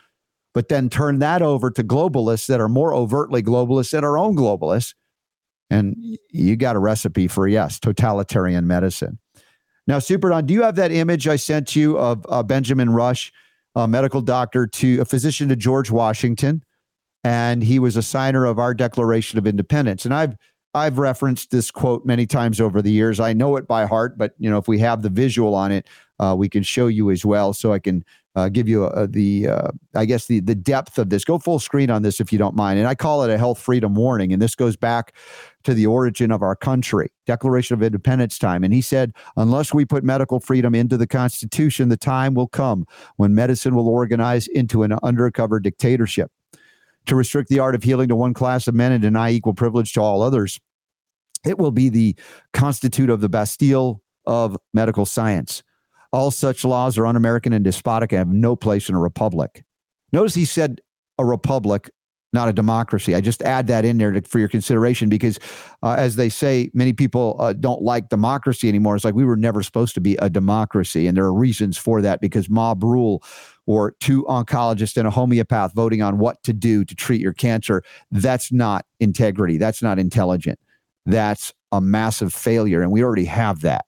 but 0.55 0.68
then 0.68 0.89
turn 0.89 1.18
that 1.18 1.43
over 1.43 1.70
to 1.70 1.85
globalists 1.85 2.47
that 2.47 2.61
are 2.61 2.68
more 2.68 2.95
overtly 2.95 3.43
globalists 3.43 3.91
than 3.91 4.05
our 4.05 4.16
own 4.16 4.37
globalists. 4.37 4.95
And 5.68 5.97
you 6.31 6.57
got 6.57 6.77
a 6.77 6.79
recipe 6.79 7.29
for, 7.29 7.49
yes, 7.49 7.79
totalitarian 7.79 8.66
medicine. 8.66 9.18
Now, 9.87 9.99
Super 9.99 10.29
Don, 10.29 10.47
do 10.47 10.55
you 10.55 10.62
have 10.62 10.77
that 10.77 10.93
image 10.93 11.27
I 11.27 11.37
sent 11.37 11.75
you 11.75 11.99
of 11.99 12.25
uh, 12.29 12.43
Benjamin 12.43 12.91
Rush, 12.91 13.33
a 13.75 13.89
medical 13.89 14.20
doctor 14.20 14.66
to 14.66 15.01
a 15.01 15.05
physician 15.05 15.49
to 15.49 15.57
George 15.57 15.91
Washington, 15.91 16.62
and 17.25 17.62
he 17.62 17.79
was 17.79 17.97
a 17.97 18.03
signer 18.03 18.45
of 18.45 18.59
our 18.59 18.75
Declaration 18.75 19.39
of 19.39 19.47
Independence. 19.47 20.05
And 20.05 20.14
I've 20.14 20.37
I've 20.75 20.99
referenced 20.99 21.51
this 21.51 21.70
quote 21.70 22.07
many 22.07 22.27
times 22.27 22.59
over 22.59 22.81
the 22.81 22.91
years. 22.91 23.20
I 23.20 23.35
know 23.35 23.57
it 23.57 23.68
by 23.68 23.85
heart, 23.85 24.16
but 24.16 24.35
you 24.39 24.51
know 24.51 24.59
if 24.59 24.68
we 24.68 24.79
have 24.79 25.03
the 25.03 25.11
visual 25.11 25.55
on 25.55 25.70
it, 25.70 25.87
uh, 26.18 26.35
we 26.37 26.49
can 26.49 26.62
show 26.62 26.87
you 26.87 27.11
as 27.11 27.25
well, 27.25 27.53
so 27.53 27.73
I 27.73 27.79
can 27.79 28.05
uh, 28.35 28.49
give 28.49 28.68
you 28.68 28.87
a, 28.87 29.07
the 29.07 29.49
uh, 29.49 29.68
I 29.95 30.07
guess 30.07 30.27
the 30.27 30.41
the 30.41 30.55
depth 30.55 30.99
of 30.99 31.11
this. 31.11 31.25
Go 31.25 31.39
full 31.39 31.59
screen 31.59 31.91
on 31.91 32.03
this 32.03 32.20
if 32.20 32.33
you 32.33 32.39
don't 32.39 32.57
mind. 32.57 32.79
And 32.79 32.89
I 32.89 32.95
call 32.95 33.23
it 33.23 33.31
a 33.31 33.37
health 33.37 33.61
freedom 33.61 33.95
warning. 33.95 34.33
And 34.33 34.41
this 34.41 34.55
goes 34.55 34.77
back 34.77 35.14
to 35.64 35.75
the 35.75 35.87
origin 35.87 36.31
of 36.31 36.43
our 36.43 36.57
country, 36.57 37.11
Declaration 37.27 37.75
of 37.75 37.83
Independence 37.83 38.39
time. 38.39 38.64
And 38.64 38.73
he 38.73 38.81
said, 38.81 39.12
unless 39.37 39.73
we 39.75 39.85
put 39.85 40.03
medical 40.03 40.41
freedom 40.41 40.75
into 40.75 40.97
the 40.97 41.07
Constitution, 41.07 41.89
the 41.89 41.97
time 41.97 42.35
will 42.35 42.49
come 42.49 42.87
when 43.16 43.35
medicine 43.35 43.77
will 43.77 43.89
organize 43.89 44.49
into 44.49 44.83
an 44.83 44.95
undercover 45.03 45.61
dictatorship. 45.61 46.33
To 47.07 47.16
restrict 47.16 47.48
the 47.48 47.59
art 47.59 47.74
of 47.74 47.82
healing 47.82 48.09
to 48.09 48.16
one 48.16 48.34
class 48.34 48.68
of 48.68 48.74
men 48.74 48.92
and 48.92 49.03
deny 49.03 49.30
equal 49.30 49.55
privilege 49.55 49.92
to 49.94 50.00
all 50.00 50.22
others, 50.22 50.61
it 51.44 51.59
will 51.59 51.72
be 51.72 51.88
the 51.88 52.16
constitute 52.53 53.11
of 53.11 53.20
the 53.20 53.28
Bastille 53.28 54.00
of 54.24 54.57
medical 54.72 55.05
science. 55.05 55.62
All 56.12 56.30
such 56.30 56.64
laws 56.64 56.98
are 56.98 57.07
un 57.07 57.16
American 57.16 57.53
and 57.53 57.64
despotic 57.64 58.12
and 58.12 58.18
have 58.18 58.28
no 58.28 58.55
place 58.55 58.88
in 58.88 58.94
a 58.94 59.00
republic. 59.00 59.64
Notice 60.12 60.34
he 60.34 60.44
said 60.44 60.80
a 61.18 61.24
republic, 61.24 61.90
not 62.32 62.48
a 62.48 62.53
democracy. 62.53 63.14
I 63.14 63.20
just 63.20 63.42
add 63.42 63.66
that 63.66 63.84
in 63.84 63.98
there 63.98 64.12
to, 64.12 64.22
for 64.22 64.38
your 64.38 64.48
consideration 64.48 65.09
because, 65.09 65.38
uh, 65.82 65.96
as 65.98 66.16
they 66.16 66.28
say, 66.28 66.70
many 66.74 66.92
people 66.92 67.36
uh, 67.40 67.53
don't 67.55 67.82
like 67.82 68.11
democracy 68.11 68.68
anymore. 68.68 68.94
It's 68.94 69.05
like 69.05 69.14
we 69.14 69.24
were 69.24 69.36
never 69.36 69.62
supposed 69.62 69.94
to 69.94 70.00
be 70.00 70.16
a 70.16 70.30
democracy. 70.30 71.07
And 71.07 71.16
there 71.16 71.24
are 71.24 71.34
reasons 71.34 71.76
for 71.78 72.00
that 72.03 72.20
because 72.20 72.48
mob 72.48 72.82
rule 72.82 73.22
or 73.66 73.92
two 74.00 74.24
oncologists 74.24 74.96
and 74.96 75.06
a 75.06 75.10
homeopath 75.10 75.72
voting 75.72 76.02
on 76.02 76.18
what 76.18 76.42
to 76.42 76.52
do 76.52 76.84
to 76.84 76.94
treat 76.94 77.20
your 77.20 77.32
cancer, 77.32 77.82
that's 78.10 78.50
not 78.52 78.86
integrity. 79.00 79.56
That's 79.56 79.82
not 79.82 79.98
intelligent. 79.98 80.58
That's 81.06 81.52
a 81.70 81.80
massive 81.80 82.34
failure. 82.34 82.82
And 82.82 82.90
we 82.90 83.02
already 83.02 83.24
have 83.24 83.60
that. 83.62 83.86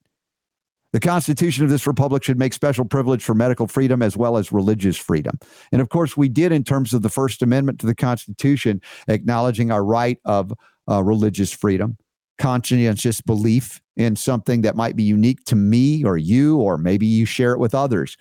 The 0.93 1.01
Constitution 1.01 1.65
of 1.65 1.71
this 1.71 1.89
republic 1.89 2.23
should 2.23 2.39
make 2.39 2.53
special 2.53 2.85
privilege 2.85 3.25
for 3.25 3.35
medical 3.35 3.67
freedom 3.67 4.01
as 4.01 4.17
well 4.17 4.37
as 4.37 4.53
religious 4.53 4.97
freedom. 4.97 5.41
And 5.73 5.83
of 5.83 5.89
course, 5.89 6.17
we 6.17 6.29
did 6.29 6.53
in 6.53 6.63
terms 6.63 6.95
of 6.95 7.03
the 7.03 7.09
First 7.09 7.43
Amendment 7.43 7.81
to 7.81 7.87
the 7.87 7.97
Constitution, 7.97 8.81
acknowledging 9.09 9.73
our 9.73 9.85
right 9.85 10.21
of 10.25 10.53
uh, 10.89 11.03
religious 11.03 11.53
freedom, 11.53 11.99
conscientious 12.39 13.21
belief 13.21 13.81
in 13.97 14.15
something 14.15 14.63
that 14.63 14.77
might 14.77 14.95
be 14.95 15.03
unique 15.03 15.45
to 15.47 15.57
me 15.57 16.05
or 16.05 16.17
you, 16.17 16.59
or 16.59 16.79
maybe 16.79 17.07
you 17.07 17.27
share 17.27 17.53
it 17.53 17.59
with 17.59 17.75
others. 17.75 18.17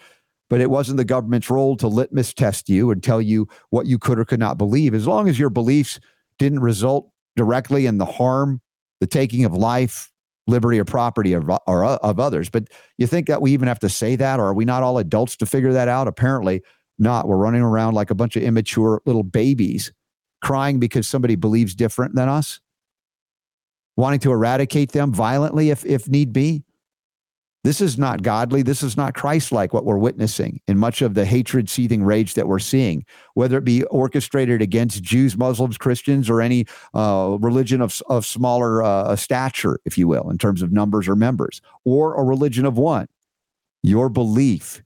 But 0.54 0.62
it 0.62 0.70
wasn't 0.70 0.98
the 0.98 1.04
government's 1.04 1.50
role 1.50 1.76
to 1.78 1.88
litmus 1.88 2.32
test 2.32 2.70
you 2.70 2.92
and 2.92 3.02
tell 3.02 3.20
you 3.20 3.48
what 3.72 3.88
you 3.88 3.98
could 3.98 4.20
or 4.20 4.24
could 4.24 4.40
not 4.40 4.56
believe. 4.56 4.94
As 4.94 5.08
long 5.08 5.28
as 5.28 5.40
your 5.40 5.50
beliefs 5.50 6.00
didn't 6.38 6.60
result 6.60 7.10
directly 7.36 7.88
in 7.88 7.98
the 7.98 8.06
harm, 8.06 8.62
the 9.00 9.08
taking 9.08 9.46
of 9.46 9.54
life, 9.54 10.12
liberty 10.46 10.80
or 10.80 10.86
property 10.86 11.34
of, 11.34 11.50
or 11.66 11.84
uh, 11.84 11.98
of 12.04 12.20
others. 12.20 12.52
But 12.52 12.68
you 13.00 13.08
think 13.08 13.26
that 13.30 13.42
we 13.42 13.52
even 13.52 13.68
have 13.68 13.80
to 13.80 13.90
say 13.90 14.16
that, 14.16 14.40
or 14.40 14.46
are 14.46 14.54
we 14.54 14.64
not 14.64 14.84
all 14.84 15.00
adults 15.00 15.36
to 15.38 15.48
figure 15.48 15.74
that 15.74 15.88
out? 15.88 16.08
Apparently 16.08 16.62
not. 17.00 17.28
We're 17.28 17.38
running 17.38 17.64
around 17.64 17.96
like 17.96 18.12
a 18.12 18.16
bunch 18.16 18.36
of 18.36 18.44
immature 18.44 19.02
little 19.08 19.24
babies 19.24 19.92
crying 20.44 20.80
because 20.80 21.08
somebody 21.08 21.34
believes 21.34 21.74
different 21.74 22.14
than 22.14 22.30
us, 22.30 22.60
wanting 23.96 24.20
to 24.20 24.32
eradicate 24.32 24.92
them 24.92 25.16
violently 25.16 25.72
if, 25.72 25.84
if 25.84 26.08
need 26.08 26.32
be. 26.32 26.64
This 27.64 27.80
is 27.80 27.98
not 27.98 28.24
godly. 28.24 28.62
This 28.62 28.84
is 28.84 28.98
not 28.98 29.14
Christ 29.14 29.54
like 29.54 29.74
what 29.74 29.86
we're 29.86 29.98
witnessing 29.98 30.60
in 30.68 30.78
much 30.78 31.02
of 31.02 31.14
the 31.14 31.24
hatred, 31.24 31.70
seething 31.70 32.04
rage 32.04 32.34
that 32.34 32.48
we're 32.48 32.60
seeing, 32.60 33.06
whether 33.36 33.58
it 33.58 33.64
be 33.64 33.84
orchestrated 33.86 34.62
against 34.62 35.02
Jews, 35.02 35.38
Muslims, 35.38 35.78
Christians, 35.78 36.30
or 36.30 36.42
any 36.42 36.66
uh, 36.94 37.38
religion 37.40 37.80
of, 37.80 38.02
of 38.10 38.26
smaller 38.26 38.84
uh, 38.84 39.16
stature, 39.16 39.80
if 39.86 39.98
you 39.98 40.10
will, 40.10 40.30
in 40.30 40.38
terms 40.38 40.62
of 40.62 40.74
numbers 40.74 41.08
or 41.08 41.16
members, 41.16 41.62
or 41.86 42.16
a 42.16 42.24
religion 42.24 42.66
of 42.66 42.78
one. 42.78 43.08
Your 43.82 44.10
belief, 44.10 44.84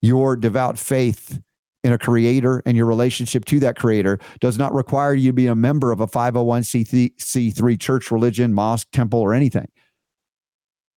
your 0.00 0.36
devout 0.36 0.78
faith 0.78 1.38
in 1.84 1.92
a 1.92 1.98
creator 1.98 2.62
and 2.64 2.78
your 2.78 2.86
relationship 2.86 3.44
to 3.46 3.60
that 3.60 3.76
creator 3.76 4.18
does 4.40 4.56
not 4.58 4.72
require 4.72 5.14
you 5.14 5.30
to 5.30 5.34
be 5.34 5.46
a 5.46 5.54
member 5.54 5.92
of 5.92 6.00
a 6.00 6.06
501c3 6.06 7.80
church, 7.80 8.10
religion, 8.10 8.54
mosque, 8.54 8.88
temple, 8.90 9.20
or 9.20 9.34
anything. 9.34 9.68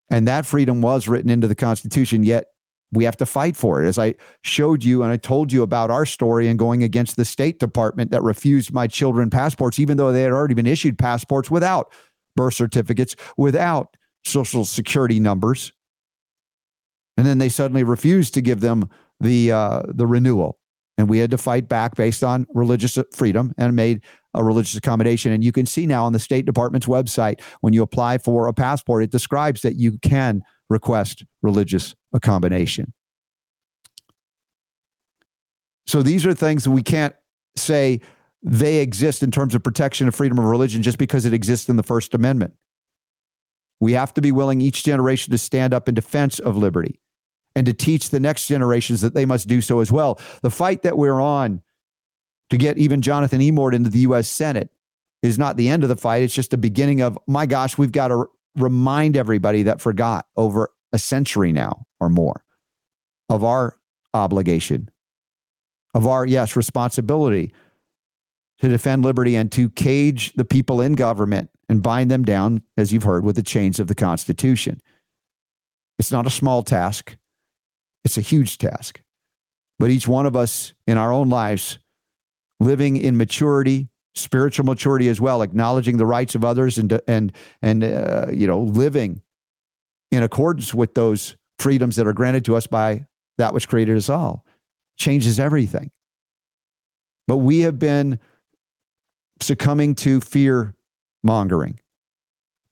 And 0.09 0.27
that 0.27 0.45
freedom 0.45 0.81
was 0.81 1.07
written 1.07 1.29
into 1.29 1.47
the 1.47 1.55
Constitution, 1.55 2.23
yet 2.23 2.45
we 2.91 3.05
have 3.05 3.17
to 3.17 3.25
fight 3.25 3.55
for 3.57 3.83
it. 3.83 3.87
As 3.87 3.97
I 3.97 4.15
showed 4.43 4.83
you 4.83 5.01
and 5.01 5.11
I 5.11 5.17
told 5.17 5.51
you 5.51 5.63
about 5.63 5.89
our 5.89 6.05
story 6.05 6.47
and 6.47 6.59
going 6.59 6.83
against 6.83 7.15
the 7.15 7.25
State 7.25 7.59
Department 7.59 8.11
that 8.11 8.21
refused 8.21 8.71
my 8.71 8.87
children 8.87 9.29
passports, 9.29 9.79
even 9.79 9.97
though 9.97 10.11
they 10.11 10.21
had 10.21 10.31
already 10.31 10.53
been 10.53 10.67
issued 10.67 10.97
passports 10.99 11.49
without 11.49 11.91
birth 12.35 12.53
certificates, 12.53 13.15
without 13.35 13.97
social 14.23 14.65
security 14.65 15.19
numbers. 15.19 15.73
And 17.17 17.25
then 17.25 17.39
they 17.39 17.49
suddenly 17.49 17.83
refused 17.83 18.33
to 18.35 18.41
give 18.41 18.59
them 18.59 18.89
the 19.19 19.51
uh, 19.51 19.83
the 19.87 20.07
renewal. 20.07 20.59
And 20.97 21.09
we 21.09 21.17
had 21.17 21.31
to 21.31 21.37
fight 21.37 21.67
back 21.67 21.95
based 21.95 22.23
on 22.23 22.45
religious 22.53 22.97
freedom 23.13 23.53
and 23.57 23.75
made 23.75 24.01
a 24.33 24.43
religious 24.43 24.75
accommodation. 24.75 25.31
And 25.31 25.43
you 25.43 25.51
can 25.51 25.65
see 25.65 25.85
now 25.85 26.05
on 26.05 26.13
the 26.13 26.19
State 26.19 26.45
Department's 26.45 26.87
website, 26.87 27.41
when 27.61 27.73
you 27.73 27.83
apply 27.83 28.17
for 28.17 28.47
a 28.47 28.53
passport, 28.53 29.03
it 29.03 29.11
describes 29.11 29.61
that 29.61 29.75
you 29.75 29.97
can 29.99 30.41
request 30.69 31.23
religious 31.41 31.95
accommodation. 32.13 32.93
So 35.85 36.01
these 36.01 36.25
are 36.25 36.33
things 36.33 36.63
that 36.63 36.71
we 36.71 36.83
can't 36.83 37.15
say 37.55 38.01
they 38.41 38.77
exist 38.77 39.23
in 39.23 39.31
terms 39.31 39.55
of 39.55 39.63
protection 39.63 40.07
of 40.07 40.15
freedom 40.15 40.39
of 40.39 40.45
religion 40.45 40.81
just 40.81 40.97
because 40.97 41.25
it 41.25 41.33
exists 41.33 41.69
in 41.69 41.75
the 41.75 41.83
First 41.83 42.13
Amendment. 42.13 42.53
We 43.79 43.93
have 43.93 44.13
to 44.13 44.21
be 44.21 44.31
willing 44.31 44.61
each 44.61 44.83
generation 44.83 45.31
to 45.31 45.37
stand 45.37 45.73
up 45.73 45.89
in 45.89 45.95
defense 45.95 46.39
of 46.39 46.57
liberty 46.57 46.99
and 47.55 47.65
to 47.65 47.73
teach 47.73 48.09
the 48.09 48.19
next 48.19 48.47
generations 48.47 49.01
that 49.01 49.13
they 49.13 49.25
must 49.25 49.47
do 49.47 49.61
so 49.61 49.79
as 49.79 49.91
well. 49.91 50.19
The 50.41 50.49
fight 50.49 50.83
that 50.83 50.97
we're 50.97 51.19
on 51.19 51.61
to 52.53 52.57
get 52.57 52.77
even 52.77 53.01
Jonathan 53.01 53.41
Emord 53.41 53.73
into 53.73 53.89
the 53.89 54.01
U.S. 54.01 54.29
Senate 54.29 54.69
is 55.23 55.39
not 55.39 55.57
the 55.57 55.69
end 55.69 55.81
of 55.81 55.89
the 55.89 55.95
fight. 55.95 56.21
It's 56.21 56.35
just 56.35 56.51
the 56.51 56.57
beginning 56.57 57.01
of, 57.01 57.17
my 57.25 57.47
gosh, 57.47 57.79
we've 57.79 57.91
got 57.91 58.09
to 58.09 58.27
remind 58.55 59.17
everybody 59.17 59.63
that 59.63 59.81
forgot 59.81 60.27
over 60.37 60.69
a 60.91 60.99
century 60.99 61.51
now 61.51 61.87
or 61.99 62.09
more 62.09 62.43
of 63.27 63.43
our 63.43 63.75
obligation, 64.13 64.91
of 65.95 66.05
our, 66.05 66.27
yes, 66.27 66.55
responsibility 66.55 67.51
to 68.59 68.69
defend 68.69 69.03
liberty 69.03 69.35
and 69.35 69.51
to 69.53 69.71
cage 69.71 70.31
the 70.33 70.45
people 70.45 70.79
in 70.79 70.93
government 70.93 71.49
and 71.69 71.81
bind 71.81 72.11
them 72.11 72.23
down, 72.23 72.61
as 72.77 72.93
you've 72.93 73.01
heard, 73.01 73.25
with 73.25 73.35
the 73.35 73.41
chains 73.41 73.79
of 73.79 73.87
the 73.87 73.95
Constitution. 73.95 74.79
It's 75.97 76.11
not 76.11 76.27
a 76.27 76.29
small 76.29 76.61
task, 76.61 77.17
it's 78.05 78.19
a 78.19 78.21
huge 78.21 78.59
task. 78.59 79.01
But 79.79 79.89
each 79.89 80.07
one 80.07 80.27
of 80.27 80.35
us 80.35 80.75
in 80.85 80.99
our 80.99 81.11
own 81.11 81.29
lives 81.29 81.79
living 82.59 82.97
in 82.97 83.17
maturity, 83.17 83.89
spiritual 84.15 84.65
maturity 84.65 85.09
as 85.09 85.19
well, 85.19 85.41
acknowledging 85.41 85.97
the 85.97 86.05
rights 86.05 86.35
of 86.35 86.43
others 86.43 86.77
and 86.77 86.99
and 87.07 87.31
and 87.61 87.83
uh, 87.83 88.27
you 88.31 88.47
know 88.47 88.61
living 88.61 89.21
in 90.11 90.23
accordance 90.23 90.73
with 90.73 90.93
those 90.93 91.35
freedoms 91.59 91.95
that 91.95 92.07
are 92.07 92.13
granted 92.13 92.45
to 92.45 92.55
us 92.55 92.67
by 92.67 93.05
that 93.37 93.53
which 93.53 93.67
created 93.67 93.97
us 93.97 94.09
all 94.09 94.45
changes 94.97 95.39
everything. 95.39 95.91
But 97.27 97.37
we 97.37 97.61
have 97.61 97.79
been 97.79 98.19
succumbing 99.41 99.95
to 99.95 100.21
fear 100.21 100.75
mongering, 101.23 101.79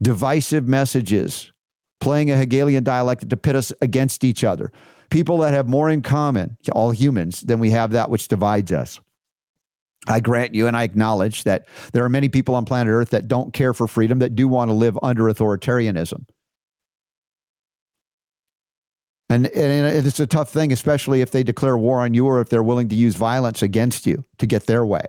divisive 0.02 0.68
messages, 0.68 1.52
playing 2.00 2.32
a 2.32 2.38
Hegelian 2.38 2.84
dialectic 2.84 3.30
to 3.30 3.38
pit 3.38 3.56
us 3.56 3.72
against 3.82 4.24
each 4.24 4.44
other. 4.44 4.72
People 5.10 5.40
that 5.40 5.54
have 5.54 5.68
more 5.68 5.90
in 5.90 6.02
common, 6.02 6.58
all 6.72 6.92
humans, 6.92 7.42
than 7.42 7.60
we 7.60 7.72
have 7.72 7.92
that 7.92 8.10
which 8.10 8.28
divides 8.28 8.72
us. 8.72 9.00
I 10.08 10.20
grant 10.20 10.56
you 10.56 10.68
and 10.68 10.76
I 10.76 10.84
acknowledge 10.84 11.44
that 11.44 11.68
there 11.94 12.04
are 12.04 12.10
many 12.10 12.28
people 12.28 12.56
on 12.56 12.66
planet 12.66 12.92
Earth 12.92 13.12
that 13.12 13.28
don't 13.28 13.54
care 13.54 13.74
for 13.74 13.88
freedom, 13.88 14.20
that 14.20 14.36
do 14.36 14.48
want 14.48 14.70
to 14.70 14.74
live 14.74 14.98
under 15.04 15.26
authoritarianism. 15.26 16.26
And, 19.30 19.48
and 19.48 20.06
it's 20.06 20.20
a 20.20 20.28
tough 20.28 20.50
thing, 20.52 20.74
especially 20.74 21.22
if 21.22 21.32
they 21.32 21.44
declare 21.44 21.78
war 21.78 22.02
on 22.02 22.14
you 22.14 22.26
or 22.26 22.42
if 22.42 22.50
they're 22.50 22.64
willing 22.64 22.90
to 22.90 22.96
use 22.96 23.16
violence 23.16 23.62
against 23.62 24.06
you 24.06 24.26
to 24.40 24.46
get 24.46 24.66
their 24.66 24.86
way. 24.86 25.06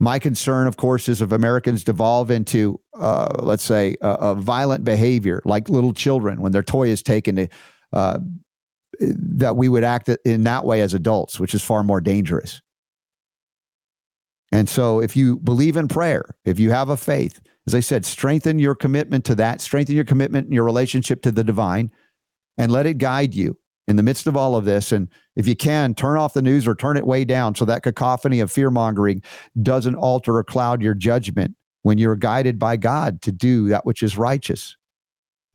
My 0.00 0.18
concern, 0.18 0.66
of 0.66 0.76
course, 0.76 1.08
is 1.08 1.22
if 1.22 1.32
Americans 1.32 1.82
devolve 1.82 2.30
into, 2.30 2.78
uh, 2.98 3.36
let's 3.38 3.62
say, 3.62 3.96
a, 4.02 4.10
a, 4.10 4.34
violent 4.34 4.84
behavior 4.84 5.40
like 5.46 5.70
little 5.70 5.94
children 5.94 6.42
when 6.42 6.52
their 6.52 6.62
toy 6.62 6.88
is 6.88 7.02
taken, 7.02 7.36
to, 7.36 7.48
uh, 7.94 8.18
that 9.00 9.56
we 9.56 9.68
would 9.68 9.84
act 9.84 10.10
in 10.26 10.44
that 10.44 10.64
way 10.64 10.82
as 10.82 10.92
adults, 10.92 11.40
which 11.40 11.54
is 11.54 11.62
far 11.62 11.82
more 11.84 12.02
dangerous. 12.02 12.60
And 14.54 14.68
so, 14.68 15.00
if 15.00 15.16
you 15.16 15.38
believe 15.38 15.76
in 15.76 15.88
prayer, 15.88 16.24
if 16.44 16.60
you 16.60 16.70
have 16.70 16.88
a 16.88 16.96
faith, 16.96 17.40
as 17.66 17.74
I 17.74 17.80
said, 17.80 18.06
strengthen 18.06 18.60
your 18.60 18.76
commitment 18.76 19.24
to 19.24 19.34
that, 19.34 19.60
strengthen 19.60 19.96
your 19.96 20.04
commitment 20.04 20.44
and 20.44 20.54
your 20.54 20.62
relationship 20.62 21.22
to 21.22 21.32
the 21.32 21.42
divine, 21.42 21.90
and 22.56 22.70
let 22.70 22.86
it 22.86 22.98
guide 22.98 23.34
you 23.34 23.58
in 23.88 23.96
the 23.96 24.02
midst 24.04 24.28
of 24.28 24.36
all 24.36 24.54
of 24.54 24.64
this. 24.64 24.92
And 24.92 25.08
if 25.34 25.48
you 25.48 25.56
can, 25.56 25.92
turn 25.92 26.18
off 26.18 26.34
the 26.34 26.40
news 26.40 26.68
or 26.68 26.76
turn 26.76 26.96
it 26.96 27.04
way 27.04 27.24
down 27.24 27.56
so 27.56 27.64
that 27.64 27.82
cacophony 27.82 28.38
of 28.38 28.52
fear 28.52 28.70
mongering 28.70 29.24
doesn't 29.60 29.96
alter 29.96 30.36
or 30.36 30.44
cloud 30.44 30.80
your 30.80 30.94
judgment 30.94 31.56
when 31.82 31.98
you're 31.98 32.14
guided 32.14 32.56
by 32.56 32.76
God 32.76 33.22
to 33.22 33.32
do 33.32 33.66
that 33.70 33.84
which 33.84 34.04
is 34.04 34.16
righteous 34.16 34.76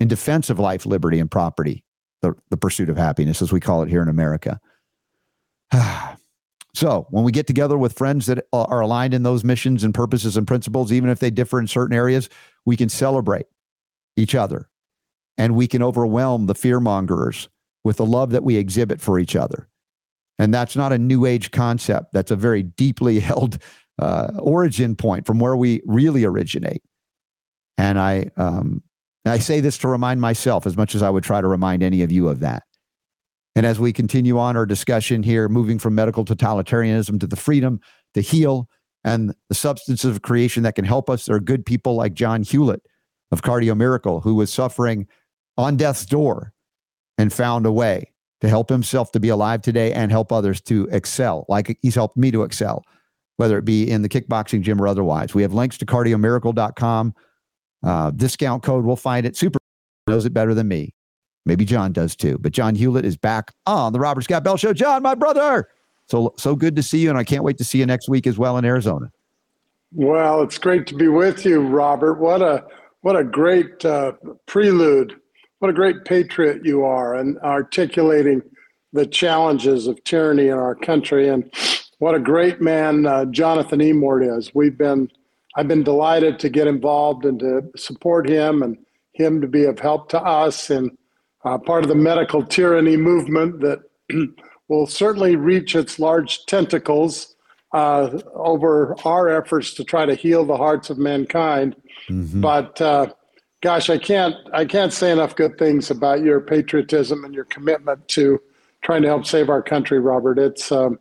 in 0.01 0.09
defense 0.09 0.49
of 0.49 0.59
life, 0.59 0.85
liberty, 0.85 1.21
and 1.21 1.31
property, 1.31 1.85
the, 2.21 2.34
the 2.49 2.57
pursuit 2.57 2.89
of 2.89 2.97
happiness, 2.97 3.41
as 3.41 3.53
we 3.53 3.61
call 3.61 3.81
it 3.81 3.88
here 3.88 4.01
in 4.01 4.09
America. 4.09 4.59
Ah. 5.71 6.18
So, 6.73 7.07
when 7.09 7.23
we 7.23 7.31
get 7.31 7.47
together 7.47 7.77
with 7.77 7.97
friends 7.97 8.27
that 8.27 8.45
are 8.53 8.81
aligned 8.81 9.13
in 9.13 9.23
those 9.23 9.43
missions 9.43 9.83
and 9.83 9.93
purposes 9.93 10.37
and 10.37 10.45
principles, 10.45 10.91
even 10.91 11.09
if 11.09 11.19
they 11.19 11.31
differ 11.31 11.59
in 11.59 11.67
certain 11.67 11.95
areas, 11.95 12.29
we 12.65 12.77
can 12.77 12.89
celebrate 12.89 13.47
each 14.15 14.35
other 14.35 14.69
and 15.37 15.55
we 15.55 15.67
can 15.67 15.81
overwhelm 15.81 16.45
the 16.45 16.53
fear 16.53 16.79
mongers 16.79 17.49
with 17.83 17.97
the 17.97 18.05
love 18.05 18.31
that 18.31 18.43
we 18.43 18.57
exhibit 18.57 19.01
for 19.01 19.17
each 19.17 19.35
other. 19.35 19.67
And 20.37 20.53
that's 20.53 20.75
not 20.75 20.93
a 20.93 20.97
new 20.97 21.25
age 21.25 21.51
concept. 21.51 22.13
That's 22.13 22.31
a 22.31 22.35
very 22.35 22.63
deeply 22.63 23.19
held 23.19 23.57
uh, 23.97 24.31
origin 24.37 24.95
point 24.95 25.25
from 25.25 25.39
where 25.39 25.55
we 25.55 25.81
really 25.85 26.23
originate. 26.23 26.83
And 27.77 27.97
I, 27.97 28.29
um, 28.37 28.83
I 29.25 29.39
say 29.39 29.59
this 29.59 29.77
to 29.79 29.87
remind 29.87 30.21
myself 30.21 30.67
as 30.67 30.77
much 30.77 30.93
as 30.95 31.01
I 31.01 31.09
would 31.09 31.23
try 31.23 31.41
to 31.41 31.47
remind 31.47 31.83
any 31.83 32.03
of 32.03 32.11
you 32.11 32.29
of 32.29 32.41
that. 32.41 32.63
And 33.60 33.65
as 33.65 33.77
we 33.77 33.91
continue 33.91 34.40
on 34.40 34.56
our 34.56 34.65
discussion 34.65 35.22
here, 35.22 35.49
moving 35.49 35.80
from 35.80 35.94
medical 35.94 36.23
totalitarianism 36.23 37.19
to 37.19 37.27
the 37.27 37.36
freedom 37.36 37.81
to 38.14 38.22
heal 38.22 38.69
and 39.03 39.36
the 39.49 39.53
substances 39.53 40.10
of 40.10 40.22
creation 40.22 40.64
that 40.64 40.76
can 40.76 40.86
help 40.86 41.10
us, 41.10 41.26
there 41.26 41.36
are 41.36 41.41
good 41.41 41.65
people 41.65 41.95
like 41.95 42.14
John 42.14 42.41
Hewlett 42.41 42.81
of 43.34 43.41
Cardio 43.41 43.76
Miracle, 43.76 44.22
who 44.22 44.36
was 44.36 44.49
suffering 44.49 45.10
on 45.57 45.76
death's 45.76 46.06
door 46.06 46.53
and 47.18 47.34
found 47.34 47.65
a 47.65 47.72
way 47.73 48.14
to 48.40 48.48
help 48.48 48.69
himself 48.69 49.11
to 49.11 49.19
be 49.19 49.27
alive 49.27 49.61
today 49.61 49.91
and 49.91 50.10
help 50.10 50.31
others 50.31 50.61
to 50.61 50.88
excel, 50.94 51.45
like 51.49 51.77
he's 51.81 51.95
helped 51.95 52.15
me 52.15 52.31
to 52.31 52.44
excel, 52.44 52.86
whether 53.36 53.57
it 53.57 53.65
be 53.65 53.91
in 53.91 54.03
the 54.03 54.10
kickboxing 54.10 54.61
gym 54.61 54.81
or 54.81 54.88
otherwise. 54.88 55.36
We 55.36 55.41
have 55.41 55.53
links 55.53 55.77
to 55.80 55.86
cardiomiracle.com. 55.86 57.14
Uh, 57.84 58.11
discount 58.11 58.64
code, 58.64 58.86
we'll 58.86 58.95
find 58.95 59.26
it. 59.26 59.36
Super 59.36 59.60
knows 60.07 60.26
it 60.26 60.34
better 60.34 60.53
than 60.53 60.69
me. 60.69 60.94
Maybe 61.49 61.65
John 61.65 61.91
does 61.91 62.15
too. 62.15 62.38
But 62.38 62.53
John 62.53 62.76
Hewlett 62.76 63.05
is 63.05 63.17
back 63.17 63.53
on 63.65 63.91
the 63.91 63.99
Robert 63.99 64.23
Scott 64.23 64.43
Bell 64.43 64.55
Show. 64.55 64.71
John, 64.71 65.03
my 65.03 65.15
brother. 65.15 65.67
So 66.07 66.34
so 66.38 66.55
good 66.55 66.76
to 66.76 66.84
see 66.84 66.99
you, 66.99 67.09
and 67.09 67.17
I 67.17 67.23
can't 67.23 67.43
wait 67.43 67.57
to 67.57 67.63
see 67.63 67.80
you 67.80 67.85
next 67.85 68.07
week 68.07 68.26
as 68.26 68.38
well 68.38 68.57
in 68.57 68.65
Arizona. 68.65 69.11
Well, 69.91 70.41
it's 70.43 70.57
great 70.57 70.88
to 70.88 70.95
be 70.95 71.07
with 71.07 71.45
you, 71.45 71.61
Robert. 71.61 72.15
What 72.15 72.41
a 72.41 72.65
what 73.01 73.15
a 73.15 73.23
great 73.23 73.84
uh, 73.84 74.13
prelude 74.45 75.19
what 75.59 75.69
a 75.69 75.73
great 75.73 76.05
patriot 76.05 76.65
you 76.65 76.84
are 76.84 77.15
and 77.15 77.38
articulating 77.39 78.41
the 78.93 79.05
challenges 79.05 79.88
of 79.88 80.03
tyranny 80.03 80.47
in 80.47 80.57
our 80.57 80.73
country. 80.73 81.27
And 81.27 81.53
what 81.99 82.15
a 82.15 82.19
great 82.19 82.61
man 82.61 83.05
uh, 83.05 83.26
Jonathan 83.26 83.80
Emord 83.80 84.38
is. 84.38 84.55
We've 84.55 84.77
been, 84.77 85.11
I've 85.55 85.67
been 85.67 85.84
delighted 85.84 86.39
to 86.39 86.49
get 86.49 86.67
involved 86.67 87.26
and 87.26 87.39
to 87.39 87.69
support 87.76 88.27
him 88.27 88.63
and 88.63 88.77
him 89.13 89.41
to 89.41 89.47
be 89.47 89.65
of 89.65 89.80
help 89.80 90.09
to 90.09 90.21
us 90.21 90.69
and 90.69 90.97
uh, 91.45 91.57
part 91.57 91.83
of 91.83 91.89
the 91.89 91.95
medical 91.95 92.43
tyranny 92.43 92.97
movement 92.97 93.59
that 93.61 93.79
will 94.67 94.87
certainly 94.87 95.35
reach 95.35 95.75
its 95.75 95.99
large 95.99 96.45
tentacles 96.45 97.35
uh, 97.73 98.19
over 98.33 98.95
our 99.05 99.29
efforts 99.29 99.73
to 99.75 99.83
try 99.83 100.05
to 100.05 100.15
heal 100.15 100.45
the 100.45 100.57
hearts 100.57 100.89
of 100.89 100.97
mankind. 100.97 101.75
Mm-hmm. 102.09 102.41
But 102.41 102.81
uh, 102.81 103.07
gosh, 103.61 103.89
I 103.89 103.97
can't 103.97 104.35
I 104.53 104.65
can't 104.65 104.93
say 104.93 105.11
enough 105.11 105.35
good 105.35 105.57
things 105.57 105.91
about 105.91 106.21
your 106.21 106.41
patriotism 106.41 107.23
and 107.25 107.33
your 107.33 107.45
commitment 107.45 108.07
to 108.09 108.41
trying 108.81 109.01
to 109.01 109.07
help 109.07 109.25
save 109.25 109.49
our 109.49 109.61
country, 109.61 109.99
Robert. 109.99 110.39
It's 110.39 110.71
um, 110.71 110.99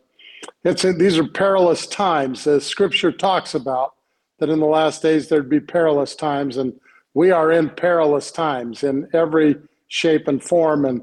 it's 0.64 0.82
these 0.82 1.18
are 1.18 1.26
perilous 1.26 1.86
times, 1.86 2.46
as 2.46 2.66
Scripture 2.66 3.12
talks 3.12 3.54
about 3.54 3.94
that 4.38 4.50
in 4.50 4.60
the 4.60 4.66
last 4.66 5.02
days 5.02 5.28
there'd 5.28 5.48
be 5.48 5.60
perilous 5.60 6.14
times, 6.14 6.56
and 6.56 6.72
we 7.14 7.30
are 7.30 7.50
in 7.50 7.70
perilous 7.70 8.30
times 8.30 8.84
in 8.84 9.08
every 9.12 9.56
shape 9.88 10.28
and 10.28 10.42
form. 10.42 10.84
And 10.84 11.02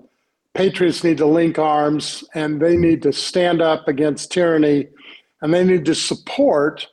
patriots 0.53 1.03
need 1.03 1.17
to 1.17 1.25
link 1.25 1.59
arms, 1.59 2.23
and 2.33 2.61
they 2.61 2.77
need 2.77 3.01
to 3.03 3.13
stand 3.13 3.61
up 3.61 3.87
against 3.87 4.31
tyranny, 4.31 4.87
and 5.41 5.53
they 5.53 5.63
need 5.63 5.85
to 5.85 5.95
support 5.95 6.87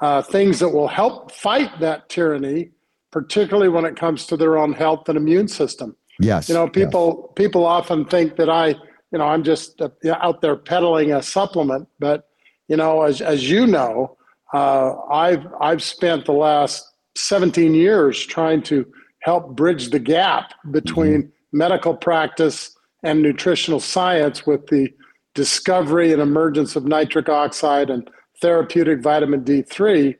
uh, 0.00 0.22
things 0.22 0.60
that 0.60 0.70
will 0.70 0.88
help 0.88 1.32
fight 1.32 1.70
that 1.80 2.08
tyranny 2.08 2.70
particularly 3.10 3.68
when 3.68 3.84
it 3.84 3.96
comes 3.96 4.26
to 4.26 4.36
their 4.36 4.56
own 4.58 4.72
health 4.72 5.08
and 5.08 5.16
immune 5.16 5.48
system. 5.48 5.96
Yes. 6.20 6.48
You 6.48 6.54
know, 6.54 6.68
people 6.68 7.26
yes. 7.28 7.34
people 7.36 7.66
often 7.66 8.04
think 8.04 8.36
that 8.36 8.50
I, 8.50 8.68
you 8.68 9.18
know, 9.18 9.24
I'm 9.24 9.42
just 9.42 9.80
uh, 9.80 9.88
out 10.06 10.40
there 10.40 10.56
peddling 10.56 11.12
a 11.12 11.22
supplement, 11.22 11.88
but 11.98 12.28
you 12.68 12.76
know, 12.76 13.02
as 13.02 13.20
as 13.20 13.50
you 13.50 13.66
know, 13.66 14.16
uh, 14.52 14.94
I've 15.10 15.46
I've 15.60 15.82
spent 15.82 16.26
the 16.26 16.32
last 16.32 16.86
17 17.16 17.74
years 17.74 18.24
trying 18.24 18.62
to 18.64 18.86
help 19.22 19.56
bridge 19.56 19.90
the 19.90 19.98
gap 19.98 20.52
between 20.70 21.22
mm-hmm. 21.22 21.58
medical 21.58 21.94
practice 21.94 22.76
and 23.02 23.22
nutritional 23.22 23.80
science 23.80 24.46
with 24.46 24.66
the 24.68 24.92
discovery 25.34 26.12
and 26.12 26.20
emergence 26.20 26.76
of 26.76 26.84
nitric 26.84 27.28
oxide 27.28 27.90
and 27.90 28.10
therapeutic 28.40 29.00
vitamin 29.00 29.44
D3. 29.44 30.16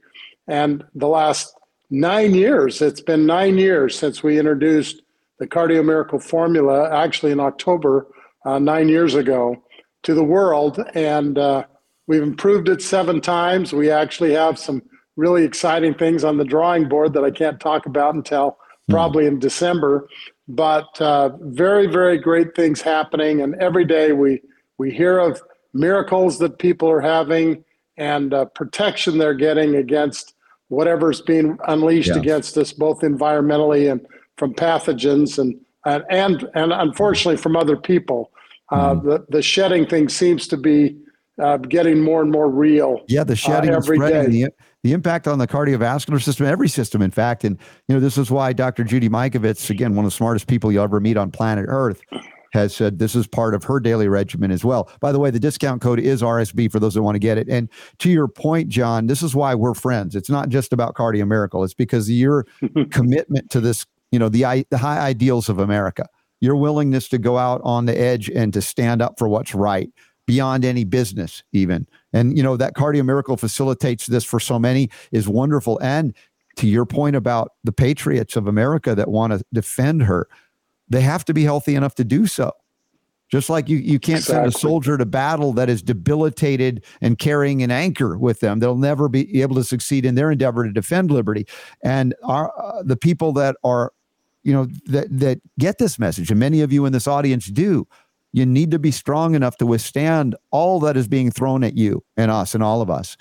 And 0.46 0.84
the 0.94 1.08
last 1.08 1.54
nine 1.90 2.34
years. 2.34 2.80
It's 2.80 3.00
been 3.00 3.26
nine 3.26 3.58
years 3.58 3.98
since 3.98 4.22
we 4.22 4.38
introduced 4.38 5.02
the 5.38 5.46
Cardio 5.46 5.84
Miracle 5.84 6.20
formula, 6.20 6.90
actually 6.94 7.32
in 7.32 7.40
October, 7.40 8.06
uh, 8.44 8.58
nine 8.58 8.88
years 8.88 9.14
ago, 9.14 9.62
to 10.04 10.14
the 10.14 10.24
world. 10.24 10.82
And 10.94 11.36
uh, 11.36 11.64
we've 12.06 12.22
improved 12.22 12.68
it 12.68 12.80
seven 12.80 13.20
times. 13.20 13.72
We 13.72 13.90
actually 13.90 14.32
have 14.34 14.58
some 14.58 14.82
really 15.16 15.44
exciting 15.44 15.94
things 15.94 16.24
on 16.24 16.38
the 16.38 16.44
drawing 16.44 16.88
board 16.88 17.12
that 17.14 17.24
I 17.24 17.30
can't 17.30 17.60
talk 17.60 17.86
about 17.86 18.14
until. 18.14 18.56
Probably 18.90 19.26
in 19.26 19.38
December. 19.38 20.08
But 20.48 21.00
uh, 21.00 21.30
very, 21.40 21.86
very 21.86 22.18
great 22.18 22.54
things 22.54 22.80
happening. 22.80 23.40
And 23.40 23.54
every 23.56 23.84
day 23.84 24.12
we, 24.12 24.42
we 24.78 24.90
hear 24.90 25.18
of 25.18 25.40
miracles 25.72 26.38
that 26.38 26.58
people 26.58 26.90
are 26.90 27.00
having 27.00 27.64
and 27.96 28.32
uh, 28.32 28.46
protection 28.46 29.18
they're 29.18 29.34
getting 29.34 29.76
against 29.76 30.34
whatever's 30.68 31.20
being 31.20 31.58
unleashed 31.68 32.08
yeah. 32.08 32.16
against 32.16 32.56
us, 32.56 32.72
both 32.72 33.00
environmentally 33.00 33.90
and 33.90 34.04
from 34.36 34.54
pathogens, 34.54 35.38
and 35.38 35.60
and 35.84 36.02
and, 36.10 36.48
and 36.54 36.72
unfortunately 36.72 37.36
from 37.36 37.56
other 37.56 37.76
people. 37.76 38.32
Uh, 38.72 38.94
mm 38.94 39.02
the 39.02 39.26
the 39.28 39.42
shedding 39.42 39.84
thing 39.86 40.08
seems 40.08 40.46
to 40.46 40.56
be 40.56 40.96
uh, 41.42 41.56
getting 41.56 42.00
more 42.00 42.22
and 42.22 42.30
more 42.30 42.48
real. 42.48 43.00
Yeah, 43.08 43.24
the 43.24 43.36
shedding 43.36 43.70
uh, 43.70 43.76
every 43.76 43.96
spreading, 43.96 44.30
day. 44.30 44.44
The, 44.44 44.52
the 44.82 44.92
impact 44.92 45.28
on 45.28 45.38
the 45.38 45.46
cardiovascular 45.46 46.22
system, 46.22 46.46
every 46.46 46.68
system, 46.68 47.02
in 47.02 47.10
fact. 47.10 47.44
And 47.44 47.58
you 47.88 47.94
know, 47.94 48.00
this 48.00 48.16
is 48.16 48.30
why 48.30 48.52
Dr. 48.52 48.84
Judy 48.84 49.08
Mikovits, 49.08 49.70
again, 49.70 49.94
one 49.94 50.04
of 50.04 50.10
the 50.10 50.16
smartest 50.16 50.46
people 50.46 50.72
you'll 50.72 50.84
ever 50.84 51.00
meet 51.00 51.16
on 51.16 51.30
planet 51.30 51.66
Earth, 51.68 52.00
has 52.52 52.74
said 52.74 52.98
this 52.98 53.14
is 53.14 53.26
part 53.26 53.54
of 53.54 53.64
her 53.64 53.80
daily 53.80 54.08
regimen 54.08 54.50
as 54.50 54.64
well. 54.64 54.90
By 55.00 55.12
the 55.12 55.18
way, 55.18 55.30
the 55.30 55.40
discount 55.40 55.80
code 55.80 56.00
is 56.00 56.22
RSB 56.22 56.70
for 56.70 56.80
those 56.80 56.94
that 56.94 57.02
want 57.02 57.14
to 57.14 57.20
get 57.20 57.38
it. 57.38 57.48
And 57.48 57.68
to 57.98 58.10
your 58.10 58.28
point, 58.28 58.68
John, 58.68 59.06
this 59.06 59.22
is 59.22 59.34
why 59.34 59.54
we're 59.54 59.74
friends. 59.74 60.16
It's 60.16 60.30
not 60.30 60.48
just 60.48 60.72
about 60.72 60.94
Cardio 60.94 61.26
Miracle. 61.26 61.62
It's 61.64 61.74
because 61.74 62.08
of 62.08 62.14
your 62.14 62.46
commitment 62.90 63.50
to 63.50 63.60
this, 63.60 63.86
you 64.10 64.18
know, 64.18 64.28
the, 64.28 64.66
the 64.70 64.78
high 64.78 64.98
ideals 64.98 65.48
of 65.48 65.58
America, 65.58 66.06
your 66.40 66.56
willingness 66.56 67.08
to 67.10 67.18
go 67.18 67.38
out 67.38 67.60
on 67.64 67.86
the 67.86 67.98
edge 67.98 68.28
and 68.28 68.52
to 68.54 68.62
stand 68.62 69.00
up 69.00 69.18
for 69.18 69.28
what's 69.28 69.54
right 69.54 69.90
beyond 70.30 70.64
any 70.64 70.84
business 70.84 71.42
even. 71.50 71.88
And, 72.12 72.36
you 72.36 72.42
know, 72.44 72.56
that 72.56 72.76
Cardio 72.76 73.04
Miracle 73.04 73.36
facilitates 73.36 74.06
this 74.06 74.22
for 74.22 74.38
so 74.38 74.60
many 74.60 74.88
is 75.10 75.26
wonderful. 75.26 75.80
And 75.82 76.14
to 76.54 76.68
your 76.68 76.86
point 76.86 77.16
about 77.16 77.54
the 77.64 77.72
patriots 77.72 78.36
of 78.36 78.46
America 78.46 78.94
that 78.94 79.08
want 79.08 79.32
to 79.32 79.44
defend 79.52 80.04
her, 80.04 80.28
they 80.88 81.00
have 81.00 81.24
to 81.24 81.34
be 81.34 81.42
healthy 81.42 81.74
enough 81.74 81.96
to 81.96 82.04
do 82.04 82.28
so. 82.28 82.52
Just 83.28 83.50
like 83.50 83.68
you, 83.68 83.78
you 83.78 83.98
can't 83.98 84.20
exactly. 84.20 84.52
send 84.52 84.54
a 84.54 84.56
soldier 84.56 84.96
to 84.96 85.04
battle 85.04 85.52
that 85.54 85.68
is 85.68 85.82
debilitated 85.82 86.84
and 87.00 87.18
carrying 87.18 87.60
an 87.64 87.72
anchor 87.72 88.16
with 88.16 88.38
them. 88.38 88.60
They'll 88.60 88.76
never 88.76 89.08
be 89.08 89.42
able 89.42 89.56
to 89.56 89.64
succeed 89.64 90.06
in 90.06 90.14
their 90.14 90.30
endeavor 90.30 90.62
to 90.62 90.72
defend 90.72 91.10
liberty. 91.10 91.44
And 91.82 92.14
our, 92.22 92.52
uh, 92.56 92.84
the 92.84 92.96
people 92.96 93.32
that 93.32 93.56
are, 93.64 93.92
you 94.44 94.52
know, 94.52 94.68
that, 94.86 95.08
that 95.10 95.40
get 95.58 95.78
this 95.78 95.98
message, 95.98 96.30
and 96.30 96.38
many 96.38 96.60
of 96.60 96.72
you 96.72 96.86
in 96.86 96.92
this 96.92 97.08
audience 97.08 97.46
do, 97.46 97.88
you 98.32 98.46
need 98.46 98.70
to 98.70 98.78
be 98.78 98.90
strong 98.90 99.34
enough 99.34 99.56
to 99.56 99.66
withstand 99.66 100.36
all 100.50 100.80
that 100.80 100.96
is 100.96 101.08
being 101.08 101.30
thrown 101.30 101.64
at 101.64 101.76
you 101.76 102.02
and 102.16 102.30
us 102.30 102.54
and 102.54 102.62
all 102.62 102.80
of 102.80 102.90
us. 102.90 103.16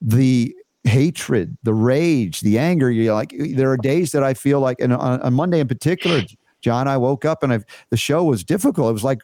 The 0.00 0.54
hatred, 0.84 1.56
the 1.62 1.74
rage, 1.74 2.40
the 2.40 2.58
anger. 2.58 2.90
You're 2.90 3.14
like, 3.14 3.32
there 3.54 3.70
are 3.70 3.76
days 3.76 4.12
that 4.12 4.22
I 4.22 4.34
feel 4.34 4.60
like, 4.60 4.80
and 4.80 4.92
on, 4.92 5.20
on 5.20 5.34
Monday 5.34 5.60
in 5.60 5.68
particular, 5.68 6.22
John, 6.60 6.88
I 6.88 6.96
woke 6.96 7.24
up 7.24 7.42
and 7.42 7.52
I've, 7.52 7.64
the 7.90 7.96
show 7.96 8.24
was 8.24 8.42
difficult. 8.42 8.90
It 8.90 8.94
was 8.94 9.04
like 9.04 9.20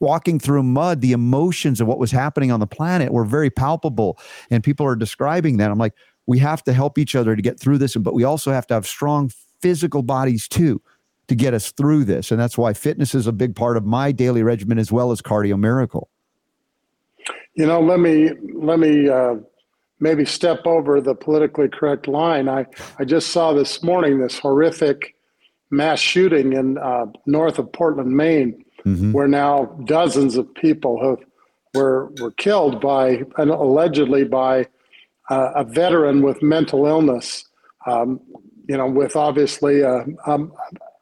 walking 0.00 0.38
through 0.38 0.62
mud. 0.62 1.00
The 1.00 1.12
emotions 1.12 1.80
of 1.80 1.86
what 1.86 1.98
was 1.98 2.10
happening 2.10 2.50
on 2.50 2.60
the 2.60 2.66
planet 2.66 3.12
were 3.12 3.24
very 3.24 3.50
palpable, 3.50 4.18
and 4.50 4.64
people 4.64 4.86
are 4.86 4.96
describing 4.96 5.58
that. 5.58 5.70
I'm 5.70 5.78
like, 5.78 5.94
we 6.26 6.38
have 6.38 6.62
to 6.64 6.72
help 6.72 6.98
each 6.98 7.14
other 7.14 7.34
to 7.34 7.42
get 7.42 7.58
through 7.58 7.78
this, 7.78 7.96
but 7.96 8.14
we 8.14 8.24
also 8.24 8.52
have 8.52 8.66
to 8.68 8.74
have 8.74 8.86
strong 8.86 9.30
physical 9.60 10.02
bodies 10.02 10.46
too 10.46 10.80
to 11.28 11.34
get 11.34 11.54
us 11.54 11.70
through 11.70 12.04
this. 12.04 12.30
And 12.30 12.40
that's 12.40 12.58
why 12.58 12.72
fitness 12.72 13.14
is 13.14 13.26
a 13.26 13.32
big 13.32 13.54
part 13.54 13.76
of 13.76 13.84
my 13.84 14.12
daily 14.12 14.42
regimen 14.42 14.78
as 14.78 14.90
well 14.90 15.12
as 15.12 15.22
Cardio 15.22 15.58
Miracle. 15.58 16.08
You 17.54 17.66
know, 17.66 17.80
let 17.80 18.00
me 18.00 18.30
let 18.54 18.78
me 18.78 19.08
uh, 19.08 19.36
maybe 20.00 20.24
step 20.24 20.66
over 20.66 21.00
the 21.00 21.14
politically 21.14 21.68
correct 21.68 22.08
line. 22.08 22.48
I 22.48 22.66
I 22.98 23.04
just 23.04 23.30
saw 23.30 23.52
this 23.52 23.82
morning 23.82 24.18
this 24.18 24.38
horrific 24.38 25.14
mass 25.70 25.98
shooting 25.98 26.52
in 26.52 26.78
uh, 26.78 27.06
north 27.26 27.58
of 27.58 27.70
Portland, 27.72 28.16
Maine, 28.16 28.64
mm-hmm. 28.84 29.12
where 29.12 29.28
now 29.28 29.66
dozens 29.84 30.36
of 30.36 30.52
people 30.54 31.02
have 31.02 31.18
were 31.74 32.10
were 32.20 32.30
killed 32.30 32.80
by 32.80 33.24
and 33.36 33.50
allegedly 33.50 34.24
by 34.24 34.66
uh, 35.30 35.50
a 35.56 35.64
veteran 35.64 36.22
with 36.22 36.42
mental 36.42 36.86
illness. 36.86 37.44
Um, 37.86 38.20
you 38.68 38.76
know, 38.76 38.86
with 38.86 39.16
obviously 39.16 39.80
a, 39.80 40.04
a, 40.26 40.38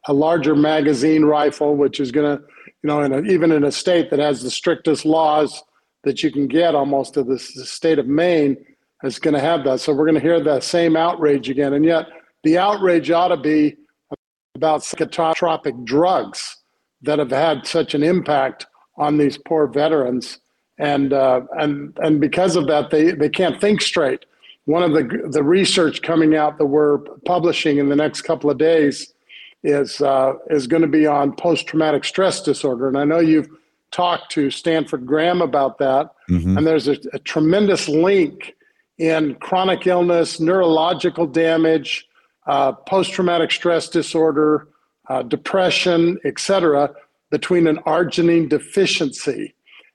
a 0.09 0.13
larger 0.13 0.55
magazine 0.55 1.25
rifle, 1.25 1.77
which 1.77 2.01
is 2.01 2.13
going 2.13 2.37
to, 2.37 2.43
you 2.83 2.89
know, 2.89 3.03
in 3.03 3.13
a, 3.13 3.23
even 3.23 3.51
in 3.53 3.65
a 3.65 3.73
state 3.73 4.11
that 4.11 4.19
has 4.19 4.43
the 4.43 4.51
strictest 4.51 5.05
laws 5.05 5.63
that 6.05 6.23
you 6.23 6.31
can 6.31 6.47
get 6.47 6.75
almost 6.75 7.15
to 7.15 7.25
the, 7.25 7.39
state 7.39 7.99
of 7.99 8.07
Maine, 8.07 8.57
is 9.03 9.19
going 9.19 9.35
to 9.35 9.41
have 9.41 9.65
that. 9.65 9.81
So 9.81 9.93
we're 9.93 10.05
going 10.05 10.15
to 10.15 10.21
hear 10.21 10.43
that 10.43 10.63
same 10.63 10.97
outrage 10.97 11.51
again. 11.51 11.75
And 11.75 11.85
yet 11.85 12.07
the 12.45 12.59
outrage 12.59 13.11
ought 13.11 13.29
to 13.29 13.37
be 13.37 13.77
about 14.55 14.81
psychotropic 14.81 15.85
drugs 15.85 16.57
that 17.03 17.19
have 17.19 17.31
had 17.31 17.67
such 17.67 17.95
an 17.95 18.03
impact 18.03 18.67
on 18.97 19.19
these 19.19 19.37
poor 19.37 19.67
veterans. 19.67 20.39
And, 20.79 21.13
uh, 21.13 21.43
and, 21.59 21.97
and 22.03 22.21
because 22.21 22.57
of 22.57 22.67
that, 22.69 22.91
they, 22.91 23.13
they 23.13 23.29
can't 23.29 23.61
think 23.61 23.81
straight. 23.81 24.25
One 24.65 24.83
of 24.83 24.93
the, 24.93 25.29
the 25.31 25.43
research 25.43 26.03
coming 26.03 26.37
out 26.37 26.59
that 26.59 26.67
we're 26.67 26.99
publishing 27.25 27.79
in 27.79 27.89
the 27.89 27.97
next 27.97 28.23
couple 28.23 28.51
of 28.51 28.59
days 28.59 29.13
is, 29.67 30.01
uh, 30.01 30.35
is 30.49 30.67
going 30.67 30.83
to 30.83 30.89
be 30.89 31.07
on 31.07 31.35
post 31.35 31.67
traumatic 31.67 32.05
stress 32.05 32.41
disorder. 32.41 32.89
And 32.89 32.97
I 32.97 33.05
know 33.05 33.19
you've 33.19 33.51
talked 33.91 34.31
to 34.33 34.51
Stanford 34.51 35.07
Graham 35.07 35.43
about 35.43 35.79
that. 35.79 36.13
Mm-hmm. 36.31 36.57
And 36.57 36.67
there's 36.67 36.89
a, 36.89 36.97
a 37.13 37.19
tremendous 37.19 37.89
link 37.89 38.55
in 38.99 39.35
chronic 39.37 39.87
illness, 39.87 40.41
neurological 40.41 41.27
damage, 41.27 42.07
uh, 42.47 42.73
post 42.73 43.13
traumatic 43.13 43.51
stress 43.51 43.89
disorder, 43.89 44.69
uh, 45.09 45.23
depression, 45.23 46.19
etc., 46.25 46.95
between 47.31 47.67
an 47.67 47.79
arginine 47.79 48.49
deficiency. 48.49 49.55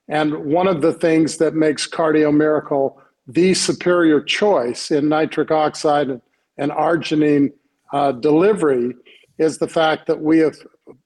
And 0.09 0.45
one 0.45 0.67
of 0.67 0.81
the 0.81 0.93
things 0.93 1.37
that 1.37 1.55
makes 1.55 1.87
Cardio 1.87 2.35
Miracle 2.35 3.01
the 3.27 3.53
superior 3.53 4.19
choice 4.19 4.91
in 4.91 5.07
nitric 5.07 5.51
oxide 5.51 6.09
and, 6.09 6.21
and 6.57 6.71
arginine 6.71 7.53
uh, 7.93 8.11
delivery 8.11 8.93
is 9.41 9.57
the 9.57 9.67
fact 9.67 10.05
that 10.05 10.21
we 10.21 10.37
have 10.37 10.55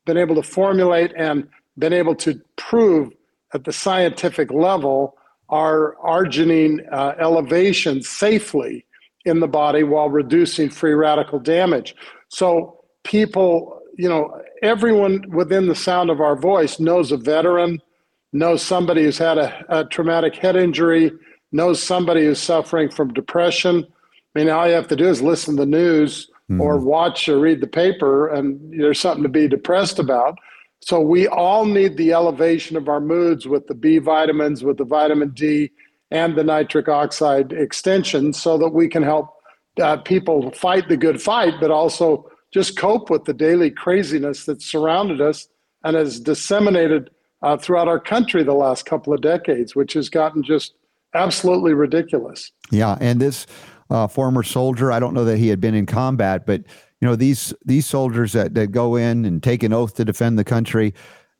been 0.05 0.17
able 0.17 0.35
to 0.35 0.43
formulate 0.43 1.13
and 1.15 1.47
been 1.77 1.93
able 1.93 2.13
to 2.13 2.39
prove 2.57 3.09
at 3.53 3.63
the 3.63 3.71
scientific 3.71 4.51
level 4.51 5.15
our 5.49 5.95
arginine 6.03 6.85
uh, 6.91 7.13
elevation 7.17 8.03
safely 8.03 8.85
in 9.23 9.39
the 9.39 9.47
body 9.47 9.83
while 9.83 10.09
reducing 10.09 10.69
free 10.69 10.93
radical 10.93 11.39
damage. 11.39 11.95
So 12.27 12.83
people, 13.05 13.79
you 13.97 14.09
know, 14.09 14.41
everyone 14.61 15.23
within 15.29 15.67
the 15.67 15.75
sound 15.75 16.09
of 16.09 16.19
our 16.19 16.35
voice 16.35 16.77
knows 16.77 17.13
a 17.13 17.17
veteran, 17.17 17.81
knows 18.33 18.61
somebody 18.61 19.03
who's 19.03 19.17
had 19.17 19.37
a, 19.37 19.63
a 19.69 19.85
traumatic 19.85 20.35
head 20.35 20.57
injury, 20.57 21.09
knows 21.53 21.81
somebody 21.81 22.25
who's 22.25 22.39
suffering 22.39 22.91
from 22.91 23.13
depression. 23.13 23.87
I 24.35 24.39
mean, 24.39 24.49
all 24.49 24.67
you 24.67 24.73
have 24.73 24.89
to 24.89 24.97
do 24.97 25.07
is 25.07 25.21
listen 25.21 25.55
to 25.55 25.61
the 25.61 25.71
news 25.71 26.29
mm. 26.49 26.59
or 26.59 26.77
watch 26.77 27.27
or 27.27 27.39
read 27.39 27.61
the 27.61 27.67
paper, 27.67 28.27
and 28.27 28.79
there's 28.79 28.99
something 28.99 29.23
to 29.23 29.29
be 29.29 29.47
depressed 29.47 29.99
about. 29.99 30.37
So 30.81 30.99
we 30.99 31.27
all 31.27 31.65
need 31.65 31.97
the 31.97 32.13
elevation 32.13 32.77
of 32.77 32.87
our 32.87 32.99
moods 32.99 33.47
with 33.47 33.67
the 33.67 33.73
B 33.73 33.97
vitamins, 33.97 34.63
with 34.63 34.77
the 34.77 34.85
vitamin 34.85 35.29
D, 35.29 35.71
and 36.11 36.35
the 36.35 36.43
nitric 36.43 36.87
oxide 36.87 37.51
extension 37.51 38.33
so 38.33 38.57
that 38.57 38.69
we 38.69 38.87
can 38.87 39.03
help 39.03 39.33
uh, 39.81 39.97
people 39.97 40.51
fight 40.51 40.87
the 40.87 40.97
good 40.97 41.21
fight, 41.21 41.55
but 41.59 41.71
also 41.71 42.29
just 42.53 42.77
cope 42.77 43.09
with 43.09 43.25
the 43.25 43.33
daily 43.33 43.69
craziness 43.69 44.45
that's 44.45 44.65
surrounded 44.65 45.19
us 45.19 45.47
and 45.83 45.95
has 45.95 46.19
disseminated 46.19 47.09
uh, 47.41 47.57
throughout 47.57 47.87
our 47.87 47.99
country 47.99 48.43
the 48.43 48.53
last 48.53 48.85
couple 48.85 49.13
of 49.13 49.21
decades, 49.21 49.75
which 49.75 49.93
has 49.93 50.09
gotten 50.09 50.43
just 50.43 50.73
absolutely 51.13 51.73
ridiculous. 51.73 52.51
Yeah, 52.71 52.97
and 53.01 53.19
this 53.19 53.45
uh, 53.89 54.07
former 54.07 54.43
soldier, 54.43 54.91
I 54.91 54.99
don't 54.99 55.13
know 55.13 55.25
that 55.25 55.37
he 55.37 55.47
had 55.47 55.61
been 55.61 55.75
in 55.75 55.85
combat, 55.85 56.45
but 56.45 56.61
you 57.01 57.07
know 57.07 57.15
these 57.15 57.53
these 57.65 57.85
soldiers 57.85 58.33
that 58.33 58.53
that 58.55 58.67
go 58.67 58.95
in 58.95 59.25
and 59.25 59.43
take 59.43 59.63
an 59.63 59.73
oath 59.73 59.95
to 59.95 60.05
defend 60.05 60.39
the 60.39 60.43
country, 60.43 60.93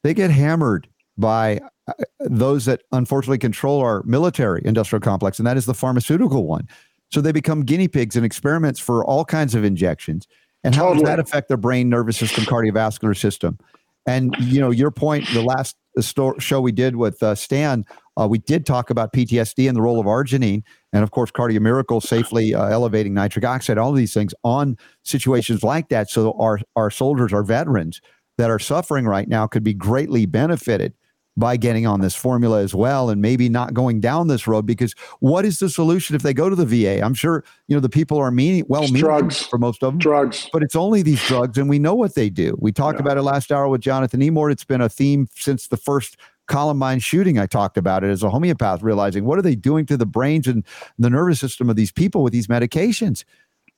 they 0.04 0.14
get 0.14 0.32
hammered 0.32 0.88
by 1.18 1.60
uh, 1.88 1.94
those 2.20 2.66
that 2.66 2.82
unfortunately 2.92 3.38
control 3.38 3.82
our 3.82 4.04
military 4.04 4.62
industrial 4.66 5.02
complex, 5.02 5.40
and 5.40 5.48
that 5.48 5.58
is 5.58 5.66
the 5.66 5.74
pharmaceutical 5.74 6.46
one. 6.46 6.68
So 7.12 7.22
they 7.22 7.32
become 7.32 7.64
guinea 7.64 7.88
pigs 7.88 8.16
and 8.16 8.26
experiments 8.26 8.80
for 8.80 9.06
all 9.06 9.26
kinds 9.26 9.56
of 9.56 9.64
injections. 9.64 10.28
And 10.64 10.74
how 10.74 10.88
totally. 10.88 11.02
does 11.02 11.10
that 11.10 11.20
affect 11.20 11.48
their 11.48 11.58
brain, 11.58 11.90
nervous 11.90 12.18
system, 12.18 12.44
cardiovascular 12.44 13.16
system? 13.16 13.60
And 14.06 14.36
you 14.40 14.60
know, 14.60 14.72
your 14.72 14.92
point, 14.92 15.28
the 15.34 15.42
last 15.42 15.76
show 16.40 16.62
we 16.62 16.72
did 16.72 16.96
with 16.96 17.22
uh, 17.24 17.36
Stan, 17.36 17.86
uh, 18.18 18.28
we 18.30 18.40
did 18.40 18.66
talk 18.66 18.90
about 18.90 19.14
PTSD 19.14 19.68
and 19.68 19.76
the 19.76 19.82
role 19.82 20.00
of 20.00 20.06
arginine, 20.06 20.64
and 20.94 21.04
of 21.04 21.12
course, 21.12 21.32
Cardio 21.32 21.60
Miracle 21.60 22.00
safely 22.00 22.54
uh, 22.54 22.68
elevating 22.68 23.14
nitric 23.14 23.46
oxide, 23.46 23.78
all 23.78 23.90
of 23.90 23.98
these 23.98 24.14
things 24.14 24.34
on 24.44 24.78
situations 25.04 25.64
like 25.64 25.90
that. 25.90 26.10
So 26.10 26.34
our 26.40 26.60
our 26.76 26.90
soldiers, 26.90 27.34
our 27.34 27.44
veterans 27.44 28.02
that 28.38 28.50
are 28.50 28.60
suffering 28.60 29.06
right 29.06 29.28
now, 29.28 29.48
could 29.48 29.64
be 29.64 29.74
greatly 29.74 30.26
benefited 30.26 30.94
by 31.38 31.58
getting 31.58 31.86
on 31.86 32.00
this 32.00 32.16
formula 32.16 32.62
as 32.62 32.74
well 32.74 33.10
and 33.10 33.22
maybe 33.22 33.50
not 33.50 33.74
going 33.74 34.00
down 34.00 34.28
this 34.28 34.48
road 34.48 34.66
because 34.66 34.94
what 35.20 35.44
is 35.44 35.60
the 35.60 35.70
solution 35.70 36.16
if 36.16 36.22
they 36.22 36.34
go 36.34 36.50
to 36.50 36.56
the 36.56 36.66
VA? 36.66 37.04
I'm 37.04 37.14
sure 37.14 37.44
you 37.68 37.76
know 37.76 37.82
the 37.82 37.90
people 37.90 38.18
are 38.18 38.32
meaning 38.32 38.64
well 38.70 38.84
meaning 38.84 39.02
drugs 39.02 39.42
for 39.42 39.58
most 39.58 39.84
of 39.84 39.92
them. 39.92 40.00
Drugs. 40.00 40.50
But 40.54 40.64
it's 40.64 40.76
only 40.76 41.02
these 41.02 41.22
drugs 41.26 41.58
and 41.58 41.70
we 41.70 41.80
know 41.80 41.96
what 41.96 42.16
they 42.16 42.30
do. 42.30 42.56
We 42.60 42.72
talked 42.72 43.00
yeah. 43.00 43.04
about 43.04 43.18
it 43.18 43.24
last 43.24 43.52
hour 43.52 43.68
with 43.68 43.82
Jonathan 43.82 44.22
Emord. 44.22 44.52
It's 44.52 44.64
been 44.64 44.82
a 44.82 44.90
theme 44.90 45.28
since 45.36 45.68
the 45.68 45.78
first 45.78 46.18
Columbine 46.48 47.00
shooting. 47.00 47.40
I 47.40 47.46
talked 47.46 47.78
about 47.78 48.04
it 48.04 48.10
as 48.10 48.24
a 48.24 48.30
homeopath, 48.30 48.82
realizing 48.84 49.26
what 49.26 49.40
are 49.40 49.42
they 49.42 49.56
doing 49.56 49.86
to 49.88 49.98
the 49.98 50.06
brains 50.06 50.48
and 50.48 50.66
the 51.00 51.10
nervous 51.10 51.40
system 51.40 51.70
of 51.70 51.76
these 51.76 51.92
people 51.92 52.24
with 52.24 52.34
these 52.34 52.48
medications? 52.48 53.24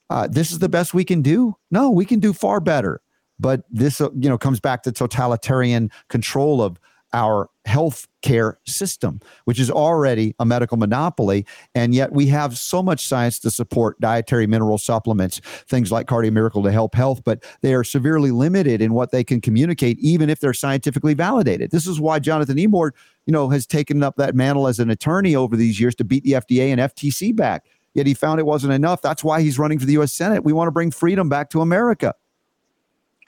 Uh, 0.09 0.27
this 0.27 0.51
is 0.51 0.59
the 0.59 0.69
best 0.69 0.93
we 0.93 1.03
can 1.03 1.21
do. 1.21 1.55
No, 1.71 1.89
we 1.89 2.05
can 2.05 2.19
do 2.19 2.33
far 2.33 2.59
better. 2.59 3.01
But 3.39 3.63
this, 3.69 4.01
uh, 4.01 4.09
you 4.13 4.29
know, 4.29 4.37
comes 4.37 4.59
back 4.59 4.83
to 4.83 4.91
totalitarian 4.91 5.91
control 6.09 6.61
of 6.61 6.79
our 7.13 7.49
health 7.65 8.07
care 8.21 8.59
system, 8.65 9.19
which 9.45 9.59
is 9.59 9.71
already 9.71 10.35
a 10.39 10.45
medical 10.45 10.77
monopoly. 10.77 11.45
And 11.75 11.93
yet 11.93 12.11
we 12.11 12.27
have 12.27 12.57
so 12.57 12.83
much 12.83 13.05
science 13.05 13.39
to 13.39 13.51
support 13.51 13.99
dietary 13.99 14.47
mineral 14.47 14.77
supplements, 14.77 15.39
things 15.67 15.91
like 15.91 16.07
Cardio 16.07 16.31
Miracle 16.31 16.63
to 16.63 16.71
help 16.71 16.95
health, 16.95 17.23
but 17.23 17.43
they 17.61 17.73
are 17.73 17.83
severely 17.83 18.31
limited 18.31 18.81
in 18.81 18.93
what 18.93 19.11
they 19.11 19.23
can 19.23 19.41
communicate, 19.41 19.97
even 19.99 20.29
if 20.29 20.39
they're 20.39 20.53
scientifically 20.53 21.13
validated. 21.13 21.71
This 21.71 21.87
is 21.87 21.99
why 21.99 22.19
Jonathan 22.19 22.57
Emord, 22.57 22.91
you 23.25 23.33
know, 23.33 23.49
has 23.49 23.65
taken 23.65 24.03
up 24.03 24.15
that 24.17 24.35
mantle 24.35 24.67
as 24.67 24.79
an 24.79 24.89
attorney 24.89 25.35
over 25.35 25.55
these 25.55 25.79
years 25.79 25.95
to 25.95 26.03
beat 26.03 26.23
the 26.23 26.33
FDA 26.33 26.67
and 26.71 26.81
FTC 26.81 27.35
back. 27.35 27.65
Yet 27.93 28.05
he 28.05 28.13
found 28.13 28.39
it 28.39 28.45
wasn't 28.45 28.73
enough. 28.73 29.01
That's 29.01 29.23
why 29.23 29.41
he's 29.41 29.57
running 29.57 29.79
for 29.79 29.85
the 29.85 29.93
U.S. 29.93 30.13
Senate. 30.13 30.43
We 30.43 30.53
want 30.53 30.67
to 30.67 30.71
bring 30.71 30.91
freedom 30.91 31.29
back 31.29 31.49
to 31.51 31.61
America. 31.61 32.13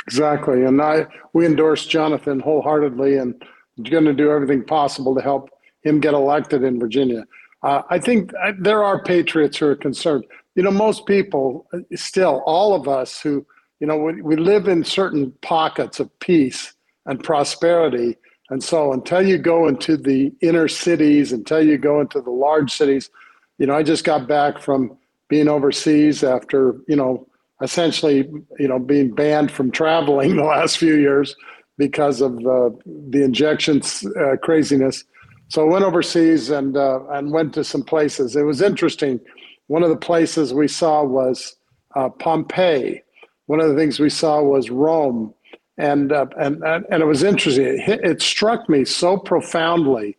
Exactly. 0.05 0.63
And 0.63 0.81
I 0.81 1.07
we 1.33 1.45
endorse 1.45 1.85
Jonathan 1.85 2.39
wholeheartedly 2.39 3.17
and 3.17 3.43
going 3.83 4.05
to 4.05 4.13
do 4.13 4.31
everything 4.31 4.63
possible 4.63 5.15
to 5.15 5.21
help 5.21 5.49
him 5.81 5.99
get 5.99 6.13
elected 6.13 6.63
in 6.63 6.79
Virginia. 6.79 7.25
Uh, 7.63 7.81
I 7.89 7.99
think 7.99 8.31
uh, 8.41 8.53
there 8.59 8.83
are 8.83 9.03
patriots 9.03 9.57
who 9.57 9.67
are 9.67 9.75
concerned. 9.75 10.25
You 10.55 10.63
know, 10.63 10.71
most 10.71 11.05
people, 11.05 11.67
uh, 11.73 11.79
still, 11.95 12.43
all 12.45 12.73
of 12.73 12.87
us 12.87 13.19
who, 13.21 13.45
you 13.79 13.87
know, 13.87 13.97
we, 13.97 14.21
we 14.21 14.35
live 14.35 14.67
in 14.67 14.83
certain 14.83 15.33
pockets 15.41 15.99
of 15.99 16.17
peace 16.19 16.73
and 17.05 17.23
prosperity. 17.23 18.17
And 18.49 18.63
so 18.63 18.93
until 18.93 19.25
you 19.25 19.37
go 19.37 19.67
into 19.67 19.97
the 19.97 20.31
inner 20.41 20.67
cities, 20.67 21.31
until 21.31 21.65
you 21.65 21.77
go 21.77 22.01
into 22.01 22.21
the 22.21 22.31
large 22.31 22.71
cities, 22.71 23.09
you 23.57 23.67
know, 23.67 23.75
I 23.75 23.83
just 23.83 24.05
got 24.05 24.27
back 24.27 24.59
from 24.59 24.97
being 25.27 25.47
overseas 25.47 26.23
after, 26.23 26.77
you 26.87 26.95
know, 26.95 27.27
essentially, 27.61 28.29
you 28.57 28.67
know, 28.67 28.79
being 28.79 29.13
banned 29.13 29.51
from 29.51 29.69
traveling 29.69 30.35
the 30.37 30.43
last 30.43 30.77
few 30.77 30.95
years 30.95 31.35
because 31.79 32.21
of 32.21 32.33
uh, 32.45 32.69
the 32.85 33.23
injections 33.23 34.05
uh, 34.21 34.35
craziness. 34.43 35.03
So 35.47 35.65
I 35.65 35.71
went 35.71 35.85
overseas 35.85 36.51
and 36.51 36.77
uh, 36.77 36.99
and 37.09 37.31
went 37.31 37.55
to 37.55 37.63
some 37.63 37.83
places. 37.83 38.35
It 38.35 38.43
was 38.43 38.61
interesting. 38.61 39.19
One 39.65 39.81
of 39.81 39.89
the 39.89 40.05
places 40.11 40.53
we 40.53 40.67
saw 40.67 41.03
was 41.03 41.55
uh, 41.95 42.09
Pompeii. 42.09 43.01
One 43.47 43.59
of 43.59 43.69
the 43.69 43.75
things 43.75 43.99
we 43.99 44.11
saw 44.11 44.43
was 44.43 44.69
Rome, 44.69 45.33
and 45.79 46.11
uh, 46.11 46.27
and 46.37 46.61
and 46.63 47.01
it 47.01 47.07
was 47.07 47.23
interesting. 47.23 47.65
It, 47.65 47.79
hit, 47.79 47.99
it 48.03 48.21
struck 48.21 48.69
me 48.69 48.85
so 48.85 49.17
profoundly 49.17 50.17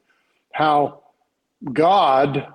how 0.53 1.03
God 1.73 2.47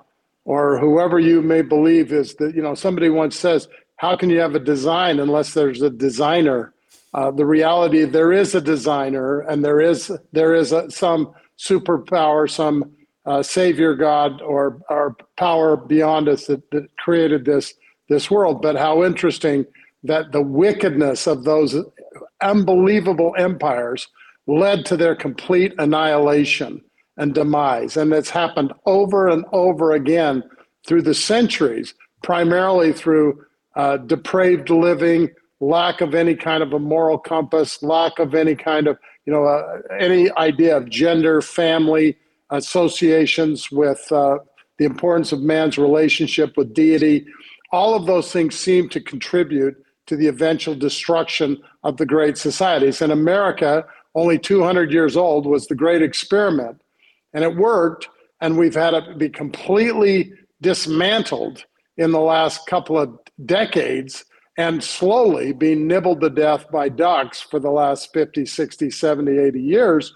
or 0.44 0.78
whoever 0.78 1.18
you 1.18 1.42
may 1.42 1.62
believe 1.62 2.12
is 2.12 2.34
that, 2.36 2.54
you 2.54 2.62
know, 2.62 2.74
somebody 2.74 3.08
once 3.08 3.36
says, 3.36 3.68
how 3.96 4.16
can 4.16 4.30
you 4.30 4.38
have 4.38 4.54
a 4.54 4.60
design 4.60 5.18
unless 5.18 5.54
there's 5.54 5.82
a 5.82 5.90
designer? 5.90 6.72
Uh, 7.14 7.30
the 7.30 7.46
reality 7.46 8.04
there 8.04 8.32
is 8.32 8.54
a 8.54 8.60
designer 8.60 9.40
and 9.40 9.64
there 9.64 9.80
is 9.80 10.10
there 10.32 10.54
is 10.54 10.72
a, 10.72 10.90
some 10.90 11.32
superpower, 11.58 12.50
some 12.50 12.92
uh, 13.24 13.42
savior 13.42 13.94
God 13.94 14.42
or 14.42 14.80
or 14.90 15.16
power 15.36 15.76
beyond 15.76 16.28
us 16.28 16.46
that, 16.46 16.70
that 16.70 16.88
created 16.98 17.44
this 17.44 17.74
this 18.08 18.30
world. 18.30 18.62
But 18.62 18.76
how 18.76 19.04
interesting 19.04 19.64
that 20.04 20.32
the 20.32 20.42
wickedness 20.42 21.26
of 21.26 21.44
those 21.44 21.76
unbelievable 22.42 23.34
empires 23.38 24.08
led 24.46 24.84
to 24.86 24.96
their 24.96 25.16
complete 25.16 25.74
annihilation 25.78 26.80
and 27.16 27.34
demise. 27.34 27.96
And 27.96 28.12
it's 28.12 28.30
happened 28.30 28.72
over 28.84 29.28
and 29.28 29.44
over 29.52 29.92
again 29.92 30.42
through 30.86 31.02
the 31.02 31.14
centuries, 31.14 31.94
primarily 32.22 32.92
through 32.92 33.42
uh, 33.74 33.96
depraved 33.98 34.70
living, 34.70 35.30
lack 35.60 36.00
of 36.00 36.14
any 36.14 36.34
kind 36.34 36.62
of 36.62 36.72
a 36.72 36.78
moral 36.78 37.18
compass, 37.18 37.82
lack 37.82 38.18
of 38.18 38.34
any 38.34 38.54
kind 38.54 38.86
of, 38.86 38.98
you 39.24 39.32
know, 39.32 39.44
uh, 39.44 39.78
any 39.98 40.30
idea 40.32 40.76
of 40.76 40.88
gender, 40.88 41.40
family, 41.40 42.16
associations 42.50 43.70
with 43.70 44.10
uh, 44.12 44.38
the 44.78 44.84
importance 44.84 45.32
of 45.32 45.40
man's 45.40 45.78
relationship 45.78 46.56
with 46.56 46.74
deity. 46.74 47.26
All 47.72 47.94
of 47.94 48.06
those 48.06 48.30
things 48.30 48.54
seem 48.54 48.88
to 48.90 49.00
contribute 49.00 49.76
to 50.06 50.16
the 50.16 50.28
eventual 50.28 50.74
destruction 50.74 51.60
of 51.82 51.96
the 51.96 52.06
great 52.06 52.38
societies. 52.38 53.02
In 53.02 53.10
America, 53.10 53.84
only 54.14 54.38
200 54.38 54.92
years 54.92 55.16
old, 55.16 55.46
was 55.46 55.66
the 55.66 55.74
great 55.74 56.02
experiment. 56.02 56.80
And 57.32 57.42
it 57.42 57.56
worked, 57.56 58.08
and 58.40 58.56
we've 58.56 58.74
had 58.74 58.94
it 58.94 59.18
be 59.18 59.28
completely 59.28 60.32
dismantled 60.60 61.64
in 61.96 62.12
the 62.12 62.20
last 62.20 62.66
couple 62.66 62.98
of 62.98 63.18
decades 63.44 64.24
and 64.56 64.82
slowly 64.82 65.52
being 65.52 65.86
nibbled 65.86 66.20
to 66.22 66.30
death 66.30 66.70
by 66.70 66.88
ducks 66.88 67.40
for 67.40 67.60
the 67.60 67.70
last 67.70 68.12
50, 68.12 68.46
60, 68.46 68.90
70, 68.90 69.38
80 69.38 69.60
years. 69.60 70.14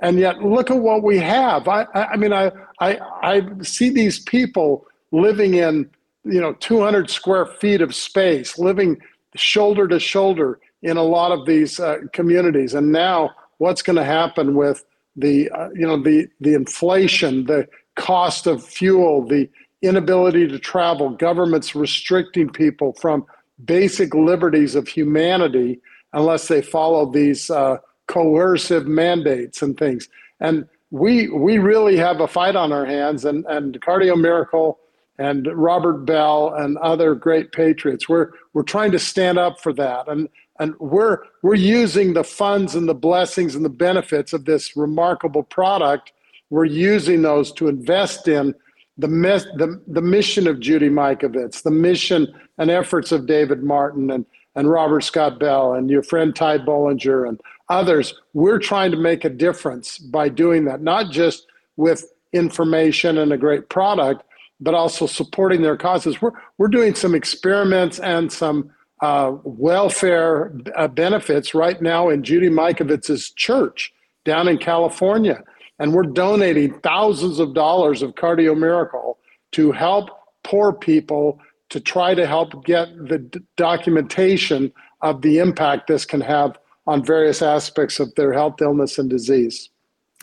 And 0.00 0.18
yet, 0.18 0.42
look 0.42 0.70
at 0.70 0.78
what 0.78 1.02
we 1.02 1.18
have. 1.18 1.66
I, 1.68 1.86
I 1.94 2.16
mean, 2.16 2.32
I, 2.32 2.52
I, 2.80 2.98
I 3.22 3.42
see 3.62 3.90
these 3.90 4.20
people 4.20 4.86
living 5.10 5.54
in, 5.54 5.90
you 6.24 6.40
know, 6.40 6.52
200 6.54 7.10
square 7.10 7.46
feet 7.46 7.80
of 7.80 7.94
space, 7.94 8.58
living 8.58 9.00
shoulder 9.34 9.88
to 9.88 9.98
shoulder 9.98 10.60
in 10.82 10.96
a 10.96 11.02
lot 11.02 11.32
of 11.32 11.46
these 11.46 11.80
uh, 11.80 11.98
communities. 12.12 12.74
And 12.74 12.92
now, 12.92 13.30
what's 13.58 13.82
going 13.82 13.96
to 13.96 14.04
happen 14.04 14.54
with 14.54 14.84
the, 15.16 15.50
uh, 15.50 15.70
you 15.74 15.86
know, 15.86 16.00
the 16.00 16.28
the 16.40 16.54
inflation, 16.54 17.46
the 17.46 17.66
cost 17.96 18.46
of 18.46 18.64
fuel, 18.64 19.26
the 19.26 19.50
inability 19.82 20.46
to 20.46 20.58
travel, 20.60 21.10
governments 21.10 21.74
restricting 21.74 22.48
people 22.48 22.92
from 23.00 23.26
basic 23.64 24.14
liberties 24.14 24.74
of 24.74 24.88
humanity 24.88 25.80
unless 26.12 26.48
they 26.48 26.62
follow 26.62 27.10
these 27.10 27.50
uh, 27.50 27.78
coercive 28.06 28.86
mandates 28.86 29.62
and 29.62 29.78
things. 29.78 30.08
And 30.40 30.66
we 30.90 31.28
we 31.28 31.58
really 31.58 31.96
have 31.96 32.20
a 32.20 32.28
fight 32.28 32.56
on 32.56 32.72
our 32.72 32.86
hands. 32.86 33.24
And 33.24 33.44
and 33.46 33.80
Cardio 33.80 34.18
Miracle 34.18 34.78
and 35.18 35.48
Robert 35.52 36.04
Bell 36.04 36.54
and 36.54 36.78
other 36.78 37.14
great 37.14 37.52
patriots. 37.52 38.08
We're 38.08 38.30
we're 38.52 38.62
trying 38.62 38.92
to 38.92 38.98
stand 38.98 39.38
up 39.38 39.60
for 39.60 39.72
that, 39.74 40.08
and 40.08 40.28
and 40.58 40.74
we're 40.78 41.18
we're 41.42 41.54
using 41.54 42.14
the 42.14 42.24
funds 42.24 42.74
and 42.74 42.88
the 42.88 42.94
blessings 42.94 43.54
and 43.54 43.64
the 43.64 43.70
benefits 43.70 44.32
of 44.32 44.44
this 44.44 44.76
remarkable 44.76 45.42
product. 45.42 46.12
We're 46.50 46.64
using 46.64 47.22
those 47.22 47.52
to 47.52 47.68
invest 47.68 48.26
in 48.26 48.54
the, 48.98 49.06
the, 49.06 49.80
the 49.86 50.02
mission 50.02 50.46
of 50.46 50.60
Judy 50.60 50.88
Mikovits, 50.88 51.62
the 51.62 51.70
mission 51.70 52.34
and 52.58 52.70
efforts 52.70 53.12
of 53.12 53.26
David 53.26 53.62
Martin 53.62 54.10
and, 54.10 54.26
and 54.56 54.68
Robert 54.68 55.02
Scott 55.02 55.38
Bell 55.38 55.74
and 55.74 55.88
your 55.88 56.02
friend 56.02 56.34
Ty 56.34 56.58
Bollinger 56.58 57.28
and 57.28 57.40
others. 57.68 58.14
We're 58.34 58.58
trying 58.58 58.90
to 58.90 58.96
make 58.96 59.24
a 59.24 59.30
difference 59.30 59.98
by 59.98 60.28
doing 60.28 60.64
that, 60.64 60.82
not 60.82 61.12
just 61.12 61.46
with 61.76 62.12
information 62.32 63.18
and 63.18 63.32
a 63.32 63.38
great 63.38 63.68
product, 63.68 64.24
but 64.60 64.74
also 64.74 65.06
supporting 65.06 65.62
their 65.62 65.76
causes. 65.76 66.20
We're, 66.20 66.32
we're 66.58 66.68
doing 66.68 66.96
some 66.96 67.14
experiments 67.14 68.00
and 68.00 68.32
some 68.32 68.70
uh, 69.00 69.36
welfare 69.44 70.52
uh, 70.74 70.88
benefits 70.88 71.54
right 71.54 71.80
now 71.80 72.08
in 72.08 72.24
Judy 72.24 72.48
Mikovits's 72.48 73.30
church 73.30 73.92
down 74.24 74.48
in 74.48 74.58
California. 74.58 75.44
And 75.78 75.92
we're 75.92 76.02
donating 76.02 76.78
thousands 76.80 77.38
of 77.38 77.54
dollars 77.54 78.02
of 78.02 78.14
Cardio 78.14 78.56
Miracle 78.58 79.18
to 79.52 79.72
help 79.72 80.10
poor 80.42 80.72
people 80.72 81.38
to 81.70 81.80
try 81.80 82.14
to 82.14 82.26
help 82.26 82.64
get 82.64 82.88
the 83.08 83.18
d- 83.18 83.40
documentation 83.56 84.72
of 85.02 85.22
the 85.22 85.38
impact 85.38 85.86
this 85.86 86.04
can 86.04 86.20
have 86.20 86.58
on 86.86 87.04
various 87.04 87.42
aspects 87.42 88.00
of 88.00 88.14
their 88.14 88.32
health, 88.32 88.60
illness, 88.60 88.98
and 88.98 89.10
disease. 89.10 89.68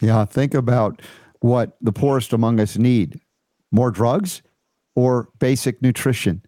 Yeah, 0.01 0.25
think 0.25 0.53
about 0.53 1.01
what 1.39 1.77
the 1.79 1.91
poorest 1.91 2.33
among 2.33 2.59
us 2.59 2.77
need 2.77 3.19
more 3.71 3.91
drugs 3.91 4.41
or 4.95 5.29
basic 5.39 5.81
nutrition. 5.81 6.41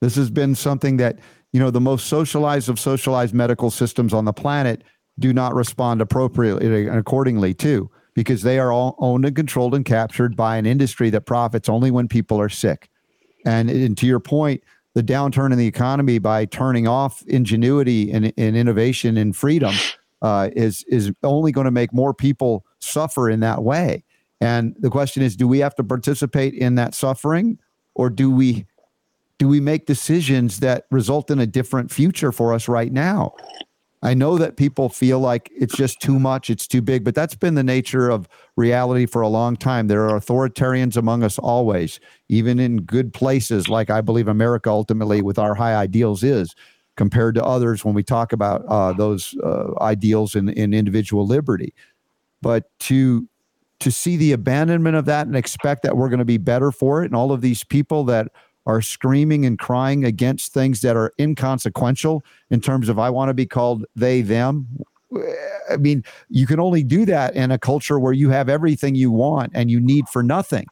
This 0.00 0.16
has 0.16 0.30
been 0.30 0.54
something 0.54 0.96
that, 0.96 1.18
you 1.52 1.60
know, 1.60 1.70
the 1.70 1.80
most 1.80 2.06
socialized 2.06 2.68
of 2.68 2.80
socialized 2.80 3.34
medical 3.34 3.70
systems 3.70 4.12
on 4.12 4.24
the 4.24 4.32
planet 4.32 4.82
do 5.18 5.32
not 5.32 5.54
respond 5.54 6.00
appropriately 6.00 6.86
and 6.86 6.96
accordingly 6.96 7.54
to 7.54 7.90
because 8.18 8.42
they 8.42 8.58
are 8.58 8.72
all 8.72 8.96
owned 8.98 9.24
and 9.24 9.36
controlled 9.36 9.76
and 9.76 9.84
captured 9.84 10.34
by 10.34 10.56
an 10.56 10.66
industry 10.66 11.08
that 11.08 11.20
profits 11.20 11.68
only 11.68 11.88
when 11.88 12.08
people 12.08 12.40
are 12.40 12.48
sick. 12.48 12.90
And, 13.46 13.70
and 13.70 13.96
to 13.96 14.08
your 14.08 14.18
point, 14.18 14.64
the 14.94 15.04
downturn 15.04 15.52
in 15.52 15.56
the 15.56 15.68
economy 15.68 16.18
by 16.18 16.44
turning 16.44 16.88
off 16.88 17.22
ingenuity 17.28 18.10
and, 18.10 18.32
and 18.36 18.56
innovation 18.56 19.16
and 19.16 19.36
freedom 19.36 19.72
uh, 20.20 20.50
is 20.56 20.82
is 20.88 21.12
only 21.22 21.52
going 21.52 21.66
to 21.66 21.70
make 21.70 21.92
more 21.92 22.12
people 22.12 22.64
suffer 22.80 23.30
in 23.30 23.38
that 23.38 23.62
way. 23.62 24.02
And 24.40 24.74
the 24.80 24.90
question 24.90 25.22
is, 25.22 25.36
do 25.36 25.46
we 25.46 25.60
have 25.60 25.76
to 25.76 25.84
participate 25.84 26.54
in 26.54 26.74
that 26.74 26.96
suffering, 26.96 27.56
or 27.94 28.10
do 28.10 28.32
we 28.32 28.66
do 29.38 29.46
we 29.46 29.60
make 29.60 29.86
decisions 29.86 30.58
that 30.58 30.86
result 30.90 31.30
in 31.30 31.38
a 31.38 31.46
different 31.46 31.92
future 31.92 32.32
for 32.32 32.52
us 32.52 32.66
right 32.66 32.92
now? 32.92 33.36
I 34.02 34.14
know 34.14 34.38
that 34.38 34.56
people 34.56 34.88
feel 34.88 35.18
like 35.18 35.50
it's 35.54 35.76
just 35.76 36.00
too 36.00 36.20
much, 36.20 36.50
it's 36.50 36.68
too 36.68 36.80
big, 36.80 37.02
but 37.02 37.14
that's 37.14 37.34
been 37.34 37.54
the 37.54 37.64
nature 37.64 38.08
of 38.08 38.28
reality 38.56 39.06
for 39.06 39.22
a 39.22 39.28
long 39.28 39.56
time. 39.56 39.88
There 39.88 40.08
are 40.08 40.18
authoritarians 40.18 40.96
among 40.96 41.24
us 41.24 41.38
always, 41.38 41.98
even 42.28 42.60
in 42.60 42.82
good 42.82 43.12
places, 43.12 43.68
like 43.68 43.90
I 43.90 44.00
believe 44.00 44.28
America 44.28 44.70
ultimately, 44.70 45.20
with 45.20 45.38
our 45.38 45.54
high 45.54 45.74
ideals, 45.74 46.22
is 46.22 46.54
compared 46.96 47.34
to 47.36 47.44
others 47.44 47.84
when 47.84 47.94
we 47.94 48.02
talk 48.04 48.32
about 48.32 48.64
uh, 48.68 48.92
those 48.92 49.34
uh, 49.42 49.72
ideals 49.80 50.36
in, 50.36 50.48
in 50.50 50.72
individual 50.74 51.26
liberty. 51.26 51.74
But 52.40 52.64
to 52.80 53.28
to 53.80 53.92
see 53.92 54.16
the 54.16 54.32
abandonment 54.32 54.96
of 54.96 55.04
that 55.04 55.28
and 55.28 55.36
expect 55.36 55.84
that 55.84 55.96
we're 55.96 56.08
going 56.08 56.18
to 56.18 56.24
be 56.24 56.38
better 56.38 56.72
for 56.72 57.02
it, 57.02 57.06
and 57.06 57.14
all 57.14 57.32
of 57.32 57.40
these 57.40 57.62
people 57.64 58.04
that 58.04 58.28
are 58.68 58.82
screaming 58.82 59.44
and 59.46 59.58
crying 59.58 60.04
against 60.04 60.52
things 60.52 60.82
that 60.82 60.94
are 60.94 61.12
inconsequential 61.18 62.22
in 62.50 62.60
terms 62.60 62.88
of 62.88 62.98
I 62.98 63.10
want 63.10 63.30
to 63.30 63.34
be 63.34 63.46
called 63.46 63.84
they, 63.96 64.20
them. 64.22 64.68
I 65.70 65.78
mean, 65.78 66.04
you 66.28 66.46
can 66.46 66.60
only 66.60 66.84
do 66.84 67.06
that 67.06 67.34
in 67.34 67.50
a 67.50 67.58
culture 67.58 67.98
where 67.98 68.12
you 68.12 68.28
have 68.28 68.50
everything 68.50 68.94
you 68.94 69.10
want 69.10 69.52
and 69.54 69.70
you 69.70 69.80
need 69.80 70.06
for 70.08 70.22
nothing, 70.22 70.66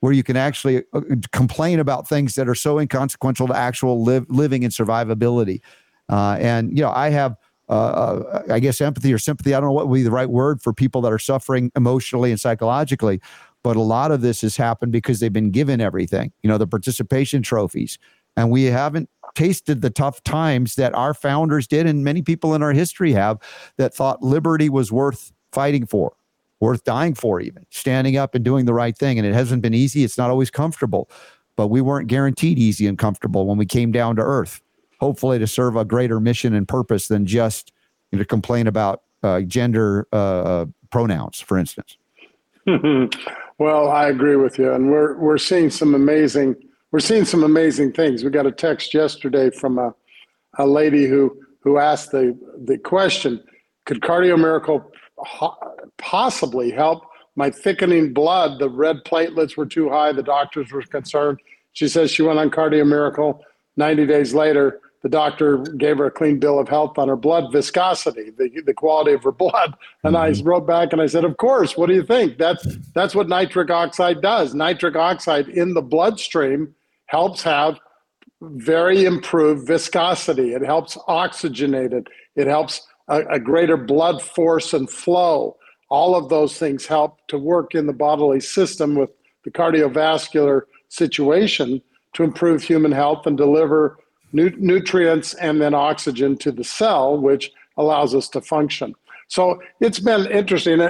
where 0.00 0.12
you 0.12 0.24
can 0.24 0.36
actually 0.36 0.82
uh, 0.92 1.00
complain 1.30 1.78
about 1.78 2.08
things 2.08 2.34
that 2.34 2.48
are 2.48 2.54
so 2.56 2.80
inconsequential 2.80 3.46
to 3.46 3.54
actual 3.56 4.02
live, 4.02 4.26
living 4.28 4.64
and 4.64 4.72
survivability. 4.72 5.60
Uh, 6.08 6.36
and, 6.40 6.76
you 6.76 6.82
know, 6.82 6.90
I 6.90 7.10
have. 7.10 7.36
Uh, 7.68 7.72
uh, 7.72 8.42
I 8.50 8.58
guess 8.58 8.80
empathy 8.80 9.14
or 9.14 9.18
sympathy. 9.18 9.54
I 9.54 9.60
don't 9.60 9.68
know 9.68 9.72
what 9.72 9.86
would 9.86 9.94
be 9.94 10.02
the 10.02 10.10
right 10.10 10.28
word 10.28 10.60
for 10.60 10.72
people 10.72 11.00
that 11.02 11.12
are 11.12 11.20
suffering 11.20 11.70
emotionally 11.76 12.32
and 12.32 12.40
psychologically. 12.40 13.20
But 13.62 13.76
a 13.76 13.82
lot 13.82 14.10
of 14.10 14.22
this 14.22 14.40
has 14.40 14.56
happened 14.56 14.92
because 14.92 15.20
they've 15.20 15.32
been 15.32 15.50
given 15.50 15.80
everything, 15.80 16.32
you 16.42 16.48
know, 16.48 16.58
the 16.58 16.66
participation 16.66 17.42
trophies. 17.42 17.98
And 18.36 18.50
we 18.50 18.64
haven't 18.64 19.10
tasted 19.34 19.82
the 19.82 19.90
tough 19.90 20.22
times 20.22 20.76
that 20.76 20.94
our 20.94 21.14
founders 21.14 21.66
did, 21.66 21.86
and 21.86 22.04
many 22.04 22.22
people 22.22 22.54
in 22.54 22.62
our 22.62 22.72
history 22.72 23.12
have 23.12 23.38
that 23.76 23.94
thought 23.94 24.22
liberty 24.22 24.68
was 24.68 24.90
worth 24.90 25.32
fighting 25.52 25.86
for, 25.86 26.14
worth 26.60 26.84
dying 26.84 27.14
for, 27.14 27.40
even 27.40 27.66
standing 27.70 28.16
up 28.16 28.34
and 28.34 28.44
doing 28.44 28.64
the 28.64 28.74
right 28.74 28.96
thing. 28.96 29.18
And 29.18 29.26
it 29.26 29.34
hasn't 29.34 29.62
been 29.62 29.74
easy. 29.74 30.04
It's 30.04 30.18
not 30.18 30.30
always 30.30 30.50
comfortable, 30.50 31.10
but 31.56 31.68
we 31.68 31.80
weren't 31.80 32.08
guaranteed 32.08 32.58
easy 32.58 32.86
and 32.86 32.98
comfortable 32.98 33.46
when 33.46 33.58
we 33.58 33.66
came 33.66 33.92
down 33.92 34.16
to 34.16 34.22
earth, 34.22 34.62
hopefully 35.00 35.38
to 35.38 35.46
serve 35.46 35.76
a 35.76 35.84
greater 35.84 36.20
mission 36.20 36.54
and 36.54 36.66
purpose 36.66 37.08
than 37.08 37.26
just 37.26 37.72
you 38.10 38.18
know, 38.18 38.22
to 38.22 38.26
complain 38.26 38.66
about 38.66 39.02
uh, 39.22 39.40
gender 39.42 40.06
uh, 40.12 40.66
pronouns, 40.90 41.40
for 41.40 41.58
instance. 41.58 41.96
Well, 43.60 43.90
I 43.90 44.08
agree 44.08 44.36
with 44.36 44.58
you, 44.58 44.72
and 44.72 44.90
we're 44.90 45.18
we're 45.18 45.36
seeing 45.36 45.68
some 45.68 45.94
amazing 45.94 46.56
we're 46.92 47.00
seeing 47.00 47.26
some 47.26 47.44
amazing 47.44 47.92
things. 47.92 48.24
We 48.24 48.30
got 48.30 48.46
a 48.46 48.52
text 48.52 48.94
yesterday 48.94 49.50
from 49.50 49.78
a 49.78 49.94
a 50.58 50.66
lady 50.66 51.06
who 51.06 51.38
who 51.62 51.76
asked 51.76 52.10
the 52.10 52.34
the 52.64 52.78
question: 52.78 53.44
Could 53.84 54.00
Cardio 54.00 54.38
Miracle 54.38 54.90
possibly 55.98 56.70
help 56.70 57.02
my 57.36 57.50
thickening 57.50 58.14
blood, 58.14 58.58
the 58.58 58.70
red 58.70 59.04
platelets 59.04 59.58
were 59.58 59.66
too 59.66 59.90
high. 59.90 60.12
The 60.12 60.22
doctors 60.22 60.72
were 60.72 60.82
concerned. 60.82 61.38
She 61.74 61.86
says 61.86 62.10
she 62.10 62.22
went 62.22 62.38
on 62.38 62.50
Cardio 62.50 62.86
Miracle. 62.86 63.44
90 63.76 64.06
days 64.06 64.32
later, 64.32 64.80
the 65.02 65.08
doctor 65.08 65.58
gave 65.58 65.98
her 65.98 66.06
a 66.06 66.10
clean 66.10 66.38
bill 66.38 66.58
of 66.58 66.68
health 66.68 66.98
on 66.98 67.08
her 67.08 67.16
blood 67.16 67.52
viscosity, 67.52 68.30
the, 68.30 68.60
the 68.66 68.74
quality 68.74 69.12
of 69.12 69.22
her 69.22 69.32
blood. 69.32 69.74
And 70.04 70.14
mm-hmm. 70.14 70.40
I 70.40 70.44
wrote 70.44 70.66
back 70.66 70.92
and 70.92 71.00
I 71.00 71.06
said, 71.06 71.24
Of 71.24 71.38
course, 71.38 71.76
what 71.76 71.88
do 71.88 71.94
you 71.94 72.04
think? 72.04 72.36
That's, 72.36 72.66
that's 72.94 73.14
what 73.14 73.28
nitric 73.28 73.70
oxide 73.70 74.20
does. 74.20 74.54
Nitric 74.54 74.96
oxide 74.96 75.48
in 75.48 75.74
the 75.74 75.82
bloodstream 75.82 76.74
helps 77.06 77.42
have 77.42 77.78
very 78.42 79.04
improved 79.04 79.66
viscosity, 79.66 80.54
it 80.54 80.62
helps 80.62 80.96
oxygenate 81.08 81.92
it, 81.92 82.06
it 82.36 82.46
helps 82.46 82.86
a, 83.08 83.20
a 83.26 83.38
greater 83.38 83.76
blood 83.76 84.22
force 84.22 84.72
and 84.72 84.88
flow. 84.88 85.56
All 85.90 86.14
of 86.14 86.28
those 86.28 86.56
things 86.56 86.86
help 86.86 87.18
to 87.28 87.38
work 87.38 87.74
in 87.74 87.86
the 87.86 87.92
bodily 87.92 88.40
system 88.40 88.94
with 88.94 89.10
the 89.44 89.50
cardiovascular 89.50 90.62
situation 90.88 91.82
to 92.14 92.22
improve 92.22 92.62
human 92.62 92.92
health 92.92 93.26
and 93.26 93.36
deliver 93.36 93.98
nutrients 94.32 95.34
and 95.34 95.60
then 95.60 95.74
oxygen 95.74 96.36
to 96.38 96.52
the 96.52 96.64
cell, 96.64 97.18
which 97.18 97.52
allows 97.76 98.14
us 98.14 98.28
to 98.28 98.40
function. 98.40 98.94
So 99.28 99.62
it's 99.80 100.00
been 100.00 100.26
interesting. 100.30 100.80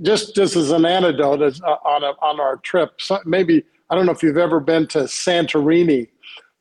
Just 0.00 0.34
just 0.34 0.56
as 0.56 0.70
an 0.70 0.86
anecdote, 0.86 1.42
as, 1.42 1.60
uh, 1.60 1.76
on 1.84 2.02
a, 2.02 2.12
on 2.22 2.40
our 2.40 2.56
trip, 2.56 2.94
so 2.98 3.18
maybe 3.26 3.64
I 3.90 3.94
don't 3.94 4.06
know 4.06 4.12
if 4.12 4.22
you've 4.22 4.38
ever 4.38 4.60
been 4.60 4.86
to 4.88 5.00
Santorini, 5.00 6.08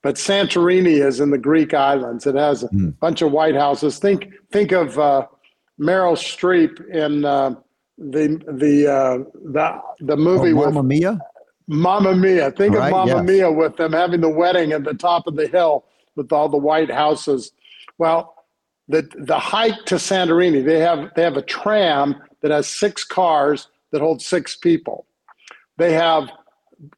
but 0.03 0.15
Santorini 0.15 1.05
is 1.05 1.21
in 1.21 1.31
the 1.31 1.37
Greek 1.37 1.73
islands. 1.73 2.27
It 2.27 2.35
has 2.35 2.63
a 2.63 2.67
mm. 2.69 2.99
bunch 2.99 3.21
of 3.21 3.31
white 3.31 3.55
houses. 3.55 3.97
Think 3.97 4.27
think 4.51 4.73
of 4.73 4.99
uh, 4.99 5.25
Meryl 5.79 6.17
Streep 6.17 6.85
in 6.89 7.23
uh, 7.23 7.55
the 7.97 8.41
the 8.51 8.91
uh, 8.91 9.17
the 9.53 9.81
the 10.01 10.17
movie 10.17 10.51
oh, 10.51 10.65
Mamma 10.65 10.83
Mia. 10.83 11.17
Mamma 11.67 12.13
Mia. 12.13 12.51
Think 12.51 12.75
right, 12.75 12.87
of 12.87 12.91
Mamma 12.91 13.21
yes. 13.21 13.23
Mia 13.23 13.51
with 13.51 13.77
them 13.77 13.93
having 13.93 14.19
the 14.19 14.29
wedding 14.29 14.73
at 14.73 14.83
the 14.83 14.95
top 14.95 15.27
of 15.27 15.37
the 15.37 15.47
hill 15.47 15.85
with 16.15 16.31
all 16.31 16.49
the 16.49 16.57
white 16.57 16.91
houses. 16.91 17.51
Well, 17.97 18.35
the 18.87 19.07
the 19.17 19.39
hike 19.39 19.85
to 19.85 19.95
Santorini, 19.95 20.63
they 20.63 20.79
have 20.79 21.11
they 21.15 21.23
have 21.23 21.37
a 21.37 21.41
tram 21.41 22.21
that 22.41 22.51
has 22.51 22.67
six 22.67 23.03
cars 23.03 23.67
that 23.91 24.01
hold 24.01 24.21
six 24.21 24.55
people. 24.55 25.05
They 25.77 25.93
have 25.93 26.29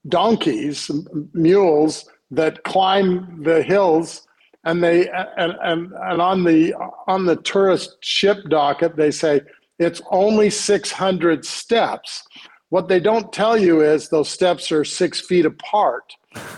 donkeys, 0.07 0.89
mules 1.33 2.09
that 2.31 2.63
climb 2.63 3.43
the 3.43 3.61
hills, 3.61 4.27
and 4.63 4.83
they 4.83 5.09
and 5.09 5.53
and, 5.61 5.91
and 5.93 6.21
on 6.21 6.43
the 6.43 6.73
on 7.07 7.25
the 7.25 7.35
tourist 7.37 7.97
ship 8.01 8.37
docket 8.49 8.95
they 8.95 9.11
say 9.11 9.41
it's 9.79 10.01
only 10.11 10.49
600 10.49 11.45
steps. 11.45 12.23
What 12.69 12.87
they 12.87 12.99
don't 12.99 13.33
tell 13.33 13.57
you 13.57 13.81
is 13.81 14.09
those 14.09 14.29
steps 14.29 14.71
are 14.71 14.85
six 14.85 15.19
feet 15.19 15.45
apart 15.45 16.13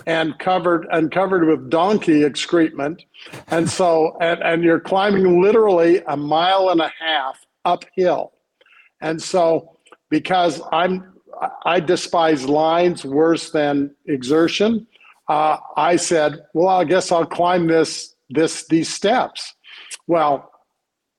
and 0.05 0.37
covered 0.39 0.87
and 0.91 1.11
covered 1.11 1.47
with 1.47 1.69
donkey 1.69 2.23
excrement. 2.23 3.03
And 3.47 3.69
so 3.69 4.17
and, 4.21 4.41
and 4.41 4.63
you're 4.63 4.79
climbing 4.79 5.41
literally 5.41 6.01
a 6.07 6.17
mile 6.17 6.69
and 6.69 6.81
a 6.81 6.91
half 6.99 7.45
uphill. 7.63 8.33
And 9.01 9.21
so 9.21 9.77
because 10.09 10.61
I'm 10.71 11.13
I 11.65 11.79
despise 11.79 12.45
lines 12.45 13.03
worse 13.03 13.51
than 13.51 13.93
exertion, 14.05 14.87
uh, 15.27 15.57
I 15.75 15.97
said, 15.97 16.39
well, 16.53 16.69
I 16.69 16.85
guess 16.85 17.11
I'll 17.11 17.25
climb 17.25 17.67
this 17.67 18.15
this 18.29 18.67
these 18.67 18.93
steps. 18.93 19.53
Well, 20.07 20.51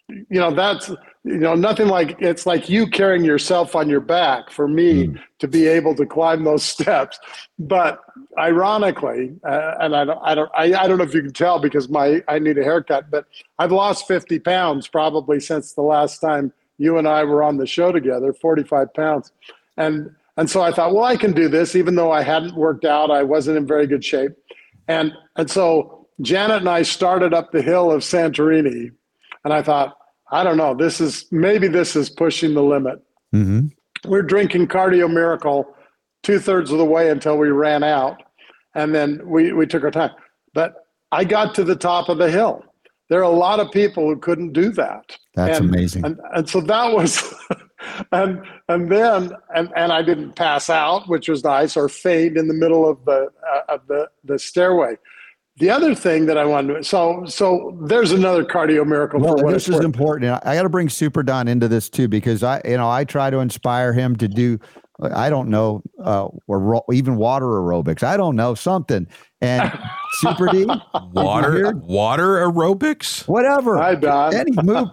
you 0.09 0.41
know 0.41 0.55
that's 0.55 0.91
you 1.27 1.39
know 1.39 1.57
nothing 1.57 1.89
like 1.89 2.17
it's 2.21 2.47
like 2.47 2.69
you 2.69 2.87
carrying 2.87 3.25
yourself 3.25 3.75
on 3.75 3.89
your 3.89 4.01
back 4.01 4.49
for 4.49 4.69
me 4.69 5.09
mm. 5.09 5.21
to 5.41 5.49
be 5.49 5.67
able 5.67 5.95
to 5.97 6.07
climb 6.07 6.45
those 6.45 6.63
steps. 6.77 7.19
But 7.59 8.01
ironically 8.39 9.35
uh, 9.49 9.75
and 9.81 9.97
i 9.97 10.05
don't 10.05 10.19
i 10.23 10.35
don't 10.35 10.51
I, 10.55 10.65
I 10.75 10.87
don't 10.87 10.99
know 10.99 11.05
if 11.05 11.15
you 11.15 11.23
can 11.23 11.33
tell 11.33 11.59
because 11.59 11.89
my 11.89 12.23
i 12.29 12.39
need 12.39 12.59
a 12.59 12.63
haircut 12.63 13.11
but 13.11 13.25
i've 13.59 13.73
lost 13.73 14.07
50 14.07 14.41
pounds 14.41 14.89
probably 14.89 15.41
since 15.41 15.73
the 15.73 15.81
last 15.81 16.19
time 16.19 16.53
you 16.77 16.99
and 16.99 17.09
i 17.09 17.25
were 17.25 17.43
on 17.43 17.57
the 17.57 17.67
show 17.67 17.93
together 17.93 18.35
45 18.35 18.93
pounds. 18.93 19.33
And 19.79 20.15
and 20.37 20.51
so 20.51 20.61
i 20.61 20.71
thought 20.71 20.95
well 20.95 21.05
i 21.05 21.17
can 21.17 21.33
do 21.33 21.49
this. 21.49 21.75
Even 21.75 21.95
though 21.95 22.13
i 22.13 22.23
hadn't 22.23 22.55
worked 22.55 22.85
out 22.85 23.11
i 23.11 23.23
wasn't 23.23 23.57
in 23.57 23.67
very 23.67 23.87
good 23.87 24.05
shape. 24.05 24.33
And 24.87 25.13
and 25.37 25.51
so 25.51 26.07
janet 26.21 26.59
and 26.59 26.69
i 26.69 26.83
started 26.83 27.33
up 27.33 27.53
the 27.53 27.63
hill 27.63 27.91
of 27.91 28.03
santorini. 28.03 28.91
And 29.45 29.55
I 29.55 29.63
thought, 29.63 29.97
I 30.31 30.43
don't 30.43 30.57
know, 30.57 30.75
this 30.75 31.01
is 31.01 31.27
maybe 31.31 31.69
this 31.69 31.97
is 31.97 32.11
pushing 32.11 32.55
the 32.55 32.63
limit. 32.63 33.01
Mm-hmm. 33.35 33.69
We're 34.09 34.23
drinking 34.23 34.69
Cardio 34.69 35.13
Miracle 35.13 35.75
two 36.23 36.41
thirds 36.41 36.73
of 36.73 36.79
the 36.79 36.85
way 36.85 37.11
until 37.11 37.39
we 37.39 37.51
ran 37.51 37.85
out, 37.85 38.23
and 38.75 38.95
then 38.95 39.21
we, 39.25 39.53
we 39.53 39.67
took 39.67 39.85
our 39.85 39.91
time. 39.91 40.11
But 40.55 40.75
I 41.13 41.25
got 41.25 41.55
to 41.55 41.65
the 41.65 41.77
top 41.77 42.09
of 42.09 42.19
the 42.19 42.31
hill. 42.31 42.65
There 43.09 43.21
are 43.21 43.23
a 43.23 43.29
lot 43.29 43.61
of 43.61 43.71
people 43.71 44.09
who 44.09 44.17
couldn't 44.19 44.53
do 44.53 44.71
that. 44.71 45.17
That's 45.37 45.59
and, 45.59 45.69
amazing. 45.69 46.05
And, 46.05 46.21
and 46.35 46.49
so 46.49 46.61
that 46.63 46.93
was, 46.93 47.33
and 48.13 48.43
and 48.69 48.91
then 48.91 49.33
and, 49.55 49.73
and 49.77 49.93
I 49.93 50.03
didn't 50.03 50.33
pass 50.33 50.69
out, 50.69 51.09
which 51.09 51.29
was 51.29 51.45
nice, 51.45 51.77
or 51.77 51.89
fade 51.89 52.37
in 52.37 52.49
the 52.49 52.55
middle 52.55 52.89
of 52.89 53.05
the 53.05 53.29
uh, 53.49 53.61
of 53.69 53.87
the 53.87 54.09
the 54.25 54.39
stairway. 54.39 54.97
The 55.59 55.71
other 55.71 55.95
thing 55.95 56.27
that 56.27 56.37
I 56.37 56.45
wanted 56.45 56.75
to 56.75 56.85
so 56.85 57.25
so 57.27 57.79
there's 57.87 58.13
another 58.13 58.45
cardio 58.45 58.87
miracle. 58.87 59.21
Well, 59.21 59.37
this 59.37 59.69
is 59.69 59.77
worth. 59.77 59.85
important. 59.85 60.41
I 60.45 60.55
got 60.55 60.65
to 60.65 60.69
bring 60.69 60.91
Super 60.91 61.23
Don 61.23 61.49
into 61.49 61.67
this 61.67 61.89
too 61.89 62.09
because 62.09 62.43
I 62.43 62.61
you 62.65 62.77
know 62.77 62.91
I 62.91 63.05
try 63.05 63.31
to 63.31 63.39
inspire 63.39 63.95
him 63.95 64.17
to 64.17 64.29
do 64.29 64.59
I 65.01 65.31
don't 65.31 65.49
know 65.49 65.83
uh, 66.03 66.29
or 66.47 66.85
even 66.93 67.17
water 67.17 67.47
aerobics. 67.47 68.03
I 68.03 68.17
don't 68.17 68.37
know 68.37 68.55
something. 68.55 69.07
And 69.41 69.71
Super 70.15 70.47
D, 70.49 70.67
water 71.13 71.75
water 71.77 72.47
aerobics, 72.47 73.27
whatever. 73.29 73.77
Hi 73.77 73.95
Don. 73.95 74.35
Any 74.35 74.53
move, 74.63 74.89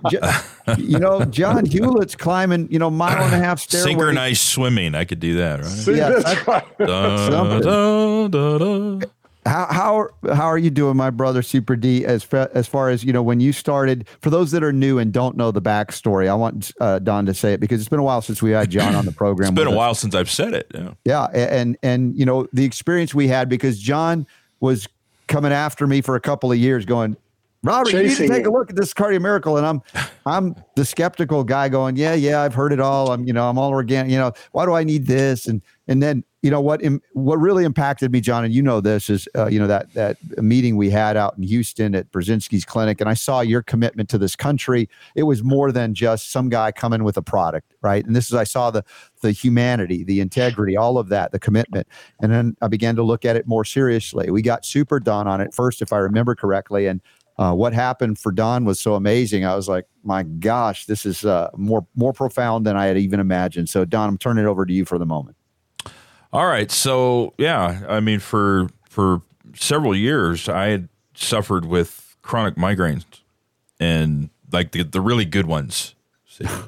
you 0.77 0.99
know, 0.99 1.23
John 1.26 1.65
Hewlett's 1.65 2.15
climbing, 2.15 2.69
you 2.72 2.80
know, 2.80 2.90
mile 2.90 3.23
and 3.23 3.34
a 3.34 3.38
half 3.38 3.60
stairway. 3.61 3.91
Synchronized 3.91 4.41
swimming. 4.41 4.95
I 4.95 5.06
could 5.06 5.19
do 5.19 5.35
that, 5.35 5.60
right? 5.60 5.68
See, 5.68 5.98
yeah, 5.98 6.10
that's 6.10 6.48
right. 6.48 6.77
da, 6.77 7.30
da, 7.30 8.27
da, 8.27 9.07
how 9.45 9.68
how 9.70 10.10
how 10.34 10.45
are 10.45 10.57
you 10.57 10.70
doing, 10.70 10.95
my 10.95 11.10
brother 11.10 11.41
Super 11.41 11.76
D? 11.76 12.06
As 12.06 12.24
fa- 12.24 12.49
as 12.53 12.68
far 12.68 12.90
as 12.90 13.03
you 13.03 13.11
know, 13.14 13.24
when 13.24 13.40
you 13.40 13.52
started, 13.53 14.07
for 14.22 14.30
those 14.30 14.52
that 14.52 14.64
are 14.64 14.74
new 14.74 14.99
and 14.99 15.11
don't 15.11 15.36
know 15.38 15.52
the 15.52 15.61
backstory, 15.61 16.30
I 16.30 16.34
want 16.34 16.72
uh, 16.80 16.99
Don 16.99 17.26
to 17.26 17.34
say 17.34 17.53
it 17.53 17.60
because 17.60 17.80
it's 17.80 17.90
been 17.90 17.99
a 17.99 18.03
while 18.03 18.22
since 18.22 18.41
we 18.41 18.52
had 18.52 18.70
John 18.70 18.95
on 18.95 19.06
the 19.06 19.11
program. 19.24 19.49
it's 19.49 19.56
been 19.56 19.68
a 19.68 19.72
us. 19.72 19.76
while 19.76 19.95
since 19.95 20.15
I've 20.15 20.30
said 20.30 20.53
it. 20.53 20.72
Yeah, 20.74 20.91
yeah, 21.06 21.26
and 21.34 21.78
and 21.84 22.18
you 22.18 22.26
know 22.26 22.48
the 22.53 22.65
experience 22.65 23.14
we 23.14 23.28
had 23.28 23.49
because 23.49 23.80
John 23.80 24.26
was 24.60 24.88
coming 25.28 25.52
after 25.52 25.88
me 25.88 26.02
for 26.02 26.15
a 26.15 26.22
couple 26.22 26.52
of 26.52 26.57
years, 26.57 26.86
going, 26.86 27.18
Robert, 27.64 27.91
Chasing 27.91 28.03
you 28.03 28.10
need 28.10 28.28
to 28.28 28.28
take 28.28 28.45
a 28.45 28.52
look 28.52 28.70
at 28.70 28.76
this 28.76 28.94
cardio 28.94 29.22
miracle. 29.22 29.57
And 29.57 29.65
I'm 29.65 29.82
I'm 30.26 30.56
the 30.76 30.86
skeptical 30.86 31.44
guy 31.44 31.70
going, 31.70 31.95
Yeah, 31.95 32.14
yeah, 32.14 32.41
I've 32.41 32.53
heard 32.53 32.74
it 32.74 32.80
all. 32.80 33.11
I'm, 33.11 33.26
you 33.26 33.34
know, 33.34 33.49
I'm 33.49 33.57
all 33.57 33.72
organic, 33.72 34.11
you 34.11 34.18
know, 34.18 34.32
why 34.52 34.65
do 34.65 34.74
I 34.74 34.84
need 34.84 35.07
this? 35.07 35.48
And 35.48 35.61
and 35.88 36.02
then 36.02 36.24
you 36.44 36.52
know 36.52 36.61
what 36.61 36.82
what 37.14 37.38
really 37.38 37.64
impacted 37.64 38.11
me 38.11 38.22
john 38.22 38.44
and 38.44 38.53
you 38.53 38.61
know 38.61 38.80
this 38.80 39.10
is 39.10 39.28
uh, 39.36 39.48
you 39.48 39.57
know 39.57 39.65
that 39.65 39.91
that 39.94 40.18
meeting 40.44 40.76
we 40.76 40.90
had 40.90 41.18
out 41.18 41.36
in 41.38 41.44
houston 41.44 41.95
at 41.95 42.11
burzynski's 42.11 42.65
clinic 42.65 43.02
and 43.02 43.10
i 43.10 43.14
saw 43.14 43.40
your 43.40 43.64
commitment 43.64 44.10
to 44.10 44.18
this 44.18 44.36
country 44.36 44.88
it 45.15 45.24
was 45.24 45.41
more 45.44 45.72
than 45.72 45.95
just 45.95 46.30
some 46.30 46.49
guy 46.49 46.72
coming 46.72 47.03
with 47.03 47.18
a 47.18 47.22
product 47.22 47.74
right 47.82 48.06
and 48.06 48.15
this 48.15 48.28
is 48.28 48.36
i 48.36 48.44
saw 48.44 48.70
the 48.70 48.84
the 49.22 49.32
humanity 49.32 50.03
the 50.03 50.20
integrity 50.20 50.78
all 50.78 50.98
of 50.98 51.10
that 51.10 51.32
the 51.32 51.40
commitment 51.40 51.88
and 52.22 52.32
then 52.32 52.56
i 52.61 52.68
began 52.68 52.95
to 52.95 53.02
look 53.02 53.26
at 53.26 53.36
it 53.36 53.48
more 53.48 53.65
seriously 53.65 54.30
we 54.30 54.41
got 54.41 54.65
super 54.65 54.99
don 54.99 55.28
on 55.28 55.41
it 55.41 55.53
first 55.53 55.82
if 55.82 55.91
i 55.91 55.98
remember 55.98 56.36
correctly 56.36 56.86
and 56.86 57.02
uh, 57.40 57.52
what 57.52 57.74
happened 57.74 58.20
for 58.20 58.32
Don 58.32 58.64
was 58.64 58.80
so 58.80 58.94
amazing. 58.94 59.44
I 59.44 59.56
was 59.56 59.68
like, 59.68 59.86
my 60.03 60.22
gosh, 60.22 60.86
this 60.86 61.03
is 61.03 61.26
uh, 61.26 61.49
more 61.57 61.84
more 61.95 62.14
profound 62.14 62.64
than 62.64 62.78
I 62.78 62.86
had 62.86 62.95
even 62.95 63.20
imagined. 63.20 63.70
So, 63.70 63.86
Don, 63.86 64.07
I'm 64.07 64.20
turning 64.20 64.45
it 64.45 64.48
over 64.48 64.68
to 64.68 64.72
you 64.72 64.86
for 64.86 64.99
the 64.99 65.06
moment. 65.07 65.36
All 66.34 66.47
right. 66.47 66.72
So 66.72 67.34
yeah, 67.38 67.85
I 67.88 67.99
mean, 67.99 68.19
for 68.19 68.68
for 68.89 69.22
several 69.55 69.95
years, 69.95 70.49
I 70.49 70.68
had 70.68 70.89
suffered 71.14 71.65
with 71.65 72.18
chronic 72.23 72.55
migraines, 72.55 73.05
and 73.80 74.31
like 74.51 74.72
the 74.72 74.84
the 74.84 74.99
really 74.99 75.26
good 75.26 75.45
ones. 75.45 75.93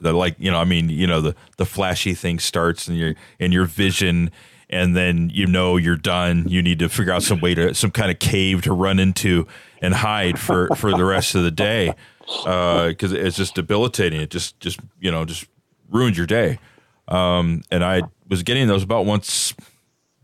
the 0.02 0.14
like 0.14 0.36
you 0.38 0.52
know, 0.52 0.60
I 0.60 0.66
mean, 0.66 0.90
you 0.90 1.08
know, 1.08 1.20
the 1.20 1.36
the 1.58 1.66
flashy 1.66 2.14
thing 2.14 2.38
starts 2.38 2.88
and 2.88 2.96
your 2.96 3.16
and 3.40 3.52
your 3.52 3.66
vision 3.66 4.32
and 4.70 4.96
then 4.96 5.32
you 5.34 5.48
know 5.48 5.78
you're 5.78 5.96
done. 5.96 6.46
You 6.48 6.62
need 6.62 6.80
to 6.80 6.90
figure 6.90 7.14
out 7.14 7.24
some 7.24 7.40
way 7.40 7.56
to 7.56 7.74
some 7.74 7.92
kind 7.92 8.12
of 8.12 8.20
cave 8.20 8.62
to 8.64 8.74
run 8.74 9.00
into 9.00 9.48
and 9.82 9.94
hide 9.94 10.40
for 10.40 10.68
for 10.76 10.92
the 10.92 11.06
rest 11.06 11.36
of 11.36 11.44
the 11.44 11.52
day 11.52 11.94
because 12.20 13.14
uh, 13.14 13.18
it's 13.18 13.38
just 13.38 13.56
debilitating. 13.56 14.22
It 14.22 14.30
just 14.30 14.60
just 14.60 14.80
you 15.00 15.12
know 15.12 15.26
just 15.26 15.48
ruins 15.90 16.18
your 16.18 16.28
day. 16.28 16.60
Um, 17.08 17.64
and 17.72 17.84
I 17.84 18.02
was 18.28 18.44
getting 18.44 18.68
those 18.68 18.84
about 18.84 19.06
once 19.06 19.54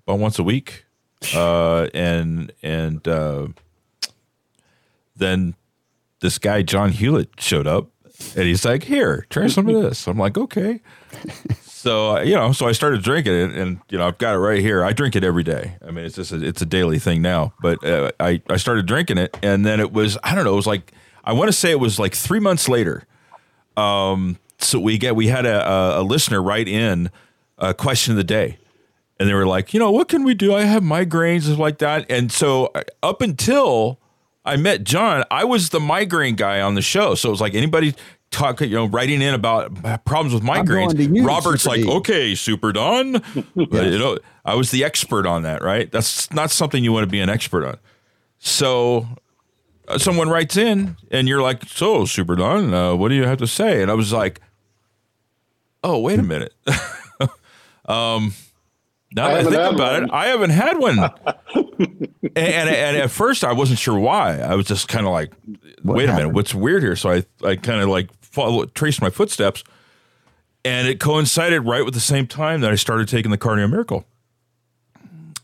about 0.07 0.19
once 0.19 0.39
a 0.39 0.43
week, 0.43 0.85
uh, 1.35 1.87
and 1.93 2.51
and 2.63 3.07
uh, 3.07 3.47
then 5.15 5.55
this 6.21 6.37
guy 6.37 6.61
John 6.63 6.91
Hewlett 6.91 7.29
showed 7.39 7.67
up, 7.67 7.89
and 8.35 8.45
he's 8.45 8.65
like, 8.65 8.83
"Here, 8.83 9.25
try 9.29 9.47
some 9.47 9.67
of 9.69 9.81
this." 9.81 10.07
I'm 10.07 10.17
like, 10.17 10.37
"Okay." 10.37 10.81
So 11.63 12.17
uh, 12.17 12.21
you 12.21 12.35
know, 12.35 12.51
so 12.51 12.67
I 12.67 12.73
started 12.73 13.01
drinking 13.01 13.33
it, 13.33 13.51
and 13.55 13.79
you 13.89 13.97
know, 13.97 14.07
I've 14.07 14.19
got 14.19 14.35
it 14.35 14.37
right 14.37 14.59
here. 14.59 14.83
I 14.83 14.93
drink 14.93 15.15
it 15.15 15.23
every 15.23 15.41
day. 15.41 15.77
I 15.85 15.89
mean, 15.89 16.05
it's 16.05 16.15
just 16.15 16.31
a, 16.31 16.43
it's 16.43 16.61
a 16.61 16.65
daily 16.65 16.99
thing 16.99 17.23
now. 17.23 17.53
But 17.59 17.83
uh, 17.83 18.11
I 18.19 18.41
I 18.49 18.57
started 18.57 18.85
drinking 18.85 19.17
it, 19.17 19.35
and 19.41 19.65
then 19.65 19.79
it 19.79 19.91
was 19.91 20.15
I 20.23 20.35
don't 20.35 20.43
know. 20.43 20.53
It 20.53 20.57
was 20.57 20.67
like 20.67 20.91
I 21.23 21.33
want 21.33 21.47
to 21.47 21.53
say 21.53 21.71
it 21.71 21.79
was 21.79 21.97
like 21.97 22.13
three 22.13 22.39
months 22.39 22.69
later. 22.69 23.07
Um, 23.77 24.37
so 24.63 24.79
we 24.79 24.97
get 24.97 25.15
we 25.15 25.27
had 25.27 25.45
a, 25.45 25.99
a, 25.99 26.03
listener 26.03 26.41
write 26.41 26.67
in 26.67 27.09
a 27.57 27.73
question 27.73 28.13
of 28.13 28.17
the 28.17 28.23
day, 28.23 28.57
and 29.19 29.27
they 29.27 29.33
were 29.33 29.45
like, 29.45 29.73
you 29.73 29.79
know, 29.79 29.91
what 29.91 30.07
can 30.07 30.23
we 30.23 30.33
do? 30.33 30.53
I 30.53 30.63
have 30.63 30.83
migraines 30.83 31.47
and 31.47 31.57
like 31.57 31.79
that, 31.79 32.09
and 32.09 32.31
so 32.31 32.67
uh, 32.75 32.83
up 33.03 33.21
until 33.21 33.99
I 34.43 34.55
met 34.57 34.83
John, 34.83 35.23
I 35.29 35.43
was 35.43 35.69
the 35.69 35.79
migraine 35.79 36.35
guy 36.35 36.61
on 36.61 36.75
the 36.75 36.81
show. 36.81 37.15
So 37.15 37.29
it 37.29 37.31
was 37.31 37.41
like 37.41 37.53
anybody 37.53 37.93
talk, 38.31 38.61
you 38.61 38.69
know, 38.69 38.85
writing 38.85 39.21
in 39.21 39.33
about 39.33 40.05
problems 40.05 40.33
with 40.33 40.43
migraines. 40.43 41.25
Robert's 41.25 41.65
like, 41.65 41.85
okay, 41.85 42.33
Super 42.33 42.71
Don. 42.71 43.21
But, 43.55 43.85
you 43.85 43.99
know, 43.99 44.17
I 44.43 44.55
was 44.55 44.71
the 44.71 44.83
expert 44.83 45.25
on 45.25 45.43
that, 45.43 45.61
right? 45.61 45.91
That's 45.91 46.31
not 46.31 46.49
something 46.49 46.83
you 46.83 46.91
want 46.91 47.03
to 47.03 47.09
be 47.09 47.19
an 47.19 47.29
expert 47.29 47.65
on. 47.65 47.77
So 48.39 49.07
uh, 49.88 49.97
someone 49.97 50.29
writes 50.29 50.57
in, 50.57 50.97
and 51.11 51.27
you're 51.27 51.41
like, 51.41 51.65
so 51.65 52.05
Super 52.05 52.35
Don, 52.35 52.73
uh, 52.73 52.95
what 52.95 53.09
do 53.09 53.15
you 53.15 53.25
have 53.25 53.38
to 53.39 53.47
say? 53.47 53.81
And 53.81 53.91
I 53.91 53.93
was 53.93 54.11
like, 54.11 54.41
oh, 55.83 55.99
wait 55.99 56.19
a 56.19 56.23
minute. 56.23 56.53
um, 57.85 58.33
now 59.13 59.27
that 59.27 59.33
I, 59.33 59.37
haven't 59.37 59.53
think 59.53 59.73
about 59.73 59.93
one. 59.93 60.03
it, 60.03 60.09
I 60.13 60.25
haven't 60.27 60.49
had 60.51 60.77
one. 60.77 60.99
and, 60.99 62.09
and 62.35 62.69
and 62.69 62.97
at 62.97 63.11
first 63.11 63.43
I 63.43 63.51
wasn't 63.53 63.79
sure 63.79 63.99
why. 63.99 64.39
I 64.39 64.55
was 64.55 64.67
just 64.67 64.87
kind 64.87 65.05
of 65.05 65.11
like, 65.11 65.33
What 65.81 65.97
wait 65.97 66.09
a 66.09 66.13
minute, 66.13 66.29
what's 66.29 66.55
weird 66.55 66.81
here? 66.81 66.95
So 66.95 67.11
I 67.11 67.25
I 67.43 67.57
kind 67.57 67.81
of 67.81 67.89
like 67.89 68.09
follow 68.21 68.65
traced 68.65 69.01
my 69.01 69.09
footsteps, 69.09 69.63
and 70.63 70.87
it 70.87 70.99
coincided 70.99 71.61
right 71.61 71.83
with 71.83 71.93
the 71.93 71.99
same 71.99 72.25
time 72.25 72.61
that 72.61 72.71
I 72.71 72.75
started 72.75 73.09
taking 73.09 73.31
the 73.31 73.37
Cardio 73.37 73.69
Miracle. 73.69 74.05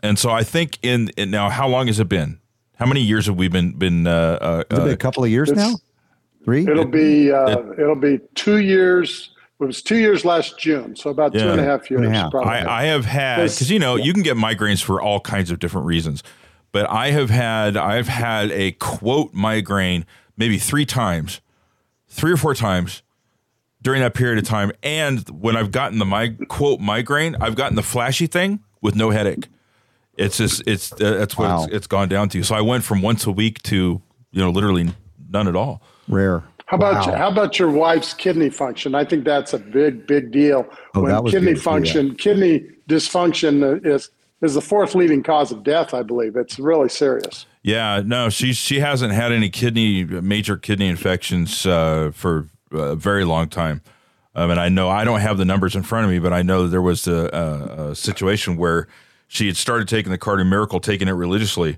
And 0.03 0.18
so 0.18 0.30
I 0.30 0.43
think 0.43 0.77
in, 0.84 1.09
in 1.18 1.31
now, 1.31 1.49
how 1.49 1.68
long 1.68 1.88
has 1.88 1.99
it 1.99 2.07
been? 2.07 2.39
How 2.76 2.85
many 2.85 3.01
years 3.01 3.26
have 3.26 3.35
we 3.35 3.47
been 3.47 3.72
been? 3.72 4.05
Uh, 4.05 4.38
uh, 4.39 4.55
Has 4.69 4.80
been 4.80 4.89
uh, 4.89 4.93
a 4.93 4.97
couple 4.97 5.23
of 5.23 5.30
years 5.30 5.51
now? 5.51 5.73
Three? 6.45 6.68
It'll 6.68 6.85
be 6.85 7.31
uh, 7.31 7.72
it'll 7.72 7.95
be 7.95 8.19
two 8.35 8.59
years. 8.59 9.31
It 9.60 9.66
was 9.66 9.82
two 9.82 9.98
years 9.98 10.24
last 10.24 10.60
June, 10.60 10.96
so 10.96 11.10
about 11.10 11.34
two 11.34 11.40
Yeah. 11.40 11.52
and 11.54 11.60
a 11.60 11.64
half 11.64 11.86
Two 11.88 11.96
and 11.96 12.06
a 12.06 12.08
years. 12.10 12.18
half. 12.18 12.32
Probably. 12.32 12.52
I, 12.52 12.82
I 12.82 12.84
have 12.86 13.06
had 13.06 13.40
This- 13.42 13.56
because 13.56 13.72
you 13.72 13.80
know 13.80 13.96
you 13.96 14.14
can 14.14 14.22
get 14.24 14.38
migraines 14.38 14.84
for 14.84 15.02
all 15.02 15.20
kinds 15.20 15.50
of 15.50 15.58
different 15.60 15.88
reasons, 15.88 16.22
but 16.72 16.88
I 16.90 17.10
have 17.12 17.30
had 17.32 17.76
I've 17.76 18.08
had 18.08 18.52
a 18.52 18.74
quote 18.74 19.34
migraine 19.34 20.06
maybe 20.38 20.60
three 20.60 20.86
times, 20.86 21.42
three 22.08 22.32
or 22.32 22.38
four 22.38 22.54
times 22.54 23.02
during 23.82 24.02
that 24.02 24.14
period 24.14 24.38
of 24.38 24.44
time, 24.44 24.72
and 24.84 25.28
when 25.30 25.56
I've 25.58 25.72
gotten 25.72 25.98
the 25.98 26.06
my 26.06 26.36
quote 26.50 26.80
migraine, 26.80 27.36
I've 27.42 27.56
gotten 27.56 27.76
the 27.76 27.84
flashy 27.84 28.28
thing 28.28 28.60
with 28.82 28.96
no 28.96 29.10
headache. 29.10 29.48
It's 30.18 30.38
just 30.38 30.62
it's 30.68 30.92
uh, 30.94 30.98
that's 31.18 31.36
what 31.38 31.50
Wow. 31.50 31.64
it's, 31.64 31.74
it's 31.74 31.88
gone 31.88 32.10
down 32.10 32.30
to. 32.30 32.44
So 32.44 32.54
I 32.54 32.62
went 32.62 32.84
from 32.84 33.02
once 33.02 33.26
a 33.26 33.32
week 33.32 33.64
to 33.64 34.02
you 34.32 34.42
know 34.42 34.52
literally 34.52 34.92
none 35.30 35.48
at 35.48 35.56
all. 35.56 35.82
Rare. 36.08 36.44
How 36.68 36.76
about 36.77 37.07
Wow. 37.07 37.15
how 37.15 37.27
about 37.30 37.57
your 37.60 37.69
wife's 37.72 38.14
kidney 38.14 38.49
function? 38.49 38.94
I 38.95 39.03
think 39.06 39.23
that's 39.26 39.53
a 39.53 39.57
big 39.60 40.06
big 40.06 40.31
deal. 40.31 40.68
Oh, 40.95 41.02
when 41.02 41.11
that 41.11 41.23
was 41.23 41.31
kidney 41.34 41.53
good 41.53 41.56
to 41.56 41.60
see 41.60 41.64
that. 41.64 41.69
function, 41.72 42.15
kidney 42.15 42.65
dysfunction 42.89 43.85
is 43.85 44.10
is 44.41 44.53
the 44.53 44.61
fourth 44.61 44.94
leading 44.94 45.23
cause 45.23 45.52
of 45.52 45.64
death. 45.64 45.94
I 45.94 46.03
believe 46.03 46.35
it's 46.35 46.60
really 46.60 46.89
serious. 46.89 47.45
Yeah, 47.64 48.02
no, 48.06 48.30
she 48.30 48.53
she 48.53 48.80
hasn't 48.80 49.14
had 49.14 49.31
any 49.31 49.49
kidney 49.49 50.03
major 50.03 50.57
kidney 50.57 50.88
infections 50.88 51.65
uh, 51.65 52.11
for 52.14 52.48
a 52.72 52.95
very 52.95 53.23
long 53.26 53.49
time. 53.49 53.81
Um, 54.35 54.52
and 54.52 54.60
I 54.60 54.69
know 54.69 54.89
I 54.89 55.03
don't 55.03 55.22
have 55.22 55.38
the 55.38 55.45
numbers 55.45 55.76
in 55.76 55.81
front 55.84 56.06
of 56.06 56.11
me, 56.11 56.19
but 56.19 56.31
I 56.31 56.44
know 56.44 56.64
that 56.64 56.68
there 56.69 56.81
was 56.81 57.07
a, 57.07 57.30
a, 57.34 57.89
a 57.91 57.95
situation 57.95 58.56
where 58.56 58.88
she 59.27 59.48
had 59.48 59.57
started 59.57 59.88
taking 59.88 60.11
the 60.11 60.18
Cardio 60.18 60.48
Miracle, 60.48 60.80
taking 60.80 61.07
it 61.07 61.14
religiously, 61.14 61.77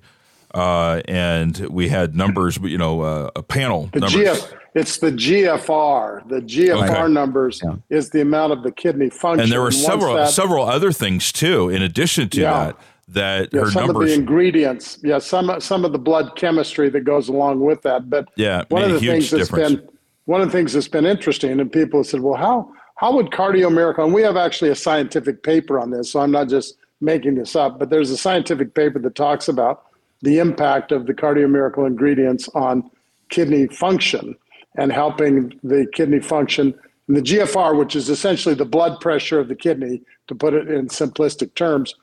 uh, 0.53 1.01
and 1.07 1.57
we 1.69 1.89
had 1.89 2.15
numbers, 2.15 2.57
you 2.61 2.77
know, 2.77 3.01
uh, 3.01 3.29
a 3.35 3.43
panel 3.43 3.89
The 3.93 3.99
numbers. 4.01 4.21
GF, 4.21 4.53
it's 4.75 4.97
the 4.97 5.11
GFR. 5.11 6.27
The 6.29 6.41
GFR 6.41 6.89
Okay. 7.05 7.13
numbers 7.13 7.61
Yeah. 7.63 7.75
is 7.89 8.09
the 8.09 8.21
amount 8.21 8.53
of 8.53 8.63
the 8.63 8.71
kidney 8.71 9.09
function. 9.09 9.43
and 9.43 9.51
there 9.51 9.61
were 9.61 9.71
several 9.71 10.15
that- 10.15 10.29
several 10.29 10.65
other 10.65 10.91
things 10.91 11.31
too, 11.31 11.69
in 11.69 11.81
addition 11.81 12.29
to 12.29 12.41
Yeah. 12.41 12.51
that, 12.65 12.75
that 13.09 13.49
yeah, 13.53 13.61
her 13.61 13.71
some 13.71 13.89
of 13.89 13.95
the 13.99 14.13
ingredients. 14.13 14.99
Yeah, 15.03 15.17
some 15.19 15.59
some 15.59 15.83
of 15.85 15.91
the 15.91 15.99
blood 15.99 16.35
chemistry 16.35 16.89
that 16.89 17.01
goes 17.05 17.27
along 17.29 17.59
with 17.61 17.81
that. 17.83 18.09
But 18.09 18.27
Yeah, 18.35 18.63
one 18.69 18.83
of 18.83 18.91
the 18.91 18.99
things 18.99 19.29
that's 19.31 19.49
difference. 19.49 19.75
been 19.75 19.89
one 20.25 20.41
of 20.41 20.47
the 20.47 20.51
things 20.57 20.73
that's 20.73 20.87
been 20.87 21.07
interesting, 21.07 21.59
and 21.59 21.71
people 21.71 21.99
have 22.01 22.07
said, 22.07 22.21
"Well, 22.21 22.35
how 22.35 22.69
how 22.95 23.13
would 23.15 23.31
cardio 23.31 23.71
miracle?" 23.73 24.03
And 24.05 24.13
we 24.13 24.21
have 24.21 24.37
actually 24.37 24.69
a 24.69 24.75
scientific 24.75 25.41
paper 25.41 25.79
on 25.79 25.89
this, 25.89 26.11
so 26.11 26.19
I'm 26.19 26.29
not 26.31 26.49
just 26.49 26.75
making 27.01 27.33
this 27.35 27.55
up. 27.55 27.79
But 27.79 27.89
there's 27.89 28.11
a 28.11 28.17
scientific 28.17 28.73
paper 28.75 28.99
that 28.99 29.15
talks 29.15 29.47
about 29.47 29.81
the 30.21 30.39
impact 30.39 30.91
of 30.91 31.05
the 31.05 31.13
cardio 31.13 31.49
miracle 31.49 31.85
ingredients 31.85 32.49
on 32.49 32.89
kidney 33.29 33.67
function 33.67 34.35
and 34.75 34.91
helping 34.91 35.57
the 35.63 35.85
kidney 35.93 36.19
function. 36.19 36.73
And 37.07 37.17
the 37.17 37.21
GFR, 37.21 37.77
which 37.77 37.95
is 37.95 38.09
essentially 38.09 38.55
the 38.55 38.65
blood 38.65 38.99
pressure 38.99 39.39
of 39.39 39.47
the 39.47 39.55
kidney, 39.55 40.01
to 40.27 40.35
put 40.35 40.53
it 40.53 40.69
in 40.69 40.87
simplistic 40.87 41.55
terms, 41.55 41.95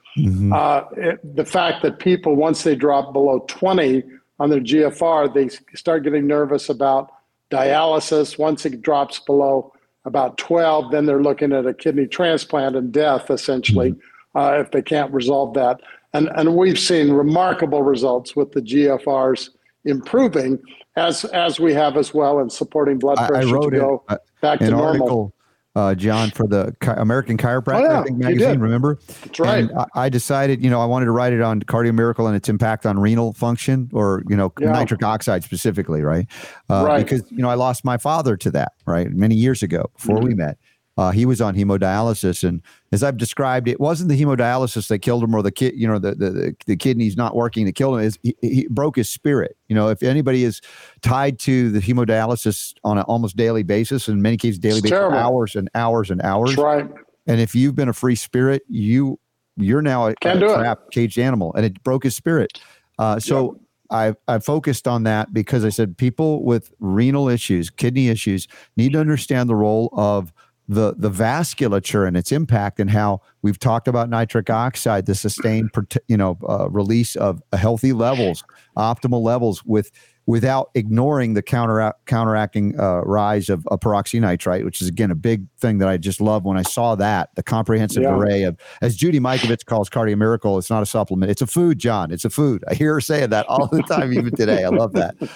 uh, 0.52 0.84
it, 0.96 1.36
the 1.36 1.44
fact 1.44 1.82
that 1.82 1.98
people, 1.98 2.34
once 2.34 2.62
they 2.62 2.74
drop 2.74 3.12
below 3.12 3.44
20 3.48 4.02
on 4.40 4.50
their 4.50 4.60
GFR, 4.60 5.32
they 5.32 5.48
start 5.76 6.04
getting 6.04 6.26
nervous 6.26 6.68
about 6.68 7.12
dialysis. 7.50 8.38
Once 8.38 8.64
it 8.66 8.82
drops 8.82 9.20
below 9.20 9.72
about 10.04 10.38
12, 10.38 10.90
then 10.90 11.06
they're 11.06 11.22
looking 11.22 11.52
at 11.52 11.66
a 11.66 11.74
kidney 11.74 12.06
transplant 12.06 12.76
and 12.76 12.92
death, 12.92 13.30
essentially, 13.30 13.94
uh, 14.34 14.56
if 14.60 14.70
they 14.70 14.82
can't 14.82 15.12
resolve 15.12 15.54
that. 15.54 15.80
And, 16.16 16.30
and 16.36 16.56
we've 16.56 16.78
seen 16.78 17.10
remarkable 17.12 17.82
results 17.82 18.34
with 18.34 18.52
the 18.52 18.62
GFRs 18.62 19.50
improving, 19.84 20.58
as 20.96 21.24
as 21.26 21.60
we 21.60 21.74
have 21.74 21.96
as 21.98 22.14
well 22.14 22.40
in 22.40 22.48
supporting 22.48 22.98
blood 22.98 23.18
I, 23.18 23.24
I 23.24 23.28
pressure 23.28 23.54
wrote 23.54 23.70
to 23.70 23.76
go 23.78 24.04
it, 24.08 24.12
uh, 24.14 24.18
back 24.40 24.58
to 24.60 24.64
an 24.66 24.70
normal. 24.72 24.88
article, 24.88 25.34
uh, 25.74 25.94
John, 25.94 26.30
for 26.30 26.46
the 26.46 26.74
Chi- 26.80 26.94
American 26.94 27.36
Chiropractor 27.36 27.74
Oh, 27.80 27.82
yeah, 27.92 28.00
I 28.00 28.04
think, 28.04 28.16
magazine. 28.16 28.60
Remember? 28.60 28.98
That's 29.24 29.38
right. 29.38 29.68
I, 29.76 30.06
I 30.06 30.08
decided, 30.08 30.64
you 30.64 30.70
know, 30.70 30.80
I 30.80 30.86
wanted 30.86 31.04
to 31.04 31.10
write 31.12 31.34
it 31.34 31.42
on 31.42 31.60
Cardio 31.60 31.94
Miracle 31.94 32.26
and 32.26 32.34
its 32.34 32.48
impact 32.48 32.86
on 32.86 32.98
renal 32.98 33.34
function, 33.34 33.90
or 33.92 34.22
you 34.26 34.36
know, 34.36 34.52
Yeah. 34.58 34.72
nitric 34.72 35.02
oxide 35.02 35.44
specifically, 35.44 36.00
right? 36.00 36.26
Uh, 36.70 36.84
Right. 36.86 37.04
Because 37.04 37.30
you 37.30 37.42
know, 37.42 37.50
I 37.50 37.54
lost 37.54 37.84
my 37.84 37.98
father 37.98 38.38
to 38.38 38.50
that, 38.52 38.72
right, 38.86 39.10
many 39.10 39.34
years 39.34 39.62
ago 39.62 39.90
before 39.96 40.20
we 40.20 40.30
Mm-hmm. 40.30 40.38
met. 40.38 40.58
Uh, 40.98 41.10
he 41.10 41.26
was 41.26 41.42
on 41.42 41.54
hemodialysis, 41.54 42.42
and 42.42 42.62
as 42.90 43.02
I've 43.02 43.18
described, 43.18 43.68
it 43.68 43.78
wasn't 43.78 44.08
the 44.08 44.18
hemodialysis 44.18 44.88
that 44.88 45.00
killed 45.00 45.22
him, 45.24 45.34
or 45.34 45.42
the 45.42 45.50
kid, 45.52 45.74
you 45.76 45.86
know, 45.86 45.98
the, 45.98 46.14
the 46.14 46.30
the 46.30 46.56
the 46.66 46.76
kidneys 46.76 47.16
not 47.18 47.36
working 47.36 47.66
that 47.66 47.74
killed 47.74 47.98
him. 47.98 48.04
Is 48.06 48.18
he, 48.22 48.34
he 48.40 48.66
broke 48.70 48.96
his 48.96 49.08
spirit. 49.10 49.56
You 49.68 49.74
know, 49.74 49.88
if 49.90 50.02
anybody 50.02 50.44
is 50.44 50.62
tied 51.02 51.38
to 51.40 51.70
the 51.70 51.80
hemodialysis 51.80 52.74
on 52.82 52.96
an 52.96 53.04
almost 53.04 53.36
daily 53.36 53.62
basis, 53.62 54.08
in 54.08 54.22
many 54.22 54.38
cases 54.38 54.58
daily 54.58 54.76
It's 54.78 54.82
basis, 54.84 54.98
terrible. 54.98 55.18
hours 55.18 55.54
and 55.54 55.68
hours 55.74 56.10
and 56.10 56.22
hours, 56.22 56.50
That's 56.50 56.62
right. 56.62 56.90
and 57.26 57.40
if 57.40 57.54
you've 57.54 57.74
been 57.74 57.90
a 57.90 57.92
free 57.92 58.14
spirit, 58.16 58.62
you 58.68 59.18
you're 59.58 59.82
now 59.82 60.06
a, 60.08 60.14
Can't 60.16 60.42
a 60.42 60.72
it. 60.72 60.78
caged 60.92 61.18
animal, 61.18 61.52
and 61.54 61.66
it 61.66 61.82
broke 61.82 62.04
his 62.04 62.16
spirit. 62.16 62.58
Uh, 62.98 63.18
so 63.20 63.60
I 63.90 64.14
I 64.28 64.38
focused 64.38 64.88
on 64.88 65.02
that 65.04 65.32
because 65.34 65.62
I 65.64 65.68
said 65.68 65.96
people 65.98 66.42
with 66.42 66.72
renal 66.80 67.28
issues, 67.28 67.68
kidney 67.70 68.08
issues, 68.08 68.48
need 68.78 68.92
to 68.94 68.98
understand 69.00 69.48
the 69.50 69.54
role 69.54 69.90
of 69.92 70.32
the 70.68 70.94
the 70.96 71.10
vasculature 71.10 72.06
and 72.06 72.16
its 72.16 72.32
impact, 72.32 72.80
and 72.80 72.90
how 72.90 73.20
we've 73.42 73.58
talked 73.58 73.88
about 73.88 74.08
nitric 74.10 74.50
oxide, 74.50 75.06
the 75.06 75.14
sustained 75.14 75.70
you 76.08 76.16
know 76.16 76.38
uh, 76.48 76.68
release 76.70 77.16
of 77.16 77.42
healthy 77.52 77.92
levels, 77.92 78.42
optimal 78.76 79.22
levels 79.22 79.64
with 79.64 79.90
without 80.28 80.70
ignoring 80.74 81.34
the 81.34 81.42
counteract, 81.42 82.04
counteracting 82.06 82.78
uh, 82.80 83.00
rise 83.02 83.48
of, 83.48 83.64
of 83.68 83.78
peroxynitrite, 83.78 84.64
which 84.64 84.82
is 84.82 84.88
again 84.88 85.12
a 85.12 85.14
big 85.14 85.46
thing 85.60 85.78
that 85.78 85.86
I 85.88 85.96
just 85.98 86.20
love 86.20 86.44
when 86.44 86.56
I 86.56 86.62
saw 86.62 86.96
that 86.96 87.30
the 87.36 87.44
comprehensive 87.44 88.02
Yeah. 88.02 88.10
array 88.10 88.42
of, 88.42 88.56
as 88.82 88.96
Judy 88.96 89.20
Mikovits 89.20 89.64
calls 89.64 89.88
Cardio 89.88 90.18
Miracle, 90.18 90.58
it's 90.58 90.68
not 90.68 90.82
a 90.82 90.86
supplement, 90.86 91.30
it's 91.30 91.42
a 91.42 91.46
food, 91.46 91.78
John, 91.78 92.10
it's 92.10 92.24
a 92.24 92.30
food. 92.30 92.64
I 92.68 92.74
hear 92.74 92.94
her 92.94 93.00
saying 93.00 93.30
that 93.30 93.46
all 93.46 93.68
the 93.68 93.82
time, 93.84 94.12
even 94.12 94.34
today. 94.34 94.64
I 94.64 94.68
love 94.68 94.92
that. 94.94 95.14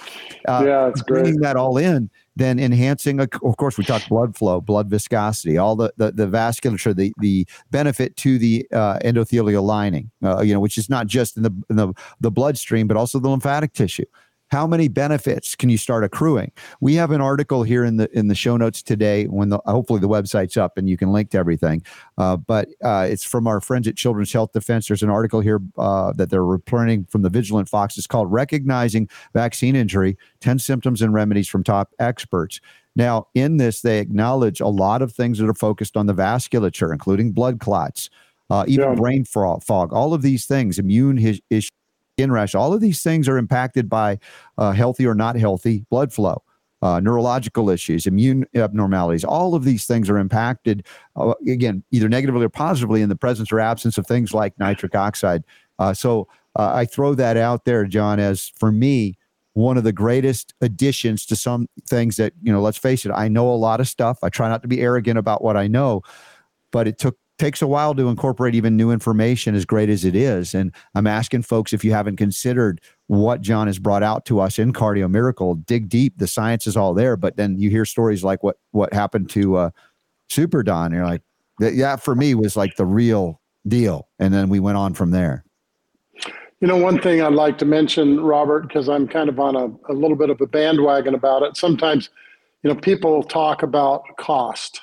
Uh, 0.49 0.65
Yeah, 0.67 0.89
it's 0.89 1.03
great. 1.03 1.21
Bringing 1.25 1.41
that 1.41 1.57
all 1.57 1.77
in, 1.77 2.09
then 2.41 2.59
enhancing, 2.59 3.21
of 3.21 3.57
course, 3.57 3.77
we 3.77 3.85
talked 3.85 4.09
blood 4.09 4.37
flow, 4.37 4.61
blood 4.61 4.89
viscosity, 4.89 5.59
all 5.59 5.77
the 5.77 5.93
the, 5.97 6.13
the 6.13 6.27
vasculature, 6.27 6.95
the 6.95 7.13
the 7.19 7.47
benefit 7.71 8.17
to 8.17 8.39
the 8.39 8.67
uh, 8.73 8.99
endothelial 9.05 9.63
lining, 9.63 10.11
uh, 10.25 10.41
you 10.41 10.55
know, 10.55 10.61
which 10.61 10.79
is 10.79 10.89
not 10.89 11.07
just 11.07 11.37
in 11.37 11.43
the 11.43 11.53
in 11.69 11.77
the 11.77 11.93
the 12.21 12.31
bloodstream, 12.31 12.87
but 12.87 12.97
also 12.97 13.19
the 13.19 13.29
lymphatic 13.29 13.73
tissue 13.73 14.07
how 14.51 14.67
many 14.67 14.89
benefits 14.89 15.55
can 15.55 15.69
you 15.69 15.79
start 15.79 16.05
accruing? 16.05 16.51
We 16.81 16.95
have 16.95 17.13
an 17.13 17.21
article 17.21 17.63
here 17.63 17.85
in 17.85 17.97
the 17.97 18.11
in 18.17 18.29
the 18.29 18.35
show 18.35 18.57
notes 18.57 18.83
today 18.83 19.27
when 19.27 19.49
the 19.49 19.61
hopefully 19.67 20.01
the 20.01 20.09
website's 20.09 20.57
up 20.57 20.77
and 20.77 20.89
you 20.89 20.97
can 20.97 21.13
link 21.13 21.31
to 21.31 21.39
everything. 21.39 21.83
Uh, 22.19 22.37
but 22.37 22.69
uh, 22.83 23.07
it's 23.09 23.25
from 23.25 23.47
our 23.47 23.61
friends 23.61 23.87
at 23.87 23.97
children's 23.97 24.33
health 24.33 24.53
defense. 24.53 24.89
There's 24.89 25.03
an 25.03 25.11
article 25.11 25.41
here 25.41 25.61
uh, 25.79 26.13
that 26.15 26.31
they're 26.31 26.45
returning 26.45 27.05
from 27.07 27.23
the 27.23 27.31
vigilant 27.31 27.69
fox. 27.69 27.97
It's 27.97 28.07
called 28.07 28.31
recognizing 28.31 29.09
vaccine 29.35 29.77
injury 29.77 30.17
10 30.41 30.59
symptoms 30.59 31.01
and 31.01 31.15
remedies 31.15 31.49
from 31.49 31.63
top 31.63 31.93
experts. 31.99 32.61
Now, 32.97 33.29
in 33.35 33.59
this, 33.59 33.83
they 33.83 34.01
acknowledge 34.01 34.61
a 34.61 34.67
lot 34.67 35.01
of 35.01 35.13
things 35.13 35.39
that 35.39 35.49
are 35.49 35.55
focused 35.55 35.97
on 35.97 36.07
the 36.07 36.15
vasculature, 36.15 36.93
including 36.93 37.31
blood 37.31 37.61
clots, 37.61 38.11
uh, 38.51 38.65
even 38.67 38.91
yeah. 38.91 38.95
brain 38.97 39.25
fog, 39.25 39.93
all 39.93 40.13
of 40.13 40.23
these 40.23 40.45
things, 40.45 40.77
immune 40.77 41.17
his, 41.17 41.41
his 41.51 41.71
skin 42.21 42.31
rash, 42.31 42.55
all 42.55 42.75
of 42.75 42.83
these 42.83 43.03
things 43.03 43.29
are 43.29 43.39
impacted 43.39 43.89
by 43.89 44.19
uh, 44.59 44.73
healthy 44.73 45.07
or 45.07 45.15
not 45.15 45.37
healthy 45.37 45.87
blood 45.89 46.13
flow. 46.13 46.43
Uh, 46.83 46.99
neurological 46.99 47.69
issues, 47.69 48.07
immune 48.07 48.47
abnormalities, 48.55 49.23
all 49.23 49.55
of 49.55 49.65
these 49.65 49.87
things 49.87 50.09
are 50.09 50.17
impacted, 50.17 50.83
uh, 51.17 51.35
again, 51.47 51.83
either 51.91 52.09
negatively 52.09 52.45
or 52.45 52.49
positively 52.49 53.03
in 53.03 53.11
the 53.11 53.17
presence 53.17 53.53
or 53.53 53.61
absence 53.61 53.99
of 53.99 54.07
things 54.07 54.33
like 54.33 54.59
nitric 54.59 54.95
oxide. 54.95 55.45
Uh, 55.79 55.93
so 55.93 56.27
uh, 56.57 56.73
I 56.75 56.87
throw 56.87 57.15
that 57.15 57.37
out 57.37 57.67
there, 57.67 57.85
John, 57.85 58.19
as 58.19 58.51
for 58.57 58.73
me, 58.73 59.19
one 59.53 59.77
of 59.77 59.85
the 59.85 59.93
greatest 59.93 60.55
additions 60.63 61.27
to 61.27 61.37
some 61.37 61.67
things 61.87 62.17
that, 62.17 62.33
you 62.43 62.51
know, 62.51 62.63
let's 62.63 62.79
face 62.79 63.05
it, 63.05 63.13
I 63.15 63.29
know 63.29 63.51
a 63.51 63.57
lot 63.57 63.81
of 63.81 63.89
stuff. 63.89 64.19
I 64.23 64.31
try 64.31 64.49
not 64.49 64.63
to 64.63 64.69
be 64.69 64.81
arrogant 64.81 65.19
about 65.19 65.45
what 65.45 65.59
I 65.59 65.69
know, 65.69 66.01
but 66.71 66.89
it 66.89 66.99
took 66.99 67.19
takes 67.41 67.63
a 67.63 67.67
while 67.67 67.95
to 67.95 68.09
incorporate 68.09 68.55
even 68.55 68.77
new 68.77 68.91
information 68.91 69.55
as 69.55 69.65
great 69.65 69.89
as 69.89 70.05
it 70.05 70.15
is. 70.15 70.55
And 70.55 70.73
I'm 70.95 71.07
asking 71.07 71.43
folks 71.43 71.73
if 71.73 71.83
you 71.83 71.91
haven't 71.93 72.17
considered 72.17 72.81
what 73.07 73.41
John 73.41 73.67
has 73.67 73.79
brought 73.79 74.03
out 74.03 74.27
to 74.27 74.41
us 74.41 74.59
in 74.59 74.73
Cardio 74.73 75.11
Miracle, 75.11 75.55
dig 75.55 75.89
deep. 75.89 76.19
The 76.19 76.27
science 76.27 76.67
is 76.67 76.77
all 76.77 76.93
there, 76.93 77.17
but 77.17 77.37
then 77.37 77.59
you 77.59 77.71
hear 77.71 77.85
stories 77.85 78.23
like 78.23 78.43
what 78.43 78.59
what 78.73 78.93
happened 78.93 79.31
to 79.31 79.57
uh, 79.57 79.71
Super 80.29 80.63
Don. 80.63 80.93
You're 80.93 81.07
like, 81.07 81.23
that 81.59 82.03
for 82.03 82.15
me 82.15 82.35
was 82.35 82.57
like 82.57 82.77
the 82.77 82.87
real 82.87 83.41
deal. 83.67 84.09
And 84.19 84.33
then 84.33 84.49
we 84.49 84.61
went 84.61 84.77
on 84.77 84.95
from 84.95 85.11
there. 85.11 85.45
You 86.61 86.69
know, 86.69 86.77
one 86.77 87.01
thing 87.01 87.23
I'd 87.23 87.33
like 87.33 87.57
to 87.59 87.65
mention, 87.65 88.21
Robert, 88.21 88.69
because 88.69 88.87
I'm 88.91 89.09
kind 89.09 89.31
of 89.31 89.41
on 89.41 89.57
a, 89.57 89.93
a 89.93 89.95
little 89.95 90.17
bit 90.17 90.29
of 90.29 90.43
a 90.43 90.47
bandwagon 90.47 91.15
about 91.15 91.43
it. 91.43 91.57
Sometimes, 91.57 92.11
you 92.63 92.69
know, 92.69 92.79
people 92.79 93.23
talk 93.23 93.63
about 93.63 94.03
cost. 94.19 94.83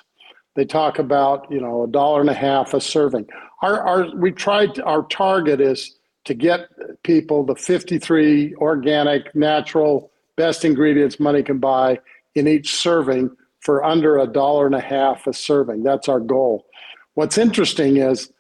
They 0.58 0.66
talk 0.66 0.98
about, 0.98 1.50
you 1.52 1.62
know, 1.62 1.84
a 1.84 1.88
dollar 1.88 2.20
and 2.20 2.32
a 2.32 2.34
half 2.34 2.74
a 2.74 2.82
serving. 2.82 3.28
Our, 3.62 3.80
our 3.80 4.16
we 4.16 4.32
tried 4.32 4.80
our 4.80 5.04
target 5.04 5.62
is 5.62 5.96
to 6.26 6.34
get 6.34 6.68
people 7.04 7.46
the 7.46 7.56
53 7.56 8.56
organic, 8.56 9.34
natural, 9.36 10.12
best 10.36 10.66
ingredients 10.66 11.20
money 11.20 11.44
can 11.44 11.60
buy 11.60 12.00
in 12.34 12.48
each 12.48 12.74
serving 12.76 13.30
for 13.60 13.86
under 13.86 14.18
a 14.18 14.26
dollar 14.26 14.66
and 14.66 14.74
a 14.74 14.82
half 14.82 15.28
a 15.28 15.34
serving. 15.34 15.84
That's 15.84 16.10
our 16.10 16.20
goal. 16.20 16.66
What's 17.14 17.38
interesting 17.38 17.98
is 17.98 18.32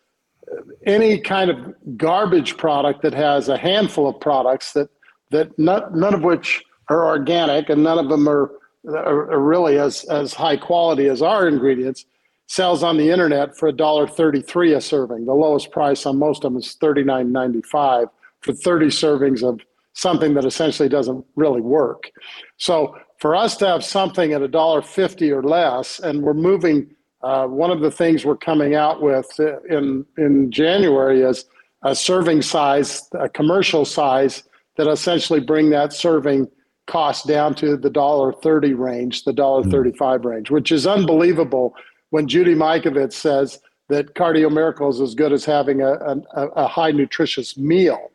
uh, 0.51 0.61
any 0.87 1.19
kind 1.19 1.51
of 1.51 1.75
garbage 1.97 2.57
product 2.57 3.03
that 3.03 3.13
has 3.13 3.47
a 3.47 3.57
handful 3.57 4.09
of 4.09 4.19
products 4.19 4.73
that 4.73 4.89
that 5.29 5.57
not, 5.59 5.95
none 5.95 6.15
of 6.15 6.23
which 6.23 6.63
are 6.89 7.05
organic 7.05 7.69
and 7.69 7.83
none 7.83 7.99
of 7.99 8.09
them 8.09 8.27
are, 8.27 8.49
are, 8.87 9.39
really 9.39 9.77
as 9.77 10.03
as 10.05 10.33
high 10.33 10.57
quality 10.57 11.07
as 11.07 11.21
our 11.21 11.47
ingredients 11.47 12.05
sells 12.47 12.81
on 12.81 12.97
the 12.97 13.09
internet 13.09 13.57
for 13.57 13.67
a 13.67 13.73
dollar 13.73 14.07
thirty 14.07 14.41
three 14.41 14.73
a 14.73 14.81
serving. 14.81 15.25
The 15.25 15.33
lowest 15.33 15.71
price 15.71 16.05
on 16.05 16.17
most 16.17 16.43
of 16.43 16.53
them 16.53 16.59
is 16.59 16.73
thirty 16.73 17.03
nine 17.03 17.31
ninety 17.31 17.61
five 17.61 18.07
for 18.41 18.53
thirty 18.53 18.87
servings 18.87 19.43
of 19.43 19.59
something 19.93 20.33
that 20.35 20.45
essentially 20.45 20.87
doesn't 20.87 21.25
really 21.35 21.61
work. 21.61 22.11
So 22.57 22.95
for 23.19 23.35
us 23.35 23.57
to 23.57 23.67
have 23.67 23.83
something 23.83 24.33
at 24.33 24.41
a 24.41 24.47
dollar 24.47 24.81
fifty 24.81 25.31
or 25.31 25.43
less, 25.43 25.99
and 25.99 26.21
we're 26.21 26.33
moving 26.33 26.95
uh, 27.23 27.47
one 27.47 27.71
of 27.71 27.81
the 27.81 27.91
things 27.91 28.23
we're 28.23 28.37
coming 28.37 28.75
out 28.75 29.01
with 29.01 29.27
in 29.69 30.05
in 30.17 30.51
January 30.51 31.21
is 31.21 31.45
a 31.83 31.95
serving 31.95 32.41
size, 32.41 33.07
a 33.13 33.29
commercial 33.29 33.85
size 33.85 34.43
that 34.77 34.87
essentially 34.87 35.39
bring 35.39 35.69
that 35.71 35.93
serving 35.93 36.47
cost 36.87 37.27
down 37.27 37.53
to 37.55 37.77
the 37.77 37.89
dollar 37.89 38.33
thirty 38.33 38.73
range, 38.73 39.23
the 39.23 39.33
dollar 39.33 39.63
hmm. 39.63 39.71
thirty 39.71 39.91
five 39.91 40.25
range, 40.25 40.49
which 40.49 40.71
is 40.71 40.87
unbelievable. 40.87 41.75
When 42.09 42.27
Judy 42.27 42.55
Mikovits 42.55 43.13
says 43.13 43.59
that 43.89 44.15
Cardio 44.15 44.51
Miracle 44.51 44.89
is 44.89 45.01
as 45.01 45.13
good 45.13 45.33
as 45.33 45.45
having 45.45 45.81
a, 45.81 45.93
a, 45.93 46.47
a 46.55 46.67
high 46.67 46.91
nutritious 46.91 47.57
meal. 47.57 48.11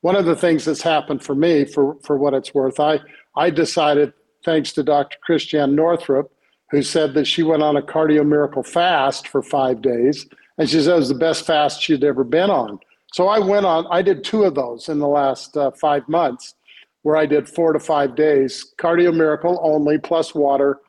One 0.00 0.16
of 0.16 0.24
the 0.24 0.36
things 0.36 0.64
that's 0.64 0.82
happened 0.82 1.22
for 1.22 1.34
me, 1.34 1.64
for 1.64 1.96
for 2.02 2.16
what 2.16 2.34
it's 2.34 2.52
worth, 2.52 2.80
I 2.80 3.00
I 3.36 3.50
decided, 3.50 4.12
thanks 4.44 4.72
to 4.72 4.82
Dr. 4.82 5.18
Christiane 5.22 5.74
Northrup, 5.74 6.30
who 6.70 6.82
said 6.82 7.14
that 7.14 7.26
she 7.26 7.42
went 7.42 7.62
on 7.62 7.76
a 7.76 7.82
cardio 7.82 8.26
miracle 8.26 8.62
fast 8.62 9.28
for 9.28 9.42
five 9.42 9.82
days. 9.82 10.26
And 10.58 10.68
she 10.68 10.80
said 10.80 10.94
it 10.94 10.98
was 10.98 11.08
the 11.08 11.14
best 11.14 11.44
fast 11.46 11.82
she'd 11.82 12.02
ever 12.02 12.24
been 12.24 12.50
on. 12.50 12.78
So 13.12 13.28
I 13.28 13.38
went 13.38 13.66
on, 13.66 13.86
I 13.90 14.02
did 14.02 14.24
two 14.24 14.44
of 14.44 14.54
those 14.54 14.88
in 14.88 14.98
the 14.98 15.08
last 15.08 15.56
uh, 15.56 15.70
five 15.72 16.08
months 16.08 16.54
where 17.06 17.16
I 17.16 17.24
did 17.24 17.48
four 17.48 17.72
to 17.72 17.78
five 17.78 18.16
days, 18.16 18.74
cardio 18.78 19.14
miracle 19.14 19.60
only, 19.62 19.96
plus 19.96 20.34
water. 20.34 20.80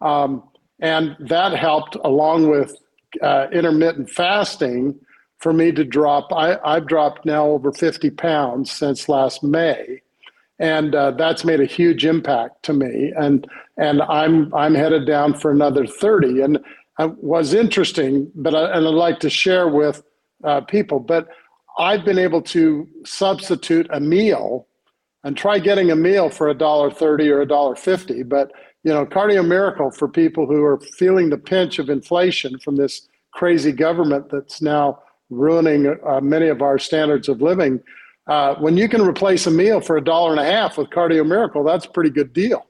Um, 0.00 0.44
and 0.78 1.16
that 1.18 1.52
helped 1.52 1.96
along 2.04 2.48
with 2.48 2.76
uh, 3.20 3.48
intermittent 3.50 4.08
fasting 4.08 4.94
for 5.38 5.52
me 5.52 5.72
to 5.72 5.82
drop. 5.82 6.32
I, 6.32 6.58
I've 6.64 6.86
dropped 6.86 7.26
now 7.26 7.46
over 7.46 7.72
50 7.72 8.10
pounds 8.10 8.70
since 8.70 9.08
last 9.08 9.42
May 9.42 10.00
and 10.60 10.94
uh, 10.94 11.10
that's 11.10 11.44
made 11.44 11.60
a 11.60 11.64
huge 11.66 12.06
impact 12.06 12.62
to 12.62 12.72
me. 12.72 13.12
And 13.16 13.44
and 13.76 14.02
I'm 14.02 14.54
I'm 14.54 14.74
headed 14.74 15.06
down 15.06 15.34
for 15.34 15.50
another 15.50 15.86
thirty. 15.86 16.40
And 16.40 16.60
it 17.00 17.24
was 17.24 17.52
interesting, 17.52 18.30
but 18.36 18.54
I, 18.54 18.76
and 18.76 18.86
I'd 18.86 18.94
like 18.94 19.18
to 19.20 19.30
share 19.30 19.68
with 19.68 20.04
uh, 20.44 20.60
people. 20.60 21.00
But 21.00 21.28
I've 21.76 22.04
been 22.04 22.20
able 22.20 22.42
to 22.42 22.86
substitute 23.04 23.88
a 23.90 23.98
meal 23.98 24.68
and 25.24 25.36
try 25.36 25.58
getting 25.58 25.90
a 25.90 25.96
meal 25.96 26.28
for 26.30 26.48
a 26.48 26.54
dollar 26.54 26.90
thirty 26.90 27.28
or 27.30 27.40
a 27.40 27.46
dollar 27.46 27.74
fifty. 27.74 28.22
But 28.22 28.52
you 28.82 28.92
know, 28.92 29.04
cardio 29.06 29.46
miracle 29.46 29.90
for 29.90 30.08
people 30.08 30.46
who 30.46 30.62
are 30.62 30.78
feeling 30.98 31.30
the 31.30 31.38
pinch 31.38 31.78
of 31.78 31.90
inflation 31.90 32.58
from 32.58 32.76
this 32.76 33.08
crazy 33.32 33.72
government 33.72 34.30
that's 34.30 34.62
now 34.62 35.00
ruining 35.30 35.96
uh, 36.06 36.20
many 36.20 36.48
of 36.48 36.62
our 36.62 36.78
standards 36.78 37.28
of 37.28 37.42
living 37.42 37.80
uh, 38.26 38.54
when 38.56 38.76
you 38.76 38.88
can 38.88 39.02
replace 39.02 39.46
a 39.46 39.50
meal 39.50 39.80
for 39.80 39.96
a 39.96 40.04
dollar 40.04 40.30
and 40.30 40.40
a 40.40 40.44
half 40.44 40.78
with 40.78 40.88
Cardio 40.90 41.26
Miracle, 41.26 41.62
that's 41.62 41.84
a 41.84 41.90
pretty 41.90 42.10
good 42.10 42.32
deal. 42.32 42.66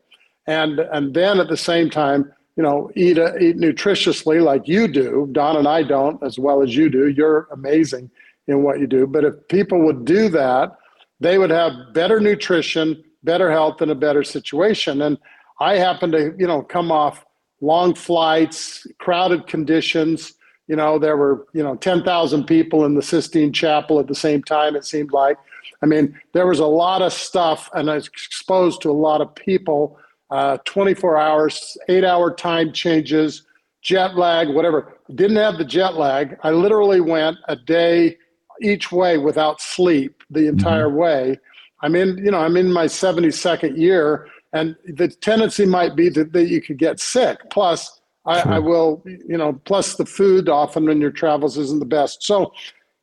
And 0.47 0.81
and 0.81 1.15
then 1.15 1.39
at 1.39 1.49
the 1.49 1.57
same 1.57 1.91
time, 1.91 2.33
you 2.57 2.63
know, 2.63 2.91
eat 2.97 3.19
a, 3.19 3.37
eat 3.39 3.57
nutritiously 3.57 4.43
like 4.43 4.67
you 4.67 4.89
do. 4.89 5.29
Don 5.33 5.57
and 5.57 5.69
I 5.69 5.83
don't 5.83 6.23
as 6.23 6.39
well 6.39 6.63
as 6.63 6.77
you 6.77 6.91
do. 6.91 7.09
You're 7.09 7.49
amazing 7.53 8.11
in 8.47 8.63
what 8.63 8.81
you 8.81 8.87
do. 8.87 9.07
But 9.07 9.25
if 9.25 9.35
people 9.49 9.81
would 9.83 10.05
do 10.05 10.29
that, 10.31 10.77
they 11.21 11.39
would 11.39 11.51
have 11.51 11.73
better 11.93 12.21
nutrition, 12.21 13.03
better 13.23 13.51
health, 13.51 13.81
and 13.81 13.91
a 13.91 13.95
better 13.95 14.23
situation. 14.23 15.03
And 15.03 15.19
I 15.61 15.77
happen 15.77 16.11
to, 16.13 16.35
you 16.39 16.47
know, 16.47 16.63
come 16.63 16.91
off 16.91 17.25
long 17.61 17.95
flights, 17.95 18.87
crowded 18.99 19.47
conditions 19.47 20.35
you 20.67 20.77
know, 20.77 20.99
there 20.99 21.17
were, 21.17 21.47
you 21.53 21.63
know, 21.63 21.77
10,000 21.77 22.45
people 22.45 22.85
in 22.85 22.95
the 22.95 23.03
Sistine 23.03 23.53
Chapel 23.53 24.01
at 24.01 24.07
the 24.07 24.15
same 24.15 24.43
time, 24.43 24.77
it 24.77 24.85
seemed 24.85 25.13
like. 25.13 25.37
I 25.83 25.87
mean, 25.87 26.19
there 26.33 26.47
was 26.47 26.59
a 26.59 26.67
lot 26.67 27.03
of 27.03 27.13
stuff, 27.13 27.69
and 27.75 27.91
I 27.91 27.97
was 27.97 28.07
exposed 28.07 28.81
to 28.83 28.91
a 28.91 28.93
lot 28.93 29.21
of 29.21 29.35
people, 29.35 29.99
uh, 30.31 30.59
24 30.65 31.19
hours, 31.19 31.77
eight 31.89 32.05
hour 32.05 32.35
time 32.35 32.73
changes, 32.73 33.45
jet 33.83 34.17
lag, 34.17 34.49
whatever. 34.49 34.95
Didn't 35.15 35.37
have 35.37 35.59
the 35.59 35.65
jet 35.65 35.95
lag. 35.95 36.39
I 36.43 36.51
literally 36.51 37.01
went 37.01 37.37
a 37.49 37.57
day 37.57 38.17
each 38.63 38.93
way 38.93 39.19
without 39.19 39.61
sleep 39.61 40.23
the 40.31 40.41
mm-hmm. 40.41 40.49
entire 40.51 40.89
mm-hmm. 40.89 40.97
way. 40.97 41.39
I'm 41.83 41.95
in, 41.95 42.19
you 42.19 42.31
know, 42.31 42.39
I'm 42.39 42.57
in 42.57 42.73
my 42.73 42.87
72nd 42.87 43.77
year, 43.77 44.29
and 44.53 44.77
the 44.87 45.09
tendency 45.09 45.67
might 45.67 45.97
be 45.97 46.09
that, 46.11 46.33
that 46.33 46.49
you 46.49 46.63
could 46.63 46.79
get 46.79 47.01
sick. 47.01 47.39
Plus, 47.51 48.01
I, 48.27 48.41
I, 48.41 48.59
will, 48.59 49.03
you 49.05 49.37
know, 49.37 49.61
plus 49.65 49.97
the 49.97 50.07
food 50.07 50.49
often 50.49 50.89
in 50.89 51.01
your 51.01 51.11
travels 51.11 51.59
isn't 51.59 51.81
the 51.81 51.85
best. 51.85 52.23
So, 52.23 52.53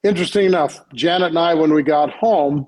interesting 0.04 0.46
enough, 0.46 0.80
Janet 0.96 1.30
and 1.30 1.38
I, 1.38 1.54
when 1.54 1.74
we 1.74 1.84
got 1.84 2.10
home, 2.10 2.68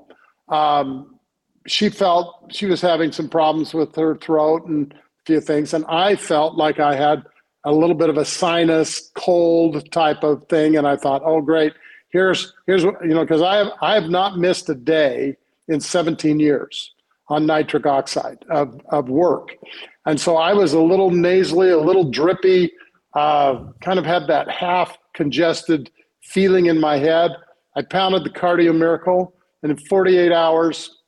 um, 0.49 1.19
she 1.65 1.89
felt 1.89 2.51
she 2.51 2.65
was 2.65 2.81
having 2.81 3.11
some 3.11 3.29
problems 3.29 3.73
with 3.73 3.95
her 3.95 4.15
throat 4.15 4.67
and 4.67 4.93
a 4.93 4.97
few 5.25 5.41
things. 5.41 5.73
And 5.73 5.85
I 5.85 6.15
felt 6.15 6.55
like 6.55 6.79
I 6.79 6.95
had 6.95 7.23
a 7.63 7.71
little 7.71 7.95
bit 7.95 8.09
of 8.09 8.17
a 8.17 8.25
sinus 8.25 9.09
cold 9.15 9.91
type 9.91 10.23
of 10.23 10.45
thing. 10.47 10.75
And 10.75 10.85
I 10.85 10.97
thought, 10.97 11.21
oh, 11.25 11.41
great. 11.41 11.73
Here's, 12.13 12.53
here's 12.67 12.85
what, 12.85 13.03
you 13.03 13.15
know, 13.15 13.21
because 13.21 13.41
I 13.41 13.55
have, 13.55 13.71
I 13.81 13.95
have 13.95 14.09
not 14.09 14.37
missed 14.37 14.69
a 14.69 14.75
day 14.75 15.35
in 15.67 15.79
17 15.79 16.39
years 16.39 16.93
on 17.27 17.47
nitric 17.47 17.87
oxide 17.87 18.45
of, 18.51 18.79
of 18.89 19.09
work. 19.09 19.55
And 20.05 20.21
so 20.21 20.37
I 20.37 20.53
was 20.53 20.73
a 20.73 20.79
little 20.79 21.09
nasally, 21.09 21.71
a 21.71 21.79
little 21.79 22.11
drippy, 22.11 22.71
uh, 23.15 23.65
kind 23.81 23.97
of 23.97 24.05
had 24.05 24.27
that 24.27 24.47
half 24.47 24.95
congested 25.15 25.89
feeling 26.21 26.67
in 26.67 26.79
my 26.79 26.97
head. 26.97 27.31
I 27.75 27.81
pounded 27.81 28.23
the 28.23 28.29
cardio 28.29 28.77
miracle, 28.77 29.33
and 29.63 29.71
in 29.71 29.77
48 29.77 30.31
hours, 30.31 31.01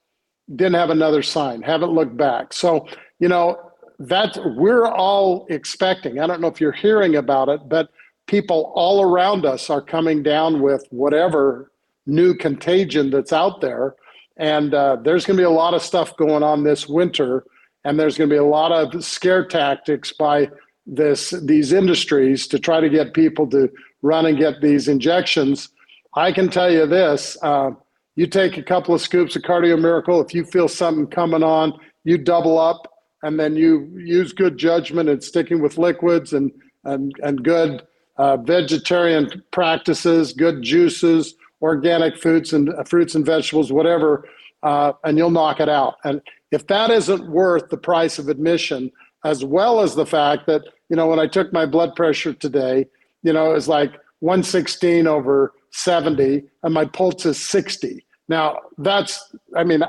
didn't 0.56 0.74
have 0.74 0.90
another 0.90 1.22
sign, 1.22 1.62
haven't 1.62 1.92
looked 1.92 2.18
back. 2.18 2.52
So, 2.52 2.88
you 3.20 3.28
know, 3.28 3.60
that 4.00 4.38
we're 4.56 4.88
all 4.88 5.46
expecting. 5.50 6.20
I 6.20 6.26
don't 6.26 6.42
know 6.42 6.48
if 6.48 6.60
you're 6.60 6.72
hearing 6.72 7.16
about 7.16 7.50
it, 7.50 7.62
but 7.70 7.90
people 8.28 8.72
all 8.76 9.02
around 9.02 9.46
us 9.46 9.70
are 9.70 9.82
coming 9.82 10.24
down 10.24 10.62
with 10.62 10.86
whatever 10.90 11.72
new 12.06 12.34
contagion 12.34 13.10
that's 13.10 13.34
out 13.34 13.62
there. 13.62 13.96
And 14.38 14.74
uh, 14.74 14.98
there's 14.98 15.26
going 15.26 15.38
to 15.38 15.42
be 15.42 15.46
a 15.46 15.50
lot 15.50 15.74
of 15.74 15.82
stuff 15.82 16.16
going 16.18 16.44
on 16.44 16.64
this 16.64 16.88
winter 16.88 17.46
and 17.86 18.00
there's 18.00 18.18
going 18.18 18.30
to 18.30 18.34
be 18.34 18.40
a 18.40 18.44
lot 18.44 18.72
of 18.72 19.06
scare 19.06 19.46
tactics 19.46 20.12
by 20.12 20.50
this 20.88 21.30
these 21.44 21.72
industries 21.72 22.48
to 22.48 22.60
try 22.60 22.82
to 22.82 22.90
get 22.90 23.14
people 23.14 23.48
to 23.48 23.72
run 24.02 24.26
and 24.26 24.38
get 24.38 24.62
these 24.62 24.88
injections. 24.88 25.70
I 26.16 26.32
can 26.32 26.50
tell 26.50 26.72
you 26.72 26.86
this: 26.86 27.38
uh, 27.42 27.72
you 28.16 28.28
take 28.28 28.58
a 28.58 28.64
couple 28.64 28.94
of 28.94 29.02
scoops 29.02 29.36
of 29.36 29.44
Cardio 29.44 29.80
Miracle. 29.80 30.20
If 30.20 30.34
you 30.34 30.46
feel 30.46 30.68
something 30.68 31.08
coming 31.08 31.44
on, 31.44 31.74
you 32.04 32.18
double 32.18 32.58
up, 32.58 32.92
and 33.24 33.40
then 33.40 33.56
you 33.56 33.92
use 33.96 34.34
good 34.34 34.58
judgment 34.58 35.08
and 35.08 35.24
sticking 35.24 35.62
with 35.62 35.78
liquids 35.78 36.34
and 36.34 36.52
and 36.84 37.14
and 37.24 37.44
good 37.44 37.84
uh, 38.18 38.38
vegetarian 38.38 39.44
practices, 39.52 40.34
good 40.34 40.62
juices, 40.62 41.36
organic 41.62 42.18
foods 42.18 42.54
and 42.54 42.70
uh, 42.70 42.84
fruits 42.84 43.16
and 43.16 43.26
vegetables, 43.26 43.72
whatever, 43.72 44.28
uh, 44.64 44.94
and 45.04 45.18
you'll 45.18 45.32
knock 45.32 45.60
it 45.60 45.70
out. 45.70 45.96
And 46.04 46.22
if 46.52 46.68
that 46.68 46.92
isn't 46.92 47.30
worth 47.30 47.70
the 47.70 47.78
price 47.78 48.20
of 48.20 48.30
admission, 48.30 48.92
as 49.24 49.44
well 49.44 49.82
as 49.82 49.96
the 49.96 50.06
fact 50.06 50.46
that 50.48 50.62
you 50.90 50.96
know 50.96 51.08
when 51.08 51.20
I 51.20 51.28
took 51.28 51.52
my 51.52 51.66
blood 51.66 51.96
pressure 51.96 52.34
today, 52.34 52.88
you 53.24 53.34
know 53.34 53.52
it 53.52 53.54
was 53.54 53.68
like 53.68 53.92
116 54.20 55.08
over 55.08 55.54
70, 55.72 56.44
and 56.64 56.74
my 56.74 56.86
pulse 56.86 57.26
is 57.26 57.42
60. 57.42 58.06
Now 58.28 58.60
that's, 58.78 59.36
I 59.56 59.64
mean, 59.64 59.84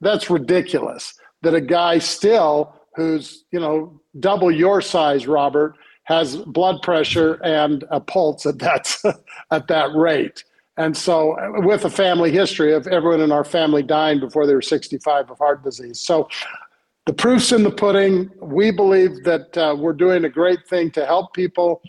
that's 0.00 0.30
ridiculous 0.30 1.14
that 1.42 1.54
a 1.54 1.60
guy 1.60 1.98
still 1.98 2.74
who's 2.94 3.44
you 3.50 3.60
know 3.60 4.00
double 4.20 4.50
your 4.50 4.80
size, 4.80 5.26
Robert, 5.26 5.74
has 6.04 6.36
blood 6.36 6.82
pressure 6.82 7.34
and 7.42 7.84
a 7.90 8.00
pulse 8.00 8.46
at 8.46 8.58
that 8.58 8.94
at 9.50 9.68
that 9.68 9.94
rate. 9.94 10.44
And 10.76 10.96
so, 10.96 11.36
with 11.60 11.84
a 11.84 11.90
family 11.90 12.32
history 12.32 12.74
of 12.74 12.86
everyone 12.88 13.20
in 13.20 13.30
our 13.30 13.44
family 13.44 13.82
dying 13.82 14.18
before 14.18 14.46
they 14.46 14.54
were 14.54 14.62
65 14.62 15.30
of 15.30 15.38
heart 15.38 15.62
disease. 15.62 16.00
So, 16.00 16.28
the 17.06 17.12
proof's 17.12 17.52
in 17.52 17.62
the 17.62 17.70
pudding. 17.70 18.30
We 18.40 18.70
believe 18.70 19.24
that 19.24 19.56
uh, 19.56 19.76
we're 19.78 19.92
doing 19.92 20.24
a 20.24 20.28
great 20.28 20.66
thing 20.66 20.90
to 20.92 21.06
help 21.06 21.32
people. 21.32 21.80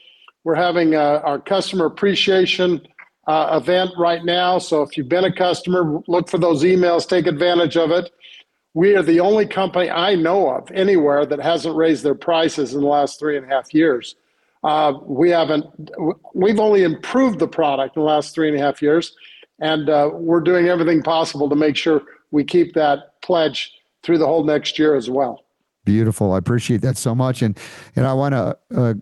We're 0.44 0.56
having 0.56 0.94
uh, 0.94 1.22
our 1.24 1.40
customer 1.40 1.86
appreciation 1.86 2.86
uh, 3.28 3.60
event 3.60 3.92
right 3.98 4.24
now. 4.24 4.60
So, 4.60 4.84
if 4.84 4.98
you've 4.98 5.10
been 5.10 5.26
a 5.26 5.34
customer, 5.34 6.00
look 6.08 6.30
for 6.30 6.38
those 6.38 6.64
emails, 6.64 7.08
take 7.08 7.26
advantage 7.26 7.78
of 7.78 7.90
it. 7.90 8.12
We 8.76 8.94
are 8.98 9.02
the 9.02 9.22
only 9.22 9.48
company 9.48 9.90
I 9.90 10.16
know 10.16 10.50
of 10.50 10.70
anywhere 10.72 11.26
that 11.26 11.40
hasn't 11.40 11.78
raised 11.78 12.04
their 12.04 12.14
prices 12.14 12.74
in 12.74 12.82
the 12.82 12.88
last 12.88 13.18
three 13.18 13.38
and 13.38 13.46
a 13.46 13.50
half 13.50 13.74
years. 13.74 14.16
Uh, 14.66 14.94
we 15.02 15.30
haven't, 15.30 15.66
we've 16.34 16.60
only 16.60 16.84
improved 16.84 17.40
the 17.40 17.48
product 17.48 17.96
in 17.96 18.02
the 18.02 18.08
last 18.08 18.36
three 18.36 18.50
and 18.50 18.58
a 18.58 18.62
half 18.62 18.82
years. 18.82 19.16
And 19.60 19.90
uh, 19.90 20.10
we're 20.12 20.42
doing 20.42 20.68
everything 20.68 21.02
possible 21.02 21.48
to 21.50 21.56
make 21.56 21.78
sure 21.78 22.02
we 22.32 22.44
keep 22.44 22.74
that 22.74 23.22
pledge 23.22 23.72
through 24.04 24.18
the 24.18 24.28
whole 24.28 24.44
next 24.44 24.78
year 24.78 24.94
as 24.94 25.10
well. 25.10 25.46
Beautiful. 25.86 26.34
I 26.34 26.38
appreciate 26.38 26.82
that 26.82 26.98
so 26.98 27.16
much. 27.16 27.42
And, 27.42 27.58
and 27.96 28.06
I 28.06 28.12
want 28.12 28.34
to 28.34 28.58
uh, 28.76 28.94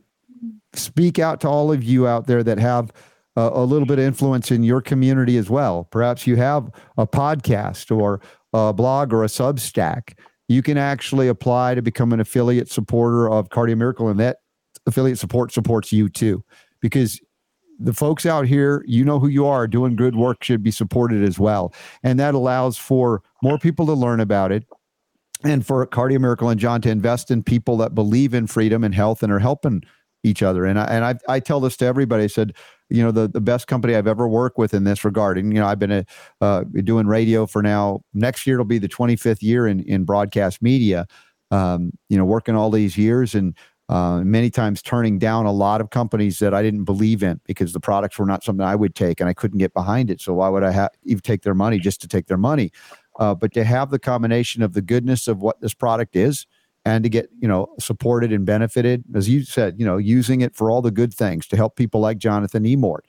speak 0.74 1.18
out 1.18 1.42
to 1.42 1.48
all 1.48 1.72
of 1.72 1.84
you 1.84 2.08
out 2.08 2.28
there 2.28 2.44
that 2.44 2.60
have 2.60 2.94
a 3.36 3.64
little 3.64 3.88
bit 3.88 4.00
of 4.00 4.06
influence 4.06 4.52
in 4.52 4.64
your 4.64 4.82
community 4.82 5.38
as 5.38 5.50
well. 5.50 5.86
Perhaps 5.86 6.28
you 6.28 6.36
have 6.36 6.70
a 6.98 7.08
podcast 7.08 7.96
or 7.96 8.22
a 8.54 8.72
blog 8.72 9.12
or 9.12 9.24
a 9.24 9.28
Substack, 9.28 10.18
you 10.48 10.62
can 10.62 10.78
actually 10.78 11.28
apply 11.28 11.74
to 11.74 11.82
become 11.82 12.14
an 12.14 12.20
affiliate 12.20 12.70
supporter 12.70 13.30
of 13.30 13.50
Cardio 13.50 13.78
Miracle, 13.78 14.10
and 14.10 14.20
that 14.20 14.38
affiliate 14.86 15.18
support 15.18 15.52
supports 15.52 15.92
you 15.92 16.10
too, 16.10 16.44
because 16.82 17.20
the 17.80 17.94
folks 17.94 18.26
out 18.26 18.46
here, 18.46 18.84
you 18.86 19.04
know 19.04 19.20
who 19.20 19.28
you 19.28 19.48
are, 19.48 19.68
doing 19.68 19.96
good 19.96 20.16
work 20.16 20.44
should 20.44 20.62
be 20.62 20.70
supported 20.70 21.24
as 21.24 21.40
well, 21.40 21.74
and 22.04 22.20
that 22.20 22.36
allows 22.36 22.78
for 22.78 23.24
more 23.42 23.58
people 23.58 23.86
to 23.88 23.94
learn 23.94 24.20
about 24.20 24.52
it, 24.52 24.66
and 25.44 25.66
for 25.66 25.86
Cardio 25.88 26.20
Miracle 26.20 26.50
and 26.50 26.60
John 26.60 26.82
to 26.82 26.90
invest 26.90 27.32
in 27.32 27.42
people 27.42 27.78
that 27.78 27.96
believe 27.96 28.34
in 28.34 28.46
freedom 28.46 28.84
and 28.84 28.94
health 28.94 29.24
and 29.24 29.34
are 29.34 29.40
helping 29.40 29.82
each 30.24 30.44
other. 30.44 30.66
And 30.66 30.80
I, 30.80 30.86
and 30.86 31.04
I, 31.04 31.16
I 31.28 31.40
tell 31.40 31.60
this 31.60 31.76
to 31.78 31.86
everybody. 31.86 32.24
I 32.24 32.28
said, 32.28 32.54
you 32.94 33.02
know, 33.02 33.12
the, 33.12 33.28
the 33.28 33.42
best 33.42 33.66
company 33.66 33.96
I've 33.96 34.08
ever 34.08 34.28
worked 34.28 34.60
with 34.60 34.72
in 34.72 34.84
this 34.84 35.04
regard. 35.04 35.40
And, 35.40 35.52
you 35.52 35.60
know, 35.60 35.66
I've 35.66 35.80
been 35.80 35.92
a, 35.92 36.06
uh, 36.42 36.64
doing 36.84 37.08
radio 37.08 37.48
for 37.48 37.64
now. 37.64 38.02
Next 38.14 38.46
year, 38.46 38.58
it'll 38.58 38.66
be 38.66 38.78
the 38.78 38.88
25th 38.88 39.42
year 39.42 39.66
in, 39.66 39.82
in 39.82 40.04
broadcast 40.04 40.62
media, 40.62 41.08
um, 41.50 41.92
you 42.10 42.18
know, 42.18 42.24
working 42.24 42.56
all 42.56 42.70
these 42.70 42.96
years 42.96 43.34
and 43.34 43.58
uh, 43.90 44.20
many 44.20 44.52
times 44.52 44.84
turning 44.84 45.18
down 45.18 45.48
a 45.48 45.52
lot 45.52 45.82
of 45.82 45.90
companies 45.90 46.38
that 46.38 46.54
I 46.54 46.62
didn't 46.62 46.84
believe 46.84 47.24
in 47.24 47.42
because 47.48 47.74
the 47.74 47.80
products 47.80 48.20
were 48.20 48.28
not 48.28 48.44
something 48.44 48.66
I 48.66 48.76
would 48.76 48.94
take 48.94 49.20
and 49.20 49.28
I 49.28 49.34
couldn't 49.34 49.58
get 49.58 49.74
behind 49.74 50.12
it. 50.12 50.22
So 50.22 50.36
why 50.36 50.50
would 50.50 50.64
I 50.64 50.72
have 50.72 50.92
even 51.04 51.22
take 51.22 51.42
their 51.42 51.56
money 51.56 51.80
just 51.80 52.00
to 52.02 52.08
take 52.08 52.28
their 52.28 52.38
money? 52.38 52.72
Uh, 53.20 53.34
but 53.34 53.54
to 53.54 53.64
have 53.64 53.90
the 53.90 54.00
combination 54.00 54.62
of 54.62 54.74
the 54.74 54.82
goodness 54.84 55.28
of 55.28 55.42
what 55.42 55.62
this 55.62 55.74
product 55.74 56.16
is, 56.16 56.46
and 56.86 57.04
to 57.04 57.10
get 57.10 57.30
you 57.40 57.48
know 57.48 57.68
supported 57.80 58.32
and 58.32 58.46
benefited 58.46 59.04
as 59.16 59.30
you 59.30 59.44
said 59.44 59.76
you 59.80 59.86
know 59.86 59.98
using 59.98 60.42
it 60.42 60.56
for 60.56 60.70
all 60.70 60.82
the 60.82 60.92
good 60.92 61.14
things 61.14 61.48
to 61.48 61.56
help 61.56 61.76
people 61.76 62.02
like 62.02 62.18
jonathan 62.18 62.64
emord 62.64 63.02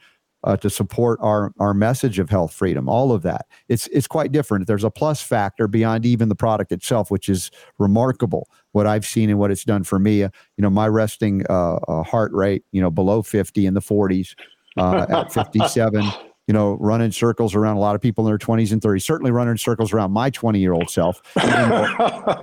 uh, 0.44 0.56
to 0.58 0.70
support 0.70 1.18
our 1.22 1.52
our 1.58 1.74
message 1.74 2.18
of 2.18 2.30
health 2.30 2.52
freedom 2.52 2.88
all 2.88 3.12
of 3.12 3.22
that. 3.22 3.46
It's 3.68 3.86
it's 3.88 4.06
quite 4.06 4.30
different. 4.30 4.66
There's 4.66 4.84
a 4.84 4.90
plus 4.90 5.22
factor 5.22 5.66
beyond 5.66 6.06
even 6.06 6.28
the 6.28 6.34
product 6.34 6.70
itself 6.70 7.10
which 7.10 7.28
is 7.28 7.50
remarkable 7.78 8.48
what 8.72 8.86
i've 8.86 9.06
seen 9.06 9.30
and 9.30 9.38
what 9.38 9.50
it's 9.50 9.64
done 9.64 9.84
for 9.84 9.98
me. 9.98 10.22
Uh, 10.22 10.28
you 10.56 10.62
know 10.62 10.70
my 10.70 10.86
resting 10.86 11.44
uh, 11.48 11.76
uh 11.88 12.02
heart 12.02 12.32
rate 12.32 12.62
you 12.72 12.80
know 12.80 12.90
below 12.90 13.22
50 13.22 13.66
in 13.66 13.74
the 13.74 13.80
40s 13.80 14.34
uh, 14.76 15.06
at 15.08 15.32
57 15.32 16.04
you 16.46 16.52
know, 16.52 16.76
running 16.80 17.10
circles 17.10 17.54
around 17.54 17.76
a 17.76 17.80
lot 17.80 17.94
of 17.94 18.00
people 18.00 18.26
in 18.26 18.30
their 18.30 18.38
20s 18.38 18.70
and 18.72 18.82
30s, 18.82 19.02
certainly 19.02 19.30
running 19.30 19.56
circles 19.56 19.92
around 19.92 20.12
my 20.12 20.30
20 20.30 20.58
year 20.58 20.72
old 20.72 20.90
self. 20.90 21.22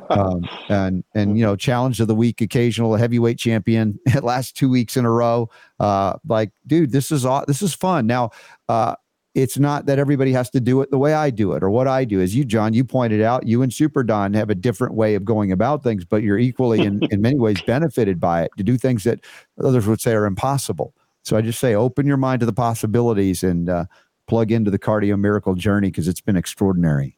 um, 0.09 0.47
and, 0.69 1.03
and, 1.13 1.37
you 1.37 1.45
know, 1.45 1.55
challenge 1.55 1.99
of 1.99 2.07
the 2.07 2.15
week, 2.15 2.41
occasional 2.41 2.95
heavyweight 2.95 3.37
champion 3.37 3.99
last 4.21 4.55
two 4.55 4.69
weeks 4.69 4.97
in 4.97 5.05
a 5.05 5.11
row. 5.11 5.49
Uh, 5.79 6.13
like, 6.27 6.51
dude, 6.65 6.91
this 6.91 7.11
is, 7.11 7.25
all, 7.25 7.43
this 7.47 7.61
is 7.61 7.73
fun. 7.73 8.07
Now, 8.07 8.31
uh, 8.69 8.95
it's 9.33 9.57
not 9.57 9.85
that 9.85 9.97
everybody 9.97 10.33
has 10.33 10.49
to 10.49 10.59
do 10.59 10.81
it 10.81 10.91
the 10.91 10.97
way 10.97 11.13
I 11.13 11.29
do 11.29 11.53
it 11.53 11.63
or 11.63 11.69
what 11.69 11.87
I 11.87 12.03
do. 12.03 12.19
As 12.19 12.35
you, 12.35 12.43
John, 12.43 12.73
you 12.73 12.83
pointed 12.83 13.21
out, 13.21 13.47
you 13.47 13.61
and 13.61 13.71
Super 13.71 14.03
Don 14.03 14.33
have 14.33 14.49
a 14.49 14.55
different 14.55 14.93
way 14.93 15.15
of 15.15 15.23
going 15.23 15.51
about 15.51 15.83
things, 15.83 16.03
but 16.03 16.21
you're 16.21 16.39
equally 16.39 16.81
in, 16.81 17.01
in 17.11 17.21
many 17.21 17.39
ways 17.39 17.61
benefited 17.61 18.19
by 18.19 18.43
it 18.43 18.51
to 18.57 18.63
do 18.63 18.77
things 18.77 19.03
that 19.03 19.21
others 19.63 19.87
would 19.87 20.01
say 20.01 20.13
are 20.13 20.25
impossible. 20.25 20.93
So 21.23 21.37
I 21.37 21.41
just 21.41 21.59
say 21.59 21.75
open 21.75 22.05
your 22.05 22.17
mind 22.17 22.39
to 22.41 22.45
the 22.45 22.53
possibilities 22.53 23.43
and 23.43 23.69
uh, 23.69 23.85
plug 24.27 24.51
into 24.51 24.71
the 24.71 24.79
cardio 24.79 25.19
miracle 25.19 25.55
journey 25.55 25.89
because 25.89 26.07
it's 26.07 26.21
been 26.21 26.35
extraordinary. 26.35 27.17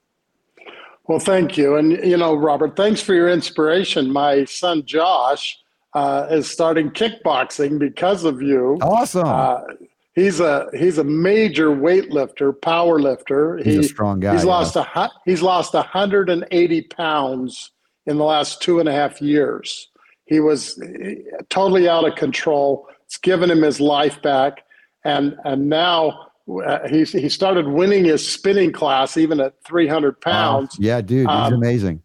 Well, 1.08 1.20
thank 1.20 1.58
you. 1.58 1.76
And, 1.76 1.92
you 1.92 2.18
know, 2.18 2.34
Robert, 2.34 2.76
thanks 2.76 3.02
for 3.02 3.14
your 3.14 3.30
inspiration. 3.30 4.12
My 4.12 4.46
son 4.46 4.86
Josh 4.86 5.58
uh, 5.94 6.28
is 6.30 6.50
starting 6.50 6.92
kickboxing 6.92 7.78
because 7.78 8.24
of 8.24 8.42
you. 8.42 8.78
Awesome. 8.82 9.28
Uh, 9.28 9.62
he's 10.16 10.40
a 10.40 10.70
he's 10.74 10.98
a 10.98 11.04
major 11.04 11.70
weightlifter, 11.70 12.60
power 12.62 13.00
lifter. 13.00 13.58
He's 13.58 13.66
he, 13.66 13.80
a 13.80 13.84
strong 13.84 14.20
guy. 14.20 14.34
He's 14.34 14.44
yeah. 14.44 14.50
lost 14.50 14.76
a 14.76 15.10
he's 15.26 15.42
lost 15.42 15.74
180 15.74 16.82
pounds 16.84 17.72
in 18.06 18.18
the 18.18 18.24
last 18.24 18.62
two 18.62 18.80
and 18.80 18.88
a 18.88 18.94
half 18.94 19.22
years. 19.22 19.90
He 20.26 20.40
was 20.40 20.80
eh, 20.82 21.16
totally 21.50 21.88
out 21.90 22.08
of 22.08 22.16
control. 22.16 22.88
It's 23.14 23.20
given 23.20 23.52
him 23.52 23.62
his 23.62 23.80
life 23.80 24.20
back, 24.24 24.64
and 25.06 25.38
and 25.46 25.70
now 25.70 26.30
uh, 26.66 26.88
he 26.88 27.04
he 27.04 27.30
started 27.30 27.68
winning 27.68 28.06
his 28.06 28.28
spinning 28.28 28.72
class 28.72 29.18
even 29.18 29.40
at 29.40 29.54
300 29.66 30.20
pounds. 30.20 30.76
Yeah, 30.80 31.00
dude, 31.00 31.30
he's 31.30 31.30
um, 31.30 31.54
amazing. 31.54 32.04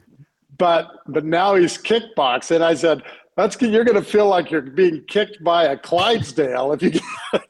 But 0.58 0.90
but 1.06 1.24
now 1.24 1.54
he's 1.54 1.78
kickboxing. 1.78 2.56
And 2.56 2.64
I 2.64 2.74
said, 2.74 3.02
that's 3.38 3.58
you're 3.58 3.86
going 3.86 3.96
to 3.96 4.04
feel 4.04 4.28
like 4.28 4.50
you're 4.50 4.60
being 4.60 5.02
kicked 5.08 5.42
by 5.42 5.64
a 5.64 5.78
Clydesdale 5.78 6.72
if 6.74 6.82
you 6.82 6.90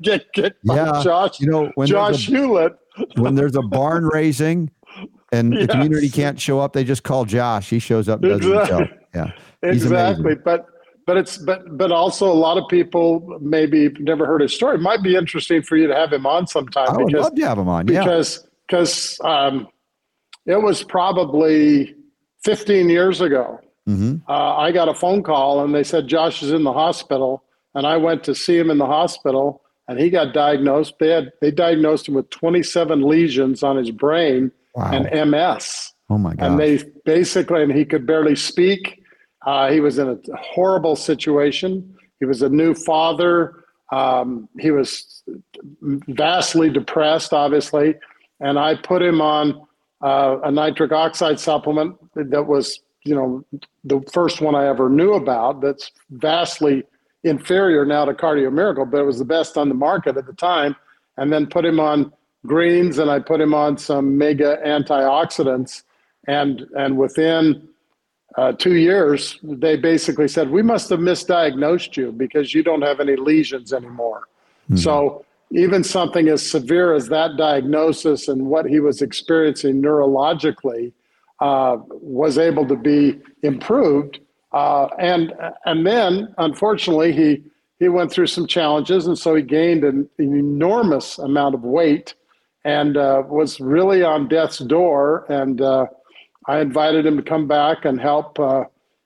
get 0.02 0.32
kicked 0.35 0.60
yeah, 0.62 0.93
by 0.93 1.02
Josh. 1.02 1.40
You 1.40 1.48
know, 1.48 1.72
when 1.74 1.89
Josh 1.89 2.28
a, 2.28 2.30
Hewlett. 2.30 2.76
when 3.16 3.35
there's 3.35 3.56
a 3.56 3.62
barn 3.62 4.05
raising 4.12 4.70
and 5.32 5.52
yes. 5.52 5.62
the 5.62 5.72
community 5.72 6.10
can't 6.10 6.40
show 6.40 6.60
up, 6.60 6.74
they 6.74 6.85
just 6.85 7.02
call 7.02 7.24
Josh. 7.24 7.70
He 7.70 7.80
shows 7.80 8.09
up. 8.09 8.20
does 8.20 8.39
Exactly. 8.39 8.89
Yeah. 9.12 9.32
He's 9.62 9.82
exactly. 9.82 10.22
Amazing. 10.22 10.43
But 10.44 10.66
but 11.09 11.16
it's 11.16 11.39
but 11.39 11.78
but 11.78 11.90
also 11.90 12.30
a 12.30 12.36
lot 12.36 12.59
of 12.59 12.68
people 12.68 13.39
maybe 13.40 13.89
never 13.98 14.26
heard 14.26 14.43
his 14.43 14.55
story. 14.55 14.74
It 14.74 14.82
might 14.82 15.02
be 15.02 15.16
interesting 15.16 15.62
for 15.62 15.74
you 15.74 15.86
to 15.86 15.94
have 15.94 16.12
him 16.12 16.26
on 16.26 16.47
sometime. 16.47 16.86
I 16.90 16.98
would 16.98 17.06
because, 17.06 17.22
love 17.22 17.35
to 17.35 17.47
have 17.47 17.59
him 17.59 17.68
on. 17.68 17.89
Yeah. 17.89 18.05
Because 18.05 18.47
because 18.68 19.18
um, 19.24 19.68
it 20.44 20.60
was 20.62 20.85
probably 20.85 21.94
15 22.44 22.90
years 22.90 23.22
ago. 23.22 23.59
Mm-hmm. 23.89 24.30
Uh, 24.30 24.56
I 24.56 24.70
got 24.70 24.90
a 24.90 24.94
phone 24.94 25.22
call 25.22 25.64
and 25.64 25.74
they 25.74 25.82
said 25.82 26.09
Josh 26.09 26.43
is 26.43 26.52
in 26.52 26.62
the 26.62 26.74
hospital, 26.74 27.43
and 27.74 27.86
I 27.86 27.97
went 27.97 28.22
to 28.24 28.35
see 28.35 28.59
him 28.59 28.70
in 28.70 28.76
the 28.76 28.85
hospital, 28.85 29.62
and 29.89 29.98
he 29.98 30.10
got 30.10 30.35
diagnosed. 30.35 30.97
They 31.01 31.09
had 31.09 31.32
they 31.40 31.51
diagnosed 31.51 32.06
him 32.06 32.16
with 32.16 32.28
27 32.28 33.01
lesions 33.01 33.62
on 33.62 33.78
his 33.78 33.90
brain 33.90 34.52
wow. 34.74 34.90
and 34.93 35.30
MS. 35.30 35.90
Oh 36.10 36.18
my 36.18 36.35
god! 36.35 36.47
And 36.47 36.60
they 36.60 36.85
basically, 37.06 37.62
and 37.62 37.72
he 37.72 37.86
could 37.86 38.06
barely 38.06 38.36
speak 38.36 38.97
uh, 39.47 39.70
he 39.70 39.81
was 39.81 39.98
in 39.98 40.09
a 40.09 40.36
horrible 40.36 40.97
situation. 40.97 41.97
He 42.19 42.27
was 42.27 42.43
a 42.43 42.48
new 42.48 42.74
father. 42.74 43.65
Um, 43.93 44.48
he 44.59 44.70
was 44.70 45.23
vastly 45.81 46.70
depressed, 46.70 47.32
obviously. 47.32 47.94
And 48.40 48.59
I 48.59 48.74
put 48.74 49.02
him 49.02 49.20
on 49.20 49.66
uh, 50.02 50.39
a 50.44 50.51
nitric 50.51 50.93
oxide 50.93 51.40
supplement 51.40 51.97
that 52.15 52.47
was 52.47 52.81
you 53.09 53.15
know, 53.15 53.44
the 53.85 54.01
first 54.12 54.40
one 54.40 54.55
I 54.55 54.66
ever 54.66 54.90
knew 54.90 55.15
about 55.15 55.62
that's 55.62 55.90
vastly 56.10 56.85
inferior 57.24 57.85
now 57.86 58.05
to 58.05 58.12
Cardio 58.12 58.52
Miracle, 58.52 58.85
but 58.85 59.01
it 59.01 59.05
was 59.05 59.19
the 59.19 59.24
best 59.24 59.56
on 59.56 59.69
the 59.69 59.74
market 59.74 60.16
at 60.16 60.27
the 60.27 60.35
time. 60.35 60.77
And 61.16 61.32
then 61.32 61.47
put 61.47 61.65
him 61.65 61.81
on 61.81 62.12
greens 62.47 62.98
and 62.98 63.10
I 63.10 63.19
put 63.19 63.40
him 63.40 63.55
on 63.55 63.78
some 63.78 64.16
mega 64.19 64.59
antioxidants. 64.65 65.82
And, 66.27 66.66
and 66.77 66.98
within 66.98 67.66
uh, 68.39 68.52
two 68.52 68.77
years, 68.77 69.36
they 69.43 69.77
basically 69.77 70.28
said, 70.28 70.48
We 70.48 70.62
must 70.62 70.90
have 70.90 71.01
misdiagnosed 71.01 71.97
you 71.97 72.12
because 72.12 72.55
you 72.55 72.62
don't 72.62 72.82
have 72.82 73.01
any 73.01 73.16
lesions 73.16 73.73
anymore. 73.73 74.28
Mm-hmm. 74.70 74.77
So, 74.77 75.24
even 75.51 75.82
something 75.82 76.28
as 76.28 76.48
severe 76.48 76.93
as 76.93 77.09
that 77.09 77.36
diagnosis 77.36 78.28
and 78.28 78.47
what 78.47 78.66
he 78.66 78.78
was 78.78 79.02
experiencing 79.02 79.82
neurologically 79.82 80.93
uh, 81.40 81.78
was 81.89 82.39
able 82.39 82.65
to 82.69 82.77
be 82.77 83.19
improved. 83.43 84.20
Uh, 84.52 84.86
and 85.01 85.32
and 85.65 85.85
then, 85.85 86.32
unfortunately, 86.39 87.12
he 87.12 87.43
he 87.81 87.89
went 87.89 88.12
through 88.12 88.28
some 88.28 88.47
challenges, 88.47 89.09
and 89.09 89.19
so 89.19 89.35
he 89.35 89.43
gained 89.43 89.82
an, 89.82 90.09
an 90.19 90.39
enormous 90.39 91.19
amount 91.19 91.56
of 91.56 91.65
weight 91.65 92.15
and 92.65 92.97
uh, 92.97 93.23
was 93.27 93.59
really 93.59 94.05
on 94.05 94.28
death's 94.28 94.59
door. 94.59 95.24
And 95.28 95.60
uh, 95.60 95.86
I 96.48 96.60
invited 96.60 97.06
him 97.06 97.16
to 97.16 97.22
come 97.22 97.46
back 97.46 97.84
and 97.84 98.00
help 98.00 98.38
uh, 98.40 98.64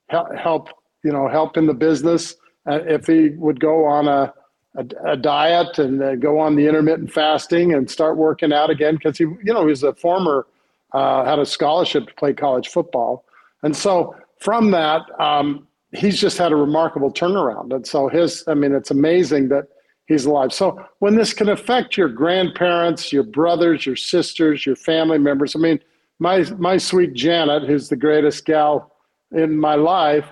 help, 0.08 0.68
you 1.04 1.12
know 1.12 1.28
help 1.28 1.56
in 1.56 1.66
the 1.66 1.74
business 1.74 2.36
uh, 2.70 2.80
if 2.86 3.06
he 3.06 3.30
would 3.30 3.60
go 3.60 3.84
on 3.84 4.08
a 4.08 4.32
a, 4.76 5.12
a 5.12 5.16
diet 5.16 5.78
and 5.78 6.22
go 6.22 6.38
on 6.38 6.56
the 6.56 6.66
intermittent 6.66 7.12
fasting 7.12 7.74
and 7.74 7.90
start 7.90 8.16
working 8.16 8.52
out 8.52 8.70
again 8.70 8.94
because 8.94 9.18
he 9.18 9.24
you 9.24 9.52
know 9.52 9.66
he's 9.66 9.82
a 9.82 9.92
former 9.94 10.46
uh, 10.92 11.24
had 11.24 11.38
a 11.38 11.46
scholarship 11.46 12.06
to 12.06 12.14
play 12.14 12.32
college 12.32 12.68
football. 12.68 13.24
And 13.62 13.76
so 13.76 14.14
from 14.38 14.70
that, 14.72 15.02
um, 15.20 15.66
he's 15.92 16.20
just 16.20 16.38
had 16.38 16.52
a 16.52 16.56
remarkable 16.56 17.12
turnaround. 17.12 17.74
And 17.74 17.86
so 17.86 18.08
his, 18.08 18.44
I 18.46 18.54
mean, 18.54 18.72
it's 18.72 18.90
amazing 18.90 19.48
that 19.48 19.68
he's 20.06 20.24
alive. 20.26 20.52
So 20.52 20.84
when 20.98 21.14
this 21.14 21.32
can 21.32 21.48
affect 21.48 21.96
your 21.96 22.08
grandparents, 22.08 23.12
your 23.12 23.22
brothers, 23.22 23.86
your 23.86 23.96
sisters, 23.96 24.66
your 24.66 24.76
family 24.76 25.18
members, 25.18 25.54
I 25.54 25.60
mean, 25.60 25.80
my 26.22 26.44
my 26.58 26.76
sweet 26.76 27.12
Janet, 27.14 27.64
who's 27.64 27.88
the 27.88 27.96
greatest 27.96 28.44
gal 28.44 28.92
in 29.32 29.58
my 29.58 29.74
life, 29.74 30.26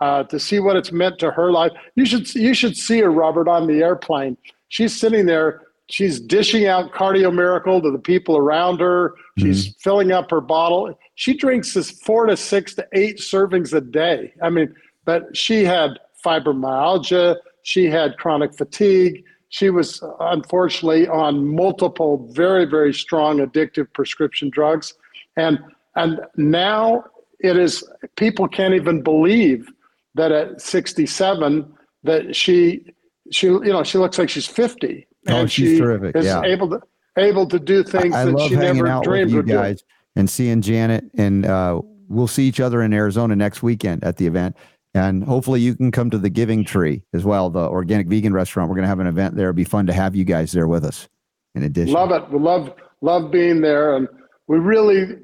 uh, 0.00 0.24
to 0.24 0.40
see 0.40 0.58
what 0.58 0.76
it's 0.76 0.90
meant 0.90 1.18
to 1.20 1.30
her 1.30 1.52
life. 1.52 1.72
You 1.94 2.04
should 2.04 2.34
you 2.34 2.52
should 2.52 2.76
see 2.76 3.00
her, 3.00 3.10
Robert, 3.10 3.48
on 3.48 3.66
the 3.68 3.82
airplane. 3.82 4.36
She's 4.68 4.98
sitting 4.98 5.26
there. 5.26 5.62
She's 5.88 6.18
dishing 6.18 6.66
out 6.66 6.92
cardio 6.92 7.32
miracle 7.32 7.80
to 7.80 7.92
the 7.92 7.98
people 7.98 8.36
around 8.36 8.80
her. 8.80 9.14
She's 9.38 9.68
mm-hmm. 9.68 9.78
filling 9.78 10.10
up 10.10 10.32
her 10.32 10.40
bottle. 10.40 10.92
She 11.14 11.34
drinks 11.34 11.74
this 11.74 11.92
four 11.92 12.26
to 12.26 12.36
six 12.36 12.74
to 12.74 12.86
eight 12.92 13.18
servings 13.18 13.72
a 13.72 13.80
day. 13.80 14.34
I 14.42 14.50
mean 14.50 14.74
but 15.04 15.36
she 15.36 15.64
had 15.64 15.90
fibromyalgia. 16.24 17.36
She 17.62 17.84
had 17.84 18.18
chronic 18.18 18.52
fatigue. 18.56 19.22
She 19.50 19.70
was 19.70 20.02
unfortunately 20.18 21.06
on 21.06 21.54
multiple 21.54 22.28
very 22.32 22.64
very 22.64 22.92
strong 22.92 23.38
addictive 23.38 23.86
prescription 23.92 24.50
drugs 24.50 24.94
and 25.36 25.58
and 25.94 26.20
now 26.36 27.04
it 27.40 27.56
is 27.56 27.84
people 28.16 28.48
can't 28.48 28.74
even 28.74 29.02
believe 29.02 29.68
that 30.14 30.32
at 30.32 30.60
67 30.60 31.72
that 32.04 32.34
she 32.34 32.84
she 33.30 33.46
you 33.48 33.60
know 33.60 33.82
she 33.82 33.98
looks 33.98 34.18
like 34.18 34.30
she's 34.30 34.46
50 34.46 35.06
Oh, 35.28 35.40
and 35.40 35.50
she's 35.50 35.70
she 35.70 35.78
terrific. 35.78 36.16
Is 36.16 36.26
yeah. 36.26 36.42
able 36.42 36.70
to 36.70 36.80
able 37.16 37.46
to 37.48 37.58
do 37.58 37.82
things 37.82 38.14
I, 38.14 38.22
I 38.22 38.24
that 38.26 38.40
she 38.48 38.56
never 38.56 39.00
dreamed 39.02 39.34
with 39.34 39.48
you 39.48 39.54
guys 39.54 39.80
do. 39.80 39.86
and 40.16 40.30
seeing 40.30 40.60
Janet. 40.62 41.04
And 41.16 41.46
uh, 41.46 41.80
we'll 42.08 42.28
see 42.28 42.46
each 42.46 42.60
other 42.60 42.82
in 42.82 42.92
Arizona 42.92 43.34
next 43.34 43.62
weekend 43.62 44.04
at 44.04 44.16
the 44.16 44.26
event. 44.26 44.56
And 44.94 45.24
hopefully 45.24 45.60
you 45.60 45.74
can 45.74 45.90
come 45.90 46.10
to 46.10 46.18
the 46.18 46.30
Giving 46.30 46.64
Tree 46.64 47.02
as 47.12 47.24
well, 47.24 47.50
the 47.50 47.68
organic 47.68 48.06
vegan 48.06 48.32
restaurant. 48.32 48.70
We're 48.70 48.76
going 48.76 48.84
to 48.84 48.88
have 48.88 49.00
an 49.00 49.06
event 49.06 49.36
there. 49.36 49.46
It'd 49.46 49.56
be 49.56 49.64
fun 49.64 49.86
to 49.86 49.92
have 49.92 50.16
you 50.16 50.24
guys 50.24 50.52
there 50.52 50.66
with 50.68 50.84
us. 50.84 51.08
In 51.54 51.62
addition, 51.64 51.92
love 51.92 52.12
it. 52.12 52.30
We 52.30 52.38
love 52.38 52.72
love 53.00 53.30
being 53.30 53.62
there, 53.62 53.96
and 53.96 54.08
we 54.46 54.58
really. 54.58 55.16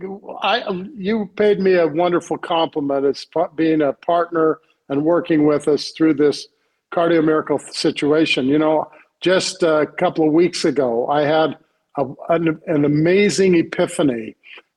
I 0.42 0.68
you 0.96 1.30
paid 1.36 1.60
me 1.60 1.74
a 1.74 1.86
wonderful 1.86 2.38
compliment 2.38 3.06
as 3.06 3.26
being 3.54 3.80
a 3.80 3.92
partner 3.92 4.58
and 4.88 5.04
working 5.04 5.46
with 5.46 5.68
us 5.68 5.90
through 5.90 6.14
this 6.14 6.48
cardio 6.92 7.24
miracle 7.24 7.58
situation. 7.58 8.46
You 8.46 8.58
know, 8.58 8.90
just 9.20 9.62
a 9.62 9.86
couple 9.98 10.26
of 10.26 10.32
weeks 10.32 10.64
ago, 10.64 11.06
I 11.08 11.22
had 11.22 11.56
a, 11.96 12.06
an, 12.28 12.60
an, 12.66 12.84
amazing 12.84 13.54
epiphany, 13.54 14.34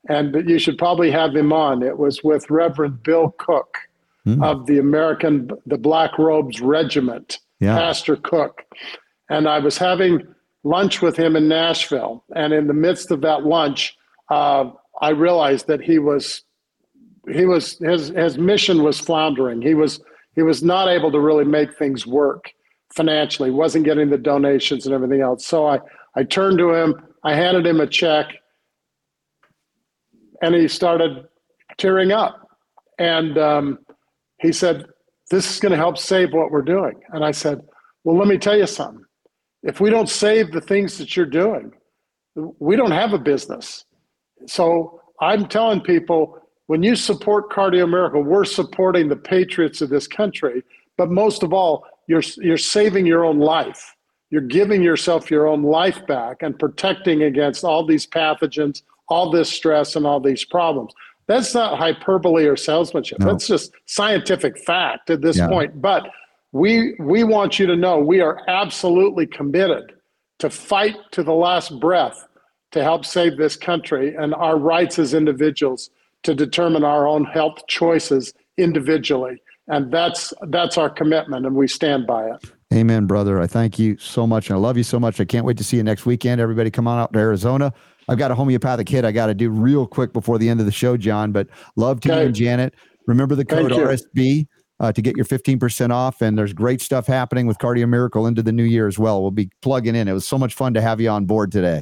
and 0.09 0.47
you 0.47 0.59
should 0.59 0.77
probably 0.77 1.11
have 1.11 1.35
him 1.35 1.51
on. 1.51 1.81
It 1.81 1.97
was 1.97 2.23
with 2.23 2.49
Reverend 2.49 3.01
Bill 3.03 3.33
Cook 3.37 3.77
mm. 4.25 4.43
of 4.43 4.67
the 4.67 4.77
American, 4.77 5.49
the 5.65 5.77
Black 5.77 6.17
Robes 6.17 6.61
Regiment, 6.61 7.39
yeah. 7.59 7.77
Pastor 7.77 8.15
Cook. 8.15 8.63
And 9.29 9.47
I 9.47 9.59
was 9.59 9.77
having 9.77 10.21
lunch 10.63 11.01
with 11.01 11.15
him 11.15 11.35
in 11.35 11.47
Nashville. 11.47 12.23
And 12.35 12.53
in 12.53 12.67
the 12.67 12.73
midst 12.73 13.11
of 13.11 13.21
that 13.21 13.45
lunch, 13.45 13.97
uh, 14.29 14.71
I 15.01 15.09
realized 15.09 15.67
that 15.67 15.81
he 15.81 15.99
was, 15.99 16.43
he 17.31 17.45
was, 17.45 17.77
his, 17.79 18.09
his 18.09 18.37
mission 18.37 18.83
was 18.83 18.99
floundering. 18.99 19.61
He 19.61 19.73
was, 19.73 19.99
he 20.35 20.41
was 20.41 20.63
not 20.63 20.87
able 20.87 21.11
to 21.11 21.19
really 21.19 21.45
make 21.45 21.77
things 21.77 22.05
work 22.05 22.51
financially, 22.93 23.51
wasn't 23.51 23.85
getting 23.85 24.09
the 24.09 24.17
donations 24.17 24.85
and 24.85 24.95
everything 24.95 25.21
else. 25.21 25.45
So 25.45 25.67
I, 25.67 25.79
I 26.15 26.23
turned 26.23 26.57
to 26.59 26.73
him, 26.73 26.95
I 27.23 27.35
handed 27.35 27.65
him 27.65 27.81
a 27.81 27.87
check, 27.87 28.27
and 30.41 30.55
he 30.55 30.67
started 30.67 31.25
tearing 31.77 32.11
up. 32.11 32.47
And 32.97 33.37
um, 33.37 33.79
he 34.39 34.51
said, 34.51 34.85
This 35.29 35.49
is 35.49 35.59
going 35.59 35.71
to 35.71 35.77
help 35.77 35.97
save 35.97 36.31
what 36.31 36.51
we're 36.51 36.61
doing. 36.61 36.99
And 37.09 37.25
I 37.25 37.31
said, 37.31 37.61
Well, 38.03 38.17
let 38.17 38.27
me 38.27 38.37
tell 38.37 38.57
you 38.57 38.67
something. 38.67 39.03
If 39.63 39.81
we 39.81 39.89
don't 39.89 40.09
save 40.09 40.51
the 40.51 40.61
things 40.61 40.97
that 40.99 41.17
you're 41.17 41.25
doing, 41.25 41.71
we 42.35 42.75
don't 42.75 42.91
have 42.91 43.13
a 43.13 43.19
business. 43.19 43.85
So 44.47 45.01
I'm 45.21 45.47
telling 45.47 45.81
people 45.81 46.39
when 46.67 46.83
you 46.83 46.95
support 46.95 47.51
Cardio 47.51 47.89
Miracle, 47.89 48.23
we're 48.23 48.45
supporting 48.45 49.07
the 49.07 49.15
patriots 49.15 49.81
of 49.81 49.89
this 49.89 50.07
country. 50.07 50.63
But 50.97 51.11
most 51.11 51.43
of 51.43 51.53
all, 51.53 51.85
you're 52.07 52.23
you're 52.37 52.57
saving 52.57 53.05
your 53.05 53.25
own 53.25 53.39
life. 53.39 53.95
You're 54.31 54.41
giving 54.41 54.81
yourself 54.81 55.29
your 55.29 55.47
own 55.47 55.63
life 55.63 56.05
back 56.07 56.41
and 56.41 56.57
protecting 56.57 57.23
against 57.23 57.63
all 57.63 57.85
these 57.85 58.07
pathogens, 58.07 58.81
all 59.07 59.29
this 59.29 59.49
stress, 59.49 59.95
and 59.95 60.05
all 60.05 60.19
these 60.19 60.43
problems. 60.43 60.93
That's 61.27 61.53
not 61.53 61.77
hyperbole 61.77 62.45
or 62.45 62.55
salesmanship. 62.55 63.19
No. 63.19 63.27
That's 63.27 63.47
just 63.47 63.71
scientific 63.85 64.57
fact 64.59 65.09
at 65.09 65.21
this 65.21 65.37
yeah. 65.37 65.47
point. 65.47 65.81
But 65.81 66.07
we 66.51 66.95
we 66.99 67.23
want 67.23 67.59
you 67.59 67.65
to 67.67 67.75
know 67.75 67.99
we 67.99 68.21
are 68.21 68.41
absolutely 68.47 69.27
committed 69.27 69.93
to 70.39 70.49
fight 70.49 70.95
to 71.11 71.23
the 71.23 71.33
last 71.33 71.79
breath 71.79 72.27
to 72.75 72.83
help 72.83 73.05
save 73.05 73.37
this 73.37 73.55
country 73.55 74.13
and 74.15 74.35
our 74.35 74.57
rights 74.57 74.99
as 74.99 75.13
individuals 75.13 75.89
to 76.23 76.35
determine 76.35 76.83
our 76.83 77.07
own 77.07 77.23
health 77.23 77.65
choices 77.67 78.33
individually. 78.57 79.41
And 79.69 79.89
that's 79.93 80.33
that's 80.49 80.77
our 80.77 80.89
commitment 80.89 81.45
and 81.45 81.55
we 81.55 81.69
stand 81.69 82.05
by 82.05 82.27
it. 82.31 82.51
Amen 82.73 83.05
brother. 83.05 83.39
I 83.39 83.47
thank 83.47 83.79
you 83.79 83.97
so 83.97 84.27
much 84.27 84.49
and 84.49 84.57
i 84.57 84.59
love 84.59 84.75
you 84.75 84.83
so 84.83 84.99
much. 84.99 85.21
I 85.21 85.25
can't 85.25 85.45
wait 85.45 85.57
to 85.57 85.63
see 85.63 85.77
you 85.77 85.83
next 85.83 86.05
weekend. 86.05 86.41
Everybody 86.41 86.69
come 86.69 86.85
on 86.85 86.99
out 86.99 87.13
to 87.13 87.19
arizona. 87.19 87.73
I've 88.09 88.17
got 88.17 88.29
a 88.29 88.35
homeopathic 88.35 88.89
hit 88.89 89.05
i 89.05 89.11
got 89.13 89.27
to 89.27 89.33
do 89.33 89.49
real 89.49 89.87
quick 89.87 90.11
before 90.11 90.37
the 90.37 90.49
end 90.49 90.59
of 90.59 90.65
the 90.65 90.71
show 90.71 90.97
john 90.97 91.31
but 91.31 91.47
love 91.77 92.01
to 92.01 92.11
okay. 92.11 92.19
you 92.19 92.25
and 92.25 92.35
janet. 92.35 92.73
Remember 93.07 93.35
the 93.35 93.45
code 93.45 93.71
rsb 93.71 94.47
uh, 94.81 94.91
to 94.91 95.01
get 95.01 95.15
your 95.15 95.25
15% 95.25 95.91
off 95.91 96.21
and 96.21 96.37
there's 96.37 96.51
great 96.51 96.81
stuff 96.81 97.07
happening 97.07 97.47
with 97.47 97.57
cardio 97.57 97.87
miracle 97.87 98.27
into 98.27 98.43
the 98.43 98.51
new 98.51 98.63
year 98.63 98.85
as 98.85 98.99
well. 98.99 99.21
We'll 99.21 99.31
be 99.31 99.49
plugging 99.61 99.95
in. 99.95 100.09
It 100.09 100.13
was 100.13 100.27
so 100.27 100.37
much 100.37 100.53
fun 100.53 100.73
to 100.73 100.81
have 100.81 100.99
you 100.99 101.09
on 101.09 101.25
board 101.25 101.53
today 101.53 101.79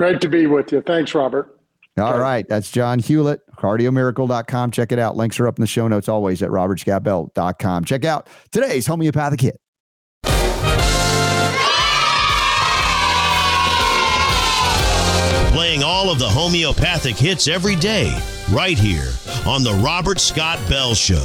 great 0.00 0.18
to 0.18 0.28
be 0.28 0.46
with 0.46 0.72
you 0.72 0.80
thanks 0.80 1.14
robert 1.14 1.60
all 1.98 2.14
okay. 2.14 2.18
right. 2.18 2.48
That's 2.48 2.70
John 2.70 2.98
Hewlett, 2.98 3.40
cardiomiracle.com. 3.56 4.70
Check 4.70 4.92
it 4.92 4.98
out. 4.98 5.16
Links 5.16 5.38
are 5.40 5.46
up 5.46 5.58
in 5.58 5.60
the 5.60 5.66
show 5.66 5.86
notes 5.88 6.08
always 6.08 6.42
at 6.42 6.48
robertscottbell.com. 6.48 7.84
Check 7.84 8.04
out 8.04 8.28
today's 8.50 8.86
homeopathic 8.86 9.40
hit. 9.40 9.60
Playing 15.52 15.82
all 15.82 16.10
of 16.10 16.18
the 16.18 16.28
homeopathic 16.28 17.16
hits 17.16 17.48
every 17.48 17.76
day, 17.76 18.16
right 18.50 18.78
here 18.78 19.10
on 19.46 19.62
the 19.62 19.74
Robert 19.84 20.20
Scott 20.20 20.58
Bell 20.68 20.94
Show. 20.94 21.16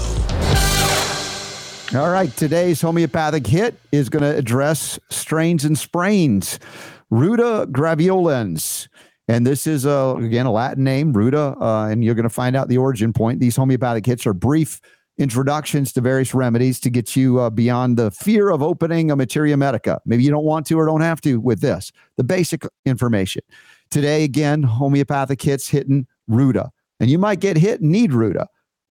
All 1.96 2.10
right. 2.10 2.36
Today's 2.36 2.82
homeopathic 2.82 3.48
hit 3.48 3.80
is 3.92 4.10
going 4.10 4.24
to 4.24 4.36
address 4.36 5.00
strains 5.10 5.64
and 5.64 5.78
sprains. 5.78 6.60
Ruta 7.10 7.68
graveolens 7.70 8.88
and 9.28 9.46
this 9.46 9.66
is, 9.66 9.86
a, 9.86 10.16
again, 10.20 10.46
a 10.46 10.52
Latin 10.52 10.84
name, 10.84 11.12
Ruta, 11.12 11.56
uh, 11.60 11.88
and 11.88 12.04
you're 12.04 12.14
going 12.14 12.24
to 12.24 12.30
find 12.30 12.56
out 12.56 12.68
the 12.68 12.78
origin 12.78 13.12
point. 13.12 13.40
These 13.40 13.56
homeopathic 13.56 14.06
hits 14.06 14.28
are 14.28 14.34
brief 14.34 14.80
introductions 15.18 15.94
to 15.94 16.02
various 16.02 16.34
remedies 16.34 16.80
to 16.82 16.90
get 16.90 17.16
you 17.16 17.40
uh, 17.40 17.50
beyond 17.50 17.98
the 17.98 18.12
fear 18.12 18.50
of 18.50 18.62
opening 18.62 19.10
a 19.10 19.16
materia 19.16 19.58
medica. 19.58 20.00
Maybe 20.06 20.24
you 20.24 20.30
don't 20.30 20.44
want 20.44 20.68
to 20.68 20.78
or 20.78 20.86
don't 20.86 21.02
have 21.02 21.22
to 21.22 21.40
with 21.40 21.62
this. 21.62 21.92
The 22.18 22.24
basic 22.24 22.66
information. 22.86 23.42
Today, 23.90 24.24
again, 24.24 24.62
homeopathic 24.62 25.42
hits 25.42 25.70
hitting 25.70 26.06
Ruta. 26.28 26.70
And 27.00 27.10
you 27.10 27.18
might 27.18 27.40
get 27.40 27.58
hit 27.58 27.82
and 27.82 27.92
need 27.92 28.14
Ruta. 28.14 28.48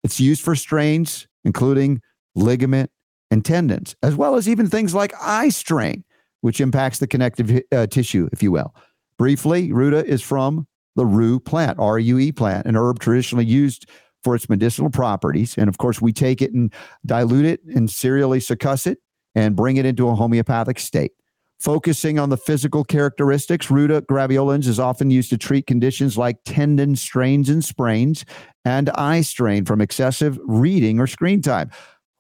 It's 0.04 0.20
used 0.20 0.42
for 0.42 0.56
strains, 0.56 1.28
including 1.44 2.02
ligament 2.36 2.90
and 3.30 3.44
tendons, 3.44 3.96
as 4.02 4.16
well 4.16 4.36
as 4.36 4.48
even 4.48 4.68
things 4.68 4.96
like 4.96 5.14
eye 5.22 5.50
strain, 5.50 6.04
which 6.42 6.60
impacts 6.62 7.00
the 7.00 7.08
connective 7.08 7.62
uh, 7.72 7.88
tissue, 7.88 8.30
if 8.32 8.44
you 8.44 8.52
will. 8.52 8.76
Briefly, 9.18 9.72
Ruta 9.72 10.06
is 10.06 10.22
from 10.22 10.68
the 10.96 11.06
rue 11.06 11.40
plant, 11.40 11.80
R 11.80 12.00
U 12.00 12.20
E 12.20 12.32
plant, 12.32 12.66
an 12.66 12.76
herb 12.76 13.00
traditionally 13.00 13.46
used 13.46 13.90
for 14.24 14.36
its 14.36 14.50
medicinal 14.50 14.90
properties. 14.90 15.58
And 15.58 15.68
of 15.68 15.78
course, 15.78 16.02
we 16.02 16.14
take 16.14 16.42
it 16.42 16.54
and 16.54 16.74
dilute 17.06 17.46
it 17.46 17.62
and 17.66 17.90
serially 17.90 18.40
succuss 18.40 18.86
it 18.86 19.00
and 19.34 19.56
bring 19.56 19.78
it 19.78 19.86
into 19.86 20.10
a 20.10 20.16
homeopathic 20.16 20.80
state. 20.80 21.14
Focusing 21.60 22.18
on 22.18 22.30
the 22.30 22.38
physical 22.38 22.84
characteristics, 22.84 23.70
Ruta 23.70 24.02
graveolens 24.02 24.68
is 24.68 24.80
often 24.80 25.12
used 25.12 25.30
to 25.30 25.38
treat 25.38 25.68
conditions 25.68 26.18
like 26.18 26.38
tendon 26.44 26.96
strains 26.96 27.50
and 27.50 27.64
sprains 27.64 28.26
and 28.66 28.90
eye 28.96 29.22
strain 29.22 29.66
from 29.66 29.80
excessive 29.80 30.40
reading 30.44 31.00
or 31.00 31.06
screen 31.06 31.42
time. 31.42 31.70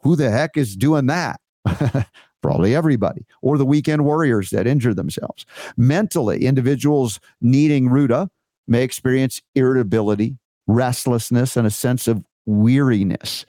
Who 0.03 0.15
the 0.15 0.29
heck 0.29 0.57
is 0.57 0.75
doing 0.75 1.07
that? 1.07 1.39
Probably 2.41 2.75
everybody, 2.75 3.25
or 3.41 3.57
the 3.57 3.65
weekend 3.65 4.03
warriors 4.03 4.49
that 4.49 4.67
injure 4.67 4.93
themselves. 4.93 5.45
Mentally, 5.77 6.45
individuals 6.45 7.19
needing 7.39 7.87
Ruta 7.87 8.29
may 8.67 8.83
experience 8.83 9.41
irritability, 9.55 10.37
restlessness, 10.67 11.55
and 11.55 11.67
a 11.67 11.71
sense 11.71 12.07
of 12.07 12.23
weariness. 12.45 13.45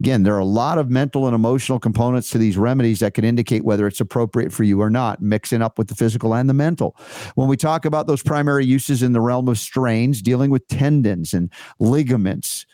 Again, 0.00 0.22
there 0.22 0.34
are 0.34 0.40
a 0.40 0.46
lot 0.46 0.78
of 0.78 0.88
mental 0.88 1.26
and 1.26 1.34
emotional 1.34 1.78
components 1.78 2.30
to 2.30 2.38
these 2.38 2.56
remedies 2.56 3.00
that 3.00 3.12
can 3.12 3.22
indicate 3.22 3.64
whether 3.64 3.86
it's 3.86 4.00
appropriate 4.00 4.50
for 4.50 4.64
you 4.64 4.80
or 4.80 4.88
not, 4.88 5.20
mixing 5.20 5.60
up 5.60 5.76
with 5.76 5.88
the 5.88 5.94
physical 5.94 6.34
and 6.34 6.48
the 6.48 6.54
mental. 6.54 6.96
When 7.34 7.48
we 7.48 7.56
talk 7.58 7.84
about 7.84 8.06
those 8.06 8.22
primary 8.22 8.64
uses 8.64 9.02
in 9.02 9.12
the 9.12 9.20
realm 9.20 9.46
of 9.46 9.58
strains, 9.58 10.22
dealing 10.22 10.50
with 10.50 10.66
tendons 10.68 11.34
and 11.34 11.52
ligaments 11.78 12.64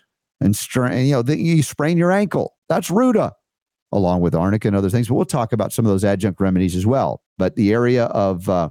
and 0.40 0.54
strain, 0.54 1.06
you 1.06 1.20
know, 1.20 1.34
you 1.34 1.64
sprain 1.64 1.98
your 1.98 2.12
ankle, 2.12 2.54
that's 2.68 2.92
Ruta, 2.92 3.32
along 3.92 4.20
with 4.20 4.34
arnica 4.34 4.68
and 4.68 4.76
other 4.76 4.90
things. 4.90 5.08
But 5.08 5.14
we'll 5.14 5.24
talk 5.24 5.52
about 5.52 5.72
some 5.72 5.84
of 5.84 5.90
those 5.90 6.04
adjunct 6.04 6.40
remedies 6.40 6.76
as 6.76 6.86
well. 6.86 7.22
But 7.38 7.56
the 7.56 7.72
area 7.72 8.06
of 8.06 8.48
uh, 8.48 8.70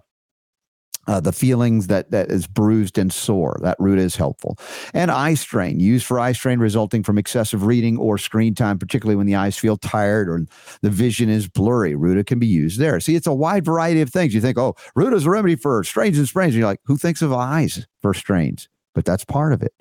uh, 1.08 1.20
the 1.20 1.32
feelings 1.32 1.88
that 1.88 2.12
that 2.12 2.32
is 2.32 2.48
bruised 2.48 2.98
and 2.98 3.12
sore. 3.14 3.58
That 3.62 3.78
root 3.80 4.00
is 4.00 4.16
helpful. 4.16 4.58
And 4.94 5.12
eye 5.12 5.36
strain, 5.36 5.80
used 5.80 6.06
for 6.06 6.20
eye 6.20 6.32
strain 6.32 6.60
resulting 6.60 7.04
from 7.04 7.18
excessive 7.18 7.64
reading 7.64 7.98
or 7.98 8.18
screen 8.18 8.56
time, 8.56 8.80
particularly 8.80 9.16
when 9.16 9.28
the 9.28 9.36
eyes 9.36 9.58
feel 9.58 9.78
tired 9.78 10.30
or 10.30 10.46
the 10.82 10.90
vision 10.90 11.30
is 11.30 11.48
blurry. 11.48 11.96
Ruta 11.96 12.24
can 12.24 12.40
be 12.40 12.48
used 12.48 12.80
there. 12.80 13.00
See, 13.00 13.16
it's 13.16 13.28
a 13.28 13.34
wide 13.34 13.66
variety 13.66 14.02
of 14.02 14.10
things. 14.10 14.34
You 14.34 14.42
think, 14.42 14.58
oh, 14.58 14.76
Ruta 14.96 15.16
is 15.16 15.26
a 15.26 15.30
remedy 15.30 15.56
for 15.56 15.84
strains 15.84 16.18
and 16.18 16.28
sprains. 16.28 16.54
And 16.54 16.60
you're 16.60 16.70
like, 16.70 16.82
who 16.86 16.98
thinks 16.98 17.22
of 17.22 17.32
eyes 17.32 17.86
for 18.02 18.14
strains? 18.14 18.68
But 18.94 19.06
that's 19.06 19.26
part 19.26 19.54
of 19.54 19.62
it. 19.62 19.74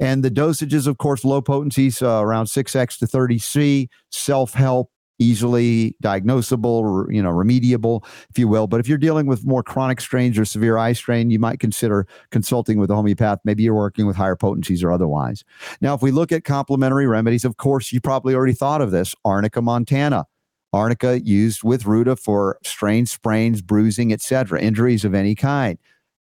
And 0.00 0.22
the 0.22 0.30
dosages, 0.30 0.86
of 0.86 0.98
course, 0.98 1.24
low 1.24 1.42
potencies 1.42 2.02
uh, 2.02 2.20
around 2.22 2.46
6x 2.46 2.98
to 2.98 3.06
30C, 3.06 3.88
self 4.10 4.54
help, 4.54 4.90
easily 5.18 5.96
diagnosable, 6.02 7.12
you 7.12 7.22
know, 7.22 7.30
remediable, 7.30 8.04
if 8.30 8.38
you 8.38 8.48
will. 8.48 8.66
But 8.66 8.80
if 8.80 8.88
you're 8.88 8.98
dealing 8.98 9.26
with 9.26 9.44
more 9.44 9.62
chronic 9.62 10.00
strains 10.00 10.38
or 10.38 10.44
severe 10.44 10.78
eye 10.78 10.92
strain, 10.92 11.30
you 11.30 11.38
might 11.38 11.60
consider 11.60 12.06
consulting 12.30 12.78
with 12.78 12.90
a 12.90 12.94
homeopath. 12.94 13.38
Maybe 13.44 13.64
you're 13.64 13.74
working 13.74 14.06
with 14.06 14.16
higher 14.16 14.36
potencies 14.36 14.82
or 14.82 14.92
otherwise. 14.92 15.44
Now, 15.80 15.94
if 15.94 16.02
we 16.02 16.10
look 16.10 16.32
at 16.32 16.44
complementary 16.44 17.06
remedies, 17.06 17.44
of 17.44 17.56
course, 17.56 17.92
you 17.92 18.00
probably 18.00 18.34
already 18.34 18.54
thought 18.54 18.80
of 18.80 18.90
this 18.90 19.14
Arnica 19.24 19.60
montana. 19.60 20.26
Arnica 20.72 21.20
used 21.22 21.64
with 21.64 21.86
Ruta 21.86 22.14
for 22.14 22.58
strains, 22.62 23.10
sprains, 23.10 23.62
bruising, 23.62 24.12
etc., 24.12 24.60
injuries 24.60 25.04
of 25.04 25.14
any 25.14 25.34
kind. 25.34 25.78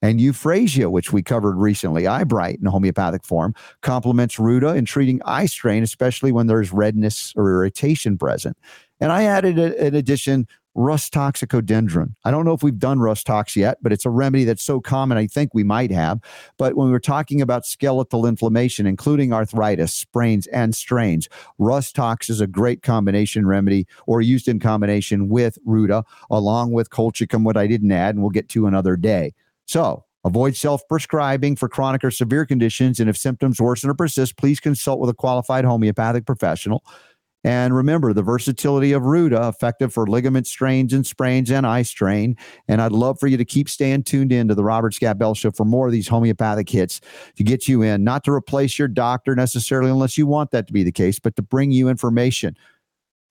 And 0.03 0.19
euphrasia, 0.19 0.91
which 0.91 1.13
we 1.13 1.23
covered 1.23 1.55
recently, 1.55 2.07
Eyebright 2.07 2.59
in 2.59 2.65
homeopathic 2.65 3.23
form, 3.23 3.55
complements 3.81 4.37
Ruta 4.37 4.75
in 4.75 4.83
treating 4.83 5.21
eye 5.23 5.45
strain, 5.45 5.81
especially 5.81 6.33
when 6.33 6.47
there's 6.47 6.73
redness 6.73 7.31
or 7.37 7.49
irritation 7.49 8.17
present. 8.17 8.57
And 8.99 9.13
I 9.13 9.23
added 9.23 9.57
a, 9.57 9.79
an 9.81 9.95
addition, 9.95 10.45
Rhus 10.75 11.09
toxicodendron. 11.09 12.15
I 12.25 12.31
don't 12.31 12.43
know 12.43 12.53
if 12.53 12.63
we've 12.63 12.77
done 12.77 12.99
Rhus 12.99 13.23
tox 13.23 13.55
yet, 13.55 13.77
but 13.81 13.93
it's 13.93 14.05
a 14.05 14.09
remedy 14.09 14.43
that's 14.43 14.63
so 14.63 14.81
common, 14.81 15.17
I 15.17 15.25
think 15.25 15.53
we 15.53 15.63
might 15.63 15.91
have. 15.91 16.19
But 16.57 16.75
when 16.75 16.91
we're 16.91 16.99
talking 16.99 17.41
about 17.41 17.65
skeletal 17.65 18.25
inflammation, 18.25 18.85
including 18.85 19.31
arthritis, 19.31 19.93
sprains, 19.93 20.47
and 20.47 20.75
strains, 20.75 21.29
Rhus 21.59 21.93
tox 21.93 22.29
is 22.29 22.41
a 22.41 22.47
great 22.47 22.81
combination 22.81 23.47
remedy 23.47 23.87
or 24.05 24.19
used 24.19 24.49
in 24.49 24.59
combination 24.59 25.29
with 25.29 25.57
Ruta, 25.63 26.03
along 26.29 26.73
with 26.73 26.89
colchicum, 26.89 27.45
what 27.45 27.55
I 27.55 27.67
didn't 27.67 27.91
add, 27.93 28.15
and 28.15 28.21
we'll 28.21 28.31
get 28.31 28.49
to 28.49 28.67
another 28.67 28.97
day. 28.97 29.33
So, 29.65 30.05
Avoid 30.25 30.55
self 30.55 30.87
prescribing 30.87 31.57
for 31.57 31.67
chronic 31.67 32.03
or 32.03 32.11
severe 32.11 32.45
conditions. 32.45 32.99
And 32.99 33.09
if 33.09 33.17
symptoms 33.17 33.59
worsen 33.59 33.89
or 33.89 33.93
persist, 33.93 34.37
please 34.37 34.59
consult 34.59 34.99
with 34.99 35.09
a 35.09 35.13
qualified 35.13 35.65
homeopathic 35.65 36.25
professional. 36.25 36.83
And 37.45 37.75
remember 37.75 38.13
the 38.13 38.21
versatility 38.21 38.93
of 38.93 39.03
Ruta, 39.03 39.49
effective 39.49 39.93
for 39.93 40.07
ligament 40.07 40.47
strains 40.47 40.93
and 40.93 41.05
sprains 41.05 41.51
and 41.51 41.67
eye 41.67 41.81
strain. 41.81 42.37
And 42.69 42.81
I'd 42.81 42.93
love 42.93 43.19
for 43.19 43.27
you 43.27 43.35
to 43.35 43.43
keep 43.43 43.67
staying 43.67 44.03
tuned 44.03 44.31
in 44.31 44.47
to 44.47 44.55
the 44.55 44.63
Robert 44.63 44.93
Scott 44.93 45.17
Bell 45.17 45.33
Show 45.33 45.51
for 45.51 45.65
more 45.65 45.87
of 45.87 45.91
these 45.91 46.07
homeopathic 46.07 46.69
hits 46.69 47.01
to 47.35 47.43
get 47.43 47.67
you 47.67 47.81
in, 47.81 48.05
not 48.05 48.23
to 48.23 48.31
replace 48.31 48.79
your 48.79 48.87
doctor 48.87 49.35
necessarily, 49.35 49.91
unless 49.91 50.17
you 50.17 50.25
want 50.25 50.51
that 50.51 50.67
to 50.67 50.73
be 50.73 50.83
the 50.83 50.91
case, 50.93 51.19
but 51.19 51.35
to 51.35 51.41
bring 51.41 51.71
you 51.71 51.89
information 51.89 52.55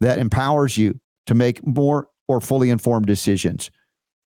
that 0.03 0.19
empowers 0.19 0.77
you 0.77 1.01
to 1.25 1.35
make 1.35 1.67
more 1.67 2.09
or 2.29 2.43
fully 2.43 2.69
informed 2.69 3.07
decisions. 3.07 3.71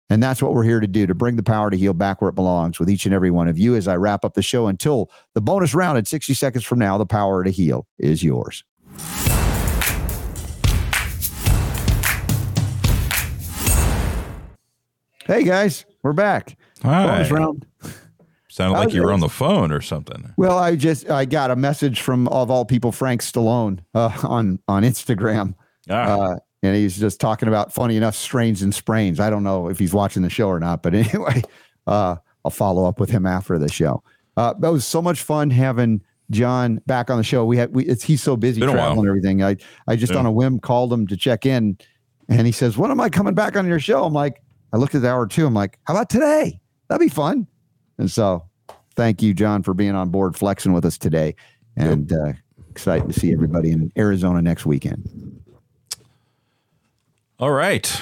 And 0.09 0.21
that's 0.21 0.41
what 0.41 0.53
we're 0.53 0.63
here 0.63 0.79
to 0.79 0.87
do 0.87 1.07
to 1.07 1.15
bring 1.15 1.35
the 1.35 1.43
power 1.43 1.71
to 1.71 1.77
heal 1.77 1.93
back 1.93 2.21
where 2.21 2.29
it 2.29 2.35
belongs 2.35 2.79
with 2.79 2.89
each 2.89 3.05
and 3.05 3.13
every 3.13 3.31
one 3.31 3.47
of 3.47 3.57
you 3.57 3.75
as 3.75 3.87
I 3.87 3.95
wrap 3.95 4.23
up 4.23 4.35
the 4.35 4.43
show 4.43 4.67
until 4.67 5.09
the 5.33 5.41
bonus 5.41 5.73
round 5.73 5.97
in 5.97 6.05
60 6.05 6.33
seconds 6.35 6.63
from 6.63 6.77
now. 6.77 6.97
The 6.97 7.07
power 7.07 7.43
to 7.43 7.49
heal 7.49 7.87
is 7.97 8.23
yours. 8.23 8.63
Hey 15.25 15.41
guys, 15.43 15.85
we're 16.03 16.13
back. 16.13 16.55
Hi. 16.83 17.07
Bonus 17.07 17.31
round. 17.31 17.65
Sounded 18.47 18.77
like 18.77 18.93
you 18.93 19.01
were 19.01 19.11
on 19.11 19.21
the 19.21 19.27
phone 19.27 19.71
or 19.71 19.81
something. 19.81 20.31
Well, 20.37 20.59
I 20.59 20.75
just 20.75 21.09
I 21.09 21.25
got 21.25 21.49
a 21.49 21.55
message 21.55 21.99
from 21.99 22.27
of 22.27 22.51
all 22.51 22.63
people 22.63 22.91
Frank 22.91 23.21
Stallone 23.21 23.79
uh, 23.95 24.15
on 24.23 24.59
on 24.67 24.83
Instagram. 24.83 25.55
Ah. 25.89 25.93
Uh, 25.95 26.35
and 26.65 26.75
he's 26.75 26.97
just 26.99 27.19
talking 27.19 27.47
about 27.47 27.71
funny 27.73 27.95
enough 27.97 28.15
strains 28.15 28.61
and 28.61 28.73
sprains. 28.73 29.19
I 29.19 29.29
don't 29.29 29.43
know 29.43 29.69
if 29.69 29.79
he's 29.79 29.93
watching 29.93 30.23
the 30.23 30.29
show 30.29 30.47
or 30.47 30.59
not, 30.59 30.81
but 30.83 30.93
anyway, 30.93 31.41
uh, 31.87 32.15
I'll 32.43 32.51
follow 32.51 32.85
up 32.85 32.99
with 32.99 33.09
him 33.09 33.25
after 33.25 33.57
the 33.57 33.69
show. 33.71 34.03
Uh, 34.37 34.53
that 34.59 34.71
was 34.71 34.85
so 34.85 35.01
much 35.01 35.21
fun 35.21 35.49
having 35.49 36.01
John 36.31 36.81
back 36.87 37.09
on 37.09 37.17
the 37.17 37.23
show. 37.23 37.45
We 37.45 37.57
had 37.57 37.73
we 37.73 37.85
it's 37.85 38.03
he's 38.03 38.21
so 38.21 38.35
busy 38.35 38.59
traveling 38.61 38.99
and 38.99 39.07
everything. 39.07 39.43
I 39.43 39.57
I 39.87 39.95
just 39.95 40.11
Yeah. 40.13 40.19
on 40.19 40.25
a 40.25 40.31
whim 40.31 40.59
called 40.59 40.91
him 40.91 41.07
to 41.07 41.15
check 41.15 41.45
in, 41.45 41.77
and 42.27 42.45
he 42.45 42.51
says, 42.51 42.77
"When 42.77 42.91
am 42.91 42.99
I 42.99 43.09
coming 43.09 43.33
back 43.35 43.55
on 43.55 43.67
your 43.67 43.79
show?" 43.79 44.03
I'm 44.03 44.13
like, 44.13 44.41
I 44.73 44.77
looked 44.77 44.95
at 44.95 45.01
the 45.03 45.09
hour 45.09 45.27
two. 45.27 45.45
I'm 45.45 45.53
like, 45.53 45.79
how 45.85 45.93
about 45.93 46.09
today? 46.09 46.59
That'd 46.89 47.05
be 47.07 47.13
fun. 47.13 47.47
And 47.97 48.11
so, 48.11 48.43
thank 48.95 49.21
you, 49.21 49.33
John, 49.33 49.63
for 49.63 49.73
being 49.73 49.95
on 49.95 50.09
board 50.09 50.35
flexing 50.35 50.73
with 50.73 50.83
us 50.83 50.97
today, 50.97 51.35
and 51.77 52.11
uh, 52.11 52.33
excited 52.69 53.07
to 53.07 53.17
see 53.17 53.31
everybody 53.31 53.71
in 53.71 53.91
Arizona 53.97 54.41
next 54.41 54.65
weekend. 54.65 55.07
All 57.39 57.51
right. 57.51 58.01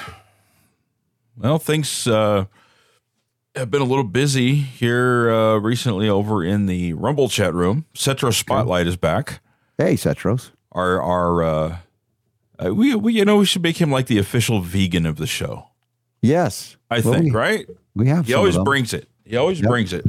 Well, 1.36 1.58
things 1.58 2.06
uh, 2.06 2.44
have 3.56 3.70
been 3.70 3.82
a 3.82 3.86
little 3.86 4.04
busy 4.04 4.54
here 4.54 5.30
uh, 5.30 5.56
recently 5.58 6.08
over 6.08 6.44
in 6.44 6.66
the 6.66 6.92
Rumble 6.92 7.28
chat 7.28 7.52
room. 7.52 7.86
Cetra 7.94 8.32
Spotlight 8.32 8.86
is 8.86 8.96
back. 8.96 9.40
Hey, 9.76 9.94
Cetros. 9.94 10.50
Our 10.70 11.02
our 11.02 11.42
uh, 11.42 11.76
uh, 12.64 12.74
we 12.74 12.94
we 12.94 13.14
you 13.14 13.24
know 13.24 13.38
we 13.38 13.44
should 13.44 13.62
make 13.62 13.78
him 13.80 13.90
like 13.90 14.06
the 14.06 14.18
official 14.18 14.60
vegan 14.60 15.06
of 15.06 15.16
the 15.16 15.26
show. 15.26 15.68
Yes, 16.22 16.76
I 16.90 17.00
Well, 17.00 17.14
think 17.14 17.24
we, 17.26 17.30
right. 17.32 17.66
we 17.94 18.08
have. 18.08 18.26
He 18.26 18.34
always 18.34 18.56
brings 18.58 18.94
it. 18.94 19.08
He 19.24 19.36
always 19.36 19.60
Yep. 19.60 19.68
brings 19.68 19.92
it. 19.92 20.04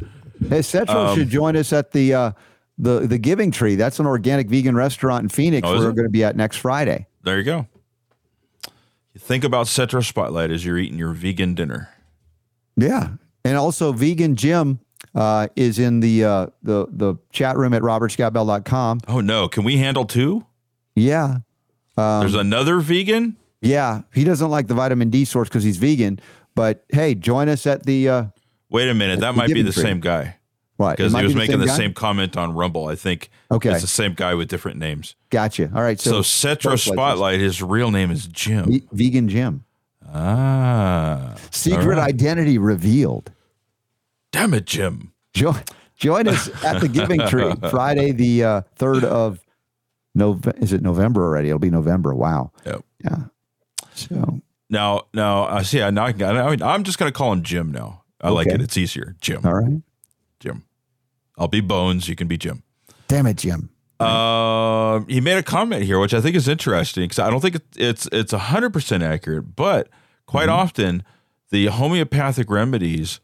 Hey, 0.49 0.59
Cetros 0.59 0.89
Um, 1.09 1.15
should 1.17 1.29
join 1.29 1.55
us 1.55 1.73
at 1.73 1.91
the 1.91 2.13
uh, 2.13 2.31
the 2.77 3.01
the 3.01 3.17
Giving 3.17 3.49
Tree. 3.51 3.75
That's 3.75 3.99
an 3.99 4.05
organic 4.05 4.47
vegan 4.49 4.75
restaurant 4.75 5.23
in 5.23 5.29
Phoenix. 5.29 5.67
Oh, 5.67 5.77
we're 5.77 5.91
going 5.91 6.03
to 6.05 6.09
be 6.09 6.23
at 6.23 6.35
next 6.35 6.57
Friday. 6.57 7.07
There 7.23 7.37
you 7.37 7.43
go. 7.43 7.67
Think 9.17 9.43
about 9.43 9.67
Cetra 9.67 10.03
Spotlight 10.05 10.51
as 10.51 10.65
you're 10.65 10.77
eating 10.77 10.97
your 10.99 11.13
vegan 11.13 11.53
dinner. 11.55 11.89
Yeah, 12.75 13.11
and 13.45 13.57
also 13.57 13.91
Vegan 13.93 14.35
Jim 14.35 14.79
uh, 15.13 15.47
is 15.55 15.79
in 15.79 16.01
the 16.01 16.23
uh, 16.25 16.47
the 16.61 16.87
the 16.91 17.15
chat 17.31 17.55
room 17.57 17.73
at 17.73 17.81
robertscottbell.com. 17.81 18.99
Oh 19.07 19.21
no, 19.21 19.47
can 19.47 19.63
we 19.63 19.77
handle 19.77 20.05
two? 20.05 20.45
Yeah, 20.95 21.37
um, 21.97 22.19
There's 22.21 22.35
another 22.35 22.79
vegan. 22.79 23.37
yeah. 23.61 24.01
He 24.13 24.23
doesn't 24.23 24.49
like 24.49 24.67
the 24.67 24.73
vitamin 24.73 25.09
D 25.09 25.23
source 25.25 25.47
because 25.49 25.63
he's 25.63 25.77
vegan. 25.77 26.19
But 26.55 26.85
hey, 26.89 27.15
join 27.15 27.47
us 27.49 27.65
at 27.65 27.85
the 27.85 28.09
uh, 28.09 28.25
Wait 28.69 28.89
a 28.89 28.93
minute, 28.93 29.19
that 29.21 29.35
might 29.35 29.53
be 29.53 29.61
the 29.61 29.71
Tree. 29.71 29.83
same 29.83 29.99
guy 30.01 30.37
what? 30.77 30.97
because 30.97 31.13
he 31.13 31.23
was 31.23 31.33
be 31.33 31.39
making 31.39 31.59
the 31.59 31.65
guy? 31.67 31.77
same 31.77 31.93
comment 31.93 32.35
on 32.37 32.53
Rumble. 32.53 32.87
I 32.87 32.95
think 32.95 33.29
Okay. 33.51 33.71
it's 33.71 33.81
the 33.81 33.87
same 33.87 34.13
guy 34.13 34.33
with 34.33 34.47
different 34.49 34.77
names. 34.77 35.15
Gotcha. 35.29 35.71
All 35.73 35.81
right. 35.81 35.99
So, 35.99 36.21
So, 36.21 36.55
places. 36.55 36.91
Spotlight, 36.93 37.39
his 37.39 37.61
real 37.61 37.91
name 37.91 38.11
is 38.11 38.27
Jim. 38.27 38.65
Ve- 38.65 38.83
vegan 38.91 39.29
Jim. 39.29 39.63
ah, 40.13 41.35
Secret 41.51 41.85
right. 41.97 42.09
identity 42.09 42.57
revealed. 42.57 43.31
Damn 44.31 44.53
it, 44.53 44.65
Jim. 44.65 45.11
Jo- 45.33 45.55
Join 45.97 46.27
us 46.27 46.49
at 46.63 46.81
the 46.81 46.87
Giving 46.89 47.21
Tree 47.27 47.53
Friday, 47.69 48.11
the 48.11 48.43
uh, 48.43 48.61
third 48.75 49.03
of 49.05 49.39
November. 50.13 50.57
Is 50.61 50.73
it 50.73 50.81
November 50.81 51.23
already? 51.23 51.49
It'll 51.49 51.59
be 51.59 51.69
November. 51.69 52.13
Wow. 52.13 52.51
Yep. 52.65 52.83
Yeah. 53.03 53.17
So 53.93 54.41
Now, 54.69 55.03
now, 55.13 55.45
I 55.45 55.61
see. 55.63 55.81
I 55.81 55.89
now 55.91 56.05
I 56.05 56.11
can- 56.11 56.35
I 56.35 56.49
mean, 56.49 56.61
I'm 56.61 56.83
just 56.83 56.97
going 56.99 57.09
to 57.11 57.17
call 57.17 57.31
him 57.31 57.43
Jim 57.43 57.71
now. 57.71 58.03
I 58.19 58.29
like 58.29 58.47
it. 58.47 58.61
It's 58.61 58.75
easier. 58.77 59.15
Jim. 59.21 59.41
all 59.45 59.53
right. 59.53 59.81
Jim. 60.39 60.63
I'll 61.37 61.47
be 61.47 61.61
Bones. 61.61 62.07
You 62.07 62.15
can 62.15 62.27
be 62.27 62.37
Jim. 62.37 62.63
Damn 63.07 63.27
it, 63.27 63.37
Jim. 63.37 63.69
Um, 63.99 65.07
he 65.07 65.21
made 65.21 65.37
a 65.37 65.43
comment 65.43 65.83
here, 65.83 65.99
which 65.99 66.13
I 66.13 66.21
think 66.21 66.35
is 66.35 66.47
interesting 66.47 67.03
because 67.05 67.19
I 67.19 67.29
don't 67.29 67.39
think 67.41 67.55
it- 67.55 67.65
it's 67.77 68.07
it's 68.11 68.31
hundred 68.33 68.71
percent 68.73 69.03
accurate, 69.03 69.55
but 69.55 69.89
quite 70.25 70.49
often 70.49 71.03
the 71.51 71.67
homeopathic 71.67 72.49
remedies 72.49 73.19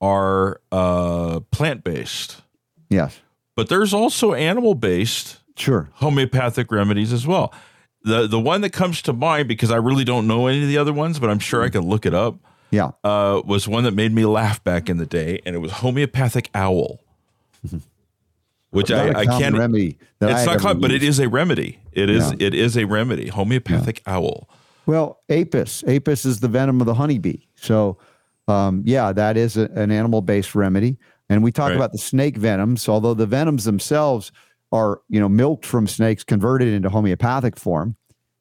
are 0.00 0.60
uh, 0.72 1.40
plant 1.50 1.84
based, 1.84 2.42
Yes. 2.88 3.20
but 3.56 3.68
there's 3.68 3.92
also 3.94 4.34
animal 4.34 4.74
based 4.74 5.38
Sure. 5.56 5.90
homeopathic 5.94 6.70
remedies 6.72 7.12
as 7.12 7.26
well. 7.26 7.52
The 8.02 8.26
the 8.26 8.40
one 8.40 8.60
that 8.62 8.70
comes 8.70 9.02
to 9.02 9.12
mind 9.12 9.48
because 9.48 9.70
I 9.70 9.76
really 9.76 10.04
don't 10.04 10.26
know 10.26 10.46
any 10.46 10.62
of 10.62 10.68
the 10.68 10.78
other 10.78 10.92
ones, 10.92 11.18
but 11.18 11.30
I'm 11.30 11.38
sure 11.38 11.62
I 11.62 11.68
can 11.70 11.82
look 11.82 12.04
it 12.06 12.14
up. 12.14 12.36
Yeah. 12.70 12.90
Uh, 13.02 13.42
was 13.44 13.66
one 13.66 13.84
that 13.84 13.94
made 13.94 14.12
me 14.12 14.24
laugh 14.24 14.62
back 14.62 14.88
in 14.88 14.96
the 14.98 15.06
day, 15.06 15.40
and 15.44 15.54
it 15.56 15.58
was 15.58 15.72
homeopathic 15.72 16.50
owl, 16.54 17.00
which 18.70 18.90
I, 18.90 19.08
I, 19.10 19.26
can't. 19.26 19.56
remedy. 19.56 19.98
that 20.20 20.30
It's 20.48 20.62
not 20.62 20.80
but 20.80 20.90
it 20.92 21.02
is 21.02 21.18
a 21.18 21.28
remedy. 21.28 21.80
It 21.92 22.08
is 22.08 22.30
Yeah. 22.30 22.46
it 22.46 22.54
is 22.54 22.76
a 22.76 22.84
remedy. 22.86 23.28
Homeopathic 23.28 24.02
owl. 24.06 24.48
Well, 24.86 25.20
apis. 25.28 25.84
Apis 25.86 26.24
is 26.24 26.40
the 26.40 26.48
venom 26.48 26.80
of 26.80 26.86
the 26.86 26.94
honeybee. 26.94 27.38
So, 27.56 27.98
um, 28.48 28.82
yeah, 28.86 29.12
that 29.12 29.36
is 29.36 29.56
a, 29.56 29.64
an 29.74 29.90
animal 29.90 30.22
based 30.22 30.54
remedy. 30.54 30.98
And 31.28 31.42
we 31.42 31.52
talk 31.52 31.68
Right. 31.68 31.76
about 31.76 31.92
the 31.92 31.98
snake 31.98 32.36
venoms, 32.36 32.88
although 32.88 33.14
the 33.14 33.26
venoms 33.26 33.64
themselves 33.64 34.32
are, 34.72 35.00
you 35.08 35.20
know, 35.20 35.28
milked 35.28 35.66
from 35.66 35.86
snakes 35.86 36.24
converted 36.24 36.68
into 36.68 36.88
homeopathic 36.88 37.56
form. 37.56 37.96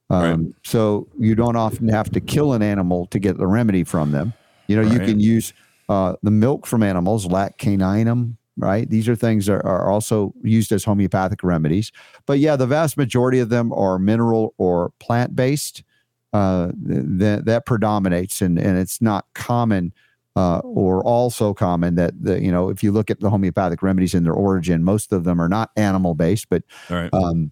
Um, 0.10 0.56
So 0.64 1.08
you 1.20 1.36
don't 1.36 1.56
often 1.56 1.88
have 1.88 2.10
to 2.12 2.20
kill 2.20 2.54
an 2.54 2.62
animal 2.62 3.06
to 3.08 3.20
get 3.20 3.38
the 3.38 3.48
remedy 3.48 3.84
from 3.84 4.12
them. 4.12 4.34
You 4.68 4.76
know, 4.76 4.92
you 4.92 5.00
can 5.00 5.20
use 5.20 5.54
uh, 5.88 6.16
the 6.22 6.32
milk 6.32 6.68
from 6.68 6.84
animals, 6.84 7.26
lac 7.26 7.58
caninum, 7.58 8.38
right? 8.58 8.90
These 8.90 9.10
are 9.10 9.16
things 9.16 9.48
that 9.48 9.64
are 9.66 9.90
also 9.90 10.34
used 10.44 10.72
as 10.72 10.84
homeopathic 10.84 11.44
remedies. 11.44 11.92
But 12.26 12.40
yeah, 12.40 12.56
the 12.56 12.68
vast 12.68 12.98
majority 12.98 13.40
of 13.40 13.50
them 13.50 13.74
are 13.74 13.98
mineral 13.98 14.54
or 14.58 14.92
plant 15.00 15.36
based. 15.36 15.84
Uh, 16.32 16.70
that 16.76 17.46
that 17.46 17.66
predominates, 17.66 18.40
and 18.42 18.60
and 18.60 18.78
it's 18.78 19.02
not 19.02 19.26
common. 19.34 19.94
Uh, 20.36 20.60
or 20.60 21.04
also 21.04 21.54
common 21.54 21.96
that 21.96 22.14
the 22.24 22.42
you 22.42 22.52
know 22.52 22.70
if 22.70 22.82
you 22.84 22.92
look 22.92 23.10
at 23.10 23.20
the 23.20 23.30
homeopathic 23.30 23.82
remedies 23.82 24.14
in 24.14 24.24
their 24.24 24.34
origin, 24.34 24.84
most 24.84 25.12
of 25.12 25.24
them 25.24 25.42
are 25.42 25.50
not 25.50 25.72
animal 25.76 26.14
based, 26.14 26.48
but 26.50 26.64
right. 26.90 27.10
um, 27.12 27.52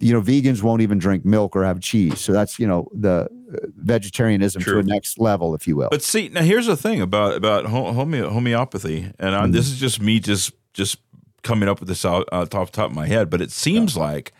you 0.00 0.12
know, 0.12 0.20
vegans 0.20 0.62
won't 0.62 0.82
even 0.82 0.98
drink 0.98 1.24
milk 1.24 1.56
or 1.56 1.64
have 1.64 1.80
cheese. 1.80 2.20
So 2.20 2.32
that's 2.32 2.58
you 2.58 2.66
know 2.66 2.88
the 2.92 3.28
uh, 3.52 3.56
vegetarianism 3.76 4.62
True. 4.62 4.74
to 4.74 4.78
a 4.80 4.82
next 4.82 5.18
level, 5.18 5.54
if 5.54 5.66
you 5.66 5.76
will. 5.76 5.88
But 5.90 6.02
see, 6.02 6.28
now 6.28 6.42
here's 6.42 6.66
the 6.66 6.76
thing 6.76 7.00
about 7.00 7.34
about 7.34 7.66
home- 7.66 7.94
homeopathy, 7.94 9.12
and 9.18 9.34
I, 9.34 9.46
this 9.46 9.68
is 9.68 9.78
just 9.78 10.00
me 10.00 10.20
just 10.20 10.52
just 10.72 10.98
coming 11.42 11.68
up 11.68 11.80
with 11.80 11.88
this 11.88 12.04
out, 12.04 12.28
out 12.32 12.54
off 12.54 12.72
the 12.72 12.76
top 12.76 12.90
of 12.90 12.96
my 12.96 13.06
head. 13.06 13.30
But 13.30 13.40
it 13.40 13.52
seems 13.52 13.96
like 13.96 14.32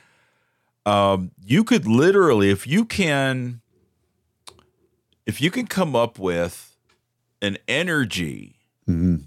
um, 0.85 1.33
you 1.45 1.65
could 1.65 1.87
literally, 1.87 2.51
if 2.51 2.67
you 2.67 2.85
can, 2.85 3.61
if 5.27 5.41
you 5.41 5.51
can 5.51 5.67
come 5.67 5.97
up 5.97 6.19
with 6.19 6.77
an 7.43 7.59
energy. 7.69 8.57
Mhm. 8.89 9.25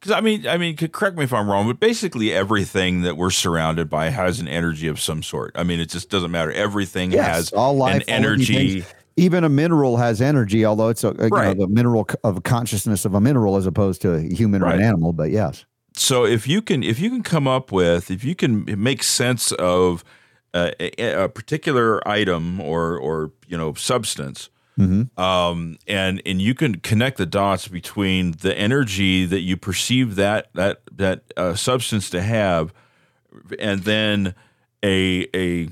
Because 0.00 0.12
I 0.12 0.22
mean, 0.22 0.48
I 0.48 0.56
mean, 0.56 0.76
correct 0.76 1.18
me 1.18 1.24
if 1.24 1.32
I'm 1.34 1.48
wrong, 1.50 1.66
but 1.66 1.78
basically 1.78 2.32
everything 2.32 3.02
that 3.02 3.18
we're 3.18 3.30
surrounded 3.30 3.90
by 3.90 4.08
has 4.08 4.40
an 4.40 4.48
energy 4.48 4.88
of 4.88 4.98
some 4.98 5.22
sort. 5.22 5.52
I 5.54 5.62
mean, 5.62 5.78
it 5.78 5.90
just 5.90 6.08
doesn't 6.08 6.30
matter. 6.30 6.50
Everything 6.50 7.12
Yes, 7.12 7.26
has 7.26 7.52
all 7.52 7.76
life, 7.76 7.96
an 7.96 8.02
all 8.08 8.14
energy. 8.14 8.80
things. 8.80 8.94
Even 9.16 9.44
a 9.44 9.50
mineral 9.50 9.98
has 9.98 10.22
energy, 10.22 10.64
although 10.64 10.88
it's 10.88 11.04
a, 11.04 11.14
you 11.20 11.28
know, 11.28 11.52
the 11.52 11.66
mineral 11.68 12.08
of 12.24 12.42
consciousness 12.44 13.04
of 13.04 13.12
a 13.14 13.20
mineral 13.20 13.56
as 13.56 13.66
opposed 13.66 14.00
to 14.02 14.14
a 14.14 14.20
human 14.22 14.62
or 14.62 14.66
Right. 14.66 14.76
an 14.76 14.82
animal. 14.82 15.12
But 15.12 15.30
yes, 15.30 15.66
so 15.94 16.24
if 16.24 16.48
you 16.48 16.62
can 16.62 16.82
if 16.82 16.98
you 16.98 17.10
can 17.10 17.22
come 17.22 17.46
up 17.46 17.70
with 17.70 18.10
if 18.10 18.24
you 18.24 18.34
can 18.34 18.64
make 18.82 19.02
sense 19.02 19.52
of 19.52 20.02
uh, 20.54 20.70
a, 20.80 21.02
a, 21.02 21.24
a 21.24 21.28
particular 21.28 22.06
item 22.08 22.58
or 22.62 22.96
or 22.96 23.32
you 23.46 23.58
know 23.58 23.74
substance 23.74 24.48
Mhm. 24.80 25.18
um 25.18 25.76
and 25.86 26.22
and 26.24 26.40
you 26.40 26.54
can 26.54 26.76
connect 26.76 27.18
the 27.18 27.26
dots 27.26 27.68
between 27.68 28.32
the 28.40 28.56
energy 28.56 29.26
that 29.26 29.40
you 29.40 29.56
perceive 29.56 30.16
that 30.16 30.48
that 30.54 30.80
that 30.96 31.22
uh, 31.36 31.54
substance 31.54 32.08
to 32.10 32.22
have 32.22 32.72
and 33.58 33.82
then 33.82 34.34
a 34.82 35.28
a 35.34 35.68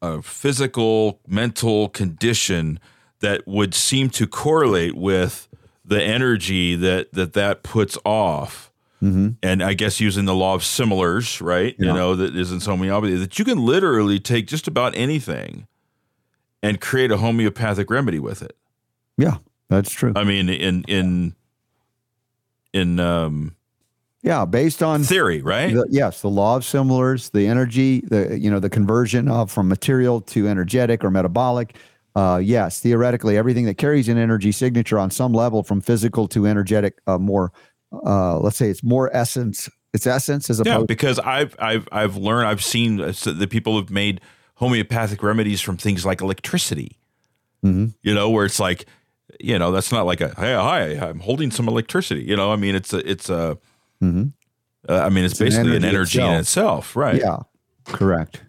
a 0.00 0.22
physical 0.22 1.20
mental 1.26 1.88
condition 1.90 2.80
that 3.20 3.46
would 3.46 3.74
seem 3.74 4.08
to 4.10 4.26
correlate 4.26 4.96
with 4.96 5.48
the 5.84 6.02
energy 6.02 6.74
that 6.74 7.12
that 7.12 7.34
that 7.34 7.62
puts 7.62 7.98
off 8.04 8.72
mm-hmm. 9.02 9.30
and 9.42 9.62
I 9.62 9.74
guess 9.74 10.00
using 10.00 10.24
the 10.24 10.34
law 10.34 10.54
of 10.54 10.64
similars, 10.64 11.40
right? 11.40 11.74
You 11.78 11.86
know, 11.86 12.16
that 12.16 12.36
is 12.36 12.52
in 12.52 12.60
homeopathy, 12.60 13.16
that 13.16 13.38
you 13.38 13.44
can 13.44 13.64
literally 13.64 14.20
take 14.20 14.46
just 14.46 14.68
about 14.68 14.94
anything 14.94 15.66
and 16.62 16.80
create 16.80 17.10
a 17.10 17.16
homeopathic 17.16 17.90
remedy 17.90 18.18
with 18.18 18.42
it. 18.42 18.56
yeah, 19.16 19.38
that's 19.68 19.92
true. 19.92 20.12
I 20.16 20.24
mean, 20.24 20.48
in 20.48 20.84
in 20.84 21.34
in 22.72 23.00
um, 23.00 23.56
yeah, 24.22 24.44
based 24.44 24.82
on 24.82 25.04
theory, 25.04 25.42
right? 25.42 25.72
The, 25.72 25.86
yes, 25.90 26.22
the 26.22 26.28
law 26.28 26.56
of 26.56 26.64
similars, 26.64 27.30
the 27.30 27.46
energy, 27.46 28.00
the 28.00 28.38
you 28.38 28.50
know 28.50 28.58
the 28.58 28.70
conversion 28.70 29.28
of 29.28 29.50
from 29.50 29.68
material 29.68 30.20
to 30.22 30.48
energetic 30.48 31.04
or 31.04 31.10
metabolic. 31.10 31.76
Uh, 32.16 32.38
yes, 32.42 32.80
theoretically, 32.80 33.36
everything 33.36 33.64
that 33.66 33.74
carries 33.74 34.08
an 34.08 34.18
energy 34.18 34.50
signature 34.50 34.98
on 34.98 35.10
some 35.10 35.32
level, 35.32 35.62
from 35.62 35.80
physical 35.80 36.26
to 36.26 36.46
energetic, 36.46 36.98
uh, 37.06 37.16
more, 37.16 37.52
uh, 38.04 38.38
let's 38.40 38.56
say 38.56 38.68
it's 38.68 38.82
more 38.82 39.14
essence. 39.14 39.68
It's 39.94 40.06
essence 40.06 40.50
as 40.50 40.60
yeah, 40.66 40.82
because 40.86 41.18
I've 41.20 41.54
I've 41.60 41.88
I've 41.92 42.16
learned, 42.16 42.48
I've 42.48 42.62
seen 42.62 42.96
the 42.96 43.14
so 43.14 43.32
that 43.32 43.50
people 43.50 43.76
have 43.76 43.88
made 43.88 44.20
homeopathic 44.58 45.22
remedies 45.22 45.60
from 45.60 45.76
things 45.76 46.04
like 46.04 46.20
electricity. 46.20 46.98
Mhm. 47.64 47.94
You 48.02 48.14
know, 48.14 48.30
where 48.30 48.44
it's 48.44 48.60
like, 48.60 48.86
you 49.40 49.58
know, 49.58 49.72
that's 49.72 49.90
not 49.90 50.06
like 50.06 50.20
a 50.20 50.28
hey, 50.36 50.54
hi, 50.54 50.80
I'm 51.08 51.20
holding 51.20 51.50
some 51.50 51.66
electricity. 51.68 52.22
You 52.22 52.36
know, 52.36 52.52
I 52.52 52.56
mean, 52.56 52.74
it's 52.74 52.92
a 52.92 52.98
it's 53.10 53.28
a 53.30 53.58
Mhm. 54.02 54.32
uh, 54.88 55.00
I 55.06 55.08
mean, 55.08 55.24
it's, 55.24 55.32
It's 55.34 55.40
an 55.40 55.46
basically 55.46 55.76
an 55.76 55.84
energy 55.84 56.18
energy 56.20 56.34
in 56.34 56.40
itself, 56.40 56.94
right? 56.96 57.20
Yeah, 57.20 57.38
correct, 57.84 58.42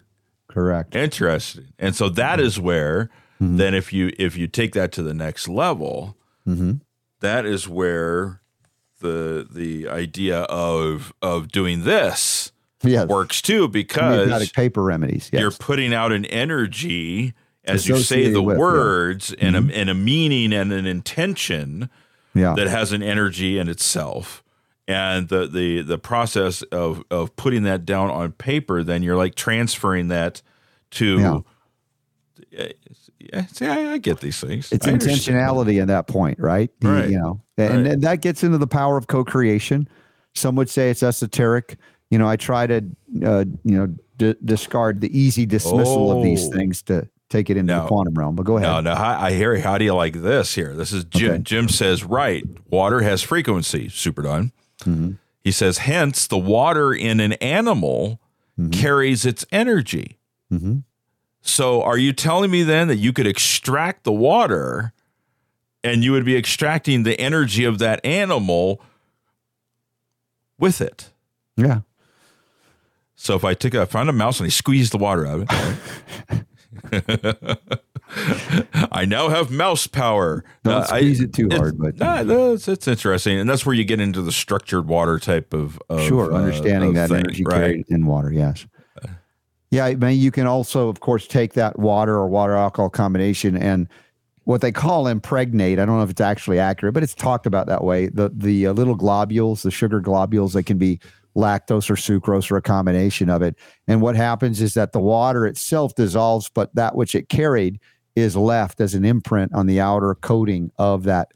correct. 0.48 0.94
Interesting. 0.94 1.66
And 1.78 1.94
so 1.96 2.08
that 2.10 2.38
Mm-hmm. 2.38 2.46
is 2.46 2.60
where 2.60 3.10
then 3.40 3.74
if 3.74 3.92
you 3.92 4.12
if 4.18 4.36
you 4.36 4.46
take 4.46 4.72
that 4.74 4.92
to 4.92 5.02
the 5.02 5.14
next 5.14 5.48
level, 5.48 6.16
hmm 6.44 6.72
that 7.20 7.44
is 7.46 7.68
where 7.68 8.40
the 9.00 9.46
the 9.50 9.88
idea 9.88 10.40
of 10.42 11.12
of 11.22 11.48
doing 11.48 11.84
this 11.84 12.52
Yes, 12.82 13.08
works 13.08 13.42
too 13.42 13.68
because 13.68 14.50
paper 14.52 14.82
remedies. 14.82 15.28
Yes. 15.32 15.40
you're 15.40 15.50
putting 15.50 15.92
out 15.92 16.12
an 16.12 16.24
energy 16.26 17.34
as 17.64 17.86
you 17.86 17.98
say 17.98 18.30
the 18.30 18.40
with, 18.42 18.56
yeah. 18.56 18.62
Mm-hmm. 18.62 18.72
words 18.76 19.32
and 19.34 19.56
a 19.56 19.78
and 19.78 19.90
a 19.90 19.94
meaning 19.94 20.52
and 20.52 20.72
an 20.72 20.86
intention 20.86 21.90
yeah, 22.34 22.54
that 22.56 22.68
has 22.68 22.92
an 22.92 23.02
energy 23.02 23.58
in 23.58 23.68
itself 23.68 24.42
and 24.88 25.28
the 25.28 25.46
the 25.46 25.82
the 25.82 25.98
process 25.98 26.62
of 26.62 27.02
of 27.10 27.36
putting 27.36 27.64
that 27.64 27.84
down 27.84 28.08
on 28.10 28.32
paper 28.32 28.82
then 28.82 29.02
you're 29.02 29.16
like 29.16 29.34
transferring 29.34 30.08
that 30.08 30.40
to 30.90 31.44
yeah, 32.50 33.46
see 33.52 33.66
I, 33.66 33.92
I 33.92 33.98
get 33.98 34.20
these 34.20 34.40
things 34.40 34.72
it's 34.72 34.86
I 34.86 34.92
intentionality 34.92 35.80
in 35.80 35.88
that 35.88 36.06
point, 36.06 36.38
right? 36.38 36.70
You- 36.80 36.90
Right. 36.90 37.10
You 37.10 37.18
know, 37.18 37.40
and, 37.56 37.84
Right. 37.84 37.92
and 37.92 38.02
that 38.02 38.22
gets 38.22 38.42
into 38.42 38.58
the 38.58 38.66
power 38.66 38.96
of 38.96 39.06
co-creation. 39.06 39.88
Some 40.34 40.56
would 40.56 40.70
say 40.70 40.90
it's 40.90 41.02
esoteric. 41.02 41.76
You 42.10 42.18
know, 42.18 42.28
I 42.28 42.36
try 42.36 42.66
to, 42.66 42.84
uh, 43.24 43.44
you 43.64 43.76
know, 43.78 43.94
d- 44.18 44.34
discard 44.44 45.00
the 45.00 45.16
easy 45.18 45.46
dismissal 45.46 46.16
of 46.16 46.22
these 46.24 46.46
Oh. 46.48 46.50
things 46.52 46.82
to 46.82 47.08
take 47.28 47.48
it 47.50 47.56
into 47.56 47.72
Now- 47.72 47.82
the 47.82 47.88
quantum 47.88 48.14
realm. 48.14 48.34
But 48.34 48.44
go 48.46 48.56
ahead. 48.56 48.68
now, 48.68 48.80
now 48.80 48.94
I 48.94 49.28
I 49.28 49.32
hear 49.32 49.58
how 49.60 49.78
do 49.78 49.84
you 49.84 49.94
like 49.94 50.20
this 50.20 50.54
here 50.56 50.74
this 50.74 50.92
is 50.92 51.04
Jim 51.04 51.32
Okay. 51.34 51.42
Jim 51.42 51.68
says 51.68 52.02
right 52.02 52.44
water 52.68 53.00
has 53.02 53.22
frequency 53.22 53.88
Super 53.88 54.22
Don 54.22 54.50
Mhm. 54.84 55.18
he 55.44 55.52
says 55.52 55.78
hence 55.78 56.26
the 56.26 56.36
water 56.38 56.92
in 56.92 57.20
an 57.20 57.34
animal 57.34 58.20
Mhm. 58.58 58.72
carries 58.72 59.24
its 59.24 59.46
energy 59.52 60.18
Mhm. 60.52 60.82
So 61.40 61.80
are 61.82 61.96
you 61.96 62.12
telling 62.12 62.50
me 62.50 62.64
then 62.64 62.88
that 62.88 62.96
you 62.98 63.12
could 63.12 63.26
extract 63.28 64.02
the 64.02 64.12
water 64.12 64.92
and 65.84 66.02
you 66.02 66.10
would 66.12 66.24
be 66.24 66.36
extracting 66.36 67.04
the 67.04 67.18
energy 67.20 67.64
of 67.64 67.78
that 67.78 68.04
animal 68.04 68.82
with 70.58 70.80
it? 70.80 71.10
Yeah. 71.56 71.80
So 73.22 73.34
if 73.34 73.44
I 73.44 73.52
took 73.52 73.74
a, 73.74 73.82
I 73.82 73.84
found 73.84 74.08
a 74.08 74.14
mouse 74.14 74.40
and 74.40 74.46
I 74.46 74.48
squeezed 74.48 74.94
the 74.94 74.98
water 74.98 75.26
out 75.26 75.40
of 75.40 76.42
it, 76.90 77.58
I 78.92 79.04
now 79.04 79.28
have 79.28 79.50
mouse 79.50 79.86
power. 79.86 80.42
Don't 80.64 80.74
Uh, 80.74 80.84
squeeze 80.84 81.20
I- 81.20 81.24
it 81.24 81.32
too 81.34 81.46
it's- 81.46 81.58
hard, 81.60 81.78
but 81.78 81.98
nah, 81.98 82.22
it's 82.54 82.88
interesting, 82.88 83.38
and 83.38 83.48
that's 83.48 83.66
where 83.66 83.74
you 83.74 83.84
get 83.84 84.00
into 84.00 84.22
the 84.22 84.32
structured 84.32 84.88
water 84.88 85.18
type 85.18 85.52
of, 85.52 85.78
of 85.90 86.00
sure, 86.02 86.32
uh, 86.32 86.36
understanding 86.38 86.90
of 86.90 86.94
that 86.96 87.08
thing, 87.10 87.18
energy 87.18 87.44
right? 87.44 87.56
carried 87.56 87.84
in 87.90 88.06
water. 88.06 88.32
Yes. 88.32 88.66
Yeah, 89.70 89.84
I 89.84 89.94
mean, 89.96 90.18
you 90.18 90.30
can 90.32 90.46
also, 90.46 90.88
of 90.88 90.98
course, 91.00 91.28
take 91.28 91.52
that 91.52 91.78
water 91.78 92.14
or 92.16 92.26
water 92.26 92.54
alcohol 92.56 92.88
combination 92.90 93.54
and 93.56 93.86
what 94.44 94.62
they 94.62 94.72
call 94.72 95.06
impregnate. 95.06 95.78
I 95.78 95.84
don't 95.84 95.98
know 95.98 96.02
if 96.02 96.10
it's 96.10 96.20
actually 96.22 96.58
accurate, 96.58 96.92
but 96.94 97.04
it's 97.04 97.14
talked 97.14 97.46
about 97.46 97.66
that 97.68 97.84
way. 97.84 98.06
The 98.08 98.30
the 98.34 98.66
uh, 98.68 98.72
little 98.72 98.96
globules, 98.96 99.62
the 99.62 99.70
sugar 99.70 100.00
globules, 100.00 100.54
they 100.54 100.64
can 100.64 100.78
be 100.78 100.98
lactose 101.36 101.90
or 101.90 101.94
sucrose 101.94 102.50
or 102.50 102.56
a 102.56 102.62
combination 102.62 103.30
of 103.30 103.42
it. 103.42 103.56
And 103.86 104.00
what 104.00 104.16
happens 104.16 104.60
is 104.60 104.74
that 104.74 104.92
the 104.92 105.00
water 105.00 105.46
itself 105.46 105.94
dissolves, 105.94 106.50
but 106.52 106.74
that 106.74 106.96
which 106.96 107.14
it 107.14 107.28
carried 107.28 107.80
is 108.16 108.36
left 108.36 108.80
as 108.80 108.94
an 108.94 109.04
imprint 109.04 109.52
on 109.54 109.66
the 109.66 109.80
outer 109.80 110.14
coating 110.14 110.70
of 110.78 111.04
that 111.04 111.32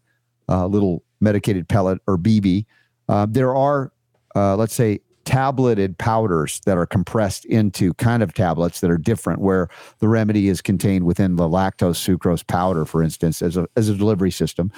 uh, 0.49 0.67
little 0.67 1.05
medicated 1.21 1.69
pellet 1.69 2.01
or 2.07 2.19
BB. 2.19 2.67
Uh, 3.09 3.27
there 3.29 3.55
are, 3.55 3.93
uh, 4.35 4.57
let's 4.57 4.75
say, 4.75 5.01
tableted 5.25 5.97
powders 5.99 6.61
that 6.67 6.77
are 6.77 6.87
compressed 6.87 7.45
into 7.47 7.95
kind 7.95 8.23
of 8.23 8.35
tablets 8.35 8.81
that 8.81 8.91
are 8.91 8.99
different, 8.99 9.41
where 9.41 9.69
the 9.99 10.09
remedy 10.09 10.49
is 10.49 10.61
contained 10.61 11.05
within 11.05 11.37
the 11.37 11.49
lactose 11.49 11.97
sucrose 11.97 12.47
powder, 12.47 12.85
for 12.85 13.03
instance, 13.03 13.41
as 13.41 13.57
a 13.57 13.67
as 13.77 13.89
a 13.89 13.95
delivery 13.95 14.31
system. 14.31 14.71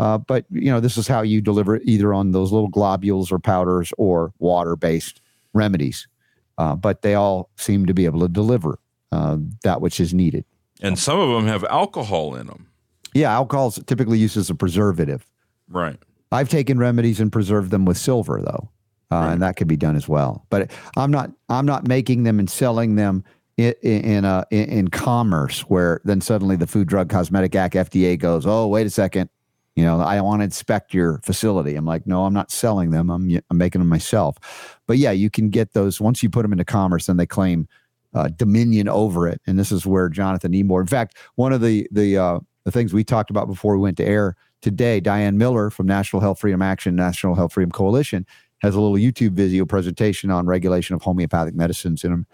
Uh, 0.00 0.16
but 0.16 0.46
you 0.50 0.70
know, 0.70 0.80
this 0.80 0.96
is 0.96 1.06
how 1.06 1.20
you 1.20 1.42
deliver 1.42 1.76
it 1.76 1.82
either 1.84 2.14
on 2.14 2.32
those 2.32 2.52
little 2.52 2.70
globules 2.70 3.30
or 3.30 3.38
powders 3.38 3.92
or 3.98 4.32
water-based 4.38 5.20
remedies. 5.52 6.08
Uh, 6.56 6.74
but 6.74 7.02
they 7.02 7.14
all 7.14 7.50
seem 7.56 7.84
to 7.84 7.92
be 7.92 8.06
able 8.06 8.20
to 8.20 8.28
deliver 8.28 8.78
uh, 9.12 9.36
that 9.62 9.82
which 9.82 10.00
is 10.00 10.14
needed. 10.14 10.46
And 10.80 10.98
some 10.98 11.20
of 11.20 11.28
them 11.28 11.46
have 11.46 11.64
alcohol 11.64 12.34
in 12.34 12.46
them. 12.46 12.66
Yeah, 13.12 13.30
alcohol 13.30 13.68
is 13.68 13.80
typically 13.86 14.18
used 14.18 14.38
as 14.38 14.48
a 14.48 14.54
preservative. 14.54 15.26
Right. 15.68 15.98
I've 16.32 16.48
taken 16.48 16.78
remedies 16.78 17.20
and 17.20 17.30
preserved 17.30 17.70
them 17.70 17.84
with 17.84 17.98
silver 17.98 18.40
though, 18.40 18.70
uh, 19.10 19.30
and 19.32 19.42
that 19.42 19.56
could 19.56 19.68
be 19.68 19.76
done 19.76 19.96
as 19.96 20.08
well. 20.08 20.46
But 20.48 20.70
I'm 20.96 21.10
not 21.10 21.30
I'm 21.50 21.66
not 21.66 21.86
making 21.86 22.22
them 22.22 22.38
and 22.38 22.48
selling 22.48 22.94
them 22.94 23.22
in, 23.58 23.74
in 23.82 24.24
a 24.24 24.46
in 24.50 24.88
commerce 24.88 25.60
where 25.62 26.00
then 26.04 26.22
suddenly 26.22 26.56
the 26.56 26.66
Food 26.66 26.88
Drug 26.88 27.10
Cosmetic 27.10 27.54
Act 27.54 27.74
FDA 27.74 28.18
goes, 28.18 28.46
oh 28.46 28.66
wait 28.66 28.86
a 28.86 28.90
second, 28.90 29.28
you 29.76 29.84
know 29.84 30.00
I 30.00 30.20
want 30.20 30.40
to 30.40 30.44
inspect 30.44 30.92
your 30.94 31.20
facility. 31.24 31.76
I'm 31.76 31.84
like, 31.84 32.06
no, 32.06 32.24
I'm 32.24 32.34
not 32.34 32.50
selling 32.50 32.90
them. 32.90 33.10
I'm 33.10 33.30
I'm 33.50 33.58
making 33.58 33.80
them 33.80 33.88
myself. 33.88 34.78
But 34.86 34.98
yeah, 34.98 35.12
you 35.12 35.30
can 35.30 35.50
get 35.50 35.72
those 35.72 36.00
once 36.00 36.22
you 36.22 36.30
put 36.30 36.42
them 36.42 36.52
into 36.52 36.64
commerce, 36.64 37.06
then 37.06 37.16
they 37.16 37.26
claim 37.26 37.68
uh, 38.14 38.28
dominion 38.28 38.88
over 38.88 39.28
it, 39.28 39.40
and 39.46 39.58
this 39.58 39.70
is 39.70 39.86
where 39.86 40.08
Jonathan 40.08 40.52
Emord. 40.52 40.82
In 40.82 40.86
fact, 40.88 41.16
one 41.36 41.52
of 41.52 41.60
the 41.60 41.88
the 41.92 42.18
uh, 42.18 42.40
the 42.64 42.70
things 42.70 42.92
we 42.92 43.04
talked 43.04 43.30
about 43.30 43.46
before 43.46 43.76
we 43.76 43.82
went 43.82 43.96
to 43.98 44.04
air 44.04 44.36
today, 44.60 45.00
Diane 45.00 45.38
Miller 45.38 45.70
from 45.70 45.86
National 45.86 46.20
Health 46.20 46.40
Freedom 46.40 46.62
Action, 46.62 46.94
National 46.96 47.34
Health 47.34 47.52
Freedom 47.54 47.70
Coalition, 47.70 48.26
has 48.60 48.74
a 48.74 48.80
little 48.80 48.96
YouTube 48.96 49.32
video 49.32 49.64
presentation 49.64 50.30
on 50.30 50.46
regulation 50.46 50.94
of 50.94 51.02
homeopathic 51.02 51.54
medicines 51.54 52.04
in, 52.04 52.26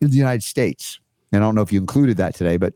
in 0.00 0.10
the 0.10 0.16
United 0.16 0.42
States. 0.42 1.00
And 1.32 1.42
I 1.42 1.46
don't 1.46 1.54
know 1.54 1.62
if 1.62 1.72
you 1.72 1.80
included 1.80 2.16
that 2.18 2.34
today, 2.34 2.56
but 2.56 2.74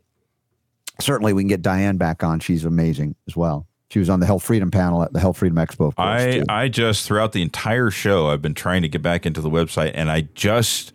certainly 1.00 1.32
we 1.32 1.42
can 1.42 1.48
get 1.48 1.62
Diane 1.62 1.96
back 1.96 2.22
on. 2.22 2.40
She's 2.40 2.64
amazing 2.64 3.16
as 3.28 3.36
well. 3.36 3.66
She 3.94 4.00
was 4.00 4.10
on 4.10 4.18
the 4.18 4.26
Health 4.26 4.42
Freedom 4.42 4.72
panel 4.72 5.04
at 5.04 5.12
the 5.12 5.20
Health 5.20 5.36
Freedom 5.36 5.56
Expo. 5.56 5.94
Course, 5.94 5.94
I 5.98 6.32
too. 6.40 6.44
I 6.48 6.66
just 6.68 7.06
throughout 7.06 7.30
the 7.30 7.42
entire 7.42 7.90
show 7.92 8.26
I've 8.26 8.42
been 8.42 8.52
trying 8.54 8.82
to 8.82 8.88
get 8.88 9.02
back 9.02 9.24
into 9.24 9.40
the 9.40 9.48
website 9.48 9.92
and 9.94 10.10
I 10.10 10.22
just 10.34 10.92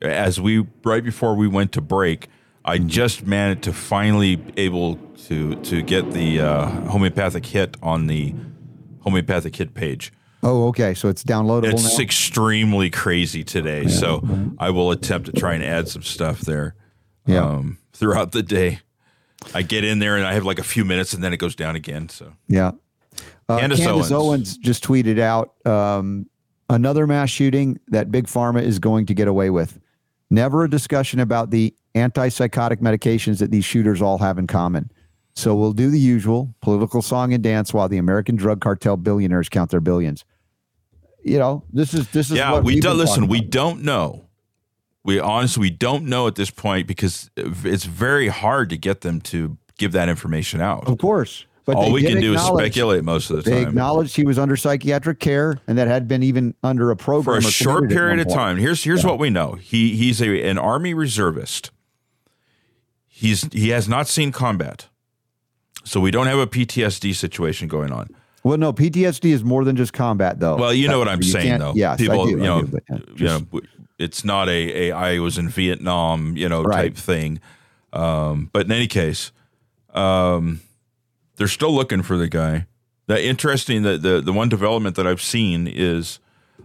as 0.00 0.40
we 0.40 0.66
right 0.82 1.04
before 1.04 1.34
we 1.34 1.46
went 1.46 1.72
to 1.72 1.82
break 1.82 2.28
I 2.64 2.78
Mm-hmm. 2.78 2.88
just 2.88 3.26
managed 3.26 3.64
to 3.64 3.74
finally 3.74 4.42
able 4.56 4.96
to 5.26 5.56
to 5.56 5.82
get 5.82 6.12
the 6.12 6.40
uh, 6.40 6.66
homeopathic 6.88 7.44
hit 7.44 7.76
on 7.82 8.06
the 8.06 8.34
homeopathic 9.00 9.54
hit 9.56 9.74
page. 9.74 10.10
oh, 10.42 10.68
okay. 10.68 10.94
So 10.94 11.08
it's 11.10 11.22
downloadable 11.24 11.74
It's 11.74 11.98
now. 11.98 12.02
extremely 12.02 12.88
crazy 12.88 13.44
today, 13.44 13.88
so 13.88 14.22
I 14.58 14.70
will 14.70 14.90
attempt 14.90 15.26
to 15.26 15.32
try 15.32 15.52
and 15.52 15.62
add 15.62 15.88
some 15.88 16.02
stuff 16.02 16.40
there 16.40 16.74
Yeah. 17.26 17.44
um, 17.44 17.76
throughout 17.92 18.32
the 18.32 18.42
day. 18.42 18.80
I 19.54 19.62
get 19.62 19.84
in 19.84 19.98
there 19.98 20.16
and 20.16 20.26
I 20.26 20.34
have 20.34 20.44
like 20.44 20.58
a 20.58 20.64
few 20.64 20.84
minutes 20.84 21.12
and 21.12 21.22
then 21.22 21.32
it 21.32 21.38
goes 21.38 21.54
down 21.54 21.76
again. 21.76 22.08
So 22.08 22.32
Yeah. 22.48 22.72
Uh, 23.48 23.58
Candace 23.58 23.80
Candace, 23.80 24.10
Owens. 24.10 24.12
Owens. 24.12 24.56
just 24.58 24.84
tweeted 24.84 25.18
out 25.18 25.54
um, 25.66 26.28
another 26.68 27.06
mass 27.06 27.30
shooting 27.30 27.80
that 27.88 28.10
Big 28.10 28.26
Pharma 28.26 28.62
is 28.62 28.78
going 28.78 29.06
to 29.06 29.14
get 29.14 29.26
away 29.26 29.48
with. 29.50 29.80
Never 30.30 30.64
a 30.64 30.70
discussion 30.70 31.20
about 31.20 31.50
the 31.50 31.74
antipsychotic 31.94 32.76
medications 32.76 33.38
that 33.38 33.50
these 33.50 33.64
shooters 33.64 34.02
all 34.02 34.18
have 34.18 34.38
in 34.38 34.46
common. 34.46 34.90
So 35.34 35.54
we'll 35.54 35.72
do 35.72 35.90
the 35.90 36.00
usual 36.00 36.54
political 36.60 37.00
song 37.00 37.32
and 37.32 37.42
dance 37.42 37.72
while 37.72 37.88
the 37.88 37.96
American 37.96 38.36
drug 38.36 38.60
cartel 38.60 38.96
billionaires 38.96 39.48
count 39.48 39.70
their 39.70 39.80
billions. 39.80 40.24
You 41.24 41.38
know, 41.38 41.64
this 41.72 41.94
is 41.94 42.08
this 42.10 42.30
is 42.30 42.38
yeah, 42.38 42.52
what 42.52 42.64
we 42.64 42.80
don't 42.80 42.98
listen. 42.98 43.28
We 43.28 43.38
about. 43.38 43.50
don't 43.50 43.82
know. 43.82 44.27
We 45.04 45.20
honestly 45.20 45.60
we 45.60 45.70
don't 45.70 46.04
know 46.04 46.26
at 46.26 46.34
this 46.34 46.50
point 46.50 46.86
because 46.86 47.30
it's 47.36 47.84
very 47.84 48.28
hard 48.28 48.70
to 48.70 48.76
get 48.76 49.00
them 49.02 49.20
to 49.22 49.56
give 49.78 49.92
that 49.92 50.08
information 50.08 50.60
out. 50.60 50.86
of 50.88 50.98
course, 50.98 51.46
but 51.64 51.76
All 51.76 51.92
we 51.92 52.02
can 52.02 52.20
do 52.20 52.34
is 52.34 52.42
speculate 52.42 53.04
most 53.04 53.30
of 53.30 53.36
the 53.36 53.42
They 53.42 53.50
time. 53.50 53.62
They 53.62 53.68
acknowledged 53.68 54.16
he 54.16 54.24
was 54.24 54.38
under 54.38 54.56
psychiatric 54.56 55.20
care 55.20 55.58
and 55.66 55.78
that 55.78 55.86
had 55.88 56.08
been 56.08 56.22
even 56.22 56.54
under 56.62 56.90
a 56.90 56.96
program 56.96 57.42
For 57.42 57.48
a 57.48 57.50
short 57.50 57.88
period 57.90 58.18
of 58.20 58.28
time. 58.32 58.56
Here's 58.56 58.82
here's 58.82 59.04
what 59.04 59.18
we 59.18 59.30
know. 59.30 59.52
He 59.52 59.96
he's 59.96 60.20
a 60.20 60.48
an 60.48 60.58
army 60.58 60.94
reservist. 60.94 61.70
He's 63.06 63.48
he 63.52 63.70
has 63.70 63.88
not 63.88 64.08
seen 64.08 64.32
combat. 64.32 64.88
So 65.84 66.00
we 66.00 66.10
don't 66.10 66.26
have 66.26 66.38
a 66.38 66.46
PTSD 66.46 67.14
situation 67.14 67.66
going 67.66 67.92
on. 67.92 68.08
Well, 68.44 68.58
no, 68.58 68.72
PTSD 68.72 69.32
is 69.32 69.42
more 69.42 69.64
than 69.64 69.74
just 69.74 69.92
combat, 69.92 70.38
though. 70.38 70.56
Well, 70.56 70.72
you 70.72 70.86
know 70.86 70.98
what 70.98 71.08
I'm 71.08 71.22
you 71.22 71.28
saying, 71.30 71.58
though. 71.58 71.72
Yes, 71.74 71.98
people, 71.98 72.22
I 72.22 72.24
do. 72.24 72.30
you 72.30 72.36
know, 72.36 72.62
do, 72.62 72.78
yeah, 72.88 72.96
you 73.16 73.24
know, 73.26 73.40
just- 73.40 73.44
it's 73.98 74.24
not 74.24 74.48
a, 74.48 74.88
a 74.90 74.92
I 74.92 75.18
was 75.18 75.38
in 75.38 75.48
Vietnam, 75.48 76.36
you 76.36 76.48
know, 76.48 76.62
Right. 76.62 76.94
type 76.94 76.96
thing. 76.96 77.40
Um, 77.92 78.50
but 78.52 78.66
in 78.66 78.72
any 78.72 78.86
case, 78.86 79.32
um, 79.94 80.60
they're 81.36 81.48
still 81.48 81.72
looking 81.72 82.02
for 82.02 82.16
the 82.16 82.28
guy. 82.28 82.66
The 83.06 83.22
interesting 83.24 83.82
that 83.82 84.02
the 84.02 84.20
the 84.20 84.32
one 84.32 84.48
development 84.48 84.96
that 84.96 85.06
I've 85.06 85.22
seen 85.22 85.66
is 85.66 86.18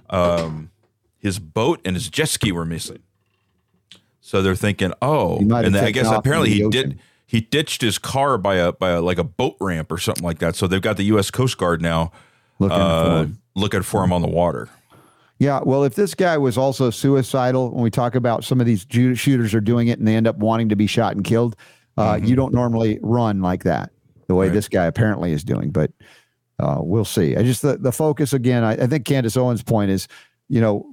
um, 0.10 0.70
his 1.18 1.40
boat 1.40 1.80
and 1.86 1.96
his 1.96 2.10
jet 2.10 2.30
ski 2.30 2.52
were 2.52 2.66
missing. 2.66 3.00
So 4.20 4.42
they're 4.42 4.56
thinking, 4.56 4.94
oh, 5.02 5.38
and 5.38 5.76
I 5.78 5.92
guess 5.92 6.08
apparently 6.10 6.50
he 6.52 6.64
the 6.64 6.70
did. 6.70 7.00
He 7.26 7.42
ditched 7.42 7.82
his 7.82 7.98
car 7.98 8.38
by 8.38 8.56
a 8.56 8.72
by 8.74 8.90
a, 8.92 9.02
like 9.02 9.18
a 9.18 9.24
boat 9.24 9.56
ramp 9.60 9.92
or 9.92 9.98
something 9.98 10.24
like 10.24 10.40
that. 10.40 10.56
So 10.56 10.68
they've 10.68 10.82
got 10.82 10.98
the 10.98 11.04
U.S. 11.06 11.32
Coast 11.32 11.58
Guard 11.58 11.82
now 11.82 12.12
looking 12.60 12.78
for 12.78 12.84
uh, 12.84 13.22
him. 13.24 13.42
looking 13.56 13.82
for 13.82 14.04
him 14.04 14.14
on 14.14 14.22
the 14.22 14.28
water. 14.28 14.70
Yeah, 15.44 15.60
well, 15.66 15.84
if 15.84 15.96
this 15.96 16.16
guy 16.16 16.38
was 16.38 16.58
also 16.58 16.90
suicidal, 16.90 17.72
when 17.72 17.84
we 17.84 17.92
talk 17.92 18.16
about 18.16 18.46
some 18.46 18.62
of 18.62 18.66
these 18.66 18.86
shooters 18.90 19.54
are 19.54 19.60
doing 19.60 19.90
it 19.90 20.00
and 20.00 20.08
they 20.08 20.16
end 20.16 20.26
up 20.26 20.38
wanting 20.38 20.70
to 20.70 20.76
be 20.78 20.88
shot 20.88 21.18
and 21.18 21.26
killed, 21.26 21.58
uh, 21.98 22.18
you 22.24 22.34
don't 22.38 22.54
normally 22.54 22.98
run 23.02 23.42
like 23.42 23.64
that 23.66 23.92
the 24.28 24.36
way 24.36 24.48
Right. 24.48 24.54
this 24.54 24.70
guy 24.70 24.86
apparently 24.86 25.34
is 25.34 25.44
doing. 25.44 25.70
But 25.72 25.92
uh, 26.60 26.78
we'll 26.80 27.04
see. 27.04 27.36
I 27.36 27.44
just 27.44 27.62
the, 27.62 27.78
the 27.78 27.92
focus 27.92 28.32
again. 28.32 28.64
I, 28.64 28.84
I 28.84 28.88
think 28.88 29.04
Candace 29.04 29.36
Owens' 29.36 29.62
point 29.64 29.92
is, 29.92 30.08
you 30.48 30.62
know, 30.62 30.86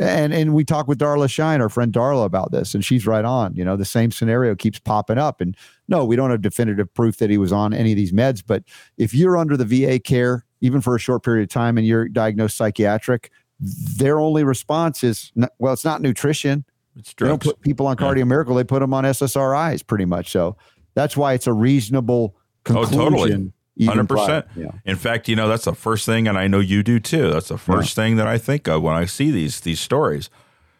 and 0.00 0.32
and 0.32 0.54
we 0.54 0.64
talked 0.64 0.88
with 0.88 0.98
Darla 0.98 1.28
Shine, 1.28 1.60
our 1.60 1.68
friend 1.68 1.92
Darla, 1.92 2.24
about 2.24 2.52
this, 2.52 2.74
and 2.74 2.82
she's 2.82 3.06
right 3.06 3.24
on. 3.26 3.54
You 3.54 3.66
know, 3.66 3.76
the 3.76 3.84
same 3.84 4.10
scenario 4.12 4.54
keeps 4.54 4.78
popping 4.78 5.18
up, 5.18 5.42
and 5.42 5.54
no, 5.88 6.06
we 6.06 6.16
don't 6.16 6.30
have 6.30 6.40
definitive 6.40 6.92
proof 6.94 7.18
that 7.18 7.28
he 7.28 7.36
was 7.36 7.52
on 7.52 7.74
any 7.74 7.92
of 7.92 7.96
these 7.96 8.12
meds. 8.12 8.42
But 8.46 8.62
if 8.96 9.12
you're 9.12 9.36
under 9.36 9.58
the 9.58 9.66
VA 9.66 9.98
care, 9.98 10.46
even 10.62 10.80
for 10.80 10.96
a 10.96 10.98
short 10.98 11.22
period 11.22 11.42
of 11.42 11.48
time, 11.50 11.76
and 11.76 11.86
you're 11.86 12.08
diagnosed 12.08 12.56
psychiatric, 12.56 13.30
their 13.60 14.18
only 14.18 14.44
response 14.44 15.04
is, 15.04 15.32
well, 15.58 15.72
it's 15.72 15.84
not 15.84 16.00
nutrition. 16.00 16.64
It's 16.96 17.14
They 17.14 17.26
don't 17.26 17.42
put 17.42 17.60
people 17.60 17.86
on 17.86 17.96
Yeah. 17.98 18.06
cardio 18.06 18.26
miracle; 18.26 18.54
they 18.54 18.64
put 18.64 18.80
them 18.80 18.92
on 18.92 19.04
SSRIs, 19.04 19.86
pretty 19.86 20.04
much. 20.06 20.30
So 20.30 20.56
that's 20.94 21.16
why 21.16 21.34
it's 21.34 21.46
a 21.46 21.52
reasonable 21.52 22.36
conclusion. 22.64 23.00
Oh, 23.00 23.10
totally. 23.10 23.52
100%. 23.78 24.44
Yeah. 24.56 24.72
In 24.84 24.96
fact, 24.96 25.28
you 25.28 25.36
know 25.36 25.48
that's 25.48 25.64
the 25.64 25.74
first 25.74 26.04
thing, 26.04 26.28
and 26.28 26.36
I 26.36 26.48
know 26.48 26.58
you 26.58 26.82
do 26.82 26.98
too. 27.00 27.30
That's 27.30 27.48
the 27.48 27.56
first 27.56 27.94
thing 27.94 28.16
that 28.16 28.26
I 28.26 28.36
think 28.36 28.68
of 28.68 28.82
when 28.82 28.94
I 28.94 29.06
see 29.06 29.30
these 29.30 29.60
these 29.60 29.80
stories. 29.80 30.28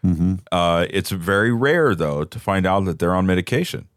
Mm-hmm. 0.04 0.34
Uh, 0.50 0.86
it's 0.90 1.10
very 1.10 1.52
rare 1.52 1.94
though 1.94 2.24
to 2.24 2.38
find 2.38 2.66
out 2.66 2.84
that 2.86 2.98
they're 2.98 3.14
on 3.14 3.26
medication. 3.26 3.88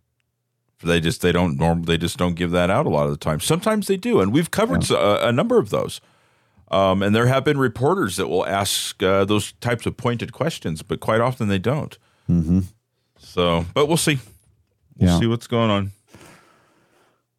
They 0.84 1.00
just 1.00 1.22
they 1.22 1.32
don't 1.32 1.58
norm 1.58 1.84
they 1.84 1.98
just 1.98 2.18
don't 2.18 2.36
give 2.36 2.52
that 2.52 2.70
out 2.70 2.86
a 2.86 2.90
lot 2.90 3.06
of 3.06 3.12
the 3.12 3.18
time. 3.18 3.40
Sometimes 3.40 3.88
they 3.88 3.98
do, 3.98 4.20
and 4.22 4.32
we've 4.34 4.52
covered 4.52 4.90
a, 4.92 5.28
a 5.28 5.32
number 5.32 5.58
of 5.58 5.70
those. 5.70 6.00
Um, 6.74 7.04
and 7.04 7.16
there 7.16 7.28
have 7.28 7.44
been 7.44 7.58
reporters 7.60 8.16
that 8.16 8.28
will 8.28 8.46
ask 8.48 9.02
uh, 9.04 9.26
those 9.26 9.52
types 9.62 9.86
of 9.86 9.96
pointed 9.96 10.32
questions, 10.34 10.82
but 10.82 11.00
quite 11.00 11.22
often 11.22 11.48
they 11.48 11.60
don't. 11.60 11.98
Mm-hmm. 12.30 12.62
So, 13.18 13.66
but 13.74 13.88
we'll 13.88 13.98
see. 13.98 14.20
We'll 14.98 15.10
Yeah. 15.12 15.20
see 15.20 15.28
what's 15.28 15.46
going 15.48 15.70
on. 15.70 15.92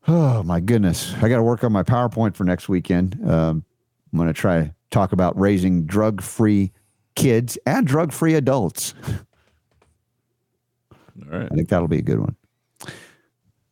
Oh 0.06 0.42
my 0.42 0.60
goodness! 0.60 1.14
I 1.22 1.28
got 1.28 1.36
to 1.36 1.42
work 1.42 1.64
on 1.64 1.72
my 1.72 1.82
PowerPoint 1.82 2.36
for 2.36 2.44
next 2.44 2.68
weekend. 2.68 3.18
Um, 3.28 3.64
I'm 4.12 4.18
going 4.18 4.28
to 4.28 4.34
try 4.34 4.60
to 4.64 4.74
talk 4.90 5.12
about 5.12 5.38
raising 5.40 5.86
drug-free 5.86 6.72
kids 7.16 7.58
and 7.66 7.86
drug-free 7.86 8.34
adults. 8.34 8.94
All 11.32 11.38
right. 11.38 11.48
I 11.50 11.54
think 11.54 11.70
that'll 11.70 11.88
be 11.88 11.98
a 11.98 12.02
good 12.02 12.20
one. 12.20 12.36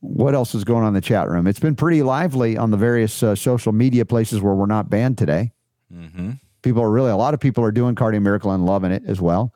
What 0.02 0.34
else 0.34 0.54
is 0.54 0.64
going 0.64 0.82
on 0.82 0.88
in 0.88 0.94
the 0.94 1.00
chat 1.00 1.28
room? 1.28 1.46
It's 1.46 1.60
been 1.60 1.76
pretty 1.76 2.02
lively 2.02 2.56
on 2.56 2.70
the 2.72 2.76
various 2.76 3.22
uh, 3.22 3.34
social 3.36 3.72
media 3.72 4.04
places 4.04 4.40
where 4.40 4.52
we're 4.54 4.66
not 4.66 4.90
banned 4.90 5.16
today. 5.16 5.52
Mm-hmm. 5.94 6.32
People 6.62 6.82
are 6.82 6.90
really, 6.90 7.10
a 7.10 7.16
lot 7.16 7.34
of 7.34 7.40
people 7.40 7.64
are 7.64 7.70
doing 7.70 7.94
Cardio 7.94 8.20
Miracle 8.20 8.50
and 8.50 8.66
loving 8.66 8.90
it 8.90 9.04
as 9.06 9.20
well. 9.20 9.54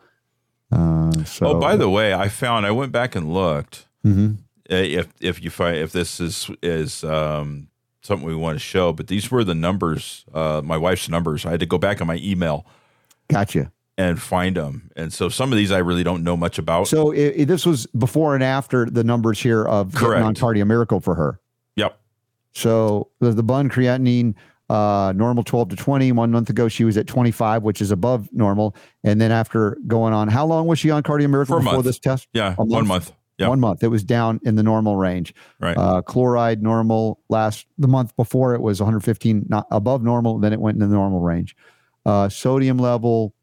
Uh, 0.70 1.12
so, 1.24 1.46
oh, 1.48 1.60
by 1.60 1.76
the 1.76 1.90
way, 1.90 2.14
I 2.14 2.28
found 2.28 2.64
I 2.64 2.70
went 2.70 2.92
back 2.92 3.14
and 3.14 3.32
looked. 3.32 3.86
Mhm. 4.04 4.38
Uh, 4.70 4.74
If 4.74 5.08
if 5.20 5.42
you 5.42 5.50
find 5.50 5.76
if 5.76 5.92
this 5.92 6.20
is 6.20 6.50
is 6.62 7.04
um, 7.04 7.68
something 8.02 8.26
we 8.26 8.34
want 8.34 8.56
to 8.56 8.60
show, 8.60 8.92
but 8.92 9.06
these 9.06 9.30
were 9.30 9.44
the 9.44 9.54
numbers. 9.54 10.24
Uh, 10.32 10.60
my 10.64 10.76
wife's 10.76 11.08
numbers. 11.08 11.44
I 11.46 11.50
had 11.50 11.60
to 11.60 11.66
go 11.66 11.78
back 11.78 12.00
on 12.00 12.06
my 12.06 12.18
email 12.22 12.66
gotcha. 13.28 13.70
And 13.98 14.20
find 14.20 14.56
them, 14.56 14.90
and 14.96 15.12
so 15.12 15.28
some 15.28 15.52
of 15.52 15.56
these 15.58 15.72
I 15.72 15.78
really 15.78 16.04
don't 16.04 16.22
know 16.22 16.36
much 16.36 16.58
about. 16.58 16.88
So 16.88 17.12
i 17.14 17.32
i- 17.38 17.44
this 17.44 17.64
was 17.64 17.86
before 17.98 18.34
and 18.34 18.44
after 18.44 18.84
the 18.86 19.02
numbers 19.04 19.40
here 19.40 19.64
of 19.64 19.92
getting 19.92 20.08
Correct. 20.08 20.24
on 20.24 20.34
Cardio 20.34 20.66
Miracle 20.66 21.00
for 21.00 21.14
her. 21.14 21.40
yep. 21.76 21.98
So 22.52 23.08
the, 23.20 23.32
the 23.32 23.42
bun 23.42 23.68
creatinine, 23.68 24.34
uh, 24.70 25.12
normal 25.14 25.44
12 25.44 25.70
to 25.70 25.76
20. 25.76 26.12
One 26.12 26.30
month 26.30 26.48
ago, 26.50 26.68
she 26.68 26.84
was 26.84 26.96
at 26.96 27.06
25, 27.06 27.62
which 27.62 27.80
is 27.82 27.90
above 27.90 28.28
normal. 28.32 28.74
And 29.04 29.20
then 29.20 29.30
after 29.30 29.76
going 29.86 30.14
on, 30.14 30.28
how 30.28 30.46
long 30.46 30.66
was 30.66 30.78
she 30.78 30.90
on 30.90 31.02
Cardio 31.02 31.28
Miracle 31.28 31.56
For 31.56 31.60
before 31.60 31.74
month. 31.74 31.84
this 31.84 31.98
test? 31.98 32.28
Yeah, 32.32 32.54
A 32.58 32.64
one 32.64 32.86
month? 32.86 32.88
month. 32.88 33.12
Yeah. 33.38 33.48
One 33.48 33.60
month. 33.60 33.82
It 33.84 33.88
was 33.88 34.02
down 34.02 34.40
in 34.44 34.54
the 34.56 34.62
normal 34.62 34.96
range. 34.96 35.34
Right. 35.60 35.76
Uh, 35.76 36.00
chloride 36.00 36.62
normal 36.62 37.20
last 37.28 37.66
the 37.76 37.88
month 37.88 38.16
before 38.16 38.54
it 38.54 38.62
was 38.62 38.80
115, 38.80 39.44
not 39.50 39.66
above 39.70 40.02
normal. 40.02 40.38
Then 40.38 40.54
it 40.54 40.60
went 40.60 40.76
into 40.76 40.86
the 40.86 40.94
normal 40.94 41.20
range. 41.20 41.54
Uh, 42.06 42.30
sodium 42.30 42.78
level 42.78 43.34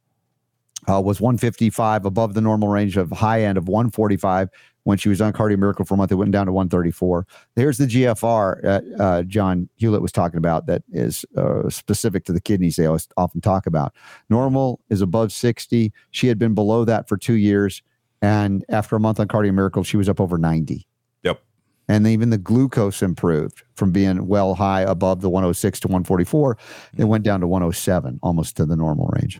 uh, 0.89 1.01
was 1.01 1.22
155 1.22 2.05
above 2.05 2.34
the 2.34 2.41
normal 2.41 2.68
range 2.69 2.97
of 2.97 3.11
high 3.11 3.41
end 3.43 3.57
of 3.57 3.68
145. 3.68 4.49
When 4.85 4.97
she 4.97 5.07
was 5.07 5.22
on 5.22 5.31
Cardio 5.31 5.57
Miracle 5.57 5.85
for 5.85 5.93
a 5.93 5.97
month, 5.97 6.11
it 6.11 6.15
went 6.15 6.31
down 6.31 6.45
to 6.45 6.51
134. 6.51 7.26
There's 7.55 7.77
the 7.77 7.85
GFR 7.85 8.61
that 8.64 8.84
uh, 8.99 9.23
John 9.23 9.69
Hewlett 9.77 10.01
was 10.01 10.11
talking 10.11 10.38
about 10.38 10.65
that 10.65 10.84
is 10.91 11.23
uh, 11.38 11.69
specific 11.69 12.26
to 12.26 12.34
the 12.34 12.41
kidneys 12.41 12.76
they 12.76 12.85
always 12.85 13.07
often 13.15 13.39
talk 13.39 13.65
about. 13.65 13.93
Normal 14.30 14.81
is 14.89 14.99
above 15.01 15.31
60. 15.31 15.93
She 16.11 16.27
had 16.27 16.38
been 16.38 16.53
below 16.53 16.84
that 16.84 17.07
for 17.07 17.15
two 17.15 17.35
years. 17.35 17.81
And 18.22 18.65
after 18.68 18.97
a 18.97 18.99
month 18.99 19.22
on 19.22 19.30
Cardio 19.30 19.53
Miracle, 19.53 19.84
she 19.84 19.95
was 19.95 20.10
up 20.10 20.19
over 20.19 20.38
90 20.38 20.85
Yep. 21.23 21.41
and 21.88 22.05
even 22.05 22.30
the 22.30 22.38
glucose 22.38 23.01
improved 23.01 23.64
from 23.76 23.91
being 23.91 24.27
well 24.27 24.53
high 24.55 24.81
above 24.81 25.22
the 25.22 25.30
106 25.30 25.80
to 25.81 25.88
144 25.88 26.57
it 26.97 27.05
went 27.05 27.23
down 27.23 27.39
to 27.39 27.47
107 27.47 28.19
almost 28.22 28.57
to 28.57 28.65
the 28.65 28.76
normal 28.76 29.07
range. 29.14 29.39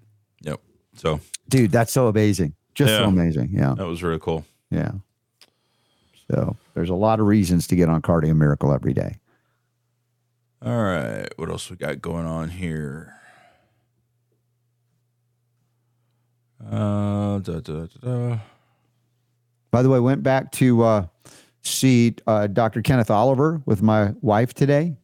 So 0.95 1.19
dude 1.49 1.71
that's 1.71 1.91
so 1.91 2.07
amazing 2.07 2.53
just 2.75 2.93
so 2.93 3.03
amazing 3.05 3.49
yeah 3.51 3.73
that 3.77 3.85
was 3.85 4.01
really 4.01 4.19
cool. 4.19 4.45
yeah 4.71 4.91
so 6.31 6.55
there's 6.73 6.89
a 6.89 6.95
lot 6.95 7.19
of 7.19 7.25
reasons 7.27 7.67
to 7.67 7.75
get 7.75 7.89
on 7.89 8.01
cardio 8.01 8.35
miracle 8.35 8.71
every 8.73 8.93
day 8.93 9.17
All 10.65 10.81
right. 10.81 11.27
What 11.37 11.49
else 11.49 11.69
we 11.69 11.75
got 11.75 12.01
going 12.01 12.25
on 12.25 12.49
here? 12.49 13.13
Uh, 16.65 17.39
da, 17.39 17.59
da, 17.59 17.87
da. 18.01 18.37
by 19.71 19.81
the 19.83 19.89
way 19.89 19.99
went 19.99 20.23
back 20.23 20.51
to 20.53 20.81
uh, 20.83 21.05
see 21.61 22.15
uh, 22.25 22.47
dr 22.47 22.81
kenneth 22.83 23.11
oliver 23.11 23.61
with 23.65 23.81
my 23.81 24.13
wife 24.21 24.53
today 24.53 24.95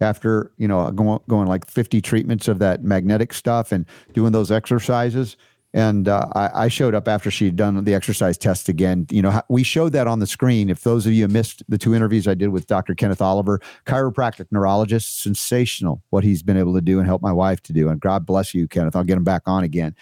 after 0.00 0.52
you 0.56 0.68
know 0.68 0.90
going, 0.90 1.20
going 1.28 1.48
like 1.48 1.68
50 1.68 2.00
treatments 2.00 2.48
of 2.48 2.58
that 2.60 2.82
magnetic 2.84 3.32
stuff 3.32 3.72
and 3.72 3.86
doing 4.12 4.32
those 4.32 4.50
exercises. 4.50 5.36
And 5.74 6.08
uh, 6.08 6.26
I, 6.34 6.64
I 6.64 6.68
showed 6.68 6.94
up 6.94 7.06
after 7.08 7.30
she'd 7.30 7.56
done 7.56 7.84
the 7.84 7.94
exercise 7.94 8.38
test 8.38 8.68
again. 8.70 9.06
You 9.10 9.22
know 9.22 9.42
we 9.48 9.62
showed 9.62 9.92
that 9.92 10.06
on 10.06 10.18
the 10.18 10.26
screen. 10.26 10.70
If 10.70 10.82
those 10.82 11.06
of 11.06 11.12
you 11.12 11.28
missed 11.28 11.62
the 11.68 11.78
two 11.78 11.94
interviews 11.94 12.26
i 12.26 12.34
did 12.34 12.48
with 12.48 12.66
dr 12.66 12.94
kenneth 12.94 13.20
oliver 13.20 13.60
chiropractic 13.84 14.46
neurologist 14.50 15.20
sensational 15.22 16.02
what 16.10 16.24
he's 16.24 16.42
been 16.42 16.56
able 16.56 16.74
to 16.74 16.80
do 16.80 16.98
and 16.98 17.06
help 17.06 17.22
my 17.22 17.32
wife 17.32 17.62
to 17.64 17.72
do. 17.72 17.88
And 17.88 18.00
god 18.00 18.24
bless 18.24 18.54
you 18.54 18.66
kenneth. 18.66 18.96
I'll 18.96 19.04
get 19.04 19.18
him 19.18 19.24
back 19.24 19.42
on 19.46 19.64
again. 19.64 19.94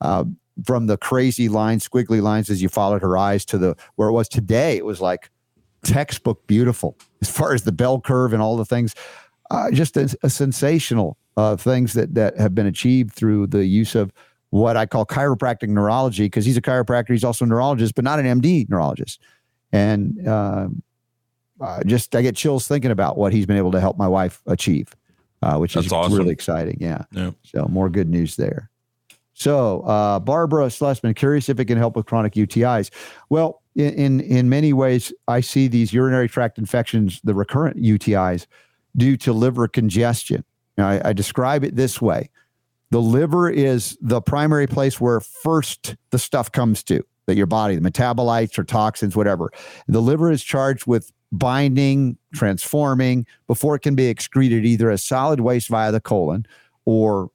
Uh, 0.00 0.24
from 0.64 0.86
the 0.86 0.96
crazy 0.96 1.48
lines 1.48 1.88
squiggly 1.88 2.22
lines 2.22 2.48
as 2.50 2.62
you 2.62 2.68
followed 2.68 3.02
her 3.02 3.16
eyes 3.16 3.44
to 3.44 3.58
the 3.58 3.74
where 3.96 4.08
it 4.08 4.12
was 4.12 4.28
today 4.28 4.76
it 4.76 4.84
was 4.84 5.00
like 5.00 5.30
textbook 5.82 6.46
beautiful 6.46 6.96
as 7.22 7.30
far 7.30 7.54
as 7.54 7.62
the 7.62 7.72
bell 7.72 8.00
curve 8.00 8.32
and 8.32 8.40
all 8.40 8.56
the 8.56 8.64
things 8.64 8.94
uh, 9.50 9.70
just 9.70 9.96
a, 9.96 10.16
a 10.22 10.30
sensational 10.30 11.16
uh, 11.36 11.56
things 11.56 11.92
that 11.94 12.14
that 12.14 12.38
have 12.38 12.54
been 12.54 12.66
achieved 12.66 13.12
through 13.12 13.46
the 13.48 13.64
use 13.64 13.94
of 13.94 14.12
what 14.50 14.76
I 14.76 14.86
call 14.86 15.04
chiropractic 15.04 15.68
neurology 15.68 16.26
because 16.26 16.44
he's 16.44 16.56
a 16.56 16.62
chiropractor, 16.62 17.10
he's 17.10 17.24
also 17.24 17.44
a 17.44 17.48
neurologist, 17.48 17.96
but 17.96 18.04
not 18.04 18.20
an 18.20 18.40
MD 18.40 18.68
neurologist. 18.68 19.20
And 19.72 20.26
uh, 20.28 20.68
uh, 21.60 21.82
just 21.84 22.14
I 22.14 22.22
get 22.22 22.36
chills 22.36 22.68
thinking 22.68 22.92
about 22.92 23.18
what 23.18 23.32
he's 23.32 23.46
been 23.46 23.56
able 23.56 23.72
to 23.72 23.80
help 23.80 23.98
my 23.98 24.06
wife 24.06 24.42
achieve, 24.46 24.94
uh, 25.42 25.56
which 25.58 25.74
is 25.76 25.92
awesome. 25.92 26.16
really 26.16 26.30
exciting. 26.30 26.78
Yeah. 26.80 27.04
Yeah. 27.10 27.32
So 27.42 27.66
more 27.66 27.88
good 27.88 28.08
news 28.08 28.36
there. 28.36 28.70
So 29.32 29.80
uh, 29.80 30.20
Barbara 30.20 30.66
Schlesman, 30.66 31.16
curious 31.16 31.48
if 31.48 31.58
it 31.58 31.64
can 31.64 31.76
help 31.76 31.96
with 31.96 32.06
chronic 32.06 32.34
UTIs. 32.34 32.90
Well, 33.30 33.60
in, 33.74 33.92
in 33.94 34.20
in 34.20 34.48
many 34.48 34.72
ways, 34.72 35.12
I 35.26 35.40
see 35.40 35.66
these 35.66 35.92
urinary 35.92 36.28
tract 36.28 36.58
infections, 36.58 37.20
the 37.24 37.34
recurrent 37.34 37.76
UTIs, 37.78 38.46
due 38.96 39.16
to 39.18 39.32
liver 39.32 39.68
congestion. 39.68 40.44
Now, 40.76 40.88
I, 40.88 41.10
I 41.10 41.12
describe 41.12 41.64
it 41.64 41.76
this 41.76 42.00
way: 42.00 42.30
the 42.90 43.02
liver 43.02 43.50
is 43.50 43.96
the 44.00 44.20
primary 44.20 44.66
place 44.66 45.00
where 45.00 45.20
first 45.20 45.96
the 46.10 46.18
stuff 46.18 46.50
comes 46.52 46.82
to 46.84 47.04
that 47.26 47.36
your 47.36 47.46
body, 47.46 47.76
the 47.76 47.90
metabolites 47.90 48.58
or 48.58 48.64
toxins, 48.64 49.16
whatever. 49.16 49.50
The 49.88 50.02
liver 50.02 50.30
is 50.30 50.42
charged 50.44 50.86
with 50.86 51.10
binding, 51.32 52.18
transforming 52.34 53.26
before 53.46 53.74
it 53.74 53.80
can 53.80 53.94
be 53.94 54.06
excreted 54.06 54.64
either 54.64 54.90
as 54.90 55.02
solid 55.02 55.40
waste 55.40 55.68
via 55.68 55.90
the 55.90 56.00
colon 56.00 56.46
or 56.84 57.30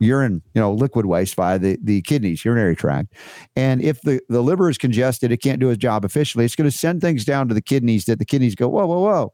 urine, 0.00 0.42
you 0.54 0.60
know, 0.60 0.72
liquid 0.72 1.06
waste 1.06 1.34
via 1.34 1.58
the, 1.58 1.78
the 1.82 2.02
kidneys, 2.02 2.44
urinary 2.44 2.74
tract. 2.74 3.12
And 3.54 3.82
if 3.82 4.00
the, 4.02 4.20
the 4.28 4.42
liver 4.42 4.68
is 4.68 4.78
congested, 4.78 5.30
it 5.30 5.36
can't 5.38 5.60
do 5.60 5.70
its 5.70 5.78
job 5.78 6.04
efficiently. 6.04 6.44
It's 6.44 6.56
going 6.56 6.68
to 6.68 6.76
send 6.76 7.00
things 7.00 7.24
down 7.24 7.48
to 7.48 7.54
the 7.54 7.62
kidneys 7.62 8.06
that 8.06 8.18
the 8.18 8.24
kidneys 8.24 8.54
go, 8.54 8.68
whoa, 8.68 8.86
whoa, 8.86 9.00
whoa, 9.00 9.32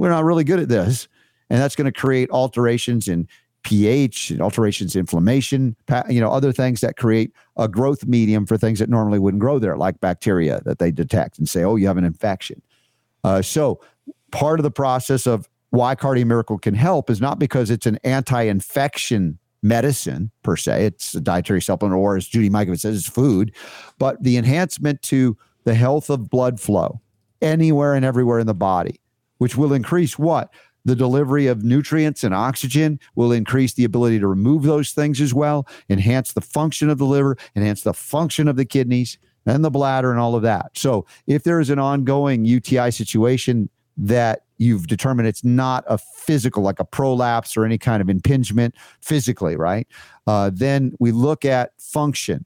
we're 0.00 0.08
not 0.08 0.24
really 0.24 0.44
good 0.44 0.58
at 0.58 0.68
this. 0.68 1.08
And 1.50 1.60
that's 1.60 1.76
going 1.76 1.92
to 1.92 2.00
create 2.00 2.30
alterations 2.30 3.06
in 3.06 3.28
pH, 3.64 4.30
and 4.30 4.40
alterations 4.40 4.96
inflammation, 4.96 5.76
you 6.08 6.20
know, 6.20 6.32
other 6.32 6.52
things 6.52 6.80
that 6.80 6.96
create 6.96 7.32
a 7.58 7.68
growth 7.68 8.06
medium 8.06 8.46
for 8.46 8.56
things 8.56 8.78
that 8.78 8.88
normally 8.88 9.18
wouldn't 9.18 9.42
grow 9.42 9.58
there, 9.58 9.76
like 9.76 10.00
bacteria 10.00 10.62
that 10.64 10.78
they 10.78 10.90
detect 10.90 11.38
and 11.38 11.46
say, 11.46 11.62
oh, 11.62 11.76
you 11.76 11.86
have 11.86 11.98
an 11.98 12.04
infection. 12.04 12.62
Uh, 13.24 13.42
so 13.42 13.78
part 14.30 14.58
of 14.58 14.62
the 14.62 14.70
process 14.70 15.26
of 15.26 15.46
why 15.68 15.94
Cardio 15.94 16.24
Miracle 16.24 16.58
can 16.58 16.74
help 16.74 17.10
is 17.10 17.20
not 17.20 17.38
because 17.38 17.68
it's 17.68 17.84
an 17.84 17.98
anti-infection 18.02 19.38
medicine 19.62 20.30
per 20.42 20.56
se. 20.56 20.86
It's 20.86 21.14
a 21.14 21.20
dietary 21.20 21.60
supplement, 21.60 21.98
or 21.98 22.16
as 22.16 22.26
Judy 22.26 22.48
Mikovits 22.48 22.80
says, 22.80 22.96
it's 22.96 23.08
food, 23.08 23.54
but 23.98 24.22
the 24.22 24.38
enhancement 24.38 25.02
to 25.02 25.36
the 25.64 25.74
health 25.74 26.08
of 26.08 26.30
blood 26.30 26.58
flow 26.58 27.02
anywhere 27.42 27.92
and 27.92 28.06
everywhere 28.06 28.38
in 28.38 28.46
the 28.46 28.54
body, 28.54 28.98
which 29.40 29.56
will 29.56 29.72
increase 29.72 30.18
what? 30.18 30.52
The 30.84 30.94
delivery 30.94 31.46
of 31.46 31.64
nutrients 31.64 32.22
and 32.24 32.34
oxygen 32.34 33.00
will 33.14 33.32
increase 33.32 33.72
the 33.72 33.84
ability 33.84 34.18
to 34.18 34.26
remove 34.26 34.64
those 34.64 34.92
things 34.92 35.20
as 35.20 35.32
well, 35.32 35.66
enhance 35.88 36.34
the 36.34 36.42
function 36.42 36.90
of 36.90 36.98
the 36.98 37.06
liver, 37.06 37.36
enhance 37.56 37.82
the 37.82 37.94
function 37.94 38.48
of 38.48 38.56
the 38.56 38.66
kidneys 38.66 39.18
and 39.46 39.64
the 39.64 39.70
bladder 39.70 40.10
and 40.10 40.20
all 40.20 40.34
of 40.34 40.42
that. 40.42 40.70
So, 40.76 41.06
if 41.26 41.42
there 41.42 41.58
is 41.58 41.70
an 41.70 41.78
ongoing 41.78 42.44
UTI 42.44 42.90
situation 42.90 43.70
that 43.96 44.44
you've 44.58 44.86
determined 44.86 45.26
it's 45.26 45.42
not 45.42 45.84
a 45.86 45.96
physical, 45.96 46.62
like 46.62 46.80
a 46.80 46.84
prolapse 46.84 47.56
or 47.56 47.64
any 47.64 47.78
kind 47.78 48.02
of 48.02 48.10
impingement 48.10 48.74
physically, 49.00 49.56
right? 49.56 49.88
Uh, 50.26 50.50
then 50.52 50.92
we 51.00 51.12
look 51.12 51.46
at 51.46 51.72
function. 51.80 52.44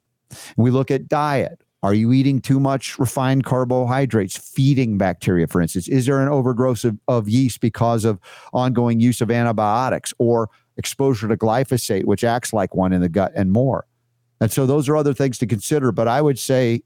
We 0.57 0.71
look 0.71 0.93
at 0.93 1.09
diet. 1.09 1.64
Are 1.85 1.93
you 1.93 2.15
eating 2.15 2.41
too 2.41 2.59
much 2.59 2.99
refined 2.99 3.45
carbohydrates, 3.45 4.39
feeding 4.39 4.97
bacteria, 4.97 5.47
for 5.47 5.61
instance? 5.61 5.87
Is 5.87 6.07
there 6.07 6.23
an 6.23 6.29
overgrowth 6.31 6.83
of, 6.83 6.99
of 7.09 7.29
yeast 7.29 7.61
because 7.61 8.07
of 8.07 8.19
ongoing 8.55 9.01
use 9.01 9.21
of 9.21 9.31
antibiotics 9.31 10.15
or 10.17 10.49
exposure 10.79 11.29
to 11.29 11.37
glyphosate, 11.37 12.07
which 12.07 12.25
acts 12.25 12.55
like 12.55 12.75
one 12.75 12.95
in 12.95 13.03
the 13.03 13.11
gut, 13.11 13.33
and 13.37 13.53
more? 13.53 13.85
And 14.41 14.51
so 14.51 14.65
those 14.65 14.89
are 14.89 14.97
other 14.97 15.13
things 15.13 15.37
to 15.39 15.47
consider. 15.47 15.93
But 15.93 16.09
I 16.09 16.23
would 16.23 16.39
say 16.39 16.81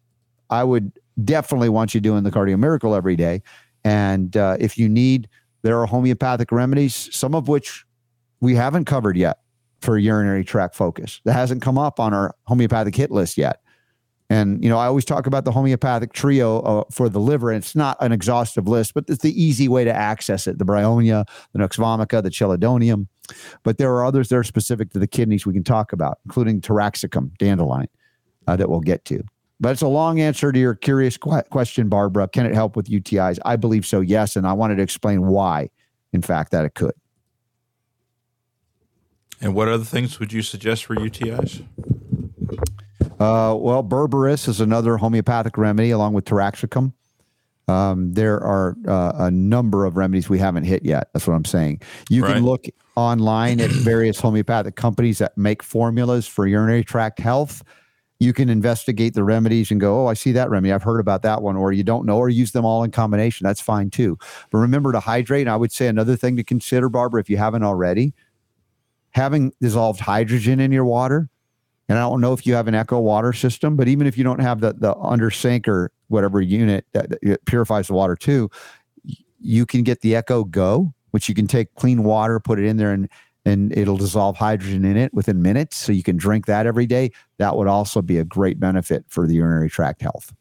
I 0.50 0.64
would 0.64 0.90
definitely 1.24 1.68
want 1.68 1.94
you 1.94 2.00
doing 2.00 2.24
the 2.24 2.32
Cardio 2.32 2.58
Miracle 2.58 2.92
every 2.92 3.14
day. 3.14 3.40
And 3.84 4.36
uh, 4.36 4.56
if 4.58 4.76
you 4.76 4.88
need, 4.88 5.28
there 5.62 5.78
are 5.80 5.86
homeopathic 5.86 6.50
remedies, 6.50 7.08
some 7.14 7.36
of 7.36 7.46
which 7.46 7.84
we 8.40 8.56
haven't 8.56 8.86
covered 8.86 9.16
yet 9.16 9.38
for 9.80 9.96
urinary 9.96 10.44
tract 10.44 10.74
focus. 10.74 11.20
That 11.24 11.34
hasn't 11.34 11.62
come 11.62 11.78
up 11.78 12.00
on 12.00 12.12
our 12.12 12.34
homeopathic 12.48 12.96
hit 12.96 13.12
list 13.12 13.38
yet. 13.38 13.60
And, 14.30 14.62
you 14.62 14.68
know, 14.68 14.76
I 14.76 14.86
always 14.86 15.06
talk 15.06 15.26
about 15.26 15.44
the 15.44 15.52
homeopathic 15.52 16.12
trio 16.12 16.60
uh, 16.60 16.84
for 16.90 17.09
the 17.09 17.18
liver, 17.18 17.50
and 17.50 17.62
it's 17.62 17.74
not 17.74 17.96
an 18.00 18.12
exhaustive 18.12 18.68
list, 18.68 18.92
but 18.92 19.05
it's 19.09 19.22
the 19.22 19.42
easy 19.42 19.68
way 19.68 19.84
to 19.84 19.92
access 19.92 20.46
it 20.46 20.59
the 20.59 20.66
bryonia, 20.66 21.26
the 21.52 21.59
nux 21.59 21.68
vomica, 21.78 22.22
the 22.22 22.30
chelidonium. 22.30 23.06
But 23.62 23.78
there 23.78 23.92
are 23.94 24.05
others 24.05 24.28
that 24.28 24.36
are 24.36 24.44
specific 24.44 24.90
to 24.90 24.98
the 24.98 25.06
kidneys 25.06 25.46
we 25.46 25.55
can 25.55 25.64
talk 25.64 25.92
about, 25.92 26.18
including 26.26 26.60
taraxacum, 26.60 27.36
dandelion, 27.38 27.88
uh, 28.46 28.56
that 28.56 28.68
we'll 28.68 28.80
get 28.80 29.05
to. 29.06 29.22
But 29.60 29.72
it's 29.72 29.82
a 29.82 29.88
long 29.88 30.20
answer 30.20 30.52
to 30.52 30.59
your 30.59 30.74
curious 30.74 31.16
que- 31.16 31.42
question, 31.50 31.88
Barbara. 31.88 32.28
Can 32.28 32.46
it 32.46 32.55
help 32.55 32.76
with 32.76 32.86
UTIs? 32.86 33.38
I 33.44 33.56
believe 33.56 33.86
so, 33.86 34.00
yes. 34.00 34.36
And 34.36 34.46
I 34.46 34.52
wanted 34.52 34.76
to 34.76 34.82
explain 34.82 35.26
why, 35.26 35.70
in 36.12 36.22
fact, 36.22 36.52
that 36.52 36.64
it 36.64 36.74
could. 36.74 36.94
And 39.40 39.55
what 39.55 39.68
other 39.68 39.84
things 39.84 40.20
would 40.20 40.32
you 40.32 40.42
suggest 40.42 40.84
for 40.84 40.96
UTIs? 40.96 41.64
Uh, 43.20 43.55
well, 43.59 43.82
berberis 43.82 44.49
is 44.49 44.61
another 44.61 44.97
homeopathic 44.97 45.59
remedy 45.59 45.90
along 45.90 46.12
with 46.12 46.24
taraxacum. 46.24 46.93
Um, 47.66 48.15
there 48.15 48.40
are 48.40 48.77
uh, 48.86 49.12
a 49.16 49.31
number 49.31 49.85
of 49.85 49.97
remedies 49.97 50.28
we 50.28 50.39
haven't 50.39 50.65
hit 50.65 50.85
yet. 50.85 51.11
That's 51.12 51.27
what 51.27 51.35
I'm 51.35 51.45
saying. 51.45 51.82
You 52.09 52.23
Right. 52.24 52.35
can 52.35 52.45
look 52.45 52.65
online 52.97 53.61
at 53.61 53.70
various 53.70 54.19
homeopathic 54.19 54.74
companies 54.74 55.19
that 55.19 55.36
make 55.36 55.62
formulas 55.62 56.27
for 56.27 56.47
urinary 56.47 56.82
tract 56.82 57.19
health. 57.19 57.62
You 58.20 58.32
can 58.32 58.49
investigate 58.49 59.15
the 59.15 59.23
remedies 59.23 59.70
and 59.70 59.81
go, 59.81 60.03
oh, 60.03 60.07
I 60.07 60.15
see 60.15 60.32
that 60.32 60.51
remedy. 60.51 60.73
I've 60.73 60.82
heard 60.82 60.99
about 60.99 61.23
that 61.23 61.43
one, 61.43 61.57
or 61.57 61.73
you 61.73 61.85
don't 61.85 62.07
know, 62.07 62.16
or 62.19 62.28
use 62.28 62.53
them 62.53 62.65
all 62.65 62.82
in 62.82 62.90
combination. 62.90 63.45
That's 63.45 63.61
fine 63.61 63.90
too. 63.90 64.16
But 64.51 64.59
remember 64.59 64.90
to 64.93 65.01
hydrate. 65.01 65.43
And 65.43 65.51
I 65.51 65.57
would 65.57 65.70
say 65.70 65.86
another 65.89 66.16
thing 66.16 66.36
to 66.36 66.43
consider, 66.45 66.89
Barbara, 66.89 67.20
if 67.20 67.28
you 67.31 67.36
haven't 67.36 67.62
already, 67.62 68.15
having 69.11 69.53
dissolved 69.61 70.01
hydrogen 70.01 70.59
in 70.59 70.73
your 70.73 70.85
water. 70.85 71.28
And 71.89 71.98
I 71.98 72.02
don't 72.02 72.20
know 72.20 72.32
if 72.35 72.47
you 72.47 72.55
have 72.55 72.69
an 72.69 72.74
Echo 72.74 72.98
water 73.01 73.32
system, 73.32 73.74
but 73.77 73.89
even 73.89 74.06
if 74.06 74.19
you 74.19 74.24
don't 74.24 74.40
have 74.40 74.60
the 74.60 74.74
the 74.74 74.94
under 74.97 75.31
sink 75.31 75.66
or 75.66 75.90
whatever 76.09 76.40
unit 76.40 76.86
that, 76.93 77.10
that 77.23 77.44
purifies 77.47 77.86
the 77.86 77.94
water 77.94 78.15
too, 78.15 78.51
you 79.40 79.65
can 79.65 79.82
get 79.82 80.01
the 80.02 80.15
Echo 80.15 80.44
Go, 80.44 80.93
which 81.12 81.28
you 81.28 81.35
can 81.35 81.47
take 81.47 81.74
clean 81.74 82.02
water, 82.05 82.40
put 82.40 82.59
it 82.59 82.66
in 82.66 82.77
there, 82.77 82.93
and 82.93 83.09
and 83.44 83.77
it'll 83.77 83.97
dissolve 83.97 84.36
hydrogen 84.36 84.85
in 84.85 84.97
it 84.97 85.15
within 85.15 85.40
minutes. 85.40 85.78
So 85.78 85.93
you 85.93 86.02
can 86.02 86.16
drink 86.16 86.47
that 86.47 86.66
every 86.66 86.86
day. 86.86 87.12
That 87.39 87.56
would 87.56 87.69
also 87.69 88.02
be 88.02 88.19
a 88.19 88.24
great 88.24 88.60
benefit 88.60 89.05
for 89.09 89.27
the 89.27 89.35
urinary 89.36 89.70
tract 89.70 90.02
health. 90.02 90.35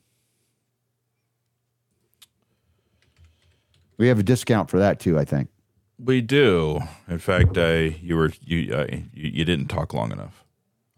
We 3.98 4.10
have 4.10 4.20
a 4.20 4.24
discount 4.24 4.70
for 4.70 4.80
that 4.80 5.00
too, 5.00 5.18
I 5.18 5.26
think. 5.26 5.50
We 5.98 6.22
do. 6.22 6.82
In 7.08 7.18
fact, 7.18 7.58
I 7.58 7.98
you 8.02 8.18
were 8.18 8.32
you 8.42 8.74
uh, 8.74 8.88
you, 8.92 9.02
you 9.14 9.46
didn't 9.46 9.68
talk 9.68 9.94
long 9.94 10.12
enough. 10.12 10.44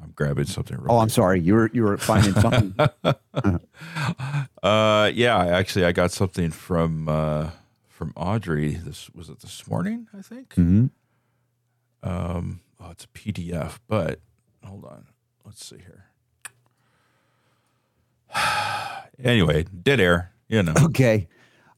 I'm 0.02 0.12
grabbing 0.12 0.46
something. 0.46 0.78
Real 0.78 0.94
Oh, 0.94 0.98
I'm 1.00 1.10
sorry. 1.10 1.40
You 1.42 1.56
were 1.56 1.70
you 1.74 1.84
were 1.84 1.98
finding 1.98 2.34
something. 2.34 2.74
Uh, 4.62 5.10
yeah, 5.14 5.38
actually, 5.38 5.86
I 5.86 5.94
got 5.94 6.12
something 6.12 6.52
from 6.52 7.08
uh, 7.08 7.52
from 7.88 8.12
Audrey. 8.18 8.74
This 8.74 9.10
was 9.12 9.30
it 9.30 9.40
this 9.40 9.66
morning, 9.70 10.08
I 10.18 10.22
think. 10.22 10.50
Mm-hmm. 10.56 10.88
Um, 12.04 12.60
oh, 12.82 12.90
it's 12.92 13.06
a 13.06 13.08
PDF, 13.08 13.80
but 13.88 14.20
hold 14.66 14.84
on. 14.84 15.06
Let's 15.46 15.66
see 15.66 15.78
here. 15.78 16.06
anyway, 19.24 19.64
dead 19.64 20.02
air. 20.02 20.34
You 20.50 20.64
know. 20.64 20.74
Okay. 20.86 21.28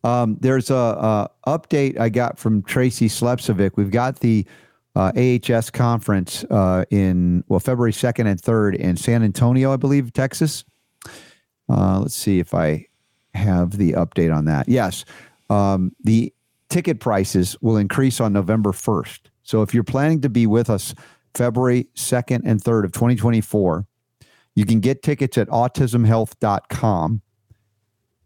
Um, 0.03 0.37
there's 0.41 0.71
a, 0.71 0.73
a 0.73 1.29
update 1.45 1.99
I 1.99 2.09
got 2.09 2.39
from 2.39 2.63
Tracy 2.63 3.07
Slepcevic. 3.07 3.73
We've 3.75 3.91
got 3.91 4.21
the 4.21 4.47
uh, 4.95 5.11
AHS 5.15 5.69
conference 5.69 6.43
uh, 6.49 6.85
in 6.89 7.43
well 7.47 7.59
February 7.59 7.93
second 7.93 8.27
and 8.27 8.39
third 8.39 8.75
in 8.75 8.97
San 8.97 9.23
Antonio, 9.23 9.73
I 9.73 9.77
believe, 9.77 10.13
Texas. 10.13 10.63
Uh, 11.69 11.99
let's 11.99 12.15
see 12.15 12.39
if 12.39 12.53
I 12.53 12.87
have 13.33 13.77
the 13.77 13.93
update 13.93 14.35
on 14.35 14.45
that. 14.45 14.67
Yes, 14.67 15.05
um, 15.49 15.95
the 16.03 16.33
ticket 16.69 16.99
prices 16.99 17.55
will 17.61 17.77
increase 17.77 18.19
on 18.19 18.33
November 18.33 18.73
first. 18.73 19.29
So 19.43 19.61
if 19.61 19.73
you're 19.73 19.83
planning 19.83 20.21
to 20.21 20.29
be 20.29 20.47
with 20.47 20.69
us 20.69 20.93
February 21.33 21.87
second 21.95 22.43
and 22.45 22.61
third 22.61 22.85
of 22.85 22.91
2024, 22.91 23.85
you 24.55 24.65
can 24.65 24.81
get 24.81 25.01
tickets 25.01 25.37
at 25.37 25.47
autismhealth.com 25.47 27.21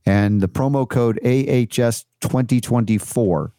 and 0.08 0.42
the 0.42 0.48
promo 0.48 0.88
code 0.88 1.20
AHS2024 1.24 3.52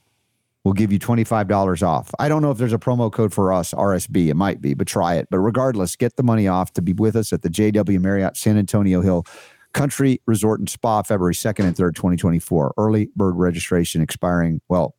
will 0.67 0.73
give 0.73 0.91
you 0.91 0.99
$25 0.99 1.87
off. 1.87 2.11
I 2.19 2.29
don't 2.29 2.43
know 2.43 2.51
if 2.51 2.59
there's 2.59 2.73
a 2.73 2.79
promo 2.79 3.11
code 3.11 3.33
for 3.33 3.53
us, 3.53 3.73
RSB. 3.73 4.27
It 4.27 4.35
might 4.35 4.61
be, 4.61 4.75
but 4.75 4.89
try 4.89 5.15
it. 5.15 5.29
But 5.31 5.39
regardless, 5.39 5.95
get 5.95 6.17
the 6.17 6.25
money 6.25 6.49
off 6.49 6.73
to 6.73 6.83
be 6.83 6.93
with 6.93 7.15
us 7.15 7.33
at 7.33 7.43
the 7.43 7.49
JW 7.49 8.01
Marriott 8.01 8.37
San 8.37 8.59
Antonio 8.59 9.01
Hill 9.01 9.25
Country 9.75 10.21
Resort 10.27 10.59
and 10.59 10.69
Spa 10.69 11.03
February 11.03 11.35
2nd 11.35 11.67
and 11.67 11.77
3rd, 11.77 11.95
2024. 11.95 12.75
Early 12.77 13.11
bird 13.15 13.37
registration 13.37 14.03
expiring, 14.03 14.61
well, 14.69 14.97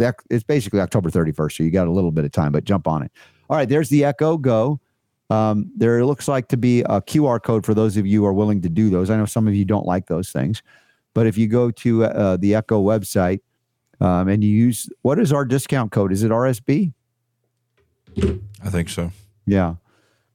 it's 0.00 0.42
basically 0.42 0.80
October 0.80 1.10
31st. 1.10 1.58
So 1.58 1.62
you 1.62 1.70
got 1.70 1.86
a 1.86 1.92
little 1.92 2.10
bit 2.10 2.24
of 2.24 2.32
time, 2.32 2.50
but 2.50 2.64
jump 2.64 2.88
on 2.88 3.04
it. 3.04 3.12
All 3.48 3.56
right, 3.56 3.68
there's 3.68 3.90
the 3.90 4.04
Echo 4.04 4.36
Go. 4.36 4.80
Um, 5.30 5.70
there 5.76 6.04
looks 6.04 6.26
like 6.26 6.48
to 6.48 6.56
be 6.56 6.80
a 6.80 7.00
QR 7.00 7.40
code 7.40 7.64
for 7.64 7.72
those 7.72 7.96
of 7.96 8.04
you 8.04 8.22
who 8.22 8.26
are 8.26 8.32
willing 8.32 8.62
to 8.62 8.68
do 8.68 8.90
those. 8.90 9.10
I 9.10 9.16
know 9.16 9.26
some 9.26 9.46
of 9.46 9.54
you 9.54 9.64
don't 9.64 9.86
like 9.86 10.06
those 10.06 10.32
things. 10.32 10.60
But 11.14 11.28
if 11.28 11.38
you 11.38 11.46
go 11.46 11.70
to 11.70 12.04
uh, 12.04 12.36
the 12.36 12.56
Echo 12.56 12.82
website 12.82 13.38
um, 14.00 14.28
and 14.28 14.42
you 14.42 14.50
use 14.50 14.88
what 15.02 15.18
is 15.18 15.32
our 15.32 15.44
discount 15.44 15.92
code? 15.92 16.12
Is 16.12 16.22
it 16.22 16.30
RSB? 16.30 16.92
I 18.62 18.70
think 18.70 18.88
so. 18.88 19.12
Yeah. 19.46 19.74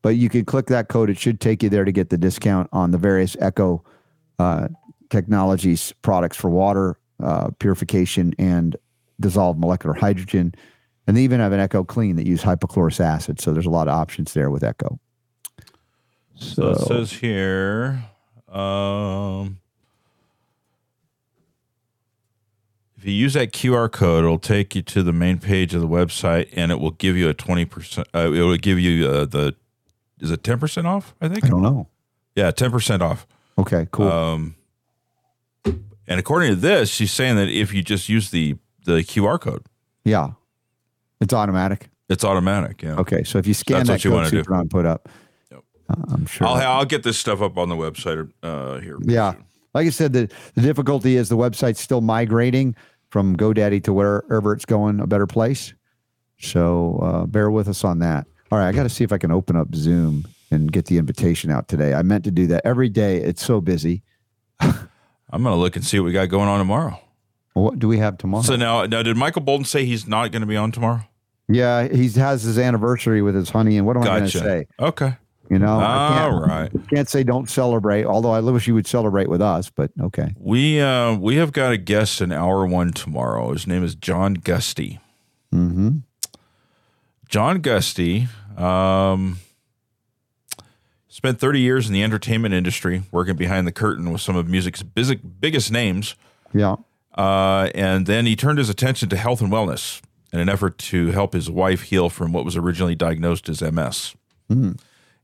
But 0.01 0.15
you 0.15 0.29
can 0.29 0.45
click 0.45 0.67
that 0.67 0.87
code. 0.87 1.09
It 1.09 1.17
should 1.17 1.39
take 1.41 1.61
you 1.61 1.69
there 1.69 1.83
to 1.83 1.91
get 1.91 2.09
the 2.09 2.17
discount 2.17 2.69
on 2.71 2.91
the 2.91 2.97
various 2.97 3.35
Echo 3.39 3.83
uh, 4.37 4.69
Technologies 5.09 5.93
products 6.01 6.37
for 6.37 6.49
water 6.49 6.97
uh, 7.21 7.49
purification 7.59 8.33
and 8.37 8.77
dissolved 9.19 9.59
molecular 9.59 9.95
hydrogen. 9.95 10.53
And 11.07 11.17
they 11.17 11.23
even 11.23 11.39
have 11.39 11.51
an 11.51 11.59
Echo 11.59 11.83
Clean 11.83 12.15
that 12.15 12.27
use 12.27 12.43
hypochlorous 12.43 12.99
acid. 12.99 13.41
So 13.41 13.51
there's 13.51 13.65
a 13.65 13.71
lot 13.71 13.87
of 13.87 13.95
options 13.95 14.33
there 14.33 14.49
with 14.49 14.63
Echo. 14.63 14.99
So 16.35 16.69
it 16.69 16.79
says 16.79 17.11
here, 17.11 18.05
um, 18.47 19.57
if 22.99 23.05
you 23.05 23.13
use 23.13 23.33
that 23.33 23.53
QR 23.53 23.89
code, 23.89 24.25
it'll 24.25 24.37
take 24.39 24.75
you 24.75 24.81
to 24.81 25.01
the 25.03 25.13
main 25.13 25.37
page 25.39 25.73
of 25.73 25.79
the 25.79 25.87
website, 25.87 26.49
and 26.53 26.69
it 26.71 26.79
will 26.79 26.91
give 26.91 27.15
you 27.15 27.29
a 27.29 27.33
twenty 27.33 27.63
percent. 27.65 28.07
Uh, 28.13 28.31
it 28.33 28.41
will 28.41 28.57
give 28.57 28.77
you 28.77 29.07
uh, 29.07 29.25
the 29.25 29.55
is 30.19 30.31
it 30.31 30.43
ten 30.43 30.59
percent 30.59 30.85
off? 30.85 31.15
I 31.21 31.29
think. 31.29 31.45
I 31.45 31.47
don't 31.47 31.61
know. 31.61 31.87
Yeah, 32.35 32.51
ten 32.51 32.71
percent 32.71 33.01
off. 33.01 33.25
Okay, 33.57 33.87
cool. 33.91 34.07
Um, 34.07 34.55
and 35.65 36.19
according 36.19 36.49
to 36.49 36.55
this, 36.55 36.89
she's 36.89 37.11
saying 37.11 37.35
that 37.37 37.47
if 37.49 37.73
you 37.73 37.83
just 37.83 38.09
use 38.09 38.31
the 38.31 38.55
the 38.85 38.99
QR 39.03 39.39
code, 39.39 39.65
yeah. 40.03 40.31
It's 41.21 41.33
automatic. 41.33 41.89
it's 42.07 42.23
automatic. 42.23 42.81
Yeah. 42.81 42.95
Okay, 42.95 43.23
so 43.23 43.37
if 43.39 43.45
you 43.47 43.53
scan 43.53 43.85
That's 43.85 43.87
that 43.87 43.93
what 43.93 44.03
you 44.05 44.11
code 44.11 44.43
wanna 44.45 44.63
do. 44.63 44.67
Put 44.69 44.85
up, 44.85 45.09
Yep. 45.51 45.63
uh, 45.89 45.95
I'm 46.13 46.25
sure. 46.25 46.47
I'll 46.47 46.55
I'll 46.79 46.85
get 46.85 47.03
this 47.03 47.17
stuff 47.17 47.41
up 47.41 47.57
on 47.57 47.67
the 47.69 47.75
website 47.75 48.31
uh, 48.41 48.79
here. 48.79 48.97
yeah, 49.01 49.33
like 49.73 49.87
I 49.87 49.89
said, 49.89 50.13
the 50.13 50.31
the 50.55 50.61
difficulty 50.61 51.15
is 51.15 51.29
the 51.29 51.37
website's 51.37 51.79
still 51.79 52.01
migrating 52.01 52.75
from 53.09 53.35
GoDaddy 53.35 53.83
to 53.85 53.93
wherever 53.93 54.53
it's 54.53 54.65
going, 54.65 54.99
a 54.99 55.07
better 55.07 55.27
place. 55.27 55.73
So 56.39 56.99
uh, 57.01 57.25
bear 57.25 57.51
with 57.51 57.67
us 57.67 57.83
on 57.83 57.99
that. 57.99 58.27
All 58.51 58.59
right, 58.59 58.67
I 58.67 58.71
got 58.71 58.83
to 58.83 58.89
see 58.89 59.03
if 59.03 59.11
I 59.11 59.17
can 59.17 59.31
open 59.31 59.55
up 59.55 59.73
Zoom 59.75 60.27
and 60.51 60.71
get 60.71 60.85
the 60.85 60.97
invitation 60.97 61.51
out 61.51 61.67
today. 61.67 61.93
I 61.93 62.01
meant 62.01 62.23
to 62.23 62.31
do 62.31 62.47
that 62.47 62.65
every 62.65 62.89
day. 62.89 63.17
It's 63.17 63.43
so 63.43 63.61
busy. 63.61 64.03
I'm 64.59 65.43
gonna 65.43 65.55
look 65.55 65.75
and 65.75 65.85
see 65.85 65.99
what 65.99 66.05
we 66.05 66.11
got 66.11 66.29
going 66.29 66.47
on 66.47 66.59
tomorrow. 66.59 66.99
What 67.53 67.79
do 67.79 67.87
we 67.87 67.97
have 67.97 68.17
tomorrow? 68.17 68.43
So 68.43 68.55
now, 68.55 68.85
now, 68.85 69.03
did 69.03 69.17
Michael 69.17 69.41
Bolton 69.41 69.65
say 69.65 69.85
he's 69.85 70.07
not 70.07 70.31
going 70.31 70.41
to 70.41 70.47
be 70.47 70.55
on 70.55 70.71
tomorrow? 70.71 71.03
yeah, 71.47 71.87
he 71.87 72.09
has 72.11 72.43
his 72.43 72.59
anniversary 72.59 73.21
with 73.21 73.35
his 73.35 73.49
honey, 73.49 73.77
and 73.77 73.85
what 73.85 73.97
am 73.97 74.03
I 74.03 74.05
going 74.05 74.29
to 74.29 74.37
say? 74.37 74.67
Okay. 74.79 75.17
You 75.49 75.57
know, 75.57 75.79
I 75.79 76.21
All 76.21 76.29
can't, 76.31 76.45
right. 76.47 76.71
can't 76.89 77.09
say 77.09 77.23
don't 77.23 77.49
celebrate. 77.49 78.05
Although 78.05 78.31
I 78.31 78.39
wish 78.39 78.67
you 78.67 78.75
would 78.75 78.85
celebrate 78.85 79.29
with 79.29 79.41
us, 79.41 79.69
but 79.69 79.91
okay. 79.99 80.33
We 80.37 80.79
uh 80.79 81.15
we 81.15 81.37
have 81.37 81.51
got 81.51 81.71
a 81.71 81.77
guest 81.77 82.21
in 82.21 82.31
hour 82.31 82.67
one 82.67 82.91
tomorrow. 82.91 83.51
His 83.53 83.65
name 83.65 83.83
is 83.83 83.95
John 83.95 84.35
Gusty. 84.35 84.99
Mm-hmm. 85.53 85.97
John 87.27 87.61
Gusty 87.61 88.27
um, 88.57 89.39
spent 91.07 91.39
30 91.39 91.59
years 91.59 91.87
in 91.87 91.93
the 91.93 92.03
entertainment 92.03 92.53
industry, 92.53 93.03
working 93.11 93.35
behind 93.35 93.67
the 93.67 93.71
curtain 93.71 94.11
with 94.11 94.21
some 94.21 94.35
of 94.35 94.47
music's 94.47 94.83
biggest 94.83 95.71
names. 95.71 96.15
Yeah. 96.53 96.77
Uh, 97.15 97.69
and 97.75 98.05
then 98.05 98.25
he 98.25 98.35
turned 98.35 98.57
his 98.57 98.69
attention 98.69 99.09
to 99.09 99.17
health 99.17 99.41
and 99.41 99.51
wellness 99.51 100.01
in 100.33 100.39
an 100.39 100.49
effort 100.49 100.77
to 100.77 101.11
help 101.11 101.33
his 101.33 101.49
wife 101.49 101.83
heal 101.83 102.09
from 102.09 102.33
what 102.33 102.45
was 102.45 102.55
originally 102.55 102.95
diagnosed 102.95 103.49
as 103.49 103.61
MS. 103.61 104.15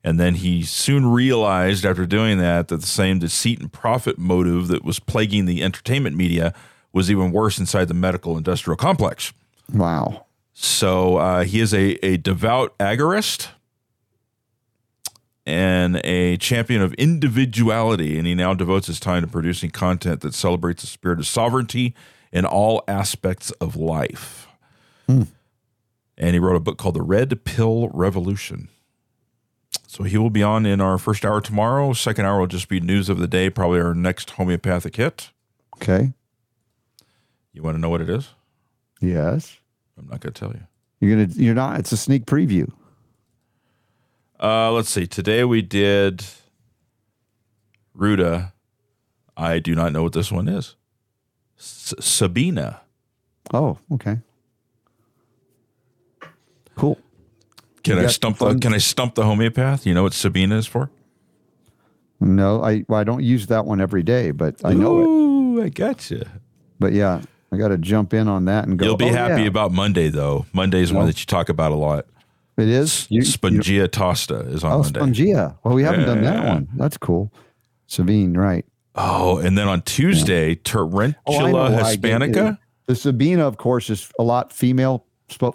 And 0.06 0.19
then 0.19 0.36
he 0.36 0.61
soon 0.61 1.07
realized 1.07 1.84
after 1.84 2.06
doing 2.06 2.38
that 2.38 2.68
that 2.68 2.80
the 2.80 2.86
same 2.86 3.18
deceit 3.18 3.60
and 3.60 3.73
profit 3.73 4.19
motive 4.19 4.68
that 4.68 4.86
was 4.86 4.99
plaguing 4.99 5.45
the 5.45 5.64
entertainment 5.64 6.15
media 6.15 6.53
was 6.94 7.10
even 7.10 7.32
worse 7.32 7.57
inside 7.57 7.88
the 7.88 7.95
medical 7.95 8.38
industrial 8.38 8.77
complex. 8.77 9.34
Wow. 9.73 10.27
So 10.53 11.18
uh, 11.18 11.44
he 11.44 11.60
is 11.60 11.73
a, 11.73 11.94
a 12.06 12.18
devout 12.18 12.77
agorist 12.77 13.48
and 15.44 15.99
a 16.03 16.38
champion 16.38 16.84
of 16.84 16.94
individuality, 16.94 18.19
and 18.19 18.27
he 18.27 18.36
now 18.36 18.53
devotes 18.53 18.86
his 18.86 18.99
time 18.99 19.23
to 19.23 19.27
producing 19.27 19.72
content 19.72 20.22
that 20.22 20.36
celebrates 20.36 20.82
the 20.82 20.88
spirit 20.88 21.18
of 21.18 21.26
sovereignty 21.26 21.95
in 22.32 22.45
all 22.45 22.84
aspects 22.88 23.49
of 23.53 23.76
life. 23.76 24.48
And 26.15 26.34
he 26.34 26.40
wrote 26.40 26.56
a 26.56 26.60
book 26.60 26.77
called 26.77 26.95
The 26.95 27.02
Red 27.02 27.44
Pill 27.44 27.90
Revolution. 27.91 28.69
So 29.87 30.03
he 30.03 30.17
will 30.17 30.29
be 30.29 30.43
on 30.43 30.65
in 30.65 30.81
our 30.81 30.97
first 30.97 31.23
hour 31.25 31.39
tomorrow. 31.41 31.93
Second 31.93 32.25
hour 32.25 32.39
will 32.39 32.47
just 32.47 32.67
be 32.67 32.79
news 32.79 33.07
of 33.09 33.17
the 33.17 33.27
day, 33.27 33.49
probably 33.49 33.79
our 33.79 33.93
next 33.93 34.31
homeopathic 34.31 34.95
hit. 34.95 35.29
Okay. 35.77 36.13
You 37.53 37.61
want 37.63 37.75
to 37.75 37.79
know 37.81 37.89
what 37.89 38.01
it 38.01 38.09
is? 38.09 38.29
Yes. 38.99 39.57
I'm 39.97 40.07
not 40.07 40.19
going 40.19 40.33
to 40.33 40.39
tell 40.39 40.51
you. 40.51 40.61
You're 40.99 41.15
gonna. 41.25 41.33
You're 41.35 41.55
not. 41.55 41.79
It's 41.79 41.91
a 41.91 41.97
sneak 41.97 42.25
preview. 42.25 42.71
Uh, 44.41 44.71
let's 44.71 44.89
see. 44.89 45.05
Today 45.05 45.43
we 45.43 45.61
did 45.61 46.25
Ruta. 47.93 48.53
I 49.37 49.59
do 49.59 49.75
not 49.75 49.91
know 49.91 50.03
what 50.03 50.13
this 50.13 50.31
one 50.31 50.47
is. 50.47 50.75
S- 51.59 51.93
Sabina. 51.99 52.81
Oh, 53.53 53.77
okay. 53.91 54.19
Cool. 56.75 56.97
Can 57.85 57.99
I 57.99 58.07
stump 58.07 58.37
the 58.39 58.55
Can 58.55 58.73
I 58.73 58.77
stump 58.79 59.15
the 59.15 59.23
homeopath? 59.23 59.85
You 59.85 59.93
know 59.93 60.03
what 60.03 60.13
Sabina 60.13 60.57
is 60.57 60.67
for? 60.67 60.89
No, 62.19 62.63
I 62.63 62.83
well, 62.87 62.99
I 62.99 63.03
don't 63.03 63.23
use 63.23 63.47
that 63.47 63.65
one 63.65 63.81
every 63.81 64.03
day, 64.03 64.31
but 64.31 64.55
I 64.63 64.73
know 64.73 65.57
it. 65.59 65.65
I 65.65 65.69
got 65.69 66.09
you. 66.11 66.23
But 66.79 66.93
yeah, 66.93 67.21
I 67.51 67.57
got 67.57 67.69
to 67.69 67.77
jump 67.77 68.13
in 68.13 68.27
on 68.27 68.45
that 68.45 68.67
and 68.67 68.77
go. 68.79 68.85
You'll 68.85 68.97
be 68.97 69.05
"Oh, 69.05 69.13
happy 69.13 69.43
yeah, 69.43 69.47
about 69.47 69.71
Monday 69.71 70.09
though. 70.09 70.45
Monday's 70.53 70.91
one 70.91 71.03
No. 71.03 71.07
that 71.07 71.19
you 71.19 71.25
talk 71.25 71.49
about 71.49 71.71
a 71.71 71.75
lot. 71.75 72.05
it 72.57 72.69
is. 72.69 73.05
You- 73.09 73.19
you- 73.19 73.25
Spongia 73.27 73.87
tosta 73.89 74.51
is 74.53 74.63
on 74.63 74.71
Oh, 74.71 74.77
Monday. 74.83 74.99
Spongia. 75.01 75.57
Well, 75.63 75.75
we 75.75 75.83
haven't 75.83 76.05
done 76.05 76.21
that 76.23 76.47
one. 76.47 76.67
That's 76.77 76.97
cool. 76.97 77.31
Sabine, 77.87 78.33
right? 78.37 78.65
Oh, 78.95 79.37
and 79.39 79.57
then 79.57 79.67
on 79.67 79.81
Tuesday, 79.81 80.55
Tarantula 80.55 81.15
Oh, 81.27 81.37
I 81.45 81.51
know 81.51 81.57
why 81.57 81.81
I 81.81 81.95
gave 81.97 82.13
hispanica. 82.15 82.53
it. 82.53 82.57
The 82.87 82.95
Sabina, 82.95 83.45
of 83.45 83.57
course, 83.57 83.89
is 83.89 84.09
a 84.17 84.23
lot 84.23 84.53
female 84.53 85.03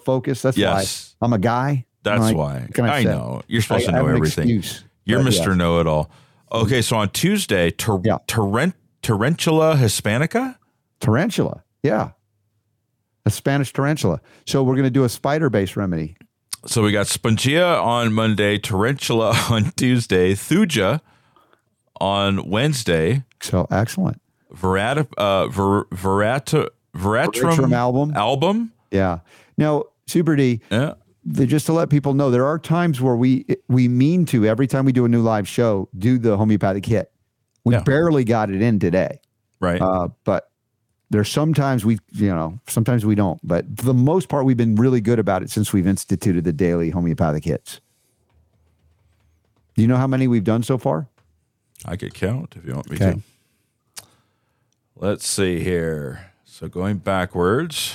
focused. 0.04 0.42
That's 0.42 0.58
Yes. 0.58 1.14
why 1.18 1.26
I'm 1.26 1.32
a 1.32 1.38
guy. 1.38 1.86
That's 2.02 2.20
Like, 2.20 2.36
why. 2.36 2.68
I, 2.82 3.02
say? 3.02 3.10
know. 3.10 3.42
You're 3.48 3.62
supposed 3.62 3.88
I- 3.88 3.92
to 3.92 3.98
know 3.98 4.06
everything. 4.06 4.48
excuse, 4.48 4.84
You're 5.04 5.20
Mr. 5.20 5.48
yes. 5.48 5.56
Know 5.56 5.80
It 5.80 5.86
All. 5.86 6.10
Okay, 6.52 6.82
so 6.82 6.96
on 6.96 7.10
Tuesday, 7.10 7.70
tar- 7.70 8.00
Yeah. 8.04 8.18
Tarant- 8.26 8.74
Tarantula 9.02 9.76
hispanica. 9.76 10.56
Tarantula. 11.00 11.62
Yeah. 11.82 12.10
A 13.26 13.30
Spanish 13.30 13.72
tarantula. 13.72 14.20
So 14.46 14.62
we're 14.62 14.74
going 14.74 14.84
to 14.84 14.90
do 14.90 15.04
a 15.04 15.08
spider 15.08 15.48
based 15.50 15.76
remedy. 15.76 16.16
So 16.66 16.82
we 16.82 16.92
got 16.92 17.06
Spongia 17.06 17.82
on 17.82 18.12
Monday, 18.12 18.58
Tarantula 18.58 19.34
on 19.50 19.72
Tuesday, 19.76 20.32
Thuja 20.34 21.00
on 22.00 22.48
Wednesday, 22.48 23.24
So 23.42 23.66
excellent. 23.70 24.20
Verata, 24.54 25.06
uh, 25.16 25.48
Ver, 25.48 25.84
Verata, 25.86 26.68
Veratrum, 26.94 27.54
Veratrum 27.56 27.72
album. 27.72 28.12
album. 28.16 28.72
Yeah. 28.90 29.20
Now, 29.56 29.84
Super 30.06 30.34
D, 30.36 30.60
Yeah. 30.70 30.94
The, 31.24 31.46
just 31.46 31.66
to 31.66 31.72
let 31.72 31.90
people 31.90 32.14
know, 32.14 32.30
there 32.30 32.46
are 32.46 32.58
times 32.58 33.00
where 33.00 33.16
we 33.16 33.44
we 33.68 33.88
mean 33.88 34.24
to 34.26 34.46
every 34.46 34.66
time 34.66 34.84
we 34.84 34.92
do 34.92 35.04
a 35.04 35.08
new 35.08 35.22
live 35.22 35.46
show 35.48 35.88
do 35.98 36.18
the 36.18 36.36
homeopathic 36.36 36.86
hit. 36.86 37.12
We 37.64 37.74
Yeah. 37.74 37.82
barely 37.82 38.24
got 38.24 38.50
it 38.50 38.62
in 38.62 38.78
today, 38.78 39.20
Right. 39.60 39.80
uh, 39.82 40.08
but 40.24 40.50
there's 41.10 41.28
sometimes 41.28 41.84
we 41.84 41.98
you 42.12 42.28
know 42.28 42.58
sometimes 42.68 43.04
we 43.04 43.14
don't. 43.14 43.38
But 43.46 43.66
for 43.76 43.84
the 43.84 43.94
most 43.94 44.28
part, 44.28 44.44
we've 44.46 44.56
been 44.56 44.76
really 44.76 45.00
good 45.02 45.18
about 45.18 45.42
it 45.42 45.50
since 45.50 45.72
we've 45.72 45.86
instituted 45.86 46.44
the 46.44 46.52
daily 46.52 46.90
homeopathic 46.90 47.44
hits. 47.44 47.80
Do 49.74 49.82
you 49.82 49.88
know 49.88 49.96
how 49.96 50.06
many 50.06 50.26
we've 50.26 50.44
done 50.44 50.62
so 50.62 50.78
far? 50.78 51.06
I 51.84 51.96
could 51.96 52.14
count 52.14 52.54
if 52.56 52.64
you 52.66 52.74
want 52.74 52.90
me 52.90 52.96
Okay. 52.96 53.12
to. 53.14 54.02
Let's 54.96 55.26
see 55.26 55.62
here. 55.62 56.26
So 56.44 56.68
going 56.68 56.98
backwards, 56.98 57.94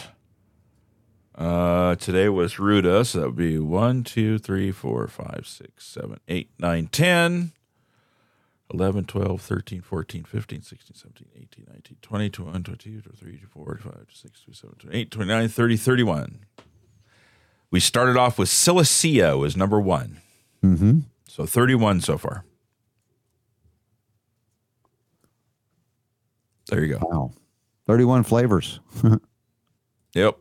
uh, 1.38 1.96
today 1.96 2.30
was 2.30 2.60
Ruta, 2.60 3.04
so 3.06 3.20
that 3.20 3.26
would 3.28 3.36
be 3.36 3.60
1, 3.60 4.04
2, 4.04 4.38
3, 4.38 4.72
4, 4.72 5.08
5, 5.08 5.44
6, 5.46 5.86
7, 5.86 6.20
8, 6.28 6.50
9, 6.60 6.88
10, 6.88 7.52
11, 8.74 9.06
12, 9.06 9.42
13, 9.42 9.82
14, 9.82 10.24
15, 10.24 10.62
16, 10.62 10.96
17, 10.96 11.28
18, 11.36 11.66
19, 11.70 11.98
20, 12.02 12.30
21, 12.30 12.64
22, 12.64 13.02
23, 13.02 13.32
24, 13.38 13.66
25, 13.66 13.94
26, 13.94 14.42
27, 14.44 14.76
28, 14.80 15.12
29, 15.12 15.48
30, 15.48 15.78
31. 15.78 16.40
We 17.72 17.80
started 17.80 18.18
off 18.18 18.38
with 18.38 18.50
Silicea 18.50 19.38
was 19.38 19.58
number 19.58 19.80
one. 19.80 20.22
Mm-hmm. 20.64 21.00
So 21.28 21.46
31 21.46 22.02
so 22.02 22.18
far. 22.18 22.46
There 26.68 26.84
you 26.84 26.98
go. 26.98 27.08
Wow, 27.08 27.32
thirty-one 27.86 28.24
flavors. 28.24 28.80
Yep. 30.16 30.38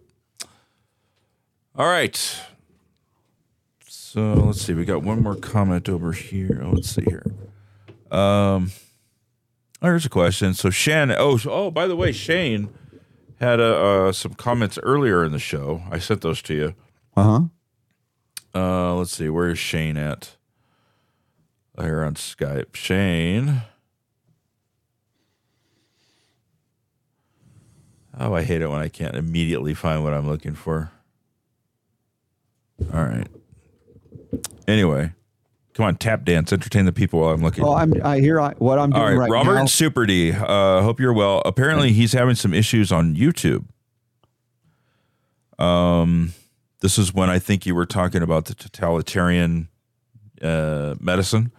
All 1.77 1.87
right. 1.89 2.41
So 3.89 4.35
let's 4.35 4.63
see. 4.63 4.75
We 4.75 4.85
got 4.85 5.03
one 5.03 5.23
more 5.23 5.35
comment 5.35 5.89
over 5.89 6.13
here. 6.13 6.63
Oh, 6.65 6.71
let's 6.71 6.89
see 6.89 7.03
here. 7.03 7.25
Um, 8.17 8.71
oh, 9.83 9.87
here's 9.87 10.07
a 10.07 10.11
question. 10.11 10.55
So 10.55 10.71
Shannon. 10.71 11.17
Oh, 11.19 11.37
oh. 11.47 11.73
By 11.73 11.89
the 11.89 11.97
way, 11.97 12.13
Shane 12.13 12.69
had 13.41 13.59
uh, 13.59 14.07
uh, 14.09 14.13
some 14.13 14.35
comments 14.35 14.79
earlier 14.85 15.25
in 15.25 15.33
the 15.33 15.41
show. 15.41 15.83
I 15.91 15.99
sent 15.99 16.21
those 16.21 16.43
to 16.43 16.55
you. 16.55 16.75
Uh 17.17 17.23
huh. 17.23 17.41
Uh, 18.55 18.95
let's 18.95 19.11
see. 19.11 19.29
Where 19.29 19.51
is 19.51 19.59
Shane 19.59 19.97
at? 19.97 20.37
Here 21.77 22.05
on 22.05 22.15
Skype. 22.15 22.77
Shane. 22.77 23.63
Oh, 28.17 28.33
I 28.33 28.45
hate 28.45 28.63
it 28.63 28.69
when 28.69 28.81
I 28.81 28.89
can't 28.89 29.17
immediately 29.17 29.75
find 29.75 30.05
what 30.05 30.15
I'm 30.15 30.29
looking 30.29 30.55
for. 30.55 30.93
All 32.93 33.05
right. 33.05 33.29
Anyway, 34.67 35.13
come 35.75 35.87
on, 35.87 35.97
tap 35.97 36.25
dance, 36.25 36.53
entertain 36.53 36.85
the 36.85 36.93
people 36.93 37.21
while 37.21 37.33
I'm 37.33 37.43
looking. 37.43 37.65
Well, 37.65 37.75
I'm 37.75 37.95
I 38.03 38.21
hear 38.21 38.41
I, 38.41 38.53
what 38.59 38.79
I'm 38.79 38.91
doing 38.91 39.03
All 39.03 39.09
right, 39.09 39.17
right 39.17 39.31
Robert 39.31 39.55
now. 39.55 39.67
Super 39.67 40.07
D. 40.07 40.33
Uh, 40.33 40.83
hope 40.83 41.01
you're 41.01 41.13
well. 41.13 41.43
Apparently, 41.45 41.93
he's 41.93 42.13
having 42.13 42.35
some 42.35 42.53
issues 42.55 42.91
on 42.91 43.15
YouTube. 43.15 43.67
Um, 45.59 46.33
this 46.81 46.99
is 46.99 47.15
when 47.15 47.31
I 47.31 47.39
think 47.39 47.67
you 47.67 47.75
were 47.75 47.87
talking 47.87 48.23
about 48.23 48.47
the 48.47 48.55
totalitarian 48.55 49.69
uh, 50.43 50.97
medicine. 51.01 51.53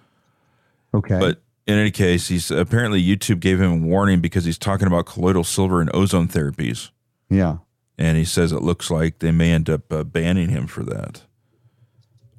Okay. 0.93 1.19
But 1.19 1.41
in 1.67 1.77
any 1.77 1.91
case, 1.91 2.27
he's 2.27 2.51
apparently 2.51 3.03
YouTube 3.03 3.39
gave 3.39 3.59
him 3.59 3.71
a 3.71 3.87
warning 3.87 4.21
because 4.21 4.45
he's 4.45 4.57
talking 4.57 4.87
about 4.87 5.05
colloidal 5.05 5.43
silver 5.43 5.81
and 5.81 5.89
ozone 5.93 6.27
therapies, 6.27 6.91
yeah. 7.29 7.57
And 7.97 8.17
he 8.17 8.25
says 8.25 8.51
it 8.51 8.61
looks 8.61 8.89
like 8.91 9.19
they 9.19 9.31
may 9.31 9.51
end 9.51 9.69
up 9.69 9.91
uh, 9.91 10.03
banning 10.03 10.49
him 10.49 10.67
for 10.67 10.83
that. 10.83 11.23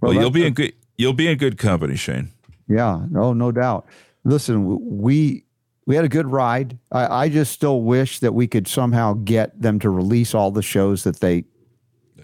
Well, 0.01 0.13
Well, 0.13 0.15
you'll 0.15 0.31
be 0.31 0.45
a- 0.45 0.47
in 0.47 0.55
good. 0.55 0.73
You'll 0.99 1.13
be 1.13 1.29
in 1.29 1.37
good 1.39 1.59
company, 1.59 1.97
Shane. 1.97 2.31
Yeah, 2.69 3.05
no, 3.11 3.33
no 3.35 3.53
doubt. 3.53 3.87
Listen, 4.25 4.99
we 4.99 5.45
we 5.87 5.95
had 5.95 6.05
a 6.05 6.09
good 6.09 6.27
ride. 6.27 6.79
I, 6.91 7.25
I 7.25 7.29
just 7.29 7.53
still 7.53 7.83
wish 7.83 8.19
that 8.21 8.33
we 8.35 8.47
could 8.47 8.67
somehow 8.67 9.15
get 9.15 9.61
them 9.61 9.79
to 9.81 9.91
release 9.91 10.35
all 10.35 10.51
the 10.51 10.63
shows 10.63 11.05
that 11.05 11.21
they 11.21 11.45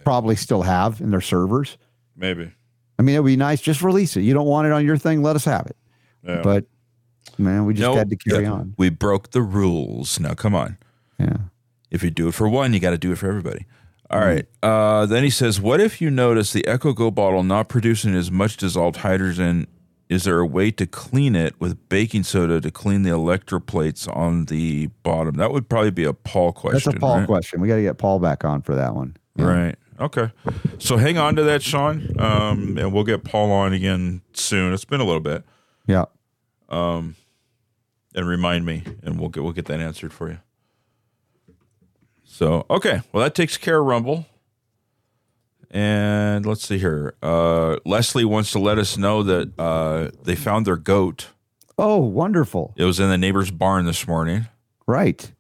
probably 0.05 0.35
still 0.37 0.63
have 0.63 1.01
in 1.01 1.11
their 1.11 1.21
servers. 1.21 1.77
Maybe. 2.17 2.51
I 2.99 3.03
mean, 3.03 3.15
it 3.15 3.21
would 3.21 3.27
be 3.29 3.37
nice. 3.37 3.61
Just 3.61 3.83
release 3.83 4.17
it. 4.17 4.23
You 4.23 4.35
don't 4.35 4.47
want 4.47 4.67
it 4.67 4.73
on 4.73 4.85
your 4.85 4.97
thing, 4.97 5.23
let 5.23 5.37
us 5.37 5.45
have 5.45 5.67
it. 5.67 5.77
Yeah. 6.27 6.41
But 6.43 6.65
man, 7.39 7.67
we 7.67 7.75
just 7.75 7.83
Nope. 7.83 7.99
had 7.99 8.11
to 8.11 8.17
carry 8.17 8.45
Yep. 8.45 8.53
on. 8.53 8.75
We 8.79 8.89
broke 8.91 9.31
the 9.31 9.43
rules. 9.43 10.19
Now, 10.19 10.35
come 10.35 10.55
on. 10.55 10.77
Yeah. 11.21 11.37
If 11.93 12.03
you 12.03 12.11
do 12.11 12.27
it 12.29 12.35
for 12.35 12.49
one, 12.49 12.73
you 12.73 12.81
got 12.81 12.91
to 12.91 12.99
do 12.99 13.13
it 13.13 13.19
for 13.19 13.29
everybody. 13.29 13.67
All 14.11 14.19
right. 14.19 14.47
Uh, 14.63 15.07
then 15.07 15.23
he 15.25 15.31
says, 15.31 15.61
"What 15.61 15.81
if 15.81 16.01
you 16.01 16.11
notice 16.11 16.53
the 16.53 16.67
Echo 16.67 16.93
Go 16.93 17.11
bottle 17.11 17.43
not 17.43 17.69
producing 17.69 18.15
as 18.15 18.31
much 18.31 18.57
dissolved 18.57 18.97
hydrogen? 18.99 19.67
Is 20.09 20.25
there 20.25 20.39
a 20.41 20.47
way 20.47 20.71
to 20.73 20.87
clean 20.87 21.35
it 21.37 21.55
with 21.61 21.89
baking 21.89 22.25
soda 22.25 22.61
to 22.61 22.71
clean 22.71 23.03
the 23.05 23.11
electroplates 23.11 24.09
on 24.15 24.47
the 24.47 24.89
bottom?" 25.03 25.37
That 25.37 25.53
would 25.53 25.69
probably 25.69 25.93
be 25.93 26.05
a 26.05 26.13
Paul 26.13 26.53
question. 26.53 26.81
That's 26.93 26.97
a 26.97 27.01
Paul 27.01 27.19
right? 27.19 27.27
question. 27.27 27.61
We 27.61 27.69
got 27.69 27.77
to 27.77 27.83
get 27.83 27.99
Paul 27.99 28.19
back 28.19 28.45
on 28.45 28.61
for 28.63 28.75
that 28.75 28.95
one. 28.95 29.17
Yeah. 29.37 29.45
Right. 29.47 29.77
Okay. 30.01 30.31
So 30.79 30.97
hang 30.97 31.17
on 31.17 31.37
to 31.37 31.43
that, 31.45 31.63
Sean, 31.63 32.19
um, 32.19 32.77
and 32.77 32.93
we'll 32.93 33.05
get 33.05 33.23
Paul 33.25 33.53
on 33.53 33.73
again 33.73 34.21
soon. 34.33 34.73
It's 34.75 34.85
been 34.85 35.01
a 35.01 35.05
little 35.05 35.21
bit, 35.21 35.45
Yeah. 35.87 36.07
and 36.71 37.15
remind 38.15 38.67
me, 38.67 38.83
and 39.03 39.19
we'll 39.19 39.29
get 39.29 39.43
we'll 39.43 39.53
get 39.53 39.67
that 39.67 39.81
answered 39.81 40.13
for 40.13 40.29
you. 40.29 40.39
So 42.33 42.65
okay, 42.71 43.03
well 43.13 43.23
that 43.23 43.35
takes 43.35 43.59
care 43.59 43.79
of 43.79 43.85
Rumble. 43.85 44.25
And 45.71 46.47
let's 46.47 46.67
see 46.67 46.79
here. 46.79 47.15
Uh, 47.23 47.77
Leslie 47.85 48.25
wants 48.25 48.53
to 48.53 48.59
let 48.59 48.79
us 48.79 48.97
know 48.97 49.23
that 49.23 49.53
uh, 49.59 50.11
they 50.23 50.35
found 50.35 50.67
their 50.67 50.79
goat. 50.79 51.29
Oh, 51.77 51.99
wonderful. 51.99 52.73
It 52.77 52.85
was 52.85 52.99
in 52.99 53.11
the 53.11 53.19
neighbor's 53.19 53.51
barn 53.51 53.85
this 53.85 54.07
morning. 54.09 54.47
Right. 54.87 55.31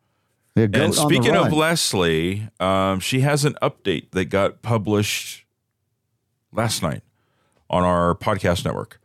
And 0.54 0.94
speaking 0.94 1.34
of. 1.34 1.50
Leslie, 1.50 2.48
um, 2.60 3.00
she 3.00 3.20
has 3.20 3.46
an 3.46 3.56
update 3.62 4.10
that 4.10 4.26
got 4.26 4.60
published 4.60 5.46
last 6.52 6.82
night 6.82 7.02
on 7.70 7.84
our 7.84 8.14
podcast 8.14 8.66
network. 8.66 9.00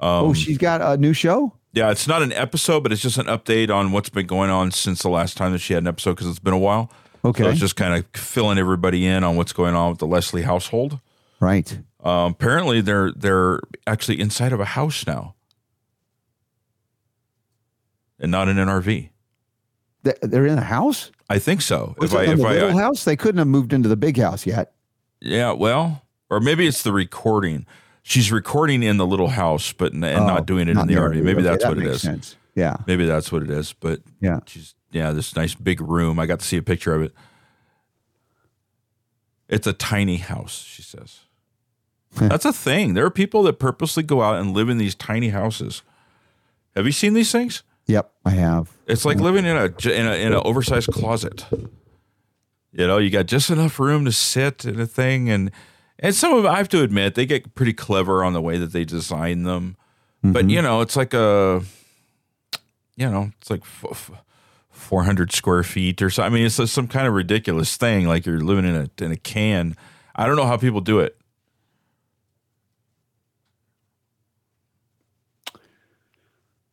Um, 0.00 0.24
oh, 0.24 0.34
she's 0.34 0.58
got 0.58 0.80
a 0.82 0.96
new 0.96 1.12
show. 1.12 1.54
Yeah, 1.74 1.90
it's 1.90 2.06
not 2.06 2.22
an 2.22 2.32
episode, 2.32 2.82
but 2.82 2.92
it's 2.92 3.00
just 3.00 3.16
an 3.18 3.26
update 3.26 3.70
on 3.74 3.92
what's 3.92 4.10
been 4.10 4.26
going 4.26 4.50
on 4.50 4.70
since 4.72 5.00
the 5.02 5.08
last 5.08 5.36
time 5.38 5.52
that 5.52 5.58
she 5.60 5.72
had 5.72 5.82
an 5.82 5.86
episode 5.86 6.12
because 6.12 6.26
it's 6.28 6.38
been 6.38 6.52
a 6.52 6.58
while. 6.58 6.90
Okay. 7.24 7.44
So 7.44 7.48
it's 7.50 7.60
just 7.60 7.76
kind 7.76 7.94
of 7.94 8.04
filling 8.20 8.58
everybody 8.58 9.06
in 9.06 9.24
on 9.24 9.36
what's 9.36 9.52
going 9.54 9.74
on 9.74 9.90
with 9.90 9.98
the 9.98 10.06
Leslie 10.06 10.42
household. 10.42 10.98
right. 11.40 11.78
Um, 12.04 12.32
apparently, 12.32 12.80
they're 12.80 13.12
they're 13.12 13.60
actually 13.86 14.20
inside 14.20 14.52
of 14.52 14.58
a 14.58 14.64
house 14.64 15.06
now, 15.06 15.36
and 18.18 18.30
not 18.30 18.48
in 18.48 18.58
an 18.58 18.68
RV. 18.68 19.08
They- 20.02 20.14
They're 20.20 20.46
in 20.46 20.58
a 20.58 20.62
house. 20.64 21.12
I 21.30 21.38
think 21.38 21.62
so. 21.62 21.94
Was 21.98 22.12
if 22.12 22.18
it 22.18 22.20
I 22.20 22.24
in 22.24 22.30
if 22.32 22.38
the 22.38 22.46
I, 22.46 22.52
little 22.54 22.78
I 22.78 22.82
house? 22.82 23.04
They 23.04 23.14
couldn't 23.16 23.38
have 23.38 23.46
moved 23.46 23.72
into 23.72 23.88
the 23.88 23.96
big 23.96 24.18
house 24.18 24.44
yet. 24.46 24.72
yeah, 25.20 25.52
well, 25.52 26.02
or 26.28 26.40
maybe 26.40 26.66
it's 26.66 26.82
the 26.82 26.92
recording. 26.92 27.66
She's 28.02 28.32
recording 28.32 28.82
in 28.82 28.96
the 28.96 29.06
little 29.06 29.28
house, 29.28 29.72
but 29.72 29.94
n- 29.94 30.02
and 30.04 30.24
Oh, 30.24 30.26
not 30.26 30.46
doing 30.46 30.68
it 30.68 30.74
not 30.74 30.82
in 30.88 30.94
the 30.94 31.00
RV. 31.00 31.22
Maybe 31.22 31.34
Okay, 31.38 31.42
that's 31.42 31.62
that 31.62 31.68
what 31.70 31.78
it 31.78 31.86
is. 31.86 32.02
sense. 32.02 32.36
Yeah. 32.54 32.76
Maybe 32.86 33.06
that's 33.06 33.30
what 33.30 33.42
it 33.42 33.50
is. 33.50 33.72
But 33.72 34.00
Yeah. 34.20 34.40
she's 34.46 34.74
yeah, 34.90 35.12
this 35.12 35.34
nice 35.36 35.54
big 35.54 35.80
room. 35.80 36.18
I 36.18 36.26
got 36.26 36.40
to 36.40 36.44
see 36.46 36.56
a 36.58 36.62
picture 36.62 36.94
of 36.94 37.02
it. 37.02 37.12
It's 39.48 39.66
a 39.66 39.72
tiny 39.72 40.16
house, 40.16 40.64
she 40.64 40.82
says. 40.82 41.20
That's 42.14 42.44
a 42.44 42.52
thing. 42.52 42.92
There 42.94 43.06
are 43.06 43.10
people 43.10 43.42
that 43.44 43.54
purposely 43.54 44.02
go 44.02 44.20
out 44.20 44.36
and 44.38 44.52
live 44.52 44.68
in 44.68 44.76
these 44.76 44.94
tiny 44.94 45.30
houses. 45.30 45.82
Have 46.76 46.84
you 46.84 46.92
seen 46.92 47.14
these 47.14 47.32
things? 47.32 47.62
Yep, 47.86 48.12
I 48.24 48.30
have. 48.30 48.70
It's 48.86 49.04
like 49.06 49.18
living 49.18 49.44
in 49.46 49.56
a 49.56 49.64
in 49.88 50.06
a 50.06 50.14
in 50.14 50.32
an 50.34 50.40
oversized 50.44 50.88
closet. 50.92 51.46
You 51.50 52.86
know, 52.86 52.98
you 52.98 53.08
got 53.10 53.26
just 53.26 53.48
enough 53.50 53.78
room 53.80 54.04
to 54.04 54.12
sit 54.12 54.64
in 54.66 54.78
a 54.78 54.86
thing, 54.86 55.30
and 55.30 55.50
and 56.02 56.14
some 56.14 56.34
of 56.34 56.44
I 56.44 56.58
have 56.58 56.68
to 56.70 56.82
admit 56.82 57.14
they 57.14 57.24
get 57.24 57.54
pretty 57.54 57.72
clever 57.72 58.24
on 58.24 58.32
the 58.32 58.42
way 58.42 58.58
that 58.58 58.72
they 58.72 58.84
design 58.84 59.44
them. 59.44 59.76
But 60.22 60.42
mm-hmm. 60.42 60.50
you 60.50 60.62
know, 60.62 60.80
it's 60.82 60.96
like 60.96 61.14
a, 61.14 61.62
you 62.96 63.08
know, 63.08 63.30
it's 63.40 63.50
like 63.50 63.62
f- 63.62 63.86
f- 63.90 64.10
four 64.70 65.04
hundred 65.04 65.32
square 65.32 65.62
feet 65.62 66.02
or 66.02 66.10
so. 66.10 66.22
I 66.22 66.28
mean, 66.28 66.44
it's 66.44 66.70
some 66.70 66.88
kind 66.88 67.06
of 67.06 67.14
ridiculous 67.14 67.76
thing. 67.76 68.06
Like 68.06 68.26
you're 68.26 68.40
living 68.40 68.64
in 68.64 68.76
a 68.76 69.04
in 69.04 69.12
a 69.12 69.16
can. 69.16 69.76
I 70.14 70.26
don't 70.26 70.36
know 70.36 70.46
how 70.46 70.56
people 70.56 70.80
do 70.80 71.00
it. 71.00 71.16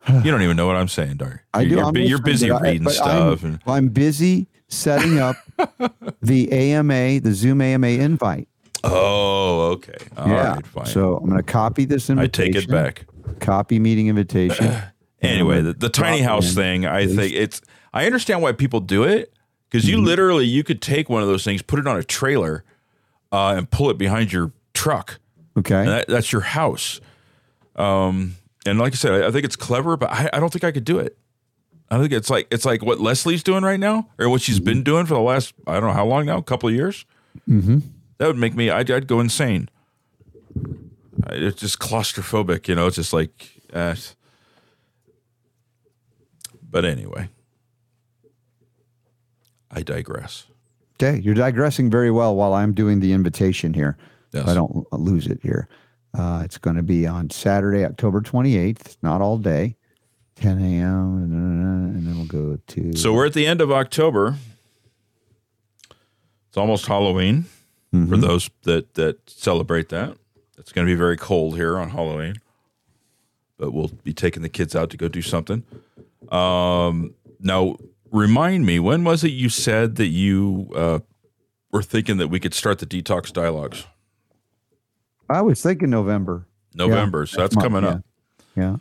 You 0.23 0.31
don't 0.31 0.41
even 0.41 0.57
know 0.57 0.65
what 0.65 0.75
I'm 0.75 0.87
saying, 0.87 1.17
Dar. 1.17 1.43
I 1.53 1.65
do. 1.65 1.69
You're, 1.69 1.85
I'm 1.85 1.93
bu- 1.93 1.99
you're 1.99 2.21
busy 2.21 2.49
I- 2.49 2.59
reading 2.59 2.89
stuff, 2.89 3.43
I'm, 3.43 3.51
and 3.51 3.59
I'm 3.67 3.89
busy 3.89 4.47
setting 4.69 5.19
up 5.19 5.35
the 6.21 6.51
AMA, 6.51 7.19
the 7.19 7.33
Zoom 7.33 7.61
AMA 7.61 7.87
invite. 7.87 8.47
Oh, 8.83 9.71
okay, 9.73 9.93
All 10.17 10.25
right, 10.27 10.33
yeah. 10.33 10.59
fine. 10.63 10.85
So 10.85 11.17
I'm 11.17 11.25
going 11.29 11.37
to 11.37 11.43
copy 11.43 11.85
this 11.85 12.09
invitation. 12.09 12.49
I 12.49 12.53
take 12.53 12.63
it 12.63 12.69
back. 12.71 13.05
Copy 13.39 13.79
meeting 13.79 14.07
invitation. 14.07 14.73
Anyway, 15.21 15.61
the, 15.61 15.73
the 15.73 15.89
tiny 15.89 16.21
house 16.21 16.47
in, 16.51 16.55
thing, 16.55 16.85
I 16.85 17.03
please. 17.05 17.15
think 17.17 17.33
it's. 17.33 17.61
I 17.93 18.05
understand 18.05 18.41
why 18.41 18.53
people 18.53 18.79
do 18.79 19.03
it 19.03 19.33
because 19.69 19.83
Mm-hmm. 19.85 19.97
you 19.99 20.01
literally 20.05 20.45
you 20.45 20.63
could 20.63 20.81
take 20.81 21.09
one 21.09 21.21
of 21.21 21.27
those 21.27 21.43
things, 21.43 21.61
put 21.61 21.77
it 21.77 21.87
on 21.87 21.97
a 21.97 22.03
trailer, 22.03 22.63
uh, 23.33 23.53
and 23.57 23.69
pull 23.69 23.89
it 23.89 23.97
behind 23.97 24.31
your 24.31 24.53
truck. 24.73 25.19
Okay. 25.57 25.83
That, 25.83 26.07
that's 26.07 26.31
your 26.31 26.39
house. 26.39 27.01
Um, 27.75 28.35
and 28.65 28.79
like 28.79 28.93
I 28.93 28.95
said, 28.95 29.11
I, 29.23 29.27
I 29.27 29.31
think 29.31 29.43
it's 29.43 29.57
clever, 29.57 29.97
but 29.97 30.09
I, 30.09 30.29
I 30.31 30.39
don't 30.39 30.53
think 30.53 30.63
I 30.63 30.71
could 30.71 30.85
do 30.85 30.99
it. 30.99 31.17
I 31.91 31.97
think 31.99 32.13
it's 32.13 32.29
like 32.29 32.47
it's 32.49 32.63
like 32.63 32.81
what 32.81 33.01
Leslie's 33.01 33.43
doing 33.43 33.63
right 33.63 33.79
now, 33.79 34.07
or 34.19 34.29
what 34.29 34.39
she's 34.39 34.61
been 34.61 34.83
doing 34.83 35.05
for 35.05 35.15
the 35.15 35.19
last 35.19 35.53
I 35.67 35.73
don't 35.73 35.83
know 35.89 35.93
how 35.93 36.05
long 36.05 36.27
now, 36.27 36.37
a 36.37 36.43
couple 36.43 36.69
of 36.69 36.75
years. 36.75 37.05
mm-hmm. 37.45 37.79
That 38.19 38.27
would 38.27 38.37
make 38.37 38.53
me 38.53 38.69
I'd, 38.69 38.89
I'd 38.91 39.07
go 39.07 39.19
insane. 39.19 39.69
I- 41.25 41.33
It's 41.33 41.59
just 41.61 41.79
claustrophobic, 41.79 42.67
you 42.67 42.75
know. 42.75 42.87
It's 42.87 42.97
just 42.97 43.13
like, 43.13 43.61
uh, 43.73 43.95
but 46.61 46.85
anyway, 46.85 47.29
I 49.71 49.81
digress. 49.81 50.45
Okay. 51.01 51.19
You're 51.19 51.33
digressing 51.35 51.89
very 51.89 52.11
well 52.11 52.35
while 52.35 52.53
I'm 52.53 52.73
doing 52.73 52.99
the 52.99 53.13
invitation 53.13 53.73
here. 53.73 53.97
Yes. 54.33 54.47
I 54.47 54.53
don't 54.53 54.85
lose 54.93 55.25
it 55.27 55.39
here. 55.41 55.67
Uh, 56.13 56.41
it's 56.43 56.57
going 56.57 56.75
to 56.75 56.83
be 56.83 57.07
on 57.07 57.29
Saturday, 57.29 57.85
October 57.85 58.19
28th, 58.21 58.97
not 59.01 59.21
all 59.21 59.37
day, 59.37 59.75
10 60.35 60.59
a.m. 60.59 61.23
And 61.23 62.05
then 62.05 62.15
we'll 62.17 62.25
go 62.25 62.59
to. 62.67 62.97
So 62.97 63.13
we're 63.13 63.27
at 63.27 63.33
the 63.33 63.47
end 63.47 63.61
of 63.61 63.71
October. 63.71 64.35
It's 66.49 66.57
almost 66.57 66.85
Halloween 66.87 67.45
for 67.91 68.17
those 68.17 68.49
that 68.63 68.93
that 68.95 69.29
celebrate 69.29 69.89
that. 69.89 70.17
It's 70.57 70.71
going 70.71 70.85
to 70.85 70.91
be 70.91 70.97
very 70.97 71.17
cold 71.17 71.55
here 71.55 71.77
on 71.77 71.89
Halloween, 71.89 72.35
but 73.57 73.71
we'll 73.71 73.91
be 74.03 74.13
taking 74.13 74.43
the 74.43 74.49
kids 74.49 74.75
out 74.75 74.89
to 74.91 74.97
go 74.97 75.07
do 75.07 75.21
something. 75.21 75.63
Um, 76.29 77.15
now, 77.39 77.77
remind 78.11 78.65
me, 78.65 78.77
when 78.79 79.03
was 79.03 79.23
it 79.23 79.31
you 79.31 79.49
said 79.49 79.95
that 79.95 80.07
you 80.07 80.69
uh, 80.75 80.99
were 81.71 81.81
thinking 81.81 82.17
that 82.17 82.27
we 82.27 82.39
could 82.39 82.53
start 82.53 82.79
the 82.79 82.85
detox 82.85 83.31
dialogues? 83.31 83.85
I 85.29 85.41
was 85.41 85.61
thinking 85.61 85.89
November. 85.89 86.45
November, 86.75 87.25
so 87.25 87.41
that's 87.41 87.55
month, 87.55 87.63
coming 87.63 87.83
yeah. 87.83 87.89
up. 87.89 88.03
Yeah. 88.55 88.75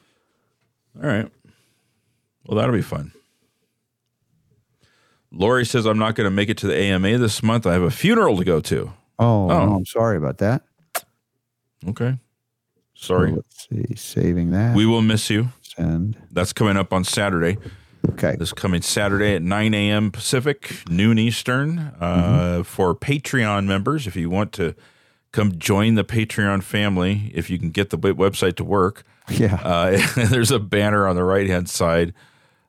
All 1.01 1.09
right. 1.09 1.31
Well, 2.47 2.59
that'll 2.59 2.75
be 2.75 2.83
fun. 2.83 3.13
Lori 5.31 5.65
says 5.65 5.87
I'm 5.87 5.99
not 5.99 6.15
going 6.15 6.27
to 6.27 6.31
make 6.31 6.49
it 6.49 6.57
to 6.59 6.67
the 6.67 6.77
AMA 6.77 7.19
this 7.19 7.43
month. 7.43 7.67
I 7.67 7.75
have 7.75 7.83
a 7.83 7.91
funeral 7.91 8.37
to 8.39 8.45
go 8.45 8.61
to. 8.61 8.93
Oh, 9.19 9.51
Oh. 9.51 9.67
no, 9.67 9.75
I'm 9.75 9.87
sorry 9.87 10.17
about 10.17 10.39
that. 10.39 10.63
Okay. 11.87 12.19
Sorry. 12.95 13.31
So 13.31 13.37
let's 13.37 13.69
see. 13.69 13.95
Saving 13.97 14.51
that. 14.51 14.75
We 14.77 14.87
will 14.87 15.03
miss 15.03 15.31
you. 15.31 15.51
Send. 15.63 16.17
That's 16.33 16.53
coming 16.53 16.77
up 16.77 16.93
on 16.93 17.05
Saturday. 17.05 17.57
Okay. 18.11 18.37
This 18.39 18.53
coming 18.53 18.83
Saturday 18.83 19.35
at 19.35 19.43
9 19.43 19.75
a.m. 19.75 20.11
Pacific, 20.11 20.83
noon 20.89 21.19
Eastern, 21.19 21.79
uh, 22.01 22.63
for 22.65 22.95
Patreon 22.95 23.67
members. 23.67 24.07
If 24.07 24.17
you 24.17 24.31
want 24.31 24.53
to 24.55 24.75
come 25.33 25.59
join 25.59 25.95
the 25.95 26.05
Patreon 26.05 26.63
family, 26.63 27.31
if 27.35 27.51
you 27.51 27.59
can 27.59 27.71
get 27.71 27.91
the 27.91 27.99
website 27.99 28.57
to 28.57 28.65
work, 28.65 29.05
Yeah. 29.29 29.57
uh, 29.63 30.01
there's 30.29 30.51
a 30.51 30.59
banner 30.59 31.07
on 31.07 31.17
the 31.17 31.25
right 31.25 31.47
hand 31.47 31.69
side 31.69 32.15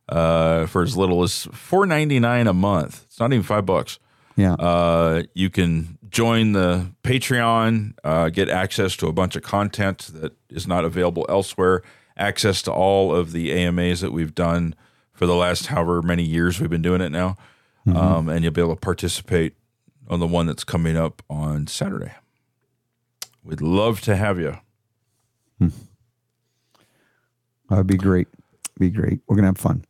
uh, 0.10 0.66
for 0.66 0.82
as 0.82 0.98
little 0.98 1.24
as 1.24 1.48
$4.99 1.48 2.50
a 2.50 2.54
month. 2.54 3.04
It's 3.06 3.20
not 3.20 3.32
even 3.32 3.44
five 3.44 3.66
bucks. 3.66 3.98
yeah. 4.36 4.54
Uh, 4.54 5.24
you 5.36 5.50
can 5.50 5.99
join 6.10 6.54
the 6.54 6.92
Patreon, 7.04 7.94
uh, 8.04 8.30
get 8.30 8.50
access 8.50 8.96
to 8.98 9.08
a 9.08 9.14
bunch 9.14 9.36
of 9.36 9.44
content 9.44 10.10
that 10.14 10.34
is 10.50 10.68
not 10.68 10.86
available 10.86 11.26
elsewhere, 11.30 11.82
access 12.18 12.62
to 12.64 12.72
all 12.72 13.16
of 13.16 13.32
the 13.32 13.52
AMAs 13.52 14.02
that 14.02 14.12
we've 14.12 14.36
done 14.36 14.76
for 15.14 15.26
the 15.26 15.36
last 15.36 15.68
however 15.68 16.02
many 16.02 16.24
years 16.24 16.60
we've 16.60 16.70
been 16.70 16.82
doing 16.82 17.02
it 17.02 17.12
now. 17.12 17.36
Um, 17.88 18.30
and 18.30 18.44
you'll 18.44 18.54
be 18.54 18.62
able 18.62 18.76
to 18.76 18.80
participate 18.80 19.56
on 20.10 20.20
the 20.20 20.28
one 20.28 20.46
that's 20.46 20.64
coming 20.64 20.96
up 20.96 21.24
on 21.30 21.66
Saturday. 21.66 22.12
We'd 23.44 23.62
love 23.62 24.02
to 24.02 24.16
have 24.16 24.40
you. 24.40 24.58
That'd 27.70 27.88
be 27.88 27.98
great. 27.98 28.28
Be 28.78 28.90
great. 28.90 29.22
We're 29.28 29.36
gonna 29.36 29.48
have 29.48 29.58
fun. 29.58 29.86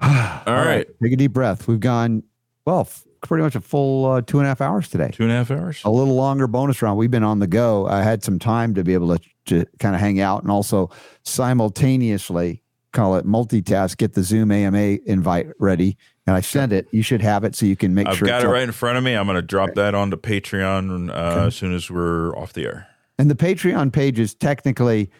All 0.00 0.64
right. 0.64 0.86
Take 1.02 1.12
a 1.12 1.16
deep 1.16 1.32
breath. 1.32 1.66
We've 1.66 1.80
gone 1.80 2.22
well, 2.66 2.88
pretty 3.28 3.42
much 3.42 3.54
a 3.56 3.60
full 3.60 4.06
uh, 4.06 4.20
two 4.20 4.38
and 4.38 4.46
a 4.46 4.48
half 4.48 4.60
hours 4.60 4.88
today. 4.88 5.10
Two 5.12 5.24
and 5.24 5.32
a 5.32 5.34
half 5.36 5.50
hours. 5.50 5.80
A 5.84 5.90
little 5.90 6.14
longer 6.14 6.46
bonus 6.46 6.80
round. 6.82 6.98
We've 6.98 7.10
been 7.10 7.24
on 7.24 7.38
the 7.40 7.46
go. 7.46 7.86
I 7.86 8.02
had 8.02 8.22
some 8.22 8.38
time 8.38 8.74
to 8.74 8.84
be 8.84 8.94
able 8.94 9.16
to, 9.16 9.24
to 9.46 9.66
kind 9.80 9.94
of 9.94 10.00
hang 10.00 10.20
out 10.20 10.42
and 10.42 10.50
also 10.52 10.90
simultaneously 11.22 12.62
call 12.92 13.16
it 13.16 13.26
multitask. 13.26 13.96
Get 13.96 14.14
the 14.14 14.22
Zoom 14.22 14.50
AMA 14.52 14.98
invite 15.06 15.48
ready, 15.58 15.96
and 16.26 16.36
I 16.36 16.40
sent 16.40 16.72
it. 16.72 16.86
You 16.92 17.02
should 17.02 17.22
have 17.22 17.44
it 17.44 17.54
so 17.56 17.66
you 17.66 17.76
can 17.76 17.94
make 17.94 18.06
I've 18.06 18.16
sure. 18.16 18.26
got 18.26 18.36
it's 18.36 18.44
it 18.44 18.48
up. 18.48 18.52
right 18.52 18.62
in 18.62 18.72
front 18.72 18.98
of 18.98 19.04
me. 19.04 19.14
I'm 19.14 19.26
going 19.26 19.36
to 19.36 19.42
drop 19.42 19.74
that 19.74 19.94
onto 19.94 20.16
Patreon 20.16 21.10
uh, 21.10 21.46
as 21.46 21.56
soon 21.56 21.74
as 21.74 21.90
we're 21.90 22.36
off 22.36 22.52
the 22.52 22.64
air. 22.66 22.86
And 23.18 23.30
the 23.30 23.34
Patreon 23.34 23.92
page 23.92 24.18
is 24.18 24.34
technically 24.34 25.10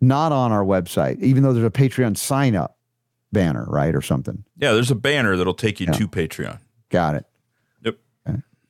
not 0.00 0.32
on 0.32 0.52
our 0.52 0.64
website, 0.64 1.18
even 1.20 1.42
though 1.42 1.52
there's 1.52 1.66
a 1.66 1.70
Patreon 1.70 2.16
sign 2.16 2.54
up 2.56 2.76
banner, 3.32 3.64
right, 3.68 3.94
or 3.94 4.02
something. 4.02 4.44
Yeah, 4.58 4.72
there's 4.72 4.90
a 4.90 4.94
banner 4.94 5.36
that'll 5.36 5.54
take 5.54 5.80
you 5.80 5.86
Yeah. 5.86 5.92
to 5.98 6.08
Patreon. 6.08 6.58
Got 6.90 7.14
it. 7.14 7.24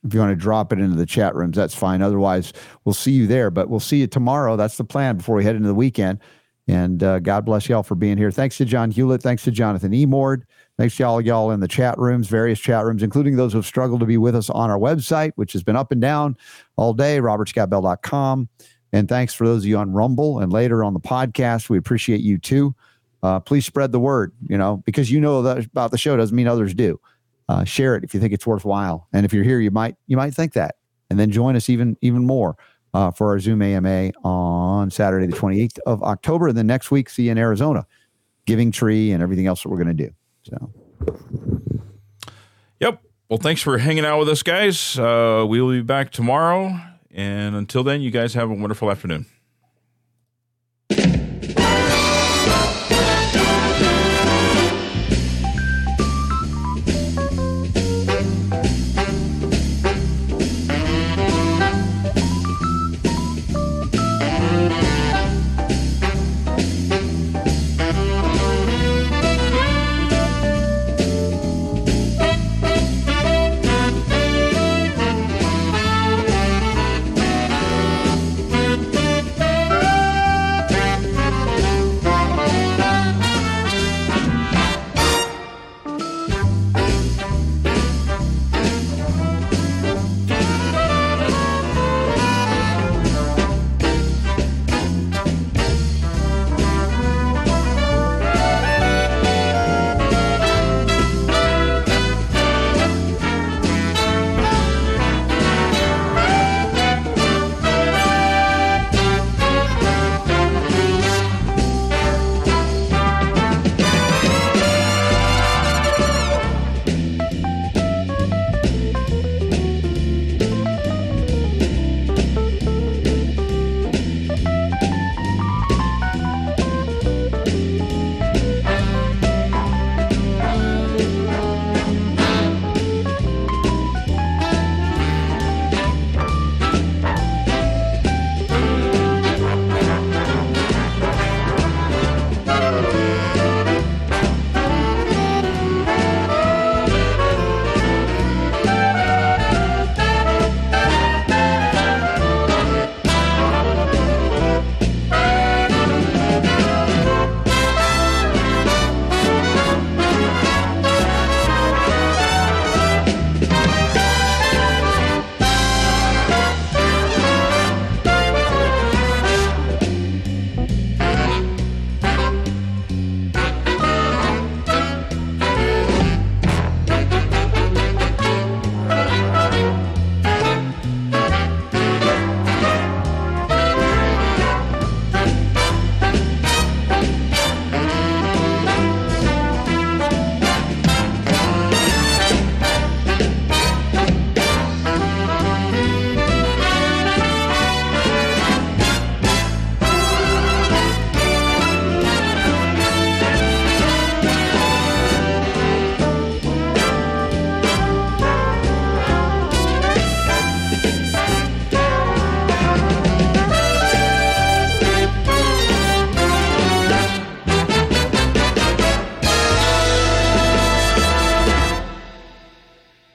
If 0.03 0.13
you 0.13 0.19
want 0.19 0.31
to 0.31 0.35
drop 0.35 0.73
it 0.73 0.79
into 0.79 0.97
the 0.97 1.05
chat 1.05 1.33
rooms, 1.35 1.55
that's 1.55 1.75
fine. 1.75 2.01
Otherwise, 2.01 2.51
we'll 2.83 2.93
see 2.93 3.11
you 3.11 3.27
there. 3.27 3.49
But 3.49 3.69
we'll 3.69 3.79
see 3.79 3.97
you 3.97 4.07
tomorrow. 4.07 4.55
That's 4.57 4.77
the 4.77 4.83
plan 4.83 5.17
before 5.17 5.35
we 5.35 5.43
head 5.43 5.55
into 5.55 5.67
the 5.67 5.75
weekend. 5.75 6.19
And 6.67 7.03
uh, 7.03 7.19
God 7.19 7.45
bless 7.45 7.67
y'all 7.67 7.83
for 7.83 7.95
being 7.95 8.17
here. 8.17 8.31
Thanks 8.31 8.57
to 8.57 8.65
John 8.65 8.91
Hewlett. 8.91 9.21
Thanks 9.21 9.43
to 9.43 9.51
Jonathan 9.51 9.91
Emord. 9.91 10.43
Thanks 10.77 10.95
to 10.97 11.03
all 11.03 11.21
y'all 11.21 11.51
in 11.51 11.59
the 11.59 11.67
chat 11.67 11.97
rooms, 11.97 12.27
various 12.27 12.59
chat 12.59 12.85
rooms, 12.85 13.03
including 13.03 13.35
those 13.35 13.53
who've 13.53 13.65
struggled 13.65 13.99
to 13.99 14.05
be 14.05 14.17
with 14.17 14.35
us 14.35 14.49
on 14.49 14.69
our 14.69 14.79
website, 14.79 15.33
which 15.35 15.53
has 15.53 15.63
been 15.63 15.75
up 15.75 15.91
and 15.91 16.01
down 16.01 16.37
all 16.77 16.93
day, 16.93 17.19
robertscottbell.com. 17.19 18.49
And 18.93 19.09
thanks 19.09 19.33
for 19.33 19.45
those 19.45 19.63
of 19.63 19.67
you 19.67 19.77
on 19.77 19.91
Rumble 19.91 20.39
and 20.39 20.53
later 20.53 20.83
on 20.83 20.93
the 20.93 20.99
podcast. 20.99 21.69
We 21.69 21.77
appreciate 21.77 22.21
you 22.21 22.37
too. 22.37 22.75
Uh, 23.21 23.39
please 23.39 23.65
spread 23.65 23.91
the 23.91 23.99
word, 23.99 24.33
you 24.47 24.57
know, 24.57 24.77
because 24.85 25.11
you 25.11 25.19
know 25.19 25.45
about 25.45 25.91
the 25.91 25.97
show 25.97 26.15
doesn't 26.17 26.35
mean 26.35 26.47
others 26.47 26.73
do 26.73 26.99
uh, 27.53 27.63
share 27.63 27.95
it 27.95 28.03
if 28.03 28.13
you 28.13 28.19
think 28.19 28.33
it's 28.33 28.47
worthwhile. 28.47 29.07
And 29.13 29.25
if 29.25 29.33
you're 29.33 29.43
here, 29.43 29.59
you 29.59 29.71
might 29.71 29.95
you 30.07 30.17
might 30.17 30.33
think 30.33 30.53
that, 30.53 30.75
and 31.09 31.19
then 31.19 31.31
join 31.31 31.55
us 31.55 31.69
even 31.69 31.97
even 32.01 32.25
more 32.25 32.57
uh, 32.93 33.11
for 33.11 33.27
our 33.29 33.39
Zoom 33.39 33.61
AMA 33.61 34.11
on 34.23 34.89
Saturday, 34.89 35.27
the 35.27 35.37
28th 35.37 35.79
of 35.85 36.01
October, 36.03 36.47
and 36.47 36.57
then 36.57 36.67
next 36.67 36.91
week 36.91 37.09
see 37.09 37.23
you 37.23 37.31
in 37.31 37.37
Arizona, 37.37 37.85
Giving 38.45 38.71
Tree, 38.71 39.11
and 39.11 39.21
everything 39.21 39.47
else 39.47 39.63
that 39.63 39.69
we're 39.69 39.83
going 39.83 39.95
to 39.95 40.07
do. 40.07 40.13
So 40.43 40.73
Yep. 42.79 43.01
Well, 43.29 43.39
thanks 43.39 43.61
for 43.61 43.77
hanging 43.77 44.05
out 44.05 44.19
with 44.19 44.29
us, 44.29 44.43
guys. 44.43 44.97
Uh, 44.97 45.45
we 45.47 45.61
will 45.61 45.71
be 45.71 45.81
back 45.81 46.11
tomorrow. 46.11 46.79
And 47.11 47.55
until 47.55 47.83
then, 47.83 48.01
you 48.01 48.11
guys 48.11 48.33
have 48.33 48.49
a 48.49 48.53
wonderful 48.53 48.89
afternoon. 48.89 49.27